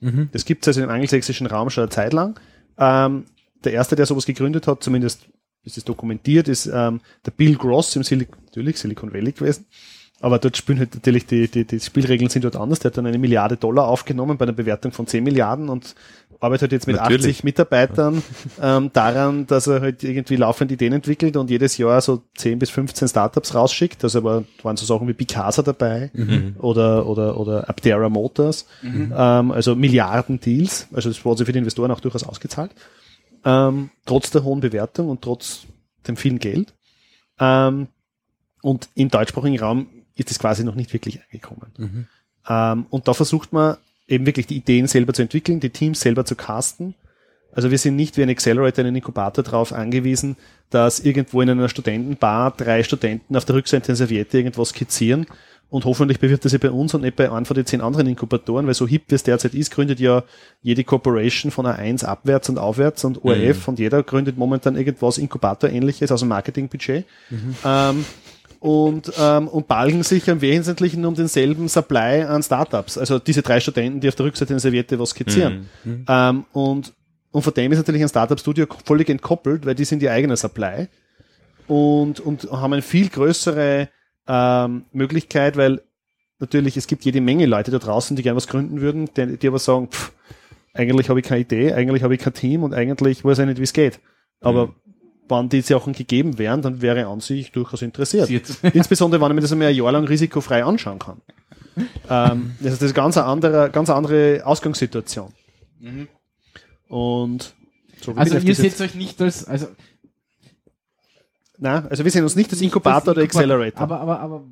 Mhm. 0.00 0.28
Das 0.32 0.44
gibt 0.44 0.64
es 0.64 0.68
also 0.68 0.82
im 0.82 0.90
angelsächsischen 0.90 1.46
Raum 1.46 1.70
schon 1.70 1.82
eine 1.82 1.90
Zeit 1.90 2.12
lang. 2.12 2.38
Ähm, 2.78 3.24
der 3.64 3.72
erste, 3.72 3.96
der 3.96 4.06
sowas 4.06 4.26
gegründet 4.26 4.66
hat, 4.66 4.82
zumindest 4.82 5.26
ist 5.64 5.76
es 5.76 5.84
dokumentiert, 5.84 6.48
ist 6.48 6.66
ähm, 6.66 7.00
der 7.26 7.32
Bill 7.32 7.56
Gross 7.56 7.96
im 7.96 8.04
Silicon, 8.04 8.38
natürlich 8.58 8.78
Silicon 8.78 9.12
Valley 9.12 9.32
gewesen. 9.32 9.66
Aber 10.20 10.40
dort 10.40 10.56
spielen 10.56 10.80
halt 10.80 10.94
natürlich 10.96 11.26
die, 11.26 11.46
die, 11.46 11.64
die 11.64 11.78
Spielregeln 11.78 12.28
sind 12.28 12.44
dort 12.44 12.56
anders. 12.56 12.80
Der 12.80 12.90
hat 12.90 12.98
dann 12.98 13.06
eine 13.06 13.18
Milliarde 13.18 13.56
Dollar 13.56 13.86
aufgenommen 13.86 14.36
bei 14.36 14.46
einer 14.46 14.52
Bewertung 14.52 14.90
von 14.90 15.06
10 15.06 15.22
Milliarden 15.22 15.68
und 15.68 15.94
arbeitet 16.40 16.72
jetzt 16.72 16.88
mit 16.88 16.96
Natürlich. 16.96 17.36
80 17.36 17.44
Mitarbeitern 17.44 18.22
ähm, 18.60 18.90
daran, 18.92 19.46
dass 19.46 19.68
er 19.68 19.80
halt 19.80 20.02
irgendwie 20.02 20.34
laufend 20.34 20.72
Ideen 20.72 20.92
entwickelt 20.92 21.36
und 21.36 21.50
jedes 21.50 21.78
Jahr 21.78 22.00
so 22.00 22.22
10 22.36 22.58
bis 22.58 22.70
15 22.70 23.06
Startups 23.06 23.54
rausschickt. 23.54 24.02
Also 24.02 24.18
aber 24.18 24.42
waren 24.64 24.76
so 24.76 24.86
Sachen 24.86 25.06
wie 25.06 25.12
Picasa 25.12 25.62
dabei 25.62 26.10
oder, 26.58 27.06
oder, 27.06 27.38
oder 27.38 27.68
Aptera 27.68 28.08
Motors. 28.08 28.66
Ähm, 29.16 29.52
also 29.52 29.76
Milliarden 29.76 30.40
Deals. 30.40 30.88
Also 30.92 31.10
das 31.10 31.24
wurde 31.24 31.46
für 31.46 31.52
die 31.52 31.60
Investoren 31.60 31.92
auch 31.92 32.00
durchaus 32.00 32.24
ausgezahlt. 32.24 32.72
Ähm, 33.44 33.90
trotz 34.04 34.32
der 34.32 34.42
hohen 34.42 34.58
Bewertung 34.58 35.10
und 35.10 35.22
trotz 35.22 35.60
dem 36.08 36.16
vielen 36.16 36.40
Geld. 36.40 36.74
Ähm, 37.38 37.86
und 38.62 38.88
im 38.94 39.08
deutschsprachigen 39.08 39.58
Raum 39.58 39.86
ist 40.16 40.30
es 40.30 40.38
quasi 40.38 40.64
noch 40.64 40.74
nicht 40.74 40.92
wirklich 40.92 41.20
angekommen. 41.22 41.72
Ähm, 42.48 42.86
und 42.90 43.08
da 43.08 43.14
versucht 43.14 43.52
man 43.52 43.76
eben 44.06 44.26
wirklich 44.26 44.46
die 44.46 44.56
Ideen 44.56 44.86
selber 44.86 45.12
zu 45.12 45.22
entwickeln, 45.22 45.60
die 45.60 45.70
Teams 45.70 46.00
selber 46.00 46.24
zu 46.24 46.34
casten. 46.34 46.94
Also 47.52 47.70
wir 47.70 47.78
sind 47.78 47.96
nicht 47.96 48.16
wie 48.16 48.22
ein 48.22 48.30
Accelerator, 48.30 48.84
einen 48.84 48.96
Inkubator 48.96 49.42
darauf 49.42 49.72
angewiesen, 49.72 50.36
dass 50.70 51.00
irgendwo 51.00 51.40
in 51.40 51.50
einer 51.50 51.68
Studentenbar 51.68 52.52
drei 52.56 52.82
Studenten 52.82 53.36
auf 53.36 53.44
der 53.44 53.56
Rückseite 53.56 53.88
einer 53.88 53.96
Serviette 53.96 54.38
irgendwas 54.38 54.70
skizzieren 54.70 55.26
und 55.70 55.84
hoffentlich 55.84 56.18
bewirbt 56.18 56.44
er 56.44 56.50
sich 56.50 56.60
bei 56.60 56.70
uns 56.70 56.94
und 56.94 57.02
nicht 57.02 57.16
bei 57.16 57.30
einem 57.30 57.44
von 57.44 57.54
den 57.54 57.66
zehn 57.66 57.80
anderen 57.80 58.06
Inkubatoren, 58.06 58.66
weil 58.66 58.74
so 58.74 58.86
hip 58.86 59.04
wie 59.08 59.14
es 59.14 59.22
derzeit 59.22 59.54
ist, 59.54 59.70
gründet 59.70 60.00
ja 60.00 60.24
jede 60.62 60.82
Corporation 60.82 61.50
von 61.50 61.66
A1 61.66 62.04
abwärts 62.04 62.48
und 62.48 62.58
aufwärts 62.58 63.04
und 63.04 63.24
ORF 63.24 63.68
und 63.68 63.78
jeder 63.78 64.02
gründet 64.02 64.38
momentan 64.38 64.76
irgendwas 64.76 65.18
Inkubator-ähnliches 65.18 66.10
aus 66.10 66.20
dem 66.20 66.30
Marketingbudget. 66.30 67.04
Ähm, 67.64 68.04
und, 68.60 69.12
ähm, 69.18 69.48
und 69.48 69.68
balgen 69.68 70.02
sich 70.02 70.26
im 70.28 70.40
Wesentlichen 70.40 71.04
um 71.04 71.14
denselben 71.14 71.68
Supply 71.68 72.22
an 72.22 72.42
Startups. 72.42 72.98
Also 72.98 73.18
diese 73.18 73.42
drei 73.42 73.60
Studenten, 73.60 74.00
die 74.00 74.08
auf 74.08 74.14
der 74.14 74.26
Rückseite 74.26 74.52
einer 74.52 74.60
Serviette 74.60 74.98
was 74.98 75.10
skizzieren. 75.10 75.68
Ähm, 76.08 76.44
und, 76.52 76.92
und 77.30 77.42
von 77.42 77.54
dem 77.54 77.72
ist 77.72 77.78
natürlich 77.78 78.02
ein 78.02 78.08
Startup-Studio 78.08 78.66
völlig 78.84 79.08
entkoppelt, 79.08 79.64
weil 79.64 79.74
die 79.74 79.84
sind 79.84 80.00
die 80.02 80.10
eigene 80.10 80.36
Supply 80.36 80.88
und, 81.68 82.20
und 82.20 82.50
haben 82.50 82.72
eine 82.72 82.82
viel 82.82 83.08
größere 83.08 83.88
ähm, 84.26 84.84
Möglichkeit, 84.92 85.56
weil 85.56 85.82
natürlich 86.40 86.76
es 86.76 86.86
gibt 86.86 87.04
jede 87.04 87.20
Menge 87.20 87.46
Leute 87.46 87.70
da 87.70 87.78
draußen, 87.78 88.16
die 88.16 88.22
gerne 88.22 88.36
was 88.36 88.48
gründen 88.48 88.80
würden, 88.80 89.08
die, 89.16 89.36
die 89.36 89.48
aber 89.48 89.58
sagen, 89.58 89.88
pff, 89.88 90.12
eigentlich 90.74 91.08
habe 91.08 91.20
ich 91.20 91.26
keine 91.26 91.40
Idee, 91.40 91.72
eigentlich 91.72 92.02
habe 92.02 92.14
ich 92.14 92.20
kein 92.20 92.34
Team 92.34 92.62
und 92.62 92.74
eigentlich 92.74 93.24
weiß 93.24 93.40
ich 93.40 93.46
nicht, 93.46 93.58
wie 93.58 93.64
es 93.64 93.72
geht. 93.72 94.00
Aber 94.40 94.74
wenn 95.28 95.48
die 95.48 95.60
Sachen 95.60 95.92
gegeben 95.92 96.38
wären, 96.38 96.62
dann 96.62 96.80
wäre 96.82 97.06
an 97.06 97.20
sich 97.20 97.52
durchaus 97.52 97.82
interessiert. 97.82 98.28
Insbesondere, 98.74 99.20
wenn 99.20 99.30
ich 99.30 99.34
mir 99.36 99.40
das 99.42 99.52
einmal 99.52 99.68
ein 99.68 99.74
Jahr 99.74 99.92
lang 99.92 100.04
risikofrei 100.04 100.64
anschauen 100.64 100.98
kann. 100.98 101.20
ähm, 102.08 102.54
das 102.60 102.74
ist 102.74 102.82
das 102.82 102.88
ist 102.90 102.94
ganz 102.94 103.16
eine 103.16 103.26
andere, 103.26 103.70
ganz 103.70 103.88
eine 103.90 103.96
andere 103.98 104.42
Ausgangssituation. 104.44 105.32
Und 106.88 107.54
so, 108.02 108.12
Also 108.14 108.38
ihr 108.38 108.54
seht 108.54 108.80
euch 108.80 108.94
nicht 108.94 109.20
als, 109.20 109.44
also 109.44 109.68
Nein, 111.60 111.86
also 111.88 112.04
wir 112.04 112.10
sehen 112.12 112.22
uns 112.22 112.36
nicht 112.36 112.50
als 112.52 112.60
Inkubator 112.60 113.12
oder 113.12 113.14
das 113.14 113.24
Inkubator- 113.24 113.38
Accelerator. 113.40 113.80
Aber, 113.82 114.00
aber, 114.00 114.20
aber 114.20 114.44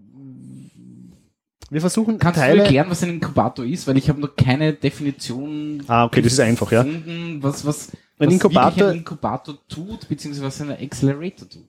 wir 1.70 1.80
versuchen 1.80 2.18
kannst 2.18 2.36
du 2.38 2.42
Teile. 2.42 2.62
erklären, 2.62 2.86
was 2.88 3.02
ein 3.02 3.10
Inkubator 3.10 3.64
ist? 3.64 3.86
Weil 3.86 3.96
ich 3.98 4.08
habe 4.08 4.20
noch 4.20 4.36
keine 4.36 4.72
Definition 4.72 5.82
Ah, 5.88 6.04
okay, 6.04 6.22
das 6.22 6.34
ist 6.34 6.40
einfach, 6.40 6.70
ja. 6.72 6.84
was, 7.40 7.64
was, 7.66 7.90
Ein 8.18 8.28
was 8.28 8.34
Inkubator- 8.34 8.88
ein 8.90 8.98
Inkubator 8.98 9.58
tut, 9.68 10.08
beziehungsweise 10.08 10.46
was 10.46 10.60
ein 10.60 10.70
Accelerator 10.70 11.48
tut. 11.48 11.66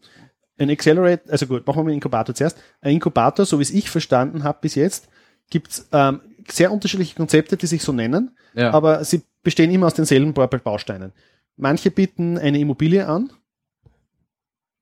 Ein 0.59 0.69
Accelerator, 0.69 1.31
also 1.31 1.45
gut, 1.47 1.65
machen 1.65 1.77
wir 1.79 1.83
mal 1.83 1.89
den 1.89 1.95
Inkubator 1.95 2.33
zuerst. 2.35 2.57
Ein 2.81 2.93
Inkubator, 2.93 3.45
so 3.45 3.59
wie 3.59 3.63
es 3.63 3.71
ich 3.71 3.89
verstanden 3.89 4.43
habe 4.43 4.57
bis 4.61 4.75
jetzt, 4.75 5.07
gibt's 5.49 5.87
ähm, 5.91 6.21
sehr 6.49 6.71
unterschiedliche 6.71 7.15
Konzepte, 7.15 7.57
die 7.57 7.67
sich 7.67 7.81
so 7.83 7.91
nennen, 7.91 8.31
Ja. 8.53 8.71
aber 8.73 9.03
sie 9.03 9.21
bestehen 9.43 9.71
immer 9.71 9.87
aus 9.87 9.93
denselben 9.93 10.33
Bausteinen. 10.33 11.11
Manche 11.57 11.91
bieten 11.91 12.37
eine 12.37 12.59
Immobilie 12.59 13.05
an 13.07 13.31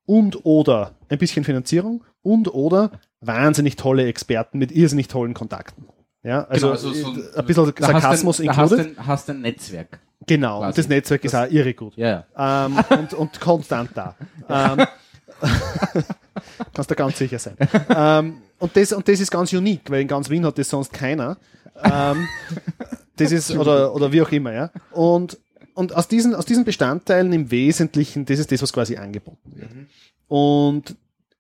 und 0.06 0.46
oder 0.46 0.96
ein 1.10 1.18
bisschen 1.18 1.44
Finanzierung 1.44 2.04
und 2.26 2.54
oder 2.54 2.92
wahnsinnig 3.22 3.76
tolle 3.76 4.06
Experten 4.08 4.58
mit 4.58 4.72
irrsinnig 4.72 5.08
tollen 5.08 5.34
Kontakten. 5.34 5.86
Ja, 6.24 6.44
also, 6.46 6.74
Genau, 6.74 7.18
äh, 7.18 7.38
ein 7.38 7.46
bisschen 7.46 7.74
Sarkasmus 7.78 8.40
ein, 8.40 8.48
da 8.48 8.56
hast 9.06 9.30
ein, 9.30 9.42
Netzwerk. 9.42 10.00
Genau, 10.26 10.58
quasi. 10.60 10.68
und 10.68 10.78
das 10.80 10.88
Netzwerk 10.90 11.24
ist 11.24 11.36
auch 11.36 11.50
irre 11.52 11.74
gut. 11.76 11.96
Ja, 11.98 12.26
ja. 12.36 12.66
ähm, 12.66 12.80
und, 13.00 13.14
und 13.14 13.40
konstant 13.40 13.92
da. 13.94 14.16
Ähm, 14.48 14.86
kannst 16.74 16.92
du 16.92 16.96
ganz 16.96 17.18
sicher 17.18 17.40
sein. 17.40 17.58
Ähm, 17.90 18.38
und, 18.60 18.76
das, 18.76 18.94
und 18.94 19.08
das 19.08 19.20
ist 19.20 19.32
ganz 19.32 19.52
unique, 19.54 19.90
weil 19.90 20.02
in 20.02 20.08
ganz 20.08 20.30
Wien 20.30 20.46
hat 20.46 20.58
das 20.58 20.70
sonst 20.70 20.94
keiner. 20.94 21.38
Ähm, 21.84 22.28
das 23.18 23.32
ist, 23.32 23.52
oder, 23.52 23.94
oder 23.94 24.12
wie 24.12 24.22
auch 24.22 24.32
immer, 24.32 24.54
ja. 24.54 24.72
Und, 24.92 25.40
und 25.74 25.96
aus, 25.96 26.08
diesen, 26.08 26.36
aus 26.36 26.46
diesen 26.46 26.64
Bestandteilen 26.64 27.34
im 27.34 27.52
Wesentlichen, 27.52 28.26
das 28.26 28.40
ist 28.40 28.52
das, 28.52 28.62
was 28.62 28.72
quasi 28.72 28.98
angeboten 28.98 29.52
wird. 29.56 29.72
Und 30.28 30.96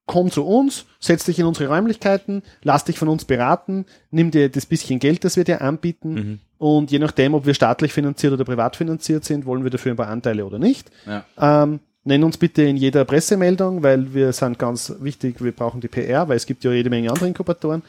komm 0.05 0.31
zu 0.31 0.45
uns, 0.45 0.85
setz 0.99 1.25
dich 1.25 1.39
in 1.39 1.45
unsere 1.45 1.69
Räumlichkeiten, 1.69 2.43
lass 2.61 2.83
dich 2.85 2.99
von 2.99 3.07
uns 3.07 3.25
beraten, 3.25 3.85
nimm 4.11 4.31
dir 4.31 4.49
das 4.49 4.65
bisschen 4.65 4.99
Geld, 4.99 5.23
das 5.23 5.35
wir 5.35 5.43
dir 5.43 5.61
anbieten 5.61 6.39
und 6.57 6.91
je 6.91 6.99
nachdem, 6.99 7.33
ob 7.33 7.45
wir 7.45 7.53
staatlich 7.53 7.91
finanziert 7.91 8.33
oder 8.33 8.45
privat 8.45 8.75
finanziert 8.75 9.25
sind, 9.25 9.45
wollen 9.45 9.63
wir 9.63 9.71
dafür 9.71 9.93
ein 9.93 9.97
paar 9.97 10.09
Anteile 10.09 10.45
oder 10.45 10.59
nicht. 10.59 10.91
ja. 11.05 11.25
Ähm, 11.63 11.79
nenn 12.05 12.23
uns 12.23 12.37
bitte 12.37 12.61
in 12.61 12.77
jeder 12.77 13.03
Pressemeldung, 13.03 13.83
weil 13.83 14.13
wir 14.13 14.31
sind 14.31 14.57
ganz 14.59 14.93
wichtig, 14.99 15.43
wir 15.43 15.51
brauchen 15.51 15.81
die 15.81 15.87
PR, 15.87 16.29
weil 16.29 16.37
es 16.37 16.45
gibt 16.45 16.63
ja 16.63 16.71
jede 16.71 16.89
Menge 16.89 17.09
andere 17.09 17.27
Inkubatoren. 17.27 17.81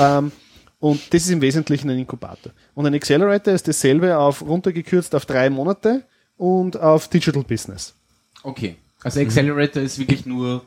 Ähm, 0.00 0.32
und 0.78 1.12
das 1.12 1.22
ist 1.22 1.30
im 1.30 1.40
Wesentlichen 1.40 1.90
ein 1.90 1.98
Inkubator. 1.98 2.52
Und 2.74 2.86
ein 2.86 2.94
Accelerator 2.94 3.52
ist 3.52 3.66
dasselbe 3.66 4.16
auf 4.16 4.42
runtergekürzt 4.42 5.14
auf 5.14 5.26
drei 5.26 5.50
Monate 5.50 6.04
und 6.36 6.78
auf 6.78 7.08
Digital 7.08 7.42
Business. 7.42 7.94
Okay. 8.42 8.76
Also 9.02 9.20
Accelerator 9.20 9.82
ist 9.82 9.98
wirklich 9.98 10.24
nur 10.24 10.62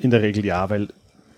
In 0.00 0.10
der 0.10 0.22
Regel 0.22 0.44
ja, 0.44 0.68
weil 0.70 0.88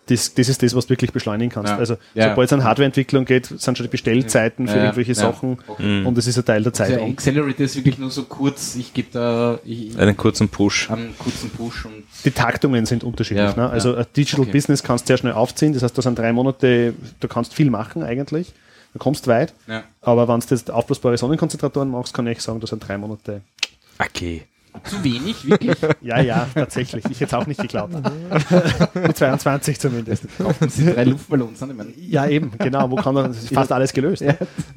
das, 0.07 0.35
das 0.35 0.51
ist 0.51 0.63
das, 0.63 0.75
was 0.75 0.85
du 0.85 0.91
wirklich 0.91 1.13
beschleunigen 1.13 1.51
kannst. 1.51 1.71
Ja. 1.73 1.79
Also 1.79 1.97
Ja. 2.13 2.29
sobald 2.29 2.47
es 2.49 2.53
an 2.53 2.63
Hardwareentwicklung 2.63 3.25
geht, 3.25 3.47
sind 3.47 3.79
schon 3.79 3.87
die 3.87 3.91
Bestellzeiten 3.91 4.67
für 4.67 4.75
Ja, 4.75 4.79
ja. 4.81 4.85
irgendwelche 4.85 5.13
Ja. 5.13 5.15
Sachen 5.33 5.59
Okay. 5.67 6.05
und 6.05 6.19
das 6.19 6.27
ist 6.27 6.37
ein 6.37 6.45
Teil 6.45 6.63
der 6.63 6.75
Zeit. 6.75 6.93
also 6.93 7.05
Accelerator 7.07 7.65
ist 7.65 7.75
wirklich 7.77 7.97
nur 7.99 8.11
so 8.11 8.25
kurz, 8.25 8.77
ich 8.77 8.93
gebe 8.93 9.09
da 9.13 9.59
ich, 9.65 9.97
Einen 9.99 10.15
kurzen 10.15 10.51
Push. 10.51 10.91
einen 10.91 11.17
kurzen 11.19 11.49
Push 11.49 11.87
und 11.87 12.05
die 12.23 12.31
Taktungen 12.33 12.85
sind 12.85 13.03
unterschiedlich. 13.03 13.57
Ja, 13.57 13.57
ne? 13.57 13.71
Also 13.71 13.93
ja. 13.95 14.01
ein 14.01 14.07
Digital 14.15 14.43
Okay. 14.43 14.53
Business 14.53 14.83
kannst 14.83 15.05
du 15.05 15.07
sehr 15.09 15.17
schnell 15.17 15.33
aufziehen. 15.33 15.73
Das 15.73 15.83
heißt, 15.83 15.97
das 15.97 16.03
sind 16.03 16.19
drei 16.19 16.35
Monate, 16.35 16.93
du 17.21 17.29
kannst 17.29 17.55
viel 17.55 17.71
machen 17.71 18.03
eigentlich. 18.03 18.53
Du 18.93 18.99
kommst 18.99 19.27
weit. 19.27 19.55
ja. 19.67 19.85
Aber 20.03 20.29
wenn 20.29 20.39
du 20.39 20.47
jetzt 20.51 20.71
aufblasbare 20.71 21.17
Sonnenkonzentratoren 21.17 21.91
machst, 21.91 22.13
kann 22.13 22.27
ich 22.27 22.41
sagen, 22.43 22.61
das 22.61 22.69
sind 22.71 22.87
drei 22.87 22.99
Monate. 22.99 23.41
Okay. 23.99 24.43
Zu 24.83 25.03
wenig, 25.05 25.47
wirklich. 25.49 25.77
Ja, 26.03 26.21
ja, 26.21 26.47
tatsächlich. 26.55 27.05
Ich 27.07 27.21
hätte 27.21 27.37
es 27.37 27.43
auch 27.43 27.47
nicht 27.47 27.61
geglaubt. 27.61 27.95
Mit 28.95 29.17
22 29.17 29.79
zumindest. 29.81 30.25
Kaufen 30.37 30.69
Sie 30.69 30.93
drei 30.93 31.05
Luftballons 31.05 31.63
an, 31.63 31.71
ich 31.71 31.77
meine, 31.77 31.91
Ja, 31.97 32.27
eben, 32.27 32.51
genau. 32.59 32.91
Wo 32.91 32.97
kann 32.97 33.15
dann, 33.15 33.29
das 33.33 33.45
ist 33.45 33.55
fast 33.55 33.73
alles 33.73 33.93
gelöst. 33.93 34.23
Ja. 34.23 34.35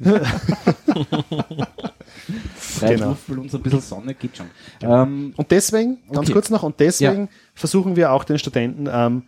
drei 2.80 2.94
Genau. 2.94 3.08
Luftballons, 3.10 3.54
ein 3.54 3.62
bisschen 3.62 3.80
Sonne 3.80 4.14
geht 4.14 4.36
schon. 4.36 4.46
Ähm, 4.82 5.34
Und 5.36 5.50
deswegen, 5.50 5.98
ganz 6.06 6.18
Okay. 6.28 6.32
kurz 6.32 6.50
noch, 6.50 6.62
und 6.62 6.78
deswegen 6.80 7.28
versuchen 7.54 7.96
wir 7.96 8.12
auch 8.12 8.24
den 8.24 8.38
Studenten, 8.38 8.88
ähm, 8.90 9.24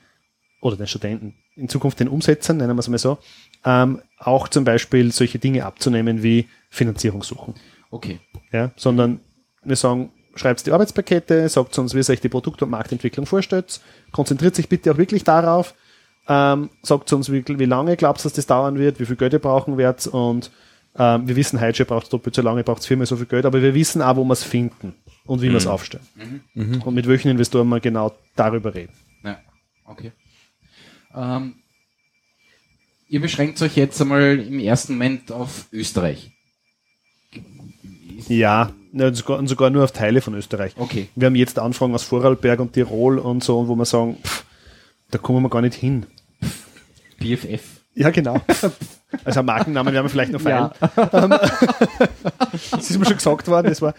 oder 0.63 0.77
den 0.77 0.87
Studenten, 0.87 1.35
in 1.57 1.69
Zukunft 1.69 2.01
den 2.01 2.09
Umsetzern, 2.09 2.57
nennen 2.59 2.75
wir 2.77 2.81
es 2.81 2.89
mal 2.89 2.99
so, 2.99 3.19
ähm, 3.65 4.01
auch 4.19 4.49
zum 4.49 4.65
Beispiel 4.65 5.13
solche 5.13 5.39
Dinge 5.39 5.65
abzunehmen 5.67 6.23
wie 6.23 6.49
Finanzierung 6.71 7.23
suchen. 7.23 7.55
okay. 7.91 8.21
Ja, 8.53 8.71
sondern 8.77 9.21
wir 9.63 9.77
sagen, 9.77 10.11
schreibt 10.35 10.67
die 10.67 10.73
Arbeitspakete, 10.73 11.49
sagt 11.49 11.79
uns, 11.79 11.95
wie 11.95 11.99
ihr 11.99 12.09
euch 12.09 12.21
die 12.21 12.29
Produkt- 12.29 12.63
und 12.63 12.71
Marktentwicklung 12.71 13.27
vorstellt, 13.27 13.81
konzentriert 14.13 14.55
sich 14.55 14.69
bitte 14.69 14.93
auch 14.93 14.99
wirklich 14.99 15.25
darauf, 15.25 15.75
ähm, 16.29 16.71
sagt 16.83 17.13
uns, 17.13 17.31
wie, 17.31 17.45
wie 17.47 17.65
lange 17.65 17.97
glaubst 17.97 18.25
du, 18.25 18.29
dass 18.29 18.37
das 18.37 18.47
dauern 18.47 18.79
wird, 18.79 19.01
wie 19.01 19.07
viel 19.07 19.17
Geld 19.17 19.33
ihr 19.33 19.39
brauchen 19.39 19.77
werdet 19.77 20.07
und 20.07 20.51
ähm, 20.99 21.29
wir 21.29 21.37
wissen, 21.37 21.61
heute 21.61 21.85
braucht 21.85 22.05
es 22.05 22.09
doppelt 22.11 22.35
so 22.35 22.43
lange, 22.43 22.65
braucht 22.65 22.81
es 22.81 22.87
viermal 22.87 23.07
so 23.07 23.17
viel 23.17 23.27
Geld, 23.27 23.47
aber 23.47 23.63
wir 23.63 23.75
wissen 23.75 24.03
auch, 24.03 24.17
wo 24.17 24.25
wir 24.25 24.33
es 24.33 24.43
finden 24.43 24.95
und 25.25 25.43
wie 25.43 25.49
wir 25.49 25.57
es 25.57 25.67
aufstellen. 25.67 26.05
Und 26.85 26.95
mit 26.95 27.07
welchen 27.07 27.31
Investoren 27.31 27.69
wir 27.69 27.81
genau 27.81 28.13
darüber 28.35 28.75
reden. 28.75 28.93
Ja, 29.23 29.39
okay. 29.85 30.13
Ähm, 31.15 31.55
ihr 33.09 33.21
beschränkt 33.21 33.61
euch 33.63 33.77
jetzt 33.77 34.01
einmal 34.01 34.39
im 34.41 34.59
ersten 34.59 34.95
Moment 34.95 35.31
auf 35.31 35.67
Österreich. 35.73 36.33
Ja, 38.29 38.73
ne, 38.93 39.07
und 39.07 39.15
sogar, 39.15 39.47
sogar 39.47 39.71
nur 39.71 39.85
auf 39.85 39.93
Teile 39.93 40.21
von 40.21 40.35
Österreich. 40.35 40.73
Okay. 40.77 41.09
Wir 41.15 41.27
haben 41.27 41.35
jetzt 41.37 41.59
Anfragen 41.59 41.95
aus 41.95 42.03
Vorarlberg 42.03 42.61
und 42.61 42.73
Tirol 42.73 43.19
und 43.19 43.43
so, 43.43 43.69
wo 43.69 43.75
wir 43.75 43.85
sagen, 43.85 44.19
pff, 44.23 44.45
da 45.11 45.19
kommen 45.19 45.43
wir 45.43 45.51
gar 45.51 45.63
nicht 45.63 45.75
hin. 45.75 46.07
BFF. 47.19 47.63
Ja, 47.95 48.11
genau. 48.11 48.41
Also 49.25 49.43
Markennamen 49.43 49.93
werden 49.93 50.05
wir 50.05 50.09
vielleicht 50.09 50.31
noch 50.31 50.41
feilen. 50.41 50.71
Ähm, 51.13 51.31
das 52.71 52.91
ist 52.91 52.97
mir 52.97 53.05
schon 53.05 53.17
gesagt 53.17 53.49
worden. 53.49 53.67
Das 53.67 53.83
war, 53.83 53.93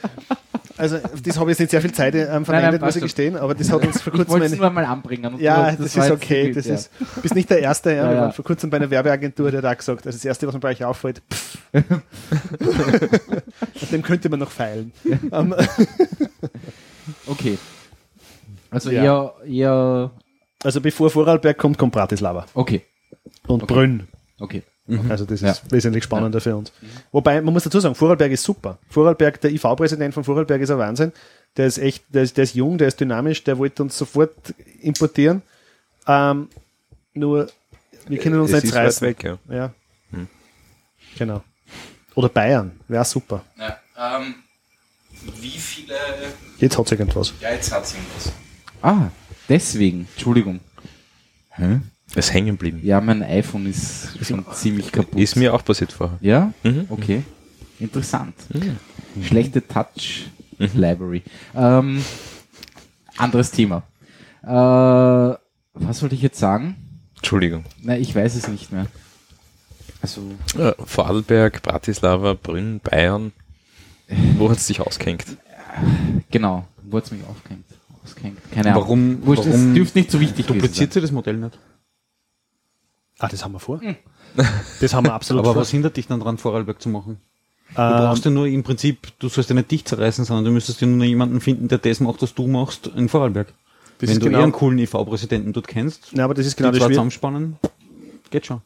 Also, 0.82 0.98
das 1.24 1.38
habe 1.40 1.52
ich 1.52 1.54
jetzt 1.54 1.60
nicht 1.60 1.72
sehr 1.72 1.82
viel 1.82 1.94
Zeit 1.94 2.16
ähm, 2.16 2.44
verwendet, 2.44 2.82
muss 2.82 2.96
ich 2.96 3.04
gestehen, 3.04 3.38
aber 3.38 3.54
das 3.54 3.72
hat 3.72 3.86
uns 3.86 4.02
vor 4.02 4.12
Ich 4.14 4.18
kurzem 4.18 4.34
wollte 4.34 4.46
es 4.48 4.58
nur 4.58 4.70
mal 4.72 4.84
anbringen. 4.86 5.36
Ja, 5.40 5.72
das, 5.74 5.96
war 5.96 6.06
ist 6.06 6.12
okay. 6.12 6.52
Das 6.52 6.66
ja. 6.66 6.74
ist, 6.74 6.90
du 7.16 7.22
bist 7.22 7.36
nicht 7.36 7.50
der 7.50 7.60
Erste. 7.60 7.92
Ja. 7.94 7.96
Ja, 8.02 8.10
Wir 8.12 8.18
waren 8.22 8.34
vor 8.34 8.44
kurzem 8.46 8.70
bei 8.72 8.78
einer 8.78 8.90
Werbeagentur, 8.90 9.52
der 9.52 9.62
hat 9.62 9.74
auch 9.74 9.78
gesagt, 9.78 10.08
also 10.08 10.18
das 10.18 10.26
Erste, 10.26 10.48
was 10.48 10.54
mir 10.56 10.60
bei 10.60 10.70
euch 10.72 10.84
auffällt, 10.84 11.22
pff. 11.32 11.58
An 11.74 11.84
dem 13.92 14.02
könnte 14.02 14.28
man 14.30 14.40
noch 14.40 14.52
feilen. 14.52 14.92
Ähm, 15.32 15.54
Okay. 17.28 17.58
Also 18.70 18.92
Ja. 18.92 19.04
eher, 19.04 19.34
eher, 19.46 20.12
also 20.64 20.82
bevor 20.82 21.10
Vorarlberg 21.10 21.58
kommt, 21.58 21.78
kommt 21.78 21.94
Bratislava 21.94 22.46
okay, 22.54 22.82
und 23.48 23.64
Okay. 23.64 23.74
Brünn. 23.74 24.08
okay. 24.40 24.64
Also 25.10 25.26
das 25.26 25.42
Ja. 25.42 25.52
ist 25.52 25.72
wesentlich 25.72 26.04
spannender 26.04 26.42
für 26.42 26.56
uns. 26.56 26.72
Wobei, 27.12 27.42
man 27.42 27.54
muss 27.54 27.64
dazu 27.64 27.80
sagen, 27.80 27.96
Vorarlberg 27.96 28.32
ist 28.32 28.44
super. 28.44 28.78
Vorarlberg, 28.90 29.40
der 29.42 29.52
IV-Präsident 29.52 30.14
von 30.14 30.24
Vorarlberg 30.24 30.62
ist 30.62 30.70
ein 30.72 30.78
Wahnsinn. 30.78 31.12
Der 31.58 31.68
ist 31.68 31.78
echt, 31.78 32.04
der 32.10 32.24
ist, 32.24 32.38
der 32.38 32.44
ist 32.46 32.56
jung, 32.56 32.78
der 32.78 32.88
ist 32.88 33.00
dynamisch, 33.00 33.44
der 33.44 33.58
wollte 33.58 33.84
uns 33.84 33.98
sofort 33.98 34.34
importieren. 34.82 35.42
Ähm, 36.08 36.48
nur, 37.14 37.48
wir 38.08 38.18
können 38.18 38.40
uns 38.40 38.52
es 38.52 38.56
nicht 38.64 38.64
ist 38.66 38.76
weit 38.76 38.86
reißen. 38.88 39.08
weg, 39.08 39.24
ja. 39.24 39.38
Ja. 39.50 39.74
Hm. 40.12 40.28
Genau. 41.18 41.44
Oder 42.16 42.30
Bayern, 42.30 42.72
wäre 42.88 43.06
super. 43.06 43.44
Ja, 43.58 43.78
ähm, 44.18 44.36
wie 45.40 45.50
viele, 45.52 45.94
Jetzt 46.58 46.78
hat 46.78 46.86
es 46.86 46.92
irgendwas. 46.94 47.34
ja, 47.40 47.52
jetzt 47.52 47.72
hat 47.72 47.84
irgendwas. 47.94 48.32
Ah, 48.82 49.10
deswegen, 49.48 50.08
Entschuldigung. 50.14 50.60
Hä? 51.50 51.80
Es 52.14 52.26
ist 52.28 52.34
hängen 52.34 52.48
geblieben. 52.58 52.82
Ja, 52.84 53.00
mein 53.00 53.24
iPhone 53.24 53.66
ist 53.66 54.10
schon 54.26 54.46
ziemlich 54.54 54.92
kaputt. 54.92 55.18
Ist 55.20 55.36
mir 55.36 55.54
auch 55.54 55.64
passiert 55.64 55.94
vorher. 55.94 56.18
Ja? 56.22 56.54
Mhm. 56.64 56.86
Okay. 56.90 57.24
Interessant. 57.80 58.36
Schlechte 59.24 59.66
Touch 59.66 60.26
Library. 60.58 61.24
Ähm, 61.56 62.04
anderes 63.18 63.52
Thema. 63.52 63.84
Äh, 64.44 64.48
was 65.74 66.02
wollte 66.02 66.16
ich 66.16 66.22
jetzt 66.22 66.40
sagen? 66.40 66.76
Entschuldigung. 67.16 67.64
Nein, 67.82 68.02
ich 68.02 68.14
weiß 68.16 68.36
es 68.36 68.48
nicht 68.48 68.72
mehr. 68.72 68.88
Also, 70.02 70.22
Äh, 70.58 70.74
Vorarlberg, 70.84 71.62
Bratislava, 71.62 72.34
Brünn, 72.34 72.80
Bayern. 72.82 73.32
Wo 74.38 74.50
hat 74.50 74.58
es 74.58 74.68
dich 74.68 74.82
ausgehängt? 74.82 75.26
genau, 76.30 76.68
wo 76.84 76.98
hat's 76.98 77.12
mich 77.12 77.22
aufgehängt? 77.24 77.64
ausgehängt? 78.04 78.38
Keine 78.52 78.72
Ahnung. 78.72 78.84
Warum, 78.84 79.26
Wurscht, 79.26 79.46
das 79.46 79.54
warum 79.54 79.76
dürfte 79.76 80.00
nicht 80.00 80.12
so 80.12 80.20
wichtig 80.20 80.48
gewesen 80.48 80.62
dupliziert 80.62 80.94
sie 80.94 81.02
das 81.02 81.12
Modell 81.12 81.38
nicht? 81.38 81.58
Ah, 83.22 83.28
das 83.30 83.44
haben 83.44 83.52
wir 83.54 83.60
vor. 83.60 83.80
Hm. 83.82 83.96
Das 84.80 84.94
haben 84.94 85.06
wir 85.06 85.14
absolut 85.14 85.44
Aber 85.44 85.54
vor. 85.54 85.62
was 85.62 85.70
hindert 85.72 85.98
dich 85.98 86.08
dann 86.08 86.20
dran, 86.20 86.38
Vorarlberg 86.38 86.82
zu 86.82 86.90
machen? 86.90 87.18
Du 87.76 87.82
Ähm, 87.82 87.90
brauchst 87.98 88.26
ja 88.26 88.32
nur 88.32 88.48
im 88.48 88.64
Prinzip, 88.64 89.08
du 89.20 89.30
sollst 89.30 89.50
ja 89.50 89.56
nicht 89.56 89.70
dich 89.72 89.86
zerreißen, 89.86 90.26
sondern 90.26 90.46
du 90.46 90.52
müsstest 90.52 90.82
ja 90.82 90.88
nur 90.88 91.06
jemanden 91.06 91.40
finden, 91.40 91.68
der 91.68 91.78
das 91.78 92.00
macht, 92.00 92.22
was 92.22 92.34
du 92.34 92.48
machst 92.48 92.88
in 92.88 93.08
Vorarlberg. 93.10 93.48
Das 94.00 94.10
Wenn 94.10 94.10
ist 94.18 94.22
du 94.22 94.26
genau- 94.26 94.40
eher 94.40 94.44
einen 94.46 94.52
coolen 94.54 94.80
IV-Präsidenten 94.80 95.54
dort 95.54 95.68
kennst, 95.68 96.12
Ja, 96.14 96.26
aber 96.26 96.34
das 96.34 96.46
ist 96.48 96.58
genau 96.58 96.72
die 96.72 96.80
das 96.80 96.88
zusammenspannen, 96.88 97.58
geht 98.32 98.46
schon. 98.48 98.62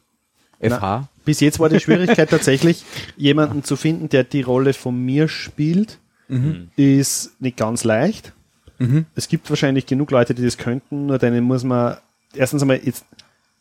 Na, 0.60 0.78
FH. 0.78 1.08
Bis 1.26 1.40
jetzt 1.40 1.58
war 1.60 1.68
die 1.68 1.80
Schwierigkeit 1.80 2.30
tatsächlich, 2.30 2.84
jemanden 3.16 3.62
zu 3.62 3.76
finden, 3.76 4.08
der 4.08 4.24
die 4.24 4.40
Rolle 4.42 4.72
von 4.72 4.96
mir 5.04 5.28
spielt, 5.28 5.98
ist 6.76 7.40
nicht 7.40 7.56
ganz 7.56 7.84
leicht. 7.84 8.32
Mhm. 8.78 9.06
Es 9.14 9.28
gibt 9.28 9.48
wahrscheinlich 9.50 9.86
genug 9.86 10.10
Leute, 10.10 10.34
die 10.34 10.42
das 10.42 10.56
könnten, 10.58 11.06
nur 11.06 11.18
denen 11.18 11.44
muss 11.44 11.62
man, 11.64 11.96
erstens 12.34 12.62
einmal, 12.62 12.80
jetzt, 12.82 13.04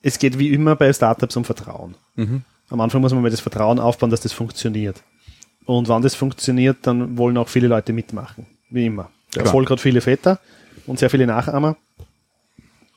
es 0.06 0.20
geht 0.20 0.38
wie 0.38 0.50
immer 0.50 0.76
bei 0.76 0.94
Startups 0.94 1.36
um 1.36 1.44
Vertrauen. 1.44 1.96
Mhm. 2.16 2.44
Am 2.70 2.80
Anfang 2.80 3.02
muss 3.02 3.12
man 3.12 3.24
mal 3.24 3.32
das 3.32 3.40
Vertrauen 3.40 3.80
aufbauen, 3.80 4.12
dass 4.12 4.22
das 4.22 4.34
funktioniert. 4.34 5.02
Und 5.66 5.90
wenn 5.90 6.04
das 6.04 6.14
funktioniert, 6.14 6.78
dann 6.84 7.18
wollen 7.18 7.38
auch 7.38 7.50
viele 7.50 7.68
Leute 7.68 7.92
mitmachen. 7.92 8.46
Wie 8.70 8.86
immer. 8.86 9.10
Der 9.34 9.42
Klar. 9.42 9.46
Erfolg 9.46 9.72
hat 9.72 9.82
viele 9.82 10.02
Väter 10.02 10.40
und 10.86 11.00
sehr 11.00 11.10
viele 11.10 11.26
Nachahmer. 11.26 11.76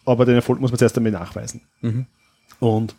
Aber 0.04 0.26
den 0.26 0.34
Erfolg 0.34 0.60
muss 0.60 0.70
man 0.70 0.78
zuerst 0.78 0.98
einmal 0.98 1.12
nachweisen. 1.12 1.62
Mhm. 1.80 2.04
Und, 2.60 2.94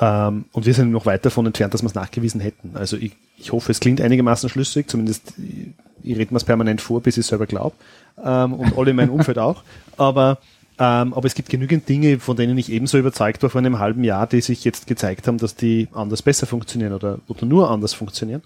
ähm, 0.00 0.46
und 0.50 0.66
wir 0.66 0.74
sind 0.74 0.90
noch 0.90 1.06
weit 1.06 1.24
davon 1.24 1.46
entfernt, 1.46 1.72
dass 1.72 1.82
wir 1.82 1.88
es 1.88 1.94
nachgewiesen 1.94 2.40
hätten. 2.40 2.72
Also 2.74 2.96
ich, 2.96 3.12
ich 3.38 3.52
hoffe, 3.52 3.70
es 3.70 3.78
klingt 3.78 4.00
einigermaßen 4.00 4.48
schlüssig, 4.48 4.88
zumindest 4.88 5.34
ich, 5.38 5.68
ich 6.02 6.18
rede 6.18 6.34
mir 6.34 6.38
es 6.38 6.44
permanent 6.44 6.80
vor, 6.80 7.00
bis 7.00 7.16
ich 7.16 7.20
es 7.20 7.28
selber 7.28 7.46
glaube. 7.46 7.76
Ähm, 8.20 8.54
und 8.54 8.76
alle 8.76 8.90
in 8.90 8.96
meinem 8.96 9.10
Umfeld 9.10 9.38
auch. 9.38 9.62
Aber, 9.96 10.38
ähm, 10.80 11.12
aber 11.12 11.26
es 11.26 11.34
gibt 11.34 11.50
genügend 11.50 11.86
Dinge, 11.90 12.18
von 12.18 12.36
denen 12.36 12.56
ich 12.56 12.72
ebenso 12.72 12.96
überzeugt 12.96 13.42
war 13.42 13.50
vor 13.50 13.58
einem 13.58 13.78
halben 13.78 14.02
Jahr, 14.02 14.26
die 14.26 14.40
sich 14.40 14.64
jetzt 14.64 14.86
gezeigt 14.86 15.28
haben, 15.28 15.36
dass 15.36 15.54
die 15.54 15.88
anders 15.92 16.22
besser 16.22 16.46
funktionieren 16.46 16.94
oder, 16.94 17.18
oder 17.28 17.44
nur 17.44 17.70
anders 17.70 17.92
funktionieren. 17.92 18.42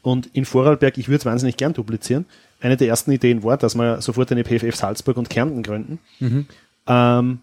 Und 0.00 0.26
in 0.32 0.46
Vorarlberg, 0.46 0.96
ich 0.96 1.08
würde 1.08 1.18
es 1.18 1.26
wahnsinnig 1.26 1.58
gern 1.58 1.74
duplizieren. 1.74 2.24
Eine 2.62 2.78
der 2.78 2.88
ersten 2.88 3.12
Ideen 3.12 3.42
war, 3.42 3.58
dass 3.58 3.74
wir 3.74 4.00
sofort 4.00 4.32
eine 4.32 4.44
PFF 4.44 4.74
Salzburg 4.74 5.18
und 5.18 5.28
Kärnten 5.28 5.62
gründen. 5.62 5.98
Ähm, 6.86 7.40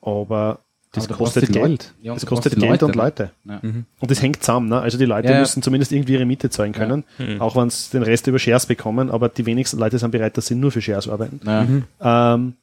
aber 0.00 0.60
das 0.96 1.08
kostet 1.08 1.52
Geld. 1.52 1.94
Ja, 2.02 2.12
und 2.12 2.20
das 2.22 2.26
kostet 2.26 2.54
Geld 2.56 2.70
Leute, 2.70 2.86
und? 2.86 2.96
Leute. 2.96 3.30
Ja. 3.44 3.60
Und 3.62 4.10
das 4.10 4.20
hängt 4.22 4.42
zusammen. 4.42 4.68
Ne? 4.68 4.80
Also 4.80 4.98
die 4.98 5.04
Leute 5.04 5.28
Ja, 5.28 5.34
ja. 5.34 5.40
müssen 5.40 5.62
zumindest 5.62 5.92
irgendwie 5.92 6.14
ihre 6.14 6.24
Miete 6.24 6.50
zahlen 6.50 6.72
können, 6.72 7.04
auch 7.38 7.54
wenn 7.56 7.70
sie 7.70 7.90
den 7.92 8.02
Rest 8.02 8.26
über 8.26 8.38
Shares 8.38 8.66
bekommen, 8.66 9.10
aber 9.10 9.28
die 9.28 9.46
wenigsten 9.46 9.78
Leute 9.78 9.98
sind 9.98 10.10
bereit, 10.10 10.36
dass 10.36 10.46
sie 10.46 10.54
nur 10.54 10.72
für 10.72 10.82
Shares 10.82 11.08
arbeiten. 11.08 11.40
Ja. 11.44 12.34
Ähm, 12.34 12.54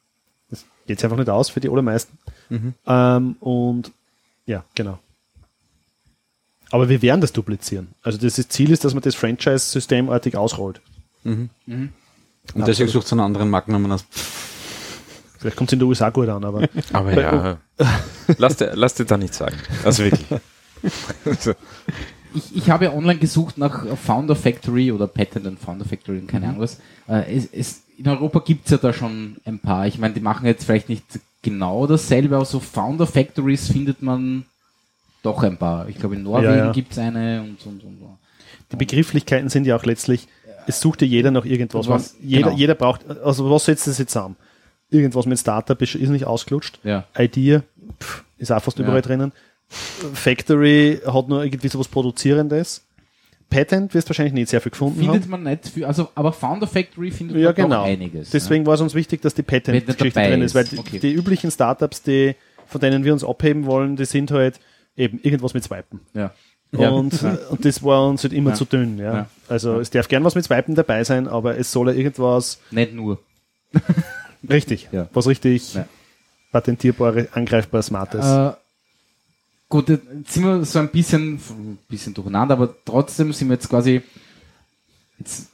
das 0.50 0.64
geht 0.86 1.02
einfach 1.02 1.16
nicht 1.16 1.30
aus 1.30 1.48
für 1.50 1.60
die 1.60 1.68
allermeisten. 1.68 2.18
Ähm, 2.86 3.36
und 3.40 3.92
ja, 4.46 4.64
genau. 4.74 4.98
Aber 6.70 6.88
wir 6.88 7.02
werden 7.02 7.20
das 7.20 7.32
duplizieren. 7.32 7.88
Also 8.02 8.18
das 8.18 8.34
Ziel 8.48 8.70
ist, 8.72 8.84
dass 8.84 8.94
man 8.94 9.02
das 9.02 9.14
Franchise-Systemartig 9.14 10.36
ausrollt. 10.36 10.80
Und 11.24 11.50
deswegen 12.54 12.88
sucht 12.90 13.06
es 13.06 13.12
einen 13.12 13.20
anderen 13.20 13.48
Markennamen 13.48 13.90
aus. 13.92 14.04
Vielleicht 15.44 15.58
kommt 15.58 15.68
es 15.68 15.74
in 15.74 15.78
den 15.80 15.88
USA 15.88 16.08
gut 16.08 16.26
an, 16.30 16.42
aber 16.42 16.66
Aber 16.94 17.12
ja, 17.20 17.58
lass 18.38 18.56
dir, 18.56 18.72
lass 18.74 18.94
dir 18.94 19.04
da 19.04 19.18
nicht 19.18 19.34
sagen. 19.34 19.56
Also 19.84 20.04
wirklich. 20.04 20.26
Also, 21.26 21.52
Ich, 22.34 22.56
ich 22.56 22.70
habe 22.70 22.86
ja 22.86 22.92
online 22.94 23.18
gesucht 23.18 23.58
nach 23.58 23.84
Founder 23.98 24.34
Factory 24.36 24.90
oder 24.90 25.06
Patent 25.06 25.46
and 25.46 25.58
Founder 25.60 25.84
Factory 25.84 26.18
und 26.18 26.26
keine 26.28 26.46
Ahnung 26.48 26.60
was. 26.62 26.78
Äh, 27.08 27.36
es, 27.36 27.46
es, 27.52 27.82
in 27.98 28.08
Europa 28.08 28.40
gibt's 28.40 28.70
ja 28.70 28.78
da 28.78 28.92
schon 28.94 29.36
ein 29.44 29.58
paar. 29.58 29.86
Ich 29.86 29.98
meine, 29.98 30.14
die 30.14 30.20
machen 30.20 30.46
jetzt 30.46 30.64
vielleicht 30.64 30.88
nicht 30.88 31.04
genau 31.42 31.86
dasselbe, 31.86 32.36
aber 32.36 32.44
so 32.46 32.58
Founder 32.58 33.06
Factories 33.06 33.68
findet 33.68 34.00
man 34.02 34.46
doch 35.22 35.42
ein 35.42 35.58
paar. 35.58 35.88
Ich 35.90 35.98
glaube, 35.98 36.16
in 36.16 36.22
Norwegen 36.22 36.44
Ja, 36.52 36.56
ja. 36.66 36.72
gibt's 36.72 36.96
eine 36.98 37.42
und, 37.42 37.64
und, 37.66 37.84
und. 37.84 38.02
und. 38.02 38.18
die 38.72 38.76
Begrifflichkeiten 38.76 39.48
sind 39.50 39.66
ja 39.66 39.76
auch 39.76 39.84
letztlich, 39.84 40.26
es 40.66 40.80
sucht 40.80 41.02
ja 41.02 41.06
jeder 41.08 41.30
nach 41.30 41.44
irgendwas. 41.44 41.86
Was- 41.86 42.14
Was, 42.14 42.16
jeder, 42.22 42.44
genau. 42.48 42.56
jeder 42.56 42.74
braucht, 42.74 43.02
also 43.22 43.50
was 43.50 43.66
setzt 43.66 43.86
das 43.86 43.98
jetzt 43.98 44.12
zusammen? 44.12 44.36
Irgendwas 44.90 45.26
mit 45.26 45.38
Startup 45.38 45.80
ist, 45.80 45.94
ist 45.94 46.08
nicht 46.10 46.24
ausgelutscht. 46.26 46.78
Ja. 46.84 47.04
Idea 47.18 47.62
pff, 48.00 48.24
ist 48.38 48.52
auch 48.52 48.62
fast 48.62 48.78
Ja. 48.78 48.84
überall 48.84 49.02
drinnen. 49.02 49.32
Factory 50.12 51.00
hat 51.06 51.28
nur 51.28 51.42
irgendwie 51.44 51.68
so 51.68 51.78
was 51.78 51.88
Produzierendes. 51.88 52.84
Patent 53.50 53.94
wirst 53.94 54.08
wahrscheinlich 54.08 54.32
nicht 54.34 54.48
sehr 54.48 54.60
viel 54.60 54.70
gefunden 54.72 54.98
Findet 55.00 55.22
haben. 55.22 55.30
man 55.30 55.42
nicht 55.44 55.68
viel, 55.68 55.84
also, 55.84 56.08
aber 56.14 56.32
Founder 56.32 56.66
Factory 56.66 57.10
findet 57.10 57.36
Ja, 57.36 57.46
man 57.48 57.54
genau. 57.54 57.76
doch 57.82 57.84
einiges. 57.84 58.30
Deswegen 58.30 58.66
war 58.66 58.74
es 58.74 58.80
uns 58.80 58.94
wichtig, 58.94 59.20
dass 59.22 59.34
die 59.34 59.42
Patent-Geschichte 59.42 60.18
drin 60.20 60.42
ist, 60.42 60.54
weil 60.54 60.64
ist. 60.64 60.72
die, 60.72 60.78
Okay. 60.78 60.98
die 60.98 61.12
üblichen 61.12 61.50
Startups, 61.50 62.02
die, 62.02 62.34
von 62.66 62.80
denen 62.80 63.04
wir 63.04 63.12
uns 63.12 63.22
abheben 63.22 63.66
wollen, 63.66 63.96
die 63.96 64.06
sind 64.06 64.30
halt 64.30 64.58
eben 64.96 65.20
irgendwas 65.22 65.54
mit 65.54 65.62
Swipen. 65.64 66.00
Ja. 66.14 66.32
Ja. 66.72 66.90
Und, 66.90 67.22
und 67.50 67.64
das 67.64 67.82
war 67.84 68.08
uns 68.08 68.24
halt 68.24 68.32
immer 68.32 68.50
Ja. 68.50 68.56
zu 68.56 68.64
dünn. 68.64 68.98
Ja. 68.98 69.14
Ja. 69.14 69.28
Also 69.48 69.78
es 69.78 69.90
darf 69.90 70.08
gern 70.08 70.24
was 70.24 70.34
mit 70.34 70.44
Swipen 70.44 70.74
dabei 70.74 71.04
sein, 71.04 71.28
aber 71.28 71.56
es 71.56 71.70
soll 71.70 71.88
ja 71.88 71.94
irgendwas 71.94 72.58
Nicht 72.72 72.94
nur. 72.94 73.20
Richtig, 74.48 74.88
Ja. 74.92 75.08
was 75.12 75.26
richtig 75.26 75.74
Ja. 75.74 75.86
patentierbare, 76.52 77.28
angreifbar 77.32 77.82
Smartes. 77.82 78.24
Äh, 78.24 78.52
gut, 79.68 79.88
jetzt 79.88 80.32
sind 80.32 80.44
wir 80.44 80.64
so 80.64 80.78
ein 80.78 80.88
bisschen, 80.90 81.34
ein 81.36 81.78
bisschen 81.88 82.14
durcheinander, 82.14 82.54
aber 82.54 82.74
trotzdem 82.84 83.32
sind 83.32 83.48
wir 83.48 83.54
jetzt 83.54 83.68
quasi, 83.68 84.02
jetzt 85.18 85.48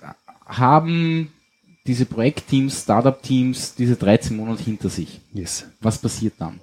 haben 0.46 1.32
diese 1.86 2.04
Projektteams, 2.06 2.82
Startup-Teams 2.82 3.74
diese 3.74 3.96
13 3.96 4.36
Monate 4.36 4.62
hinter 4.62 4.88
sich. 4.90 5.20
yes. 5.32 5.66
Was 5.80 5.98
passiert 5.98 6.34
dann? 6.38 6.60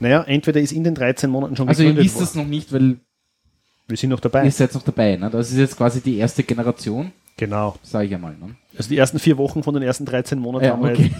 Naja, 0.00 0.24
entweder 0.24 0.60
ist 0.60 0.72
in 0.72 0.82
den 0.82 0.94
13 0.96 1.30
Monaten 1.30 1.54
schon 1.56 1.68
Also 1.68 1.84
ihr 1.84 1.96
wisst 1.96 2.16
worden. 2.16 2.38
noch 2.42 2.46
nicht, 2.46 2.72
weil 2.72 2.96
Wir 3.86 3.96
sind 3.96 4.10
noch 4.10 4.18
dabei. 4.20 4.44
ihr 4.44 4.50
seid 4.50 4.74
noch 4.74 4.82
dabei. 4.82 5.16
Ne? 5.16 5.30
Das 5.30 5.50
ist 5.52 5.56
jetzt 5.58 5.76
quasi 5.76 6.00
die 6.00 6.16
erste 6.16 6.42
Generation, 6.42 7.12
Genau. 7.36 7.76
sage 7.82 8.06
ich 8.06 8.14
einmal. 8.14 8.34
Ne? 8.34 8.56
Also 8.76 8.88
die 8.88 8.96
ersten 8.98 9.18
vier 9.18 9.38
Wochen 9.38 9.62
von 9.62 9.74
den 9.74 9.82
ersten 9.82 10.04
13 10.04 10.38
Monaten 10.38 10.64
Ja, 10.64 10.72
haben 10.72 10.82
wir 10.82 10.92
okay. 10.92 11.10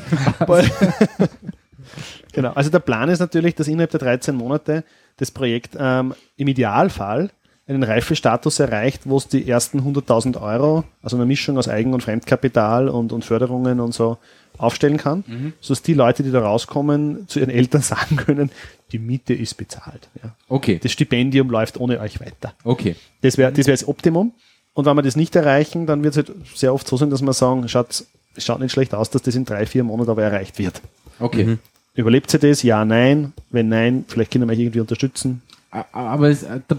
Bald. 0.46 0.70
genau. 2.32 2.52
Also 2.52 2.70
der 2.70 2.80
Plan 2.80 3.08
ist 3.08 3.20
natürlich, 3.20 3.54
dass 3.54 3.68
innerhalb 3.68 3.90
der 3.90 4.00
13 4.00 4.34
Monate 4.34 4.84
das 5.16 5.30
Projekt 5.30 5.76
ähm, 5.78 6.14
im 6.36 6.48
Idealfall 6.48 7.30
einen 7.66 7.82
Reifestatus 7.82 8.58
erreicht, 8.60 9.02
wo 9.04 9.16
es 9.16 9.28
die 9.28 9.48
ersten 9.48 9.80
100.000 9.80 10.38
Euro, 10.40 10.84
also 11.02 11.16
eine 11.16 11.24
Mischung 11.24 11.56
aus 11.56 11.66
Eigen- 11.68 11.94
und 11.94 12.02
Fremdkapital 12.02 12.88
und, 12.88 13.10
und 13.12 13.24
Förderungen 13.24 13.80
und 13.80 13.94
so 13.94 14.18
aufstellen 14.58 14.98
kann, 14.98 15.54
sodass 15.60 15.82
die 15.82 15.94
Leute, 15.94 16.22
die 16.22 16.30
da 16.30 16.40
rauskommen, 16.42 17.26
zu 17.26 17.40
ihren 17.40 17.50
Eltern 17.50 17.80
sagen 17.82 18.16
können, 18.16 18.50
die 18.92 18.98
Miete 18.98 19.32
ist 19.34 19.54
bezahlt. 19.54 20.08
Ja. 20.22 20.34
Okay, 20.48 20.78
Das 20.80 20.92
Stipendium 20.92 21.48
läuft 21.50 21.80
ohne 21.80 22.00
euch 22.00 22.20
weiter. 22.20 22.52
okay. 22.64 22.96
Das 23.22 23.38
wäre 23.38 23.50
das, 23.50 23.66
wär 23.66 23.72
das 23.74 23.88
Optimum. 23.88 24.32
Und 24.74 24.86
wenn 24.86 24.96
wir 24.96 25.02
das 25.02 25.16
nicht 25.16 25.34
erreichen, 25.36 25.86
dann 25.86 26.02
wird 26.02 26.16
es 26.16 26.28
halt 26.28 26.36
sehr 26.54 26.74
oft 26.74 26.86
so 26.86 26.96
sein, 26.96 27.10
dass 27.10 27.22
wir 27.22 27.32
sagen, 27.32 27.68
schaut, 27.68 28.04
es 28.34 28.44
schaut 28.44 28.60
nicht 28.60 28.72
schlecht 28.72 28.94
aus, 28.94 29.08
dass 29.10 29.22
das 29.22 29.34
in 29.36 29.44
drei, 29.44 29.66
vier 29.66 29.84
Monaten 29.84 30.10
aber 30.10 30.24
erreicht 30.24 30.58
wird. 30.58 30.82
Okay. 31.20 31.44
Mhm. 31.44 31.58
Überlebt 31.94 32.30
sie 32.30 32.40
das? 32.40 32.62
Ja, 32.64 32.84
nein. 32.84 33.32
Wenn 33.50 33.68
nein, 33.68 34.04
vielleicht 34.08 34.32
können 34.32 34.48
wir 34.48 34.52
euch 34.52 34.58
irgendwie 34.58 34.80
unterstützen. 34.80 35.42
Aber 35.70 36.28
es, 36.28 36.42
äh, 36.42 36.60
da, 36.66 36.76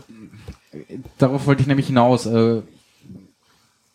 darauf 1.18 1.48
wollte 1.48 1.62
ich 1.62 1.68
nämlich 1.68 1.88
hinaus. 1.88 2.26
Äh, 2.26 2.62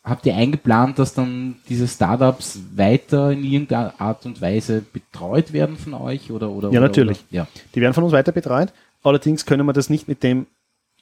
habt 0.02 0.24
ihr 0.24 0.34
eingeplant, 0.34 0.98
dass 0.98 1.12
dann 1.12 1.56
diese 1.68 1.86
Startups 1.86 2.58
weiter 2.74 3.32
in 3.32 3.44
irgendeiner 3.44 4.00
Art 4.00 4.24
und 4.24 4.40
Weise 4.40 4.82
betreut 4.92 5.52
werden 5.52 5.76
von 5.76 5.92
euch? 5.92 6.30
Oder, 6.30 6.48
oder, 6.48 6.68
Ja, 6.68 6.80
oder, 6.80 6.88
natürlich. 6.88 7.18
Oder, 7.30 7.42
ja. 7.42 7.48
Die 7.74 7.82
werden 7.82 7.92
von 7.92 8.04
uns 8.04 8.14
weiter 8.14 8.32
betreut. 8.32 8.72
Allerdings 9.02 9.44
können 9.44 9.66
wir 9.66 9.74
das 9.74 9.90
nicht 9.90 10.08
mit 10.08 10.22
dem, 10.22 10.46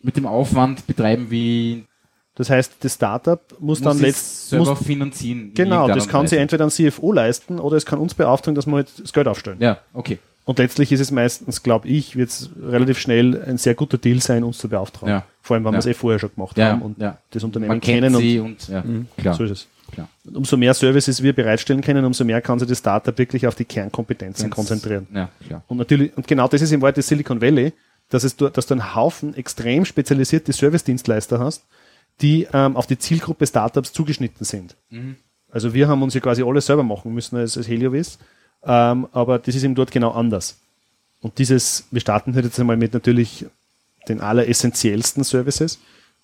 Mit 0.02 0.16
dem 0.16 0.26
Aufwand 0.26 0.86
betreiben, 0.88 1.30
wie 1.30 1.84
das 2.38 2.48
heißt, 2.48 2.72
das 2.80 2.94
Startup 2.94 3.40
muss, 3.58 3.80
dann 3.80 3.96
muss 3.96 4.00
letzt, 4.00 4.48
selber 4.48 4.70
muss, 4.70 4.82
finanzieren. 4.86 5.40
in 5.48 5.54
genau, 5.54 5.86
das 5.88 6.08
kann 6.08 6.20
und 6.22 6.28
sich 6.28 6.36
Weise. 6.36 6.42
entweder 6.42 6.64
ein 6.64 6.70
CFO 6.70 7.12
leisten 7.12 7.58
oder 7.58 7.76
es 7.76 7.84
kann 7.84 7.98
uns 7.98 8.14
beauftragen, 8.14 8.54
dass 8.54 8.66
wir 8.66 8.76
halt 8.76 8.88
das 9.02 9.12
Geld 9.12 9.28
aufstellen. 9.28 9.58
Ja, 9.60 9.78
okay. 9.92 10.18
Und 10.44 10.58
letztlich 10.58 10.90
ist 10.92 11.00
es 11.00 11.10
meistens, 11.10 11.62
glaube 11.62 11.88
ich, 11.88 12.16
wird 12.16 12.30
es 12.30 12.48
relativ 12.62 12.98
schnell 12.98 13.42
ein 13.44 13.58
sehr 13.58 13.74
guter 13.74 13.98
Deal 13.98 14.20
sein, 14.22 14.44
uns 14.44 14.56
zu 14.56 14.68
beauftragen. 14.70 15.08
Ja. 15.10 15.24
Vor 15.42 15.54
allem, 15.56 15.64
wenn 15.64 15.72
wir 15.72 15.76
Ja. 15.76 15.80
es 15.80 15.86
eh 15.86 15.92
vorher 15.94 16.18
schon 16.18 16.30
gemacht 16.34 16.56
Ja, 16.56 16.68
haben 16.70 16.80
und 16.80 16.96
das 16.98 17.44
Unternehmen 17.44 17.68
Man 17.68 17.80
kennt 17.82 18.00
kennen. 18.02 18.14
Und 18.14 18.20
sie 18.22 18.38
und, 18.40 18.66
ja, 18.68 18.82
klar. 19.18 19.34
So 19.34 19.44
ist 19.44 19.50
es. 19.50 19.66
klar. 19.92 20.08
Und 20.24 20.36
umso 20.38 20.56
mehr 20.56 20.72
Services 20.72 21.22
wir 21.22 21.34
bereitstellen 21.34 21.82
können, 21.82 22.02
umso 22.04 22.24
mehr 22.24 22.40
kann 22.40 22.58
sich 22.58 22.66
das 22.68 22.78
Startup 22.78 23.18
wirklich 23.18 23.46
auf 23.46 23.56
die 23.56 23.66
Kernkompetenzen 23.66 24.44
Ganz- 24.44 24.54
konzentrieren. 24.54 25.06
Ja, 25.12 25.28
klar. 25.46 25.62
Und 25.68 25.76
natürlich, 25.76 26.16
und 26.16 26.26
genau 26.26 26.48
das 26.48 26.62
ist 26.62 26.72
im 26.72 26.80
Wort 26.80 26.96
des 26.96 27.06
Silicon 27.08 27.42
Valley, 27.42 27.74
dass, 28.08 28.24
es, 28.24 28.34
du- 28.34 28.48
dass 28.48 28.64
du 28.66 28.72
einen 28.72 28.94
Haufen 28.94 29.34
extrem 29.34 29.84
spezialisierte 29.84 30.54
Service-Dienstleister 30.54 31.38
hast, 31.40 31.64
die 32.20 32.46
ähm, 32.52 32.76
auf 32.76 32.86
die 32.86 32.98
Zielgruppe 32.98 33.46
Startups 33.46 33.92
zugeschnitten 33.92 34.44
sind. 34.44 34.76
Also 35.50 35.74
wir 35.74 35.88
haben 35.88 36.02
uns 36.02 36.14
ja 36.14 36.20
quasi 36.20 36.42
alles 36.42 36.66
selber 36.66 36.82
machen 36.82 37.14
müssen 37.14 37.36
als, 37.36 37.56
als 37.56 37.68
Heliovis, 37.68 38.18
ähm, 38.64 39.08
aber 39.12 39.38
das 39.38 39.54
ist 39.54 39.62
eben 39.64 39.74
dort 39.74 39.90
genau 39.90 40.10
anders. 40.12 40.58
Und 41.20 41.38
dieses, 41.38 41.86
wir 41.90 42.00
starten 42.00 42.34
halt 42.34 42.44
jetzt 42.44 42.58
einmal 42.60 42.76
mit 42.76 42.92
natürlich 42.94 43.46
den 44.08 44.20
alleressentiellsten 44.20 45.24
Services, 45.24 45.78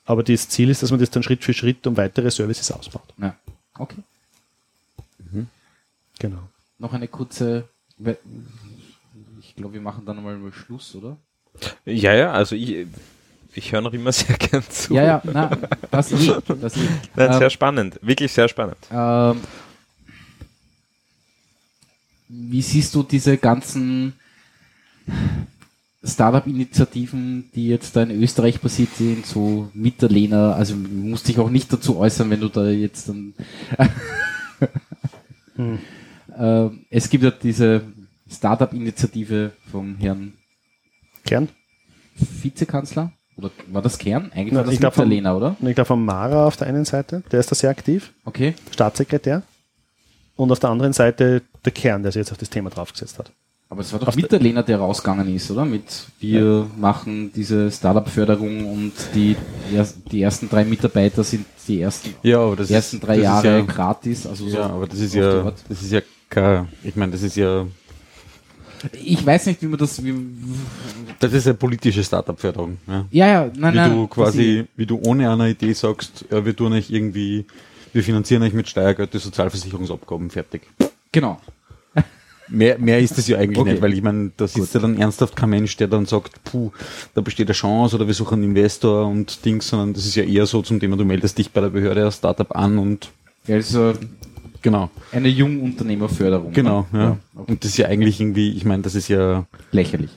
aber 0.04 0.22
das 0.22 0.48
Ziel 0.48 0.70
ist, 0.70 0.82
dass 0.82 0.90
man 0.90 1.00
das 1.00 1.10
dann 1.10 1.22
Schritt 1.22 1.42
für 1.44 1.54
Schritt 1.54 1.86
um 1.86 1.96
weitere 1.96 2.30
Services 2.30 2.70
ausbaut. 2.70 3.14
Ja. 3.18 3.34
Okay. 3.78 4.02
Genau. 6.18 6.48
Noch 6.78 6.92
eine 6.92 7.08
kurze, 7.08 7.68
ich 9.40 9.56
glaube, 9.56 9.74
wir 9.74 9.80
machen 9.80 10.04
dann 10.06 10.22
mal 10.22 10.38
Schluss, 10.52 10.94
oder? 10.94 11.16
Ja, 11.84 12.14
ja, 12.14 12.32
also 12.32 12.56
ich, 12.56 12.86
ich 13.54 13.72
höre 13.72 13.80
noch 13.80 13.92
immer 13.92 14.12
sehr 14.12 14.36
gern 14.38 14.62
zu. 14.68 14.94
Ja, 14.94 15.04
ja, 15.04 15.22
na, 15.24 15.50
das 15.90 16.12
eh, 16.12 16.34
das 16.60 16.76
eh. 16.76 16.80
Nein, 17.16 17.32
Ähm, 17.32 17.38
sehr 17.38 17.50
spannend, 17.50 17.98
wirklich 18.02 18.32
sehr 18.32 18.48
spannend. 18.48 18.76
Ähm, 18.90 19.40
wie 22.28 22.62
siehst 22.62 22.94
du 22.94 23.02
diese 23.02 23.36
ganzen 23.36 24.14
Startup-Initiativen, 26.02 27.50
die 27.54 27.68
jetzt 27.68 27.96
da 27.96 28.02
in 28.02 28.10
Österreich 28.10 28.60
passiert 28.60 28.94
sind, 28.94 29.24
so 29.24 29.70
Mitterlehner, 29.72 30.54
also 30.56 30.74
musst 30.76 31.28
dich 31.28 31.38
auch 31.38 31.50
nicht 31.50 31.72
dazu 31.72 31.98
äußern, 31.98 32.28
wenn 32.30 32.40
du 32.40 32.48
da 32.48 32.68
jetzt 32.68 33.08
dann 33.08 33.34
ähm, 36.38 36.84
es 36.90 37.08
gibt 37.08 37.24
ja 37.24 37.30
diese 37.30 37.82
Startup-Initiative 38.30 39.52
vom 39.70 39.96
Herrn 39.96 40.34
Kern? 41.24 41.48
Vizekanzler, 42.16 43.12
oder 43.36 43.50
war 43.68 43.82
das 43.82 43.98
Kern? 43.98 44.30
Eigentlich 44.34 44.52
Na, 44.52 44.58
war 44.60 44.64
das 44.72 44.80
Mitterlehner, 44.80 45.36
oder? 45.36 45.56
Und 45.60 45.68
ich 45.68 45.74
glaube, 45.74 45.86
von 45.88 46.04
Mara 46.04 46.46
auf 46.46 46.56
der 46.56 46.66
einen 46.68 46.84
Seite, 46.84 47.22
der 47.32 47.40
ist 47.40 47.50
da 47.50 47.54
sehr 47.54 47.70
aktiv. 47.70 48.12
Okay. 48.24 48.54
Staatssekretär. 48.70 49.42
Und 50.36 50.50
auf 50.50 50.58
der 50.60 50.70
anderen 50.70 50.92
Seite 50.92 51.42
der 51.64 51.72
Kern, 51.72 52.02
der 52.02 52.12
sich 52.12 52.20
jetzt 52.20 52.32
auf 52.32 52.38
das 52.38 52.50
Thema 52.50 52.70
draufgesetzt 52.70 53.18
hat. 53.18 53.30
Aber 53.70 53.80
es 53.80 53.92
war 53.92 53.98
doch 53.98 54.08
Auf 54.08 54.14
der- 54.14 54.22
Mitterlehner, 54.22 54.62
der 54.62 54.78
rausgegangen 54.78 55.34
ist, 55.34 55.50
oder? 55.50 55.64
Mit 55.64 55.84
wir 56.20 56.66
machen 56.76 57.32
diese 57.34 57.70
Startup-Förderung 57.70 58.66
und 58.72 58.92
die, 59.14 59.36
die 60.12 60.22
ersten 60.22 60.48
drei 60.48 60.64
Mitarbeiter 60.64 61.24
sind 61.24 61.46
die 61.66 61.80
ersten, 61.80 62.14
Ja, 62.22 62.40
aber 62.40 62.56
das 62.56 62.68
die 62.68 62.74
ersten 62.74 63.00
drei 63.00 63.16
das 63.16 63.24
Jahre 63.24 63.60
Ist 63.60 63.66
ja, 63.68 63.74
gratis. 63.74 64.26
Also 64.26 64.48
so 64.48 64.56
ja, 64.56 64.66
aber 64.66 64.86
das 64.86 65.00
ist 65.00 65.14
ja, 65.14 65.50
das 65.68 65.82
ist 65.82 65.92
ja 65.92 66.00
ich 66.82 66.94
meine, 66.96 67.12
das 67.12 67.22
ist 67.22 67.36
ja, 67.36 67.66
Ich 68.92 69.24
weiß 69.24 69.46
nicht, 69.46 69.62
wie 69.62 69.66
man 69.66 69.78
das. 69.78 70.02
Wie, 70.02 70.14
das 71.20 71.32
ist 71.32 71.46
ja 71.46 71.52
politische 71.52 72.02
Startup-Förderung. 72.04 72.78
Ja. 72.86 73.06
ja, 73.10 73.26
ja, 73.26 73.50
nein, 73.56 73.72
wie 73.72 73.76
nein. 73.78 73.90
du 73.90 74.06
quasi, 74.06 74.64
wie 74.76 74.86
du 74.86 75.00
ohne 75.04 75.30
eine 75.30 75.50
Idee 75.50 75.72
sagst, 75.72 76.24
ja, 76.30 76.44
wir 76.44 76.54
tun 76.54 76.72
euch 76.72 76.90
irgendwie, 76.90 77.46
wir 77.92 78.02
finanzieren 78.02 78.42
euch 78.42 78.52
mit 78.52 78.68
Steuergeld 78.68 79.14
die 79.14 79.18
Sozialversicherungsabgaben 79.18 80.30
fertig. 80.30 80.62
Genau. 81.12 81.40
Mehr, 82.48 82.78
mehr 82.78 83.00
ist 83.00 83.16
es 83.16 83.26
ja 83.26 83.38
eigentlich 83.38 83.58
Okay. 83.58 83.70
nicht, 83.72 83.82
weil 83.82 83.94
ich 83.94 84.02
meine, 84.02 84.30
da 84.36 84.46
sitzt 84.46 84.74
ja 84.74 84.80
dann 84.80 84.98
ernsthaft 84.98 85.34
kein 85.34 85.48
Mensch, 85.48 85.76
der 85.78 85.88
dann 85.88 86.04
sagt, 86.04 86.44
puh, 86.44 86.72
da 87.14 87.22
besteht 87.22 87.48
eine 87.48 87.54
Chance 87.54 87.96
oder 87.96 88.06
wir 88.06 88.12
suchen 88.14 88.34
einen 88.34 88.54
Investor 88.54 89.06
und 89.06 89.44
Dings, 89.46 89.68
sondern 89.68 89.94
das 89.94 90.04
ist 90.04 90.14
ja 90.14 90.24
eher 90.24 90.44
so 90.44 90.60
zum 90.60 90.78
Thema, 90.78 90.96
du 90.96 91.06
meldest 91.06 91.38
dich 91.38 91.50
bei 91.52 91.62
der 91.62 91.70
Behörde 91.70 92.04
als 92.04 92.16
Startup 92.16 92.54
an 92.54 92.78
und 92.78 93.10
Ja, 93.46 93.54
also 93.54 93.94
genau, 94.64 94.90
eine 95.12 95.28
Jungunternehmerförderung. 95.28 96.52
genau, 96.52 96.88
ne? 96.90 96.98
ja. 96.98 97.18
okay. 97.36 97.52
Und 97.52 97.62
das 97.62 97.70
ist 97.72 97.76
ja 97.76 97.86
eigentlich 97.86 98.18
irgendwie, 98.20 98.50
ich 98.56 98.64
meine, 98.64 98.82
das 98.82 98.96
ist 98.96 99.06
ja 99.06 99.46
Lächerlich. 99.70 100.10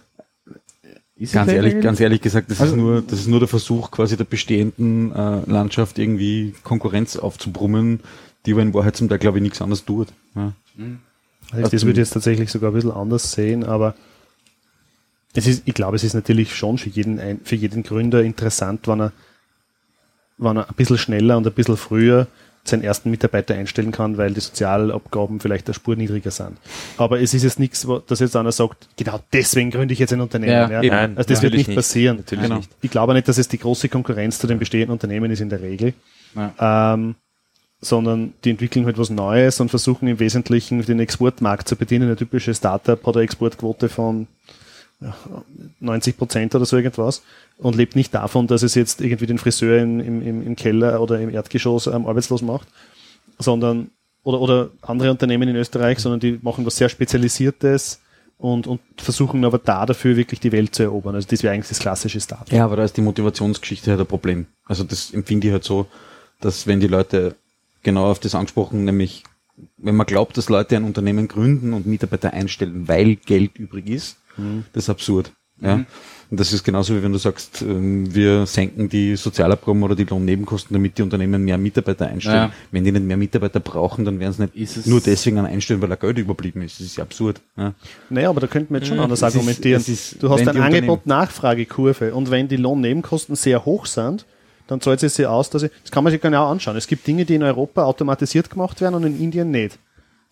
Ist 1.19 1.33
ganz 1.33 1.49
ehrlich, 1.49 1.63
lächerlich? 1.73 1.83
ganz 1.83 1.99
ehrlich 1.99 2.21
gesagt, 2.21 2.49
das 2.51 2.61
Also- 2.61 2.73
ist 2.73 2.79
nur, 2.79 3.01
das 3.01 3.19
ist 3.19 3.27
nur 3.27 3.39
der 3.39 3.47
Versuch, 3.47 3.91
quasi 3.91 4.17
der 4.17 4.23
bestehenden 4.23 5.11
äh, 5.13 5.41
Landschaft 5.49 5.97
irgendwie 5.99 6.53
Konkurrenz 6.63 7.17
aufzubrummen, 7.17 7.99
die 8.45 8.53
aber 8.53 8.61
in 8.61 8.73
Wahrheit 8.73 8.95
zum 8.95 9.09
Teil, 9.09 9.17
glaube 9.19 9.37
ich, 9.39 9.43
nichts 9.43 9.61
anderes 9.61 9.83
tut. 9.85 10.07
Ja. 10.35 10.53
Also 11.51 11.69
das 11.71 11.83
würde 11.83 11.93
ich 11.93 12.05
jetzt 12.07 12.13
tatsächlich 12.13 12.51
sogar 12.51 12.71
ein 12.71 12.75
bisschen 12.75 12.91
anders 12.91 13.31
sehen, 13.31 13.63
aber 13.63 13.95
es 15.33 15.47
ist, 15.47 15.63
ich 15.65 15.73
glaube, 15.73 15.95
es 15.95 16.03
ist 16.03 16.13
natürlich 16.13 16.55
schon 16.55 16.77
für 16.77 16.89
jeden, 16.89 17.19
für 17.43 17.55
jeden 17.55 17.83
Gründer 17.83 18.23
interessant, 18.23 18.87
wenn 18.87 19.01
er, 19.01 19.11
wenn 20.37 20.57
er 20.57 20.69
ein 20.69 20.75
bisschen 20.75 20.97
schneller 20.97 21.37
und 21.37 21.47
ein 21.47 21.53
bisschen 21.53 21.77
früher 21.77 22.27
seinen 22.69 22.83
ersten 22.83 23.09
Mitarbeiter 23.11 23.55
einstellen 23.55 23.91
kann, 23.91 24.17
weil 24.17 24.33
die 24.33 24.39
Sozialabgaben 24.39 25.39
vielleicht 25.39 25.67
eine 25.67 25.73
Spur 25.73 25.95
niedriger 25.95 26.31
sind. 26.31 26.57
Aber 26.97 27.19
es 27.19 27.33
ist 27.33 27.43
jetzt 27.43 27.59
nichts, 27.59 27.87
dass 28.07 28.19
jetzt 28.19 28.35
einer 28.35 28.51
sagt, 28.51 28.87
genau 28.97 29.19
deswegen 29.33 29.71
gründe 29.71 29.93
ich 29.93 29.99
jetzt 29.99 30.13
ein 30.13 30.21
Unternehmen. 30.21 30.51
Ja, 30.71 30.81
Ja, 30.81 31.03
eben. 31.03 31.17
Also 31.17 31.29
das 31.29 31.41
wird 31.41 31.53
nicht, 31.53 31.67
nicht. 31.67 31.75
passieren. 31.75 32.17
Natürlich 32.17 32.43
Genau. 32.43 32.57
nicht. 32.57 32.69
Ich 32.81 32.91
glaube 32.91 33.13
nicht, 33.13 33.27
dass 33.27 33.37
es 33.37 33.47
die 33.47 33.57
große 33.57 33.89
Konkurrenz 33.89 34.39
zu 34.39 34.47
den 34.47 34.59
bestehenden 34.59 34.91
Unternehmen 34.91 35.31
ist 35.31 35.41
in 35.41 35.49
der 35.49 35.61
Regel, 35.61 35.93
Ja. 36.35 36.93
ähm, 36.93 37.15
sondern 37.79 38.33
die 38.43 38.49
entwickeln 38.49 38.85
halt 38.85 38.97
was 38.97 39.09
Neues 39.11 39.59
und 39.59 39.69
versuchen 39.69 40.07
im 40.07 40.19
Wesentlichen 40.19 40.81
den 40.83 40.99
Exportmarkt 40.99 41.67
zu 41.67 41.75
bedienen. 41.75 42.05
Eine 42.07 42.15
typische 42.15 42.53
Startup 42.53 43.05
hat 43.05 43.15
eine 43.15 43.23
Exportquote 43.23 43.87
von 43.87 44.27
90 45.79 46.17
Prozent 46.17 46.55
oder 46.55 46.65
so 46.65 46.75
irgendwas 46.75 47.21
und 47.57 47.75
lebt 47.75 47.95
nicht 47.95 48.13
davon, 48.13 48.47
dass 48.47 48.63
es 48.63 48.75
jetzt 48.75 49.01
irgendwie 49.01 49.27
den 49.27 49.37
Friseur 49.37 49.79
im, 49.79 49.99
im, 49.99 50.45
im 50.45 50.55
Keller 50.55 51.01
oder 51.01 51.19
im 51.19 51.29
Erdgeschoss 51.29 51.87
ähm, 51.87 52.07
arbeitslos 52.07 52.41
macht, 52.41 52.67
sondern 53.37 53.91
oder, 54.23 54.41
oder 54.41 54.69
andere 54.81 55.11
Unternehmen 55.11 55.47
in 55.49 55.55
Österreich, 55.55 55.99
sondern 55.99 56.19
die 56.19 56.39
machen 56.41 56.65
was 56.65 56.77
sehr 56.77 56.89
Spezialisiertes 56.89 58.01
und, 58.37 58.67
und 58.67 58.81
versuchen 58.97 59.45
aber 59.45 59.59
da 59.59 59.85
dafür 59.85 60.15
wirklich 60.15 60.39
die 60.39 60.51
Welt 60.51 60.73
zu 60.75 60.83
erobern. 60.83 61.15
Also 61.15 61.27
das 61.29 61.43
wäre 61.43 61.53
eigentlich 61.53 61.69
das 61.69 61.79
klassische 61.79 62.19
Startup. 62.19 62.51
Ja, 62.51 62.65
aber 62.65 62.75
da 62.75 62.83
ist 62.83 62.97
die 62.97 63.01
Motivationsgeschichte 63.01 63.91
halt 63.91 63.99
ein 63.99 64.07
Problem. 64.07 64.47
Also 64.65 64.83
das 64.83 65.11
empfinde 65.11 65.47
ich 65.47 65.53
halt 65.53 65.63
so, 65.63 65.87
dass 66.41 66.67
wenn 66.67 66.79
die 66.79 66.87
Leute 66.87 67.35
genau 67.83 68.09
auf 68.09 68.19
das 68.19 68.35
angesprochen, 68.35 68.83
nämlich 68.83 69.23
wenn 69.77 69.95
man 69.95 70.05
glaubt, 70.05 70.37
dass 70.37 70.49
Leute 70.49 70.75
ein 70.75 70.83
Unternehmen 70.83 71.27
gründen 71.27 71.73
und 71.73 71.87
Mitarbeiter 71.87 72.33
einstellen, 72.33 72.87
weil 72.87 73.15
Geld 73.15 73.57
übrig 73.57 73.87
ist, 73.89 74.17
das 74.73 74.83
ist 74.85 74.89
absurd. 74.89 75.31
Ja? 75.59 75.83
Und 76.29 76.39
das 76.39 76.53
ist 76.53 76.63
genauso 76.63 76.93
wie 76.95 77.01
wenn 77.01 77.13
du 77.13 77.17
sagst, 77.17 77.61
ähm, 77.63 78.13
wir 78.13 78.45
senken 78.45 78.89
die 78.89 79.15
Sozialabgaben 79.15 79.81
oder 79.81 79.95
die 79.95 80.03
Lohnnebenkosten, 80.03 80.73
damit 80.73 80.97
die 80.97 81.01
Unternehmen 81.01 81.43
mehr 81.43 81.57
Mitarbeiter 81.57 82.05
einstellen. 82.07 82.49
Ja. 82.49 82.51
Wenn 82.71 82.83
die 82.83 82.91
nicht 82.91 83.05
mehr 83.05 83.17
Mitarbeiter 83.17 83.59
brauchen, 83.61 84.05
dann 84.05 84.19
werden 84.19 84.33
sie 84.33 84.41
nicht 84.43 84.55
Ist 84.55 84.77
es- 84.77 84.85
nur 84.85 84.99
deswegen 85.01 85.39
an 85.39 85.45
einstellen, 85.47 85.81
weil 85.81 85.89
er 85.89 85.97
Geld 85.97 86.17
überblieben 86.19 86.61
ist. 86.61 86.79
Das 86.79 86.85
ist 86.85 86.97
ja 86.97 87.03
absurd. 87.05 87.41
Ja? 87.55 87.73
Naja, 88.09 88.29
aber 88.29 88.41
da 88.41 88.47
könnten 88.47 88.73
wir 88.73 88.79
jetzt 88.79 88.87
schon 88.89 88.97
Ja, 88.97 89.03
anders 89.05 89.19
ist- 89.19 89.23
argumentieren. 89.35 89.79
es 89.81 89.89
ist- 89.89 90.21
du 90.21 90.29
hast 90.29 90.47
eine 90.47 90.61
Angebot-Nachfrage-Kurve 91.21 92.13
und 92.13 92.29
wenn 92.29 92.47
die 92.47 92.57
Lohnnebenkosten 92.57 93.35
sehr 93.35 93.65
hoch 93.65 93.85
sind, 93.85 94.25
dann 94.67 94.81
zahlt 94.81 95.01
es 95.01 95.15
sich 95.15 95.25
aus, 95.25 95.49
dass 95.49 95.63
ich, 95.63 95.71
das 95.81 95.91
kann 95.91 96.03
man 96.03 96.11
sich 96.11 96.21
genau 96.21 96.47
anschauen. 96.51 96.75
Es 96.75 96.87
gibt 96.87 97.07
Dinge, 97.07 97.25
die 97.25 97.35
in 97.35 97.43
Europa 97.43 97.83
automatisiert 97.85 98.49
gemacht 98.49 98.81
werden 98.81 98.95
und 98.95 99.03
in 99.05 99.19
Indien 99.19 99.49
nicht. 99.51 99.79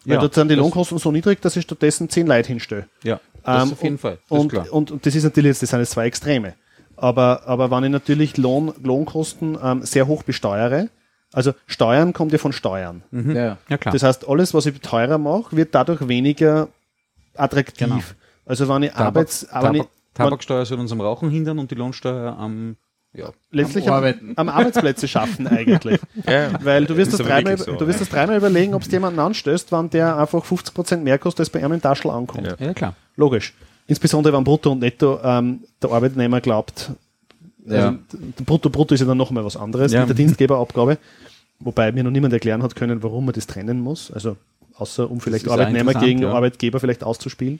Weil 0.04 0.16
Ja, 0.16 0.20
dort 0.20 0.36
sind 0.36 0.50
die 0.52 0.56
Lohnkosten 0.56 0.98
so 1.00 1.12
niedrig, 1.12 1.42
dass 1.42 1.56
ich 1.56 1.64
stattdessen 1.64 2.10
zehn 2.10 2.28
Leute 2.28 2.50
hinstelle. 2.50 2.88
Ja, 3.04 3.20
das 3.46 3.64
Ähm, 3.64 3.72
auf 3.74 3.84
jeden 3.84 3.96
und, 3.96 4.00
Fall. 4.02 4.18
Und, 4.30 4.50
klar. 4.50 4.72
und, 4.72 4.92
und 4.92 5.06
das 5.06 5.16
ist 5.16 5.24
natürlich, 5.24 5.50
jetzt- 5.50 5.62
das 5.64 5.70
sind 5.70 5.80
jetzt 5.80 5.92
zwei 5.92 6.06
Extreme. 6.08 6.54
Aber, 6.98 7.44
aber 7.46 7.70
wenn 7.72 7.84
ich 7.86 7.90
natürlich 7.92 8.38
Lohn, 8.38 8.74
Lohnkosten 8.82 9.58
ähm, 9.62 9.84
sehr 9.84 10.08
hoch 10.08 10.24
besteuere, 10.24 10.90
also 11.34 11.54
Steuern 11.68 12.14
kommt 12.14 12.32
ja 12.32 12.38
von 12.38 12.54
Steuern. 12.54 13.04
Ja. 13.12 13.58
ja, 13.68 13.78
klar. 13.78 13.92
Das 13.92 14.04
heißt, 14.04 14.28
alles, 14.30 14.54
was 14.54 14.66
ich 14.66 14.80
teurer 14.80 15.18
mache, 15.18 15.56
wird 15.58 15.76
dadurch 15.76 16.08
weniger 16.08 16.70
attraktiv. 17.36 17.78
Genau. 17.88 18.02
Also 18.46 18.70
wenn 18.70 18.84
ich 18.84 18.92
Tabak, 18.92 19.06
Arbeits, 19.08 19.50
aber 19.50 19.68
wenn 19.70 19.76
ich, 19.76 19.82
Tabak, 19.82 20.30
Tabaksteuer 20.30 20.66
soll 20.66 20.80
uns 20.80 20.92
am 20.94 21.02
Rauchen 21.02 21.30
hindern 21.30 21.60
und 21.60 21.72
die 21.72 21.76
Lohnsteuer 21.76 22.38
am 22.38 22.78
Ja. 23.16 23.30
letztlich 23.52 23.90
Am 23.90 24.04
am, 24.04 24.14
am 24.36 24.50
Arbeitsplätze 24.50 25.08
schaffen 25.08 25.48
eigentlich. 25.48 26.00
Ja, 26.28 26.50
Weil 26.64 26.86
du 26.86 26.98
wirst, 26.98 27.14
das 27.14 27.22
dreimal, 27.22 27.58
so, 27.58 27.74
du 27.76 27.88
wirst 27.88 28.02
das 28.02 28.10
dreimal 28.10 28.38
überlegen, 28.38 28.74
ob 28.74 28.82
es 28.82 28.92
jemanden 28.92 29.20
anstößt, 29.20 29.72
wann 29.72 29.90
der 29.90 30.18
einfach 30.18 30.44
50% 30.46 30.98
mehr 30.98 31.18
kostet, 31.18 31.42
als 31.42 31.50
bei 31.50 31.60
einem 31.64 31.74
im 31.74 31.82
Taschel 31.82 32.12
ankommt. 32.12 32.48
Ja. 32.48 32.56
Ja, 32.60 32.74
klar. 32.74 32.96
Logisch. 33.16 33.54
Insbesondere 33.88 34.36
wenn 34.36 34.44
Brutto 34.44 34.72
und 34.72 34.80
Netto 34.80 35.20
ähm, 35.24 35.62
der 35.82 35.92
Arbeitnehmer 35.92 36.42
glaubt, 36.42 36.92
Ja. 37.66 37.88
also, 37.88 37.98
Brutto 38.46 38.70
Brutto 38.70 38.94
ist 38.96 39.02
ja 39.02 39.08
dann 39.08 39.18
nochmal 39.18 39.46
was 39.46 39.56
anderes 39.58 39.92
Ja. 39.92 40.02
mit 40.02 40.10
der 40.10 40.16
Dienstgeberabgabe, 40.16 40.98
wobei 41.60 41.92
mir 41.92 42.04
noch 42.04 42.12
niemand 42.12 42.34
erklären 42.34 42.64
hat 42.64 42.76
können, 42.76 43.04
warum 43.04 43.26
man 43.26 43.34
das 43.34 43.48
trennen 43.48 43.80
muss. 43.80 44.12
Also 44.12 44.38
außer 44.78 45.10
um 45.10 45.20
vielleicht 45.20 45.48
Arbeitnehmer 45.48 45.94
gegen 45.94 46.22
ja. 46.22 46.34
Arbeitgeber 46.34 46.80
vielleicht 46.80 47.04
auszuspielen. 47.04 47.60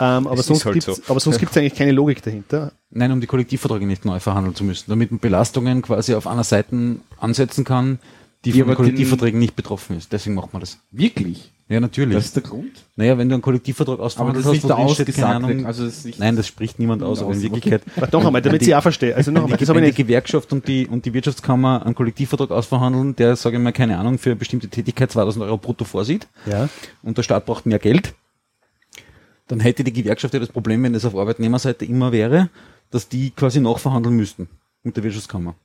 Ähm, 0.00 0.26
aber, 0.26 0.42
sonst 0.42 0.64
halt 0.64 0.74
gibt's, 0.74 0.86
so. 0.86 1.02
aber 1.08 1.20
sonst 1.20 1.38
gibt 1.38 1.52
es 1.52 1.58
eigentlich 1.58 1.74
keine 1.74 1.92
Logik 1.92 2.22
dahinter. 2.22 2.72
Nein, 2.90 3.12
um 3.12 3.20
die 3.20 3.26
Kollektivverträge 3.26 3.86
nicht 3.86 4.04
neu 4.04 4.20
verhandeln 4.20 4.54
zu 4.54 4.64
müssen, 4.64 4.90
damit 4.90 5.10
man 5.10 5.20
Belastungen 5.20 5.82
quasi 5.82 6.14
auf 6.14 6.26
einer 6.26 6.44
Seite 6.44 6.96
ansetzen 7.18 7.64
kann, 7.64 7.98
die 8.44 8.52
Die 8.52 8.60
von 8.60 8.68
den- 8.68 8.76
Kollektivverträgen 8.76 9.40
nicht 9.40 9.56
betroffen 9.56 9.96
ist. 9.96 10.12
Deswegen 10.12 10.34
macht 10.34 10.52
man 10.52 10.60
das. 10.60 10.78
Wirklich? 10.90 11.52
Ja, 11.68 11.80
natürlich. 11.80 12.14
Das 12.14 12.26
ist 12.26 12.36
der 12.36 12.44
Grund? 12.44 12.70
naja, 12.94 13.18
wenn 13.18 13.28
du 13.28 13.34
einen 13.34 13.42
Kollektivvertrag 13.42 13.98
ausverhandelt 13.98 14.44
hast, 14.44 14.52
nicht 14.52 14.62
wo 14.62 14.68
drin 14.68 14.88
steht, 14.88 15.12
keine. 15.16 15.26
Ahnung, 15.46 15.66
Also 15.66 15.84
das 15.84 16.06
nein, 16.16 16.36
das 16.36 16.46
spricht 16.46 16.78
niemand 16.78 17.02
aus, 17.02 17.20
aber 17.20 17.32
in 17.32 17.42
Wirklichkeit, 17.42 17.82
doch 18.12 18.24
einmal, 18.24 18.40
damit 18.40 18.60
die- 18.62 18.66
ich 18.66 18.74
auch 18.76 18.82
verstehe. 18.82 19.16
Also 19.16 19.32
noch 19.32 19.38
einmal, 19.42 19.50
wenn, 19.50 19.58
das 19.58 19.66
die, 19.66 19.70
habe 19.70 19.80
wenn 19.80 19.88
ich 19.88 19.94
die 19.96 20.02
nicht. 20.02 20.08
Gewerkschaft 20.08 20.52
und 20.52 20.68
die, 20.68 20.86
und 20.86 21.04
die 21.04 21.12
Wirtschaftskammer 21.12 21.84
einen 21.84 21.96
Kollektivvertrag 21.96 22.52
ausverhandeln, 22.52 23.16
der, 23.16 23.34
sage 23.34 23.56
ich 23.56 23.62
mal, 23.62 23.72
keine 23.72 23.98
Ahnung, 23.98 24.18
für 24.18 24.30
eine 24.30 24.36
bestimmte 24.36 24.68
Tätigkeit 24.68 25.10
2000 25.10 25.44
Euro 25.44 25.58
brutto 25.58 25.84
vorsieht, 25.84 26.28
Ja. 26.46 26.68
und 27.02 27.18
der 27.18 27.24
Staat 27.24 27.46
braucht 27.46 27.66
mehr 27.66 27.80
Geld, 27.80 28.14
dann 29.48 29.58
hätte 29.58 29.82
die 29.82 29.92
Gewerkschaft 29.92 30.34
ja 30.34 30.40
das 30.40 30.50
Problem, 30.50 30.82
wenn 30.84 30.94
es 30.94 31.04
auf 31.04 31.16
Arbeitnehmerseite 31.16 31.84
immer 31.84 32.12
wäre, 32.12 32.48
dass 32.92 33.08
die 33.08 33.30
quasi 33.30 33.60
nachverhandeln 33.60 34.14
müssten 34.16 34.48
mit 34.84 34.96
der 34.96 35.02
Wirtschaftskammer. 35.02 35.56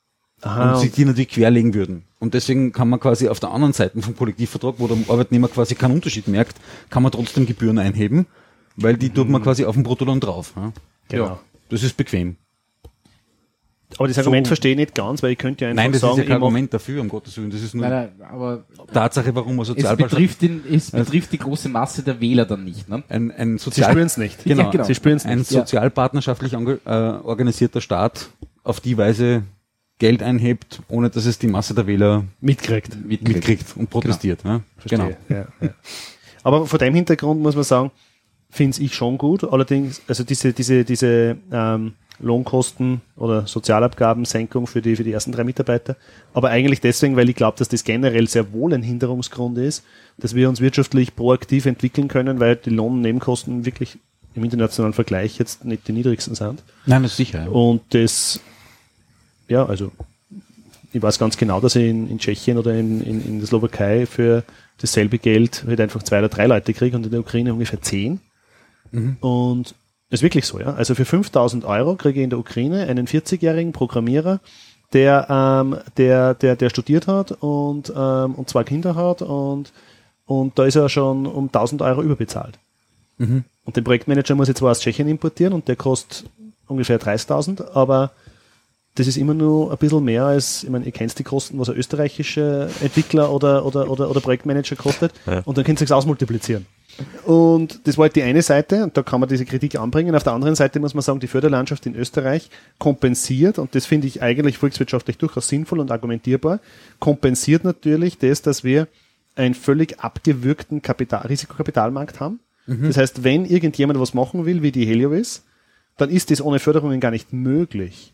Aha, 0.42 0.74
und 0.74 0.80
sich 0.80 0.92
die 0.92 1.06
natürlich 1.06 1.30
querlegen 1.30 1.74
würden. 1.74 2.04
Und 2.20 2.34
deswegen 2.34 2.72
kann 2.72 2.90
man 2.90 3.00
quasi 3.00 3.28
auf 3.28 3.40
der 3.40 3.52
anderen 3.52 3.74
Seite 3.74 4.02
vom 4.02 4.16
Kollektivvertrag, 4.16 4.76
wo 4.78 4.88
der 4.88 4.98
Arbeitnehmer 5.08 5.48
quasi 5.48 5.76
keinen 5.76 5.94
Unterschied 5.94 6.28
merkt, 6.28 6.58
kann 6.90 7.04
man 7.04 7.12
trotzdem 7.12 7.46
Gebühren 7.46 7.78
einheben, 7.78 8.26
weil 8.76 8.98
die 8.98 9.10
tut 9.10 9.30
man 9.30 9.42
quasi 9.42 9.66
auf 9.66 9.76
dem 9.76 9.84
Bruttolohn 9.84 10.20
drauf. 10.20 10.54
Ja? 10.56 10.72
genau. 11.10 11.26
Ja. 11.26 11.40
Das 11.70 11.84
ist 11.84 11.96
bequem. 11.96 12.36
Aber 13.98 14.08
das 14.08 14.18
Argument 14.18 14.48
verstehe 14.48 14.72
ich 14.72 14.78
nicht 14.78 14.96
ganz, 14.96 15.22
weil 15.22 15.32
ich 15.32 15.38
könnte 15.38 15.66
ja 15.66 15.72
einfach 15.72 15.84
Nein, 15.84 15.92
das 15.92 16.02
sagen, 16.02 16.14
ist 16.14 16.18
ja 16.20 16.24
kein 16.26 16.34
Argument 16.42 16.74
dafür, 16.74 17.02
um 17.02 17.10
Gottes 17.10 17.38
Willen. 17.38 17.50
Das 17.50 17.62
ist 17.62 17.76
nur 17.76 17.88
Nein, 17.88 18.10
nein, 18.18 18.30
aber 18.30 18.64
Tatsache, 18.94 19.36
warum 19.36 19.56
man 19.56 19.64
es 19.64 19.68
Sozialbeitrag... 19.68 20.10
betrifft, 20.12 20.42
den, 20.42 20.64
es 20.72 20.92
betrifft 20.92 21.32
die 21.34 21.38
große 21.38 21.70
Masse 21.70 22.04
der 22.04 22.22
Wähler 22.22 22.46
dann 22.46 22.64
nicht. 22.64 22.88
Ne? 22.88 23.04
Ein, 23.10 23.32
ein 23.32 23.58
Sie 23.58 23.66
Sozial 23.66 23.92
spüren 23.92 24.08
es 24.08 24.18
nicht. 24.18 24.44
Genau, 24.44 24.64
Ja, 24.64 24.70
genau. 24.70 24.84
Sie 24.86 24.96
spüren 24.96 25.18
es 25.18 25.26
ein 25.26 25.40
nicht. 25.40 25.52
Ja. 25.52 25.62
sozialpartnerschaftlich 25.62 26.54
äh, 26.54 26.58
organisierter 26.86 27.82
Staat 27.82 28.30
auf 28.64 28.80
die 28.80 28.98
Weise 28.98 29.44
Geld 30.02 30.24
einhebt, 30.24 30.82
ohne 30.88 31.12
dass 31.12 31.28
es 31.28 31.38
die 31.38 31.46
Masse 31.46 31.76
der 31.76 31.86
Wähler 31.86 32.26
Mitkriegt. 32.40 32.98
mitkriegt 33.06 33.78
und 33.78 33.92
protestiert. 33.92 34.42
Genau. 34.42 34.62
Verstehe. 34.78 35.18
Ja, 35.30 35.46
ja. 35.62 35.70
Aber 36.42 36.66
vor 36.66 36.80
dem 36.80 36.96
Hintergrund 36.96 37.40
muss 37.40 37.54
man 37.54 37.64
sagen, 37.64 37.92
finde 38.50 38.82
ich 38.82 38.96
schon 38.96 39.20
gut. 39.20 39.44
Allerdings, 39.44 40.02
also 40.08 40.24
diese, 40.24 40.54
diese, 40.54 40.86
diese 40.86 41.38
ähm, 41.52 41.94
Lohnkosten 42.18 43.02
oder 43.16 43.46
Sozialabgabensenkung 43.46 44.66
für 44.66 44.82
die, 44.82 44.96
für 44.96 45.04
die 45.04 45.12
ersten 45.12 45.34
drei 45.34 45.44
Mitarbeiter. 45.44 45.96
Aber 46.34 46.50
eigentlich 46.50 46.82
deswegen, 46.82 47.16
weil 47.16 47.30
ich 47.30 47.36
glaube, 47.36 47.60
dass 47.60 47.70
das 47.70 47.84
generell 47.84 48.28
sehr 48.28 48.52
wohl 48.54 48.74
ein 48.74 48.82
Hinderungsgrund 48.82 49.60
ist, 49.60 49.84
dass 50.18 50.34
wir 50.34 50.50
uns 50.50 50.62
wirtschaftlich 50.62 51.16
proaktiv 51.16 51.68
entwickeln 51.68 52.08
können, 52.08 52.40
weil 52.40 52.56
die 52.56 52.72
Lohnnebenkosten 52.72 53.66
wirklich 53.68 54.00
im 54.34 54.44
internationalen 54.44 54.94
Vergleich 54.94 55.38
jetzt 55.38 55.64
nicht 55.64 55.88
die 55.88 55.92
niedrigsten 55.92 56.34
sind. 56.34 56.64
Nein, 56.88 57.04
das 57.04 57.12
ist 57.12 57.18
sicher. 57.18 57.52
Und 57.52 57.82
das, 57.90 58.40
ja, 59.52 59.66
also 59.66 59.92
ich 60.94 61.02
weiß 61.02 61.20
ganz 61.20 61.38
genau, 61.38 61.60
dass 61.60 61.76
ich 61.76 61.88
in, 61.90 62.10
in 62.10 62.18
Tschechien 62.18 62.58
oder 62.58 62.74
in, 62.74 63.02
in, 63.02 63.26
in 63.26 63.40
der 63.40 63.48
Slowakei 63.48 64.06
für 64.06 64.44
dasselbe 64.80 65.20
Geld 65.20 65.64
halt 65.68 65.80
einfach 65.80 66.04
zwei 66.04 66.20
oder 66.20 66.30
drei 66.30 66.48
Leute 66.48 66.74
kriege 66.74 66.96
und 66.96 67.06
in 67.06 67.12
der 67.12 67.20
Ukraine 67.20 67.54
ungefähr 67.54 67.82
zehn. 67.82 68.20
Und 69.22 69.76
das 70.10 70.20
ist 70.20 70.24
wirklich 70.24 70.46
so, 70.46 70.60
ja. 70.60 70.74
Also 70.74 70.96
für 70.96 71.06
5000 71.06 71.64
Euro 71.66 71.96
kriege 71.96 72.20
ich 72.20 72.24
in 72.24 72.30
der 72.30 72.40
Ukraine 72.40 72.88
einen 72.88 73.08
40-jährigen 73.08 73.72
Programmierer, 73.72 74.40
der, 74.94 75.28
ähm, 75.30 75.78
der, 75.98 76.34
der, 76.34 76.56
der 76.56 76.70
studiert 76.70 77.08
hat 77.08 77.32
und, 77.32 77.94
ähm, 77.96 78.36
und 78.36 78.50
zwei 78.50 78.64
Kinder 78.64 78.96
hat 78.96 79.22
und, 79.22 79.72
und 80.26 80.60
da 80.60 80.66
ist 80.66 80.76
er 80.76 80.90
schon 80.90 81.26
um 81.26 81.46
1000 81.46 81.82
Euro 81.82 82.02
überbezahlt. 82.02 82.58
Und 83.66 83.78
den 83.78 83.84
Projektmanager 83.84 84.36
muss 84.36 84.50
ich 84.50 84.56
zwar 84.56 84.72
aus 84.72 84.82
Tschechien 84.82 85.08
importieren 85.08 85.54
und 85.54 85.68
der 85.68 85.76
kostet 85.76 86.26
ungefähr 86.68 87.00
30.000, 87.00 87.72
aber 87.74 88.12
das 88.96 89.08
ist 89.08 89.18
immer 89.18 89.34
nur 89.34 89.72
ein 89.72 89.78
bisschen 89.78 90.04
mehr 90.04 90.26
als, 90.26 90.64
ich 90.64 90.70
meine, 90.70 90.86
ihr 90.86 90.92
kennt 90.92 91.18
die 91.18 91.24
Kosten, 91.24 91.58
was 91.60 91.70
ein 91.70 91.76
österreichischer 91.78 92.68
Entwickler 92.82 93.32
oder, 93.32 93.66
oder, 93.66 93.90
oder, 93.90 94.10
oder 94.10 94.20
Projektmanager 94.20 94.76
kostet 94.76 95.14
Ja. 95.26 95.42
und 95.46 95.58
dann 95.58 95.64
könnt 95.64 95.80
ihr 95.82 95.86
es 95.86 95.92
ausmultiplizieren. 95.92 96.66
Und 97.26 97.88
das 97.88 97.98
war 97.98 98.04
halt 98.04 98.18
die 98.18 98.22
eine 98.24 98.42
Seite, 98.42 98.84
und 98.84 98.98
da 98.98 99.02
kann 99.02 99.22
man 99.22 99.30
diese 99.30 99.46
Kritik 99.46 99.78
anbringen. 99.80 100.14
Auf 100.14 100.24
der 100.24 100.34
anderen 100.34 100.56
Seite 100.56 100.82
muss 100.82 100.94
man 100.94 101.02
sagen, 101.02 101.22
die 101.22 101.28
Förderlandschaft 101.28 101.86
in 101.86 101.96
Österreich 101.96 102.50
kompensiert, 102.80 103.60
und 103.60 103.76
das 103.76 103.86
finde 103.86 104.08
ich 104.08 104.22
eigentlich 104.22 104.58
volkswirtschaftlich 104.58 105.18
durchaus 105.18 105.48
sinnvoll 105.48 105.80
und 105.80 105.90
argumentierbar, 105.90 106.60
kompensiert 107.00 107.64
natürlich 107.64 108.18
das, 108.18 108.42
dass 108.42 108.66
wir 108.66 108.90
einen 109.36 109.54
völlig 109.54 110.02
abgewürgten 110.02 110.82
Kapital, 110.82 111.28
Risikokapitalmarkt 111.28 112.20
haben. 112.20 112.42
Das 112.68 112.98
heißt, 112.98 113.24
wenn 113.24 113.46
irgendjemand 113.46 114.00
was 114.00 114.14
machen 114.14 114.46
will, 114.46 114.62
wie 114.62 114.72
die 114.72 114.86
Heliovis, 114.86 115.44
dann 115.98 116.10
ist 116.10 116.30
das 116.30 116.42
ohne 116.42 116.60
Förderungen 116.60 117.00
gar 117.00 117.12
nicht 117.12 117.34
möglich. 117.34 118.14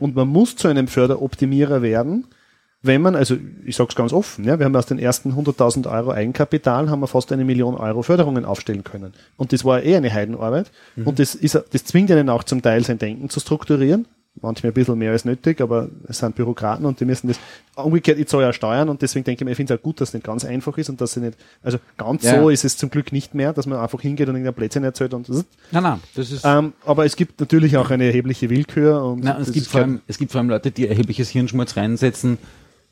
Und 0.00 0.14
man 0.14 0.28
muss 0.28 0.56
zu 0.56 0.68
einem 0.68 0.88
Förderoptimierer 0.88 1.82
werden, 1.82 2.26
wenn 2.82 3.00
man, 3.00 3.16
also 3.16 3.36
ich 3.64 3.76
sage 3.76 3.88
es 3.90 3.96
ganz 3.96 4.12
offen, 4.12 4.44
ja, 4.44 4.58
wir 4.58 4.66
haben 4.66 4.76
aus 4.76 4.84
den 4.84 4.98
ersten 4.98 5.32
100.000 5.32 5.90
Euro 5.90 6.10
Eigenkapital 6.12 6.90
haben 6.90 7.00
wir 7.00 7.06
fast 7.06 7.32
eine 7.32 7.44
Million 7.44 7.74
Euro 7.76 8.02
Förderungen 8.02 8.44
aufstellen 8.44 8.84
können. 8.84 9.14
Und 9.38 9.54
das 9.54 9.64
war 9.64 9.82
eh 9.82 9.96
eine 9.96 10.12
Heidenarbeit. 10.12 10.70
Und 11.06 11.18
das, 11.18 11.34
ist, 11.34 11.54
das 11.54 11.84
zwingt 11.84 12.10
einen 12.10 12.28
auch 12.28 12.44
zum 12.44 12.60
Teil 12.60 12.84
sein 12.84 12.98
Denken 12.98 13.30
zu 13.30 13.40
strukturieren. 13.40 14.06
Manchmal 14.42 14.72
ein 14.72 14.74
bisschen 14.74 14.98
mehr 14.98 15.12
als 15.12 15.24
nötig, 15.24 15.60
aber 15.60 15.88
es 16.08 16.18
sind 16.18 16.34
Bürokraten 16.34 16.84
und 16.86 16.98
die 16.98 17.04
müssen 17.04 17.28
das, 17.28 17.38
umgekehrt, 17.76 18.18
ich 18.18 18.26
zahle 18.26 18.42
ja 18.44 18.52
Steuern 18.52 18.88
und 18.88 19.00
deswegen 19.00 19.24
denke 19.24 19.42
ich 19.42 19.44
mir, 19.44 19.52
ich 19.52 19.56
finde 19.56 19.72
es 19.74 19.78
auch 19.78 19.82
gut, 19.82 20.00
dass 20.00 20.08
es 20.08 20.14
nicht 20.14 20.26
ganz 20.26 20.44
einfach 20.44 20.76
ist 20.76 20.90
und 20.90 21.00
dass 21.00 21.12
sie 21.12 21.20
nicht, 21.20 21.38
also 21.62 21.78
ganz 21.96 22.24
Ja. 22.24 22.40
so 22.40 22.50
ist 22.50 22.64
es 22.64 22.76
zum 22.76 22.90
Glück 22.90 23.12
nicht 23.12 23.34
mehr, 23.34 23.52
dass 23.52 23.66
man 23.66 23.78
einfach 23.78 24.00
hingeht 24.00 24.28
und 24.28 24.34
irgendein 24.34 24.54
Plätzchen 24.54 24.82
erzählt 24.82 25.14
und 25.14 25.28
Nein, 25.28 25.44
nein, 25.82 26.00
das 26.16 26.32
ist... 26.32 26.44
ähm, 26.44 26.72
aber 26.84 27.04
es 27.04 27.14
gibt 27.14 27.38
natürlich 27.38 27.76
auch 27.76 27.90
eine 27.90 28.04
erhebliche 28.06 28.50
Willkür 28.50 29.04
und 29.04 29.22
Nein, 29.22 29.40
es 29.40 29.52
gibt, 29.52 29.68
vor 29.68 29.80
allem, 29.82 30.00
es 30.08 30.18
gibt 30.18 30.32
vor 30.32 30.40
allem 30.40 30.50
Leute, 30.50 30.72
die 30.72 30.88
erhebliches 30.88 31.28
Hirnschmalz 31.30 31.76
reinsetzen, 31.76 32.38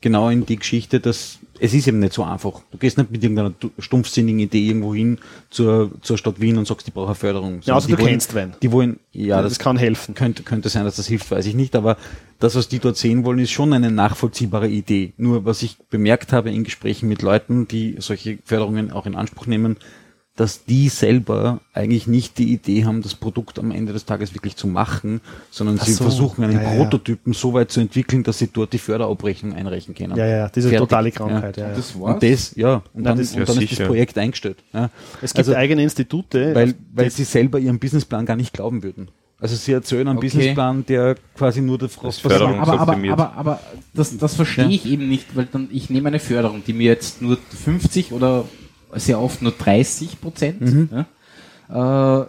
genau 0.03 0.29
in 0.29 0.45
die 0.45 0.57
Geschichte, 0.57 0.99
dass 0.99 1.39
es 1.59 1.73
ist 1.73 1.87
eben 1.87 1.99
nicht 1.99 2.13
so 2.13 2.23
einfach. 2.23 2.61
Du 2.71 2.77
gehst 2.77 2.97
nicht 2.97 3.09
mit 3.09 3.23
irgendeiner 3.23 3.53
stumpfsinnigen 3.79 4.39
Idee 4.39 4.67
irgendwo 4.67 4.93
hin 4.93 5.17
zur, 5.49 5.91
zur 6.01 6.17
Stadt 6.17 6.41
Wien 6.41 6.57
und 6.57 6.67
sagst, 6.67 6.85
die 6.85 6.91
brauchen 6.91 7.15
Förderung. 7.15 7.61
Ja, 7.63 7.75
also 7.75 7.87
die 7.87 7.93
du 7.93 7.99
wollen, 7.99 8.09
kennst 8.09 8.35
wen. 8.35 8.53
Die 8.61 8.71
wollen, 8.71 8.99
ja, 9.13 9.41
das, 9.41 9.53
das, 9.53 9.59
kann 9.59 9.77
helfen. 9.77 10.13
könnte, 10.13 10.43
könnte 10.43 10.67
sein, 10.67 10.83
dass 10.83 10.97
das 10.97 11.07
hilft, 11.07 11.31
weiß 11.31 11.45
ich 11.45 11.55
nicht, 11.55 11.75
aber 11.75 11.97
das, 12.39 12.55
was 12.55 12.67
die 12.67 12.79
dort 12.79 12.97
sehen 12.97 13.23
wollen, 13.23 13.39
ist 13.39 13.51
schon 13.51 13.71
eine 13.71 13.91
nachvollziehbare 13.91 14.67
Idee. 14.67 15.13
Nur 15.15 15.45
was 15.45 15.61
ich 15.63 15.77
bemerkt 15.89 16.33
habe 16.33 16.51
in 16.51 16.65
Gesprächen 16.65 17.07
mit 17.07 17.21
Leuten, 17.21 17.67
die 17.67 17.95
solche 17.99 18.39
Förderungen 18.43 18.91
auch 18.91 19.05
in 19.05 19.15
Anspruch 19.15 19.45
nehmen, 19.45 19.77
dass 20.35 20.65
die 20.65 20.89
selber 20.89 21.59
eigentlich 21.73 22.07
nicht 22.07 22.39
die 22.39 22.51
Idee 22.53 22.85
haben, 22.85 23.03
das 23.03 23.13
Produkt 23.13 23.59
am 23.59 23.69
Ende 23.69 23.93
des 23.93 24.05
Tages 24.05 24.33
wirklich 24.33 24.55
zu 24.55 24.65
machen, 24.67 25.21
sondern 25.51 25.77
Ach 25.79 25.85
sie 25.85 25.93
so. 25.93 26.05
versuchen, 26.05 26.43
einen 26.43 26.53
Ja, 26.53 26.61
ja, 26.63 26.71
ja. 26.73 26.77
Prototypen 26.77 27.33
so 27.33 27.53
weit 27.53 27.69
zu 27.71 27.79
entwickeln, 27.81 28.23
dass 28.23 28.39
sie 28.39 28.47
dort 28.51 28.73
die 28.73 28.79
Förderabrechnung 28.79 29.53
einreichen 29.53 29.93
können. 29.93 30.15
Ja, 30.17 30.25
ja, 30.25 30.49
diese 30.49 30.69
Fertig. 30.69 30.89
totale 30.89 31.11
Krankheit. 31.11 31.57
Ja. 31.57 31.69
Ja, 31.69 31.75
Das 31.75 31.99
war's. 31.99 32.13
Und 32.15 32.23
das, 32.23 32.55
ja, 32.55 32.75
und 32.75 32.83
Nein, 32.95 33.03
dann, 33.03 33.19
und 33.19 33.33
Ja, 33.35 33.45
dann 33.45 33.61
ist 33.63 33.79
das 33.79 33.87
Projekt 33.87 34.17
eingestellt. 34.17 34.57
Ja. 34.73 34.89
Es 35.21 35.33
gibt 35.35 35.37
Also, 35.47 35.53
eigene 35.55 35.83
Institute. 35.83 36.55
weil, 36.55 36.73
weil 36.93 37.11
sie 37.11 37.25
selber 37.25 37.59
ihren 37.59 37.77
Businessplan 37.77 38.25
gar 38.25 38.35
nicht 38.35 38.53
glauben 38.53 38.81
würden. 38.81 39.09
Also 39.39 39.55
sie 39.55 39.73
erzählen 39.73 40.07
einen 40.07 40.17
Okay. 40.17 40.27
Businessplan, 40.29 40.85
der 40.87 41.15
quasi 41.35 41.61
nur 41.61 41.77
der 41.77 41.89
Frost 41.89 42.23
Das 42.25 42.31
Förderung- 42.31 42.59
aber, 42.59 42.79
aber, 42.79 42.97
aber, 43.11 43.33
aber 43.35 43.59
das, 43.93 44.17
das 44.17 44.35
verstehe 44.35 44.65
Ja. 44.65 44.71
ich 44.71 44.85
eben 44.87 45.07
nicht, 45.09 45.35
weil 45.35 45.45
dann 45.51 45.67
ich 45.71 45.89
nehme 45.91 46.07
eine 46.07 46.19
Förderung, 46.19 46.63
die 46.65 46.73
mir 46.73 46.85
jetzt 46.85 47.21
nur 47.21 47.37
50 47.63 48.13
oder 48.13 48.45
sehr 48.95 49.19
oft 49.19 49.41
nur 49.41 49.51
30 49.51 50.19
Prozent 50.21 50.61
Mhm. 50.61 50.89
ja, 50.91 52.21
äh, 52.21 52.27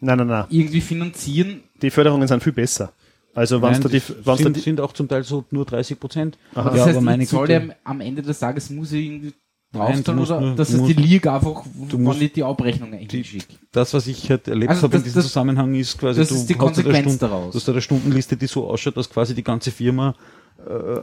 nein, 0.00 0.18
nein, 0.18 0.26
nein. 0.26 0.44
irgendwie 0.50 0.80
finanzieren. 0.80 1.60
Die 1.82 1.90
Förderungen 1.90 2.26
sind 2.28 2.42
viel 2.42 2.52
besser. 2.52 2.92
Also 3.34 3.60
wenn 3.60 3.72
da 3.80 3.88
die, 3.88 3.94
wenn's 3.94 4.12
da 4.24 4.36
sind, 4.36 4.56
die 4.56 4.60
sind 4.60 4.80
auch 4.80 4.92
zum 4.92 5.08
Teil 5.08 5.24
so 5.24 5.44
nur 5.50 5.64
30 5.64 5.98
Prozent. 5.98 6.38
Aber 6.54 6.70
Ja, 6.70 6.76
das 6.76 6.86
heißt, 6.86 6.96
aber 6.96 7.04
meine 7.04 7.26
soll 7.26 7.46
Güte. 7.48 7.66
der 7.66 7.76
am 7.84 8.00
Ende 8.00 8.22
des 8.22 8.38
Tages 8.38 8.70
muss 8.70 8.92
ich 8.92 9.06
irgendwie 9.06 9.32
drauf 9.72 10.00
tun 10.02 10.14
musst 10.16 10.30
oder 10.30 10.40
nur- 10.40 10.54
das 10.54 10.70
du 10.70 10.76
ist 10.76 10.86
die 10.86 10.92
Liga 11.02 11.34
einfach, 11.34 11.64
du 11.90 11.98
musst- 11.98 12.22
ich 12.22 12.32
die 12.32 12.44
Abrechnung 12.44 12.92
hinschicke. 12.92 13.46
Das, 13.72 13.92
was 13.92 14.06
ich 14.06 14.30
halt 14.30 14.46
erlebt 14.46 14.70
Also 14.70 14.82
habe 14.84 14.98
in 14.98 15.02
diesem 15.02 15.16
das- 15.16 15.26
Zusammenhang, 15.26 15.74
ist 15.74 15.98
quasi, 15.98 16.20
das 16.20 16.28
du 16.28 16.36
ist 16.36 16.48
die 16.48 16.54
hast 16.54 16.60
da 16.60 16.64
eine 16.64 16.72
Konsequenz 16.74 17.00
Stunde- 17.16 17.18
daraus. 17.18 17.52
Du 17.52 17.58
hast 17.58 17.66
da 17.68 17.72
eine 17.72 17.80
Stundenliste, 17.80 18.36
die 18.36 18.46
so 18.46 18.68
ausschaut, 18.70 18.96
dass 18.96 19.10
quasi 19.10 19.34
die 19.34 19.42
ganze 19.42 19.72
Firma 19.72 20.14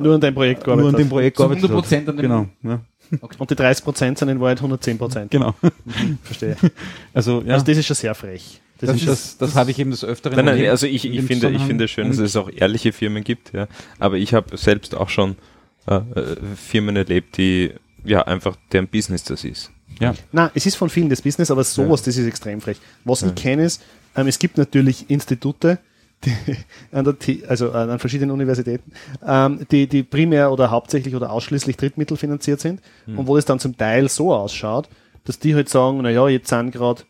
nur 0.02 0.15
an 0.15 0.22
deinem 0.22 0.34
Projekt 0.34 0.65
nur 0.65 0.73
an 0.73 0.80
gearbeitet 0.80 0.99
dem. 1.02 1.10
Projekt 1.10 1.36
Zu 1.38 1.44
gearbeitet 1.44 1.69
100% 1.69 2.07
an 2.10 2.15
hat. 2.15 2.23
dem- 2.23 2.30
Genau, 2.30 2.48
ja, 2.64 2.82
Und 3.38 3.50
die 3.50 3.56
30 3.56 3.84
Prozent 3.84 4.18
sind 4.18 4.30
in 4.30 4.40
Wahrheit 4.40 4.58
110 4.60 4.98
Prozent. 4.98 5.32
genau. 5.32 5.56
Verstehe. 6.24 6.56
Also, 7.14 7.42
ja. 7.46 7.54
Also 7.56 7.66
das 7.66 7.78
ist 7.78 7.86
schon 7.86 7.96
sehr 7.96 8.16
frech. 8.16 8.62
Das, 8.80 8.90
Das 8.90 8.98
ist 8.98 9.08
Das, 9.08 9.38
das 9.38 9.56
habe 9.56 9.72
ich 9.72 9.80
eben 9.80 9.92
des 9.92 10.04
Öfteren. 10.04 10.36
Nein, 10.38 10.46
nein, 10.46 10.56
erlebt 10.56 10.72
also 10.72 10.88
ich, 10.88 11.06
ich 11.06 11.22
finde, 11.24 11.50
ich 11.52 11.62
finde 11.62 11.86
es 11.86 11.92
schön, 11.92 12.08
dass 12.08 12.18
es 12.18 12.36
auch 12.36 12.50
ehrliche 12.50 12.94
Firmen 12.94 13.24
gibt, 13.24 13.54
ja. 13.54 13.68
Aber 14.00 14.18
ich 14.18 14.34
habe 14.34 14.58
selbst 14.58 14.96
auch 14.96 15.10
schon 15.10 15.36
äh, 15.88 15.96
äh, 15.96 16.36
Firmen 16.56 16.96
erlebt, 16.96 17.38
die 17.38 17.74
ja 18.04 18.24
einfach 18.24 18.56
deren 18.72 18.88
Business 18.88 19.24
das 19.24 19.44
ist. 19.44 19.72
Ja. 20.00 20.16
Na, 20.32 20.52
es 20.56 20.66
ist 20.66 20.76
von 20.76 20.90
vielen 20.90 21.10
das 21.10 21.22
Business, 21.22 21.52
aber 21.52 21.64
sowas, 21.64 22.02
das 22.02 22.18
ist 22.18 22.26
extrem 22.26 22.62
frech. 22.62 22.78
Was 23.04 23.22
ich 23.22 23.36
kenne 23.36 23.66
ist, 23.66 23.84
ähm, 24.16 24.28
es 24.28 24.40
gibt 24.40 24.58
natürlich 24.58 25.10
Institute, 25.10 25.80
die, 26.26 26.56
an 26.91 27.06
der 27.06 27.15
also 27.49 27.72
an 27.72 27.99
verschiedenen 27.99 28.31
Universitäten, 28.31 28.91
ähm, 29.26 29.65
die, 29.72 29.88
die 29.88 30.03
primär 30.03 30.52
oder 30.52 30.72
hauptsächlich 30.72 31.15
oder 31.15 31.31
ausschließlich 31.31 31.77
drittmittelfinanziert 31.77 32.60
sind. 32.60 32.81
Und 33.07 33.27
wo 33.27 33.38
es 33.38 33.45
dann 33.45 33.60
zum 33.60 33.77
Teil 33.77 34.10
so 34.10 34.34
ausschaut, 34.34 34.89
dass 35.26 35.39
die 35.39 35.56
halt 35.56 35.69
sagen, 35.69 35.99
na 36.02 36.10
ja, 36.10 36.27
jetzt 36.27 36.49
sind 36.49 36.72
gerade 36.72 37.03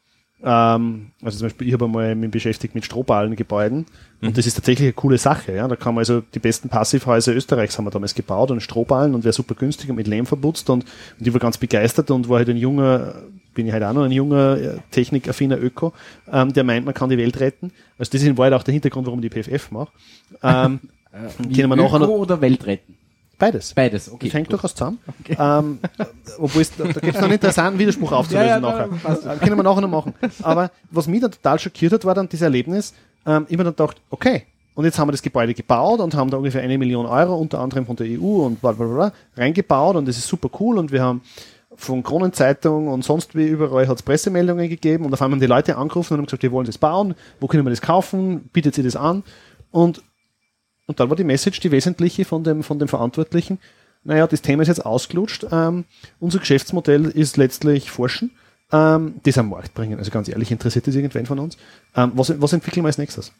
ähm, 0.44 1.12
also 1.22 1.38
zum 1.38 1.46
Beispiel, 1.48 1.68
ich 1.68 1.74
habe 1.74 1.86
einmal 1.86 2.16
mich 2.16 2.32
beschäftigt 2.32 2.74
mit 2.74 2.86
Strohballengebäuden 2.86 3.86
und 4.22 4.38
das 4.38 4.48
ist 4.48 4.56
tatsächlich 4.56 4.88
eine 4.88 4.94
coole 4.94 5.18
Sache. 5.18 5.54
Ja? 5.54 5.68
Da 5.68 5.76
kann 5.76 5.94
man 5.94 6.02
also 6.02 6.22
die 6.34 6.40
besten 6.40 6.70
Passivhäuser 6.70 7.34
Österreichs 7.36 7.78
haben 7.78 7.86
wir 7.86 7.92
damals 7.92 8.16
gebaut 8.16 8.50
und 8.52 8.62
Strohballen 8.62 9.14
und 9.14 9.24
wäre 9.24 9.34
super 9.34 9.56
günstig 9.56 9.90
und 9.90 9.96
mit 9.96 10.08
Lehm 10.08 10.26
verputzt 10.26 10.70
und, 10.70 10.86
und 11.20 11.28
ich 11.28 11.34
war 11.34 11.40
ganz 11.40 11.58
begeistert 11.58 12.10
und 12.12 12.28
war 12.28 12.40
halt 12.40 12.50
ein 12.50 12.58
junger, 12.58 13.16
bin 13.54 13.68
ich 13.68 13.74
halt 13.74 13.84
auch 13.84 13.94
noch 13.94 14.04
ein 14.04 14.12
junger, 14.12 14.58
äh, 14.58 14.78
technikaffiner 14.90 15.62
Öko, 15.62 15.94
ähm, 16.32 16.54
der 16.54 16.64
meint, 16.64 16.86
man 16.86 16.94
kann 16.94 17.10
die 17.10 17.18
Welt 17.18 17.40
retten. 17.40 17.72
Also 18.00 18.12
das 18.12 18.22
ist 18.22 18.28
in 18.28 18.38
Wahrheit 18.38 18.54
auch 18.54 18.64
der 18.64 18.74
Hintergrund, 18.74 19.06
warum 19.06 19.24
ich 19.24 19.30
die 19.30 19.42
PFF 19.42 19.72
mache. 19.72 19.92
Ähm, 20.42 20.80
Wie 21.40 21.56
können 21.56 21.70
wir 21.70 21.76
nachher 21.76 21.98
Öko 21.98 22.06
noch- 22.08 22.10
oder 22.10 22.42
Welt 22.42 22.66
retten? 22.66 22.96
Beides. 23.42 23.74
Beides, 23.74 24.12
okay. 24.12 24.28
Das 24.28 24.34
hängt 24.36 24.48
gut. 24.48 24.54
durchaus 24.54 24.76
zusammen. 24.76 25.00
Ähm, 25.28 25.80
obwohl 26.40 26.62
es, 26.62 26.76
da, 26.76 26.86
da 26.86 27.00
gibt 27.00 27.16
es 27.16 27.24
einen 27.24 27.34
interessanten 27.34 27.80
Widerspruch 27.80 28.12
aufzulösen 28.12 28.48
Ja, 28.48 28.56
ja, 28.56 28.60
nachher. 28.60 29.34
Äh, 29.34 29.38
können 29.38 29.58
wir 29.58 29.64
nachher 29.64 29.82
noch 29.82 29.90
machen. 29.90 30.14
Aber 30.42 30.72
was 30.90 31.08
mich 31.08 31.22
dann 31.22 31.32
total 31.32 31.60
schockiert 31.60 31.92
hat, 31.92 32.06
war 32.06 32.14
dann 32.14 32.30
dieses 32.30 32.44
Erlebnis, 32.44 32.94
ähm, 33.26 33.46
ich 33.50 33.58
mir 33.58 33.64
dann 33.64 33.74
gedacht, 33.74 34.02
okay, 34.10 34.44
und 34.74 34.86
jetzt 34.86 34.98
haben 34.98 35.08
wir 35.08 35.12
das 35.12 35.22
Gebäude 35.22 35.54
gebaut 35.54 36.00
und 36.00 36.16
haben 36.16 36.30
da 36.30 36.38
ungefähr 36.38 36.62
eine 36.62 36.78
Million 36.78 37.06
Euro, 37.06 37.36
unter 37.36 37.60
anderem 37.60 37.86
von 37.86 37.96
der 37.96 38.08
EU 38.08 38.46
und 38.46 38.62
bla 38.62 38.72
bla 38.72 38.86
bla, 38.86 39.12
reingebaut 39.36 39.96
und 39.96 40.08
das 40.08 40.18
ist 40.18 40.28
super 40.28 40.50
cool 40.60 40.78
und 40.78 40.92
wir 40.92 41.02
haben 41.02 41.22
von 41.76 42.04
Kronenzeitung 42.04 42.88
und 42.88 43.04
sonst 43.04 43.36
wie 43.36 43.48
überall 43.48 43.88
hat 43.88 43.98
es 43.98 44.04
Pressemeldungen 44.04 44.70
gegeben 44.70 45.06
und 45.06 45.14
auf 45.14 45.22
einmal 45.22 45.36
haben 45.36 45.42
die 45.42 45.48
Leute 45.48 45.78
angerufen 45.78 46.14
und 46.14 46.20
haben 46.20 46.26
gesagt, 46.26 46.44
wir 46.44 46.52
wollen 46.52 46.68
das 46.68 46.78
bauen, 46.78 47.16
wo 47.40 47.48
können 47.48 47.66
wir 47.66 47.70
das 47.70 47.82
kaufen, 47.82 48.50
bietet 48.54 48.76
sie 48.76 48.84
das 48.84 48.96
an 48.96 49.24
und 49.72 50.02
und 50.92 51.00
dann 51.00 51.10
war 51.10 51.16
die 51.16 51.24
Message, 51.24 51.62
die 51.62 51.72
wesentliche 51.72 52.26
von 52.26 52.44
dem, 52.44 52.64
von 52.64 52.78
dem 52.78 52.90
Verantwortlichen, 52.90 53.60
naja, 54.04 54.28
das 54.28 54.42
Thema 54.42 54.64
ist 54.64 54.68
jetzt 54.68 54.86
ausgelutscht, 54.86 55.46
ähm, 55.50 55.86
unser 56.20 56.40
Geschäftsmodell 56.40 57.06
ist 57.06 57.38
letztlich 57.38 57.90
Forschen, 57.90 58.32
ähm, 58.74 59.16
das 59.24 59.38
am 59.38 59.48
Markt 59.48 59.74
bringen. 59.74 60.00
Also 60.00 60.12
ganz 60.12 60.28
ehrlich, 60.28 60.52
interessiert 60.52 60.88
das 60.88 60.96
irgendwen 60.96 61.26
von 61.26 61.40
uns? 61.40 61.56
Ähm, 61.96 62.12
was, 62.16 62.42
was 62.42 62.52
entwickeln 62.52 62.84
wir 62.84 62.88
als 62.88 62.98
nächstes? 62.98 63.32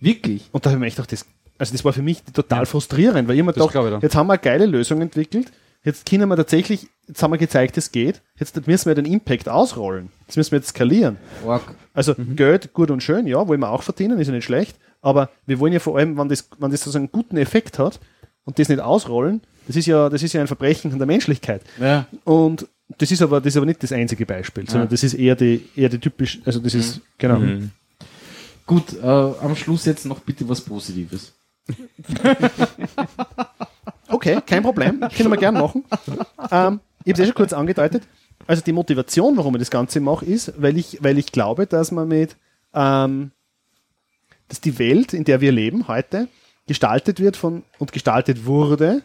Wirklich? 0.00 0.48
Und 0.52 0.64
da 0.64 0.70
habe 0.70 0.78
ich 0.78 0.80
mir 0.80 0.86
echt 0.86 0.96
gedacht, 0.96 1.12
das, 1.12 1.26
also 1.58 1.72
das 1.72 1.84
war 1.84 1.92
für 1.92 2.00
mich 2.00 2.22
total 2.32 2.64
frustrierend, 2.64 3.28
weil 3.28 3.38
ich 3.38 3.44
gedacht, 3.46 3.74
dann. 3.74 4.00
jetzt 4.00 4.16
haben 4.16 4.28
wir 4.28 4.32
eine 4.32 4.42
geile 4.42 4.64
Lösung 4.64 5.02
entwickelt, 5.02 5.52
jetzt 5.84 6.08
können 6.08 6.26
wir 6.30 6.36
tatsächlich, 6.36 6.88
jetzt 7.06 7.22
haben 7.22 7.32
wir 7.32 7.38
gezeigt, 7.38 7.76
es 7.76 7.92
geht, 7.92 8.22
jetzt 8.38 8.66
müssen 8.66 8.86
wir 8.86 8.94
den 8.94 9.04
Impact 9.04 9.46
ausrollen, 9.46 10.08
jetzt 10.26 10.38
müssen 10.38 10.52
wir 10.52 10.60
jetzt 10.60 10.68
skalieren. 10.68 11.18
Org. 11.44 11.74
Also 11.92 12.14
Geld, 12.14 12.72
gut 12.72 12.90
und 12.90 13.02
schön, 13.02 13.26
ja, 13.26 13.46
wollen 13.46 13.60
wir 13.60 13.68
auch 13.68 13.82
verdienen, 13.82 14.18
ist 14.18 14.28
ja 14.28 14.32
nicht 14.32 14.44
schlecht, 14.46 14.78
aber 15.02 15.28
wir 15.46 15.58
wollen 15.58 15.72
ja 15.72 15.78
vor 15.78 15.98
allem, 15.98 16.16
wenn 16.16 16.28
das, 16.28 16.48
wenn 16.58 16.70
das 16.70 16.80
sozusagen 16.80 17.04
einen 17.04 17.12
guten 17.12 17.36
Effekt 17.36 17.78
hat 17.78 18.00
und 18.44 18.58
das 18.58 18.68
nicht 18.68 18.80
ausrollen, 18.80 19.42
das 19.66 19.76
ist 19.76 19.86
ja, 19.86 20.08
das 20.08 20.22
ist 20.22 20.32
ja 20.32 20.40
ein 20.40 20.46
Verbrechen 20.46 20.92
an 20.92 20.98
der 20.98 21.06
Menschlichkeit. 21.06 21.62
Ja. 21.78 22.06
Und 22.24 22.66
das 22.98 23.10
ist 23.10 23.20
aber, 23.22 23.40
das 23.40 23.48
ist 23.48 23.56
aber 23.56 23.66
nicht 23.66 23.82
das 23.82 23.92
einzige 23.92 24.24
Beispiel, 24.24 24.68
sondern 24.68 24.88
das 24.88 25.02
ist 25.02 25.14
eher 25.14 25.36
die, 25.36 25.68
eher 25.76 25.88
die 25.88 25.98
typisch, 25.98 26.40
also 26.44 26.60
das 26.60 26.74
ist, 26.74 27.00
genau. 27.18 27.40
Gut, 28.66 28.94
äh, 29.02 29.06
am 29.06 29.54
Schluss 29.56 29.84
jetzt 29.84 30.06
noch 30.06 30.20
bitte 30.20 30.48
was 30.48 30.60
Positives. 30.60 31.34
Okay, 34.12 34.40
kein 34.46 34.62
Problem, 34.62 35.00
können 35.16 35.30
wir 35.30 35.38
gern 35.38 35.54
machen. 35.54 35.84
Ähm, 36.50 36.80
ich 37.04 37.12
habe 37.12 37.12
es 37.12 37.18
eh 37.20 37.24
schon 37.24 37.34
kurz 37.34 37.52
angedeutet. 37.54 38.02
Also 38.46 38.62
die 38.62 38.72
Motivation, 38.72 39.36
warum 39.38 39.54
ich 39.54 39.60
das 39.60 39.70
Ganze 39.70 40.00
mache, 40.00 40.26
ist, 40.26 40.52
weil 40.60 40.76
ich, 40.76 40.98
weil 41.02 41.16
ich 41.16 41.32
glaube, 41.32 41.66
dass 41.66 41.90
man 41.92 42.08
mit, 42.08 42.36
ähm, 42.74 43.30
dass 44.52 44.60
die 44.60 44.78
Welt, 44.78 45.14
in 45.14 45.24
der 45.24 45.40
wir 45.40 45.50
leben 45.50 45.88
heute, 45.88 46.28
gestaltet 46.66 47.20
wird 47.20 47.38
von 47.38 47.62
und 47.78 47.90
gestaltet 47.90 48.44
wurde 48.44 49.02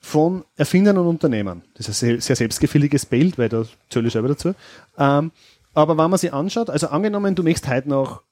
von 0.00 0.42
Erfindern 0.56 0.96
und 0.96 1.06
Unternehmern. 1.06 1.60
Das 1.74 1.86
ist 1.86 2.02
ein 2.02 2.12
sehr, 2.12 2.20
sehr 2.22 2.36
selbstgefälliges 2.36 3.04
Bild, 3.04 3.36
weil 3.36 3.50
da 3.50 3.66
zähle 3.90 4.06
ich 4.06 4.14
selber 4.14 4.28
dazu. 4.28 4.54
Ähm, 4.96 5.32
aber 5.74 5.98
wenn 5.98 6.08
man 6.08 6.18
sich 6.18 6.32
anschaut, 6.32 6.70
also 6.70 6.86
angenommen, 6.88 7.34
du 7.34 7.42
möchtest 7.42 7.68
heute 7.68 7.90
nach 7.90 8.22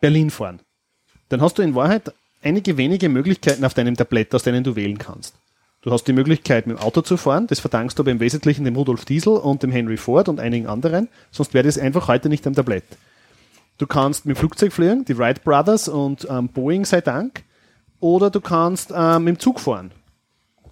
Berlin 0.00 0.30
fahren, 0.30 0.60
dann 1.28 1.40
hast 1.40 1.58
du 1.58 1.62
in 1.62 1.74
Wahrheit 1.74 2.12
einige 2.40 2.76
wenige 2.76 3.08
Möglichkeiten 3.08 3.64
auf 3.64 3.74
deinem 3.74 3.96
Tablett, 3.96 4.32
aus 4.32 4.44
denen 4.44 4.62
du 4.62 4.76
wählen 4.76 4.98
kannst. 4.98 5.34
Du 5.82 5.90
hast 5.90 6.04
die 6.04 6.12
Möglichkeit, 6.12 6.68
mit 6.68 6.78
dem 6.78 6.82
Auto 6.82 7.00
zu 7.00 7.16
fahren. 7.16 7.48
Das 7.48 7.58
verdankst 7.58 7.98
du 7.98 8.04
aber 8.04 8.12
im 8.12 8.20
Wesentlichen 8.20 8.64
dem 8.64 8.76
Rudolf 8.76 9.04
Diesel 9.06 9.32
und 9.32 9.64
dem 9.64 9.72
Henry 9.72 9.96
Ford 9.96 10.28
und 10.28 10.38
einigen 10.38 10.68
anderen. 10.68 11.08
Sonst 11.32 11.52
wäre 11.52 11.64
das 11.64 11.78
einfach 11.78 12.06
heute 12.06 12.28
nicht 12.28 12.46
am 12.46 12.54
Tablett. 12.54 12.84
Du 13.78 13.86
kannst 13.86 14.24
mit 14.24 14.36
dem 14.36 14.38
Flugzeug 14.38 14.72
fliegen, 14.72 15.04
die 15.04 15.18
Wright 15.18 15.44
Brothers 15.44 15.88
und 15.88 16.26
ähm, 16.30 16.48
Boeing 16.48 16.84
sei 16.84 17.00
Dank. 17.00 17.44
Oder 18.00 18.30
du 18.30 18.40
kannst 18.40 18.92
ähm, 18.94 19.24
mit 19.24 19.36
dem 19.36 19.38
Zug 19.38 19.60
fahren. 19.60 19.90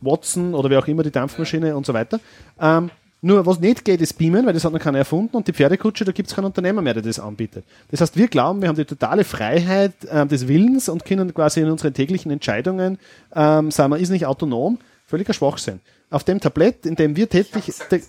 Watson 0.00 0.54
oder 0.54 0.70
wer 0.70 0.78
auch 0.78 0.86
immer, 0.86 1.02
die 1.02 1.10
Dampfmaschine 1.10 1.76
und 1.76 1.86
so 1.86 1.94
weiter. 1.94 2.20
Ähm, 2.60 2.90
nur 3.22 3.46
was 3.46 3.58
nicht 3.58 3.86
geht, 3.86 4.02
ist 4.02 4.18
Beamen, 4.18 4.44
weil 4.44 4.52
das 4.52 4.66
hat 4.66 4.72
noch 4.74 4.80
keiner 4.80 4.98
erfunden 4.98 5.34
und 5.34 5.48
die 5.48 5.54
Pferdekutsche, 5.54 6.04
da 6.04 6.12
gibt 6.12 6.28
es 6.28 6.34
keinen 6.34 6.44
Unternehmer 6.44 6.82
mehr, 6.82 6.92
der 6.92 7.02
das 7.02 7.18
anbietet. 7.18 7.64
Das 7.90 8.02
heißt, 8.02 8.18
wir 8.18 8.28
glauben, 8.28 8.60
wir 8.60 8.68
haben 8.68 8.76
die 8.76 8.84
totale 8.84 9.24
Freiheit 9.24 9.94
ähm, 10.10 10.28
des 10.28 10.46
Willens 10.46 10.90
und 10.90 11.06
können 11.06 11.32
quasi 11.32 11.60
in 11.60 11.70
unseren 11.70 11.94
täglichen 11.94 12.30
Entscheidungen, 12.30 12.98
ähm, 13.34 13.70
sagen 13.70 13.92
wir, 13.92 13.98
ist 13.98 14.10
nicht 14.10 14.26
autonom, 14.26 14.78
völliger 15.06 15.32
Schwachsinn. 15.32 15.80
Auf 16.10 16.24
dem 16.24 16.38
Tablett, 16.38 16.84
in 16.84 16.96
dem 16.96 17.16
wir 17.16 17.26
tätig, 17.26 17.64
positiv. 17.64 18.08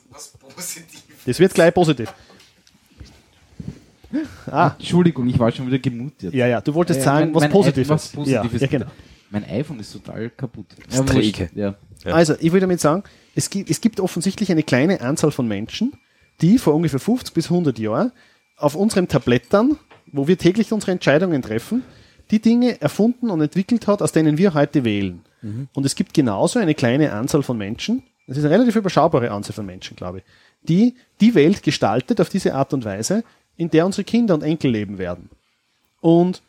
das 1.26 1.39
wird 1.39 1.53
gleich 1.53 1.73
positiv. 1.73 2.13
Ah, 4.51 4.71
Entschuldigung, 4.77 5.27
ich 5.27 5.37
war 5.39 5.51
schon 5.51 5.67
wieder 5.67 5.79
gemutet. 5.79 6.33
ja, 6.33 6.47
ja, 6.47 6.61
du 6.61 6.73
wolltest 6.73 6.99
Ja, 6.99 7.05
sagen, 7.05 7.25
mein- 7.27 7.35
was 7.35 7.41
mein 7.43 7.51
Positives. 7.51 7.89
was 7.89 8.07
Positives. 8.09 8.61
Ja, 8.61 8.67
ja, 8.67 8.67
genau. 8.67 8.85
Mein 9.31 9.43
iPhone 9.49 9.79
ist 9.79 9.91
total 9.91 10.29
kaputt. 10.29 10.67
Ist 10.87 10.97
wurscht. 10.99 11.11
träge. 11.13 11.49
Ja. 11.55 11.75
Ja. 12.05 12.13
Also, 12.13 12.35
ich 12.39 12.51
will 12.51 12.59
damit 12.59 12.79
sagen, 12.79 13.03
es 13.33 13.49
gibt, 13.49 13.69
es 13.69 13.81
gibt 13.81 13.99
offensichtlich 13.99 14.51
eine 14.51 14.63
kleine 14.63 15.01
Anzahl 15.01 15.31
von 15.31 15.47
Menschen, 15.47 15.93
die 16.41 16.57
vor 16.59 16.75
ungefähr 16.75 16.99
50 16.99 17.33
bis 17.33 17.49
100 17.49 17.79
Jahren 17.79 18.11
auf 18.57 18.75
unseren 18.75 19.07
Tablettern, 19.07 19.77
wo 20.11 20.27
wir 20.27 20.37
täglich 20.37 20.71
unsere 20.71 20.91
Entscheidungen 20.91 21.41
treffen, 21.41 21.83
die 22.31 22.39
Dinge 22.39 22.79
erfunden 22.81 23.29
und 23.29 23.41
entwickelt 23.41 23.87
hat, 23.87 24.01
aus 24.01 24.11
denen 24.11 24.37
wir 24.37 24.53
heute 24.53 24.83
wählen. 24.85 25.21
Und 25.73 25.85
es 25.85 25.93
gibt 25.95 26.13
genauso 26.15 26.57
eine 26.57 26.73
kleine 26.73 27.11
Anzahl 27.11 27.43
von 27.43 27.55
Menschen, 27.57 28.01
das 28.27 28.37
ist 28.37 28.45
eine 28.45 28.53
relativ 28.55 28.75
überschaubare 28.75 29.29
Anzahl 29.29 29.53
von 29.53 29.65
Menschen, 29.67 29.95
glaube 29.95 30.19
ich, 30.19 30.23
die 30.67 30.95
die 31.21 31.35
Welt 31.35 31.61
gestaltet 31.61 32.19
auf 32.19 32.29
diese 32.29 32.55
Art 32.55 32.73
und 32.73 32.83
Weise, 32.83 33.23
in 33.57 33.69
der 33.69 33.86
unsere 33.86 34.03
Kinder 34.03 34.34
und 34.34 34.44
Enkel 34.44 34.72
leben 34.72 34.98
werden. 34.98 35.30
Und 36.02 36.41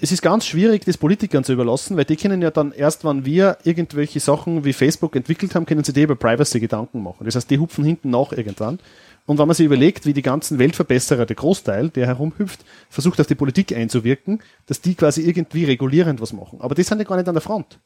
es 0.00 0.12
ist 0.12 0.22
ganz 0.22 0.46
schwierig, 0.46 0.84
das 0.84 0.98
Politikern 0.98 1.44
zu 1.44 1.52
überlassen, 1.52 1.96
weil 1.96 2.04
die 2.04 2.16
können 2.16 2.42
ja 2.42 2.50
dann 2.50 2.72
erst, 2.72 3.04
wenn 3.04 3.24
wir 3.24 3.58
irgendwelche 3.64 4.20
Sachen 4.20 4.64
wie 4.64 4.72
Facebook 4.72 5.16
entwickelt 5.16 5.54
haben, 5.54 5.66
können 5.66 5.84
sie 5.84 5.92
die 5.92 6.02
über 6.02 6.16
Privacy 6.16 6.60
Gedanken 6.60 7.02
machen. 7.02 7.24
Das 7.24 7.36
heißt, 7.36 7.50
die 7.50 7.58
hupfen 7.58 7.84
hinten 7.84 8.10
nach 8.10 8.32
irgendwann. 8.32 8.78
Und 9.26 9.38
wenn 9.38 9.46
man 9.46 9.54
sich 9.54 9.66
überlegt, 9.66 10.04
wie 10.04 10.12
die 10.12 10.22
ganzen 10.22 10.58
Weltverbesserer, 10.58 11.26
der 11.26 11.36
Großteil, 11.36 11.90
der 11.90 12.06
herumhüpft, 12.06 12.64
versucht 12.90 13.20
auf 13.20 13.28
die 13.28 13.36
Politik 13.36 13.72
einzuwirken, 13.72 14.42
dass 14.66 14.80
die 14.80 14.94
quasi 14.94 15.22
irgendwie 15.22 15.64
regulierend 15.64 16.20
was 16.20 16.32
machen. 16.32 16.60
Aber 16.60 16.74
die 16.74 16.82
sind 16.82 16.98
ja 16.98 17.04
gar 17.04 17.16
nicht 17.16 17.28
an 17.28 17.34
der 17.34 17.42
Front. 17.42 17.78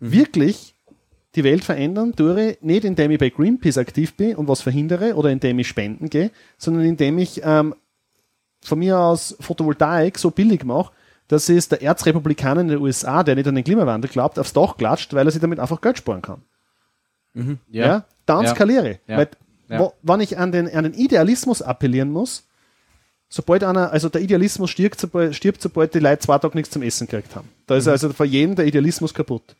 Wirklich 0.00 0.74
die 1.34 1.44
Welt 1.44 1.64
verändern 1.64 2.14
tue 2.16 2.52
ich 2.52 2.62
nicht, 2.62 2.84
indem 2.84 3.10
ich 3.10 3.18
bei 3.18 3.28
Greenpeace 3.30 3.78
aktiv 3.78 4.14
bin 4.16 4.36
und 4.36 4.48
was 4.48 4.62
verhindere 4.62 5.14
oder 5.14 5.30
indem 5.30 5.58
ich 5.58 5.68
spenden 5.68 6.08
gehe, 6.10 6.30
sondern 6.56 6.84
indem 6.84 7.18
ich 7.18 7.42
ähm, 7.44 7.74
von 8.62 8.78
mir 8.78 8.98
aus 8.98 9.36
Photovoltaik 9.40 10.18
so 10.18 10.30
billig 10.30 10.64
mache, 10.64 10.92
dass 11.28 11.48
es 11.50 11.68
der 11.68 11.82
Erzrepublikaner 11.82 12.62
in 12.62 12.68
den 12.68 12.78
USA, 12.78 13.22
der 13.22 13.34
nicht 13.34 13.46
an 13.46 13.54
den 13.54 13.62
Klimawandel 13.64 14.10
glaubt, 14.10 14.38
aufs 14.38 14.54
Dach 14.54 14.76
klatscht, 14.78 15.12
weil 15.12 15.26
er 15.26 15.30
sich 15.30 15.40
damit 15.42 15.60
einfach 15.60 15.80
Geld 15.82 15.98
sparen 15.98 16.22
kann. 16.22 16.42
Ja, 17.70 18.04
dann 18.26 18.44
Ja. 18.44 18.54
skaliere 18.54 18.90
ich. 18.92 18.98
Ja. 19.06 19.18
Weil, 19.18 19.28
Ja. 19.68 19.78
wo, 19.80 19.92
wenn 20.02 20.20
ich 20.20 20.38
an 20.38 20.50
den, 20.50 20.68
an 20.74 20.84
den 20.84 20.94
Idealismus 20.94 21.60
appellieren 21.62 22.10
muss, 22.10 22.48
sobald 23.28 23.62
einer, 23.62 23.92
also 23.92 24.08
der 24.08 24.22
Idealismus 24.22 24.70
stirbt, 24.70 24.98
sobald, 24.98 25.36
stirbt, 25.36 25.60
sobald 25.60 25.94
die 25.94 25.98
Leute 26.00 26.20
zwei 26.20 26.38
Tage 26.38 26.56
nichts 26.56 26.72
zum 26.72 26.82
Essen 26.82 27.06
gekriegt 27.06 27.36
haben. 27.36 27.48
Da 27.66 27.74
Mhm. 27.74 27.80
ist 27.80 27.88
also 27.88 28.12
für 28.14 28.24
jeden 28.24 28.56
der 28.56 28.66
Idealismus 28.66 29.12
kaputt. 29.14 29.54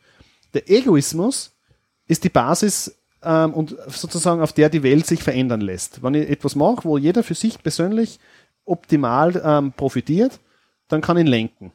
Der 0.55 0.67
Egoismus 0.69 1.51
ist 2.09 2.25
die 2.25 2.29
Basis 2.29 2.99
ähm, 3.23 3.53
und 3.53 3.77
sozusagen 3.87 4.41
auf 4.41 4.51
der 4.51 4.69
die 4.69 4.83
Welt 4.83 5.05
sich 5.05 5.23
verändern 5.23 5.61
lässt. 5.61 6.03
Wenn 6.03 6.15
ich 6.15 6.29
etwas 6.29 6.55
mache, 6.55 6.83
wo 6.83 6.97
jeder 6.97 7.23
für 7.23 7.35
sich 7.35 7.61
persönlich 7.63 8.19
optimal 8.65 9.41
ähm, 9.43 9.71
profitiert, 9.71 10.39
dann 10.89 11.01
kann 11.01 11.17
ich 11.17 11.21
ihn 11.21 11.27
lenken. 11.27 11.71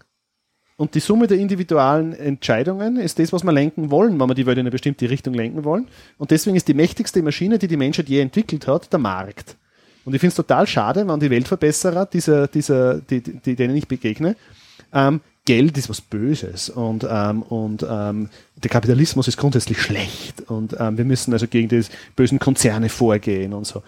Und 0.77 0.97
die 0.97 1.01
Summe 1.01 1.28
der 1.28 1.39
individuellen 1.39 2.12
Entscheidungen 2.15 2.97
ist 2.97 3.20
das, 3.20 3.32
was 3.32 3.44
wir 3.44 3.52
lenken 3.52 3.93
wollen, 3.93 4.19
wenn 4.19 4.28
wir 4.28 4.35
die 4.35 4.44
Welt 4.44 4.59
in 4.59 4.62
eine 4.62 4.73
bestimmte 4.73 5.09
Richtung 5.09 5.32
lenken 5.32 5.62
wollen. 5.62 5.86
Und 6.19 6.32
deswegen 6.32 6.56
ist 6.56 6.66
die 6.66 6.74
mächtigste 6.74 7.23
Maschine, 7.23 7.59
die 7.59 7.69
die 7.69 7.77
Menschheit 7.77 8.09
je 8.09 8.20
entwickelt 8.20 8.66
hat, 8.66 8.93
der 8.93 8.98
Markt. 8.98 9.56
Und 10.05 10.15
ich 10.15 10.20
finde 10.20 10.31
es 10.31 10.36
total 10.36 10.66
schade, 10.66 11.06
wenn 11.06 11.20
die 11.20 11.31
Weltverbesserer, 11.31 12.06
dieser, 12.06 12.48
dieser, 12.48 13.01
die, 13.01 13.20
die, 13.20 13.55
denen 13.55 13.77
ich 13.77 13.86
begegne, 13.86 14.35
ähm, 14.93 15.20
Geld 15.47 15.77
ist 15.77 15.91
was 15.91 16.01
Böses 16.01 16.71
und, 16.71 17.07
ähm, 17.09 17.43
und 17.43 17.87
ähm, 17.89 18.31
der 18.57 18.71
Kapitalismus 18.71 19.29
ist 19.29 19.37
grundsätzlich 19.37 19.81
schlecht 19.81 20.41
und 20.49 20.75
ähm, 20.79 20.97
wir 20.97 21.05
müssen 21.05 21.33
also 21.35 21.47
gegen 21.47 21.69
die 21.69 21.83
bösen 22.16 22.39
Konzerne 22.39 22.89
vorgehen 22.89 23.53
und 23.53 23.66
so. 23.66 23.83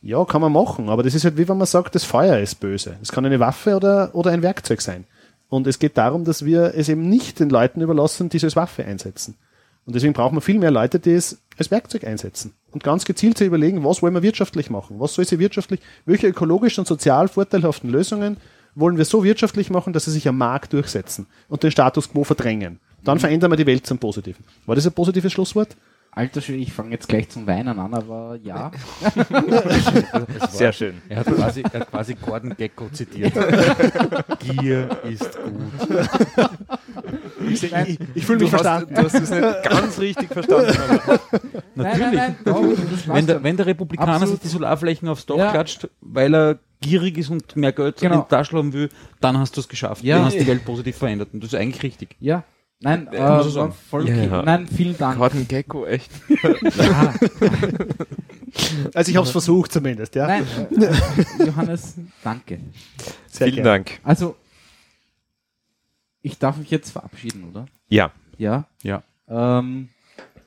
Ja, 0.00 0.24
kann 0.24 0.40
man 0.40 0.52
machen, 0.52 0.88
aber 0.88 1.02
das 1.02 1.14
ist 1.14 1.24
halt 1.24 1.36
wie 1.36 1.48
wenn 1.48 1.58
man 1.58 1.66
sagt, 1.66 1.94
das 1.94 2.04
Feuer 2.04 2.38
ist 2.38 2.56
böse. 2.60 2.96
Es 3.02 3.12
kann 3.12 3.24
eine 3.24 3.40
Waffe 3.40 3.76
oder, 3.76 4.14
oder 4.14 4.30
ein 4.30 4.42
Werkzeug 4.42 4.80
sein. 4.80 5.04
Und 5.48 5.66
es 5.66 5.78
geht 5.78 5.96
darum, 5.96 6.24
dass 6.24 6.44
wir 6.44 6.74
es 6.74 6.88
eben 6.88 7.08
nicht 7.08 7.38
den 7.38 7.50
Leuten 7.50 7.80
überlassen, 7.80 8.28
die 8.28 8.38
es 8.38 8.44
als 8.44 8.56
Waffe 8.56 8.84
einsetzen. 8.84 9.34
Und 9.86 9.94
deswegen 9.94 10.14
brauchen 10.14 10.36
wir 10.36 10.40
viel 10.40 10.58
mehr 10.58 10.70
Leute, 10.70 10.98
die 10.98 11.12
es 11.12 11.38
als 11.58 11.70
Werkzeug 11.70 12.04
einsetzen. 12.04 12.54
Und 12.70 12.82
ganz 12.82 13.04
gezielt 13.04 13.36
zu 13.38 13.44
überlegen, 13.44 13.84
was 13.84 14.02
wollen 14.02 14.14
wir 14.14 14.22
wirtschaftlich 14.22 14.70
machen? 14.70 14.98
Was 14.98 15.14
soll 15.14 15.26
sie 15.26 15.38
wirtschaftlich, 15.38 15.80
welche 16.06 16.28
ökologisch 16.28 16.78
und 16.78 16.88
sozial 16.88 17.28
vorteilhaften 17.28 17.90
Lösungen 17.90 18.38
wollen 18.74 18.98
wir 18.98 19.04
so 19.04 19.24
wirtschaftlich 19.24 19.70
machen, 19.70 19.92
dass 19.92 20.06
sie 20.06 20.10
sich 20.10 20.28
am 20.28 20.38
Markt 20.38 20.72
durchsetzen 20.72 21.26
und 21.48 21.62
den 21.62 21.70
Status 21.70 22.10
quo 22.10 22.24
verdrängen. 22.24 22.80
Dann 23.04 23.18
verändern 23.18 23.50
wir 23.50 23.56
die 23.56 23.66
Welt 23.66 23.86
zum 23.86 23.98
Positiven. 23.98 24.44
War 24.66 24.74
das 24.74 24.86
ein 24.86 24.92
positives 24.92 25.32
Schlusswort? 25.32 25.76
Alter 26.16 26.40
Schwede, 26.40 26.58
ich 26.58 26.72
fange 26.72 26.90
jetzt 26.92 27.08
gleich 27.08 27.28
zum 27.28 27.46
Weinen 27.46 27.76
an, 27.78 27.92
aber 27.92 28.38
ja. 28.42 28.70
Sehr 30.50 30.72
schön. 30.72 31.02
Er 31.08 31.18
hat 31.18 31.26
quasi, 31.26 31.62
er 31.62 31.80
hat 31.80 31.90
quasi 31.90 32.14
Gordon 32.14 32.54
Gecko 32.56 32.88
zitiert. 32.90 33.32
Gier 34.38 34.88
ist 35.04 35.36
gut. 35.42 35.98
Ich, 37.46 37.62
ich, 37.62 37.98
ich 38.14 38.24
fühle 38.24 38.38
mich 38.38 38.48
verstanden. 38.50 38.94
du 38.94 39.02
hast 39.02 39.14
es 39.14 39.28
nicht 39.30 39.62
ganz 39.64 39.98
richtig 39.98 40.28
verstanden. 40.32 40.72
aber- 41.06 41.20
Nein, 41.74 42.00
nein, 42.00 42.14
nein, 42.14 42.36
doch, 42.44 42.62
das 42.90 43.06
Wenn 43.06 43.26
der, 43.26 43.42
wenn 43.42 43.56
der 43.56 43.66
Republikaner 43.66 44.12
Absolut. 44.14 44.36
sich 44.36 44.40
die 44.42 44.48
Solarflächen 44.48 45.08
aufs 45.08 45.26
Dach 45.26 45.36
Ja. 45.36 45.50
klatscht, 45.50 45.88
weil 46.00 46.34
er 46.34 46.58
gierig 46.80 47.18
ist 47.18 47.28
und 47.28 47.54
mehr 47.54 47.72
Geld 47.72 47.98
Genau. 48.00 48.14
in 48.14 48.20
die 48.22 48.28
Tasche 48.28 48.56
haben 48.56 48.72
will, 48.72 48.88
dann 49.20 49.36
hast 49.38 49.56
du 49.56 49.60
es 49.60 49.68
geschafft. 49.68 50.02
Ja. 50.02 50.16
Dann 50.16 50.24
hast 50.26 50.36
du 50.36 50.40
die 50.40 50.46
Welt 50.46 50.64
positiv 50.64 50.96
verändert. 50.96 51.28
Und 51.34 51.42
das 51.44 51.52
ist 51.52 51.58
eigentlich 51.58 51.82
richtig. 51.82 52.16
ja. 52.20 52.44
Ja. 52.84 52.90
Nein, 52.96 53.08
äh, 53.12 53.18
war 53.18 53.44
sagen. 53.48 53.72
voll 53.90 54.08
Ja. 54.08 54.14
okay. 54.14 54.42
Nein, 54.44 54.68
vielen 54.68 54.96
Dank. 54.96 55.18
Gordon 55.18 55.48
Gecko, 55.48 55.86
echt. 55.86 56.10
Ja, 56.76 57.14
Also 58.94 59.10
ich 59.10 59.16
habe 59.16 59.26
es 59.26 59.32
versucht 59.32 59.72
zumindest, 59.72 60.14
ja. 60.14 60.26
nein, 60.28 60.46
äh, 60.80 61.44
Johannes, 61.44 61.94
danke. 62.22 62.60
Sehr 63.26 63.48
Vielen 63.48 63.64
gerne. 63.64 63.70
Dank. 63.84 63.98
Also, 64.04 64.36
ich 66.22 66.38
darf 66.38 66.56
mich 66.56 66.70
jetzt 66.70 66.90
verabschieden, 66.92 67.44
oder? 67.50 67.66
Ja, 67.88 68.12
Ja. 68.38 68.64
Ja. 68.82 69.02
Ähm, 69.28 69.88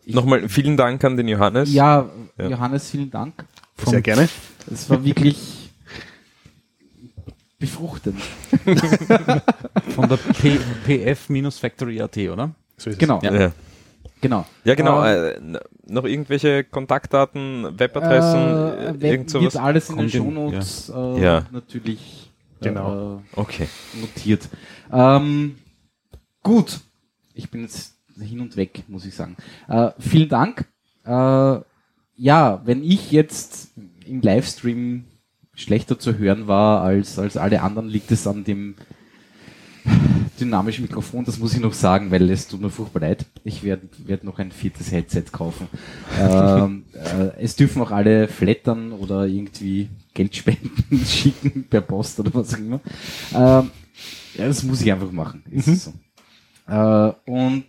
nochmal 0.05 0.47
vielen 0.47 0.77
Dank 0.77 1.03
an 1.03 1.17
den 1.17 1.27
Johannes. 1.27 1.73
ja, 1.73 2.09
Ja. 2.37 2.47
Johannes, 2.47 2.89
vielen 2.89 3.11
Dank. 3.11 3.33
Sehr 3.85 4.01
gerne. 4.01 4.29
Es 4.71 4.89
war 4.89 5.03
wirklich 5.03 5.66
befruchtend. 7.59 8.21
Von 9.95 10.09
der 10.09 10.17
PF-Factory.at, 10.17 12.17
oder? 12.17 12.51
So 12.77 12.89
ist 12.89 12.95
es. 12.95 12.99
Genau, 12.99 13.19
Ja. 13.23 13.33
Ja, 13.33 13.51
genau. 14.21 14.45
ja 14.63 14.75
genau. 14.75 15.03
Ähm, 15.03 15.05
Äh, 15.05 15.31
n- 15.37 15.59
noch 15.87 16.05
irgendwelche 16.05 16.63
Kontaktdaten, 16.63 17.79
Webadressen, 17.79 19.01
äh, 19.01 19.09
irgend 19.11 19.29
sowas? 19.29 19.53
wird 19.53 19.63
alles 19.63 19.89
in 19.89 19.97
den 19.97 20.09
Shownotes 20.09 20.89
äh, 20.89 21.21
Ja. 21.21 21.45
natürlich 21.51 22.31
Genau. 22.61 23.17
äh, 23.17 23.21
Okay. 23.39 23.67
notiert. 24.01 24.47
Ähm, 24.91 25.57
gut, 26.43 26.79
ich 27.33 27.49
bin 27.51 27.61
jetzt 27.61 27.95
hin 28.19 28.39
und 28.39 28.55
weg, 28.57 28.83
muss 28.87 29.05
ich 29.05 29.13
sagen. 29.15 29.35
Äh, 29.67 29.91
vielen 29.99 30.29
Dank. 30.29 30.65
Äh, 31.05 31.59
ja, 32.19 32.61
wenn 32.65 32.83
ich 32.83 33.11
jetzt 33.11 33.69
im 34.05 34.21
Livestream 34.21 35.05
schlechter 35.57 35.99
zu 35.99 36.17
hören 36.17 36.47
war 36.47 36.81
als, 36.83 37.19
als 37.19 37.35
alle 37.35 37.61
anderen, 37.61 37.89
liegt 37.89 38.11
es 38.11 38.25
an 38.27 38.45
dem 38.45 38.75
dynamischen 40.39 40.83
Mikrofon, 40.83 41.25
das 41.25 41.39
muss 41.39 41.53
ich 41.53 41.59
noch 41.59 41.73
sagen, 41.73 42.11
weil 42.11 42.29
es 42.29 42.47
tut 42.47 42.61
mir 42.61 42.69
furchtbar 42.69 43.01
leid. 43.01 43.25
Ich 43.43 43.63
werde 43.63 43.87
werd 44.05 44.23
noch 44.23 44.37
ein 44.37 44.51
viertes 44.51 44.91
Headset 44.91 45.25
kaufen. 45.31 45.67
ähm, 46.19 46.85
äh, 46.93 47.41
es 47.41 47.55
dürfen 47.55 47.81
auch 47.81 47.91
alle 47.91 48.27
flattern 48.27 48.91
oder 48.91 49.25
irgendwie 49.25 49.89
Geldspenden 50.13 50.99
schicken 51.05 51.65
per 51.69 51.81
Post 51.81 52.19
oder 52.19 52.33
was 52.33 52.53
auch 52.53 52.59
immer. 52.59 52.79
Ähm, 53.33 53.71
ja, 54.35 54.47
das 54.47 54.63
muss 54.63 54.81
ich 54.81 54.91
einfach 54.91 55.11
machen. 55.11 55.43
Ist 55.49 55.85
so. 55.85 55.93
Äh, 56.67 57.13
und 57.25 57.65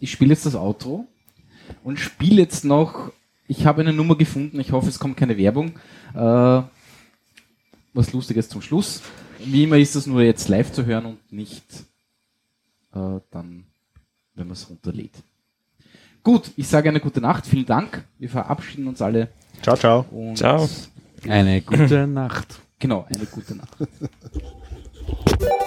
ich 0.00 0.10
spiele 0.10 0.30
jetzt 0.30 0.46
das 0.46 0.56
Outro 0.56 1.06
und 1.84 2.00
spiele 2.00 2.42
jetzt 2.42 2.64
noch, 2.64 3.12
ich 3.46 3.66
habe 3.66 3.82
eine 3.82 3.92
Nummer 3.92 4.16
gefunden, 4.16 4.58
ich 4.58 4.72
hoffe, 4.72 4.88
es 4.88 4.98
kommt 4.98 5.16
keine 5.16 5.38
Werbung. 5.38 5.72
Äh, 6.14 6.62
was 7.94 8.12
Lustiges 8.12 8.48
zum 8.48 8.62
Schluss. 8.62 9.02
Wie 9.38 9.64
immer 9.64 9.76
ist 9.76 9.96
das 9.96 10.06
nur 10.06 10.22
jetzt 10.22 10.48
live 10.48 10.72
zu 10.72 10.86
hören 10.86 11.06
und 11.06 11.32
nicht 11.32 11.64
äh, 12.94 13.20
dann, 13.30 13.64
wenn 14.34 14.46
man 14.46 14.52
es 14.52 14.68
runterlädt. 14.70 15.14
Gut, 16.22 16.52
ich 16.56 16.68
sage 16.68 16.88
eine 16.88 17.00
gute 17.00 17.20
Nacht, 17.20 17.46
vielen 17.46 17.66
Dank. 17.66 18.04
Wir 18.18 18.28
verabschieden 18.30 18.86
uns 18.86 19.02
alle 19.02 19.28
Ciao, 19.62 19.76
ciao. 19.76 20.06
und 20.10 20.36
Ciao. 20.38 20.68
Eine 21.26 21.60
gute 21.62 22.06
Nacht. 22.06 22.60
genau, 22.78 23.06
eine 23.08 23.26
gute 23.26 23.56
Nacht. 23.56 23.76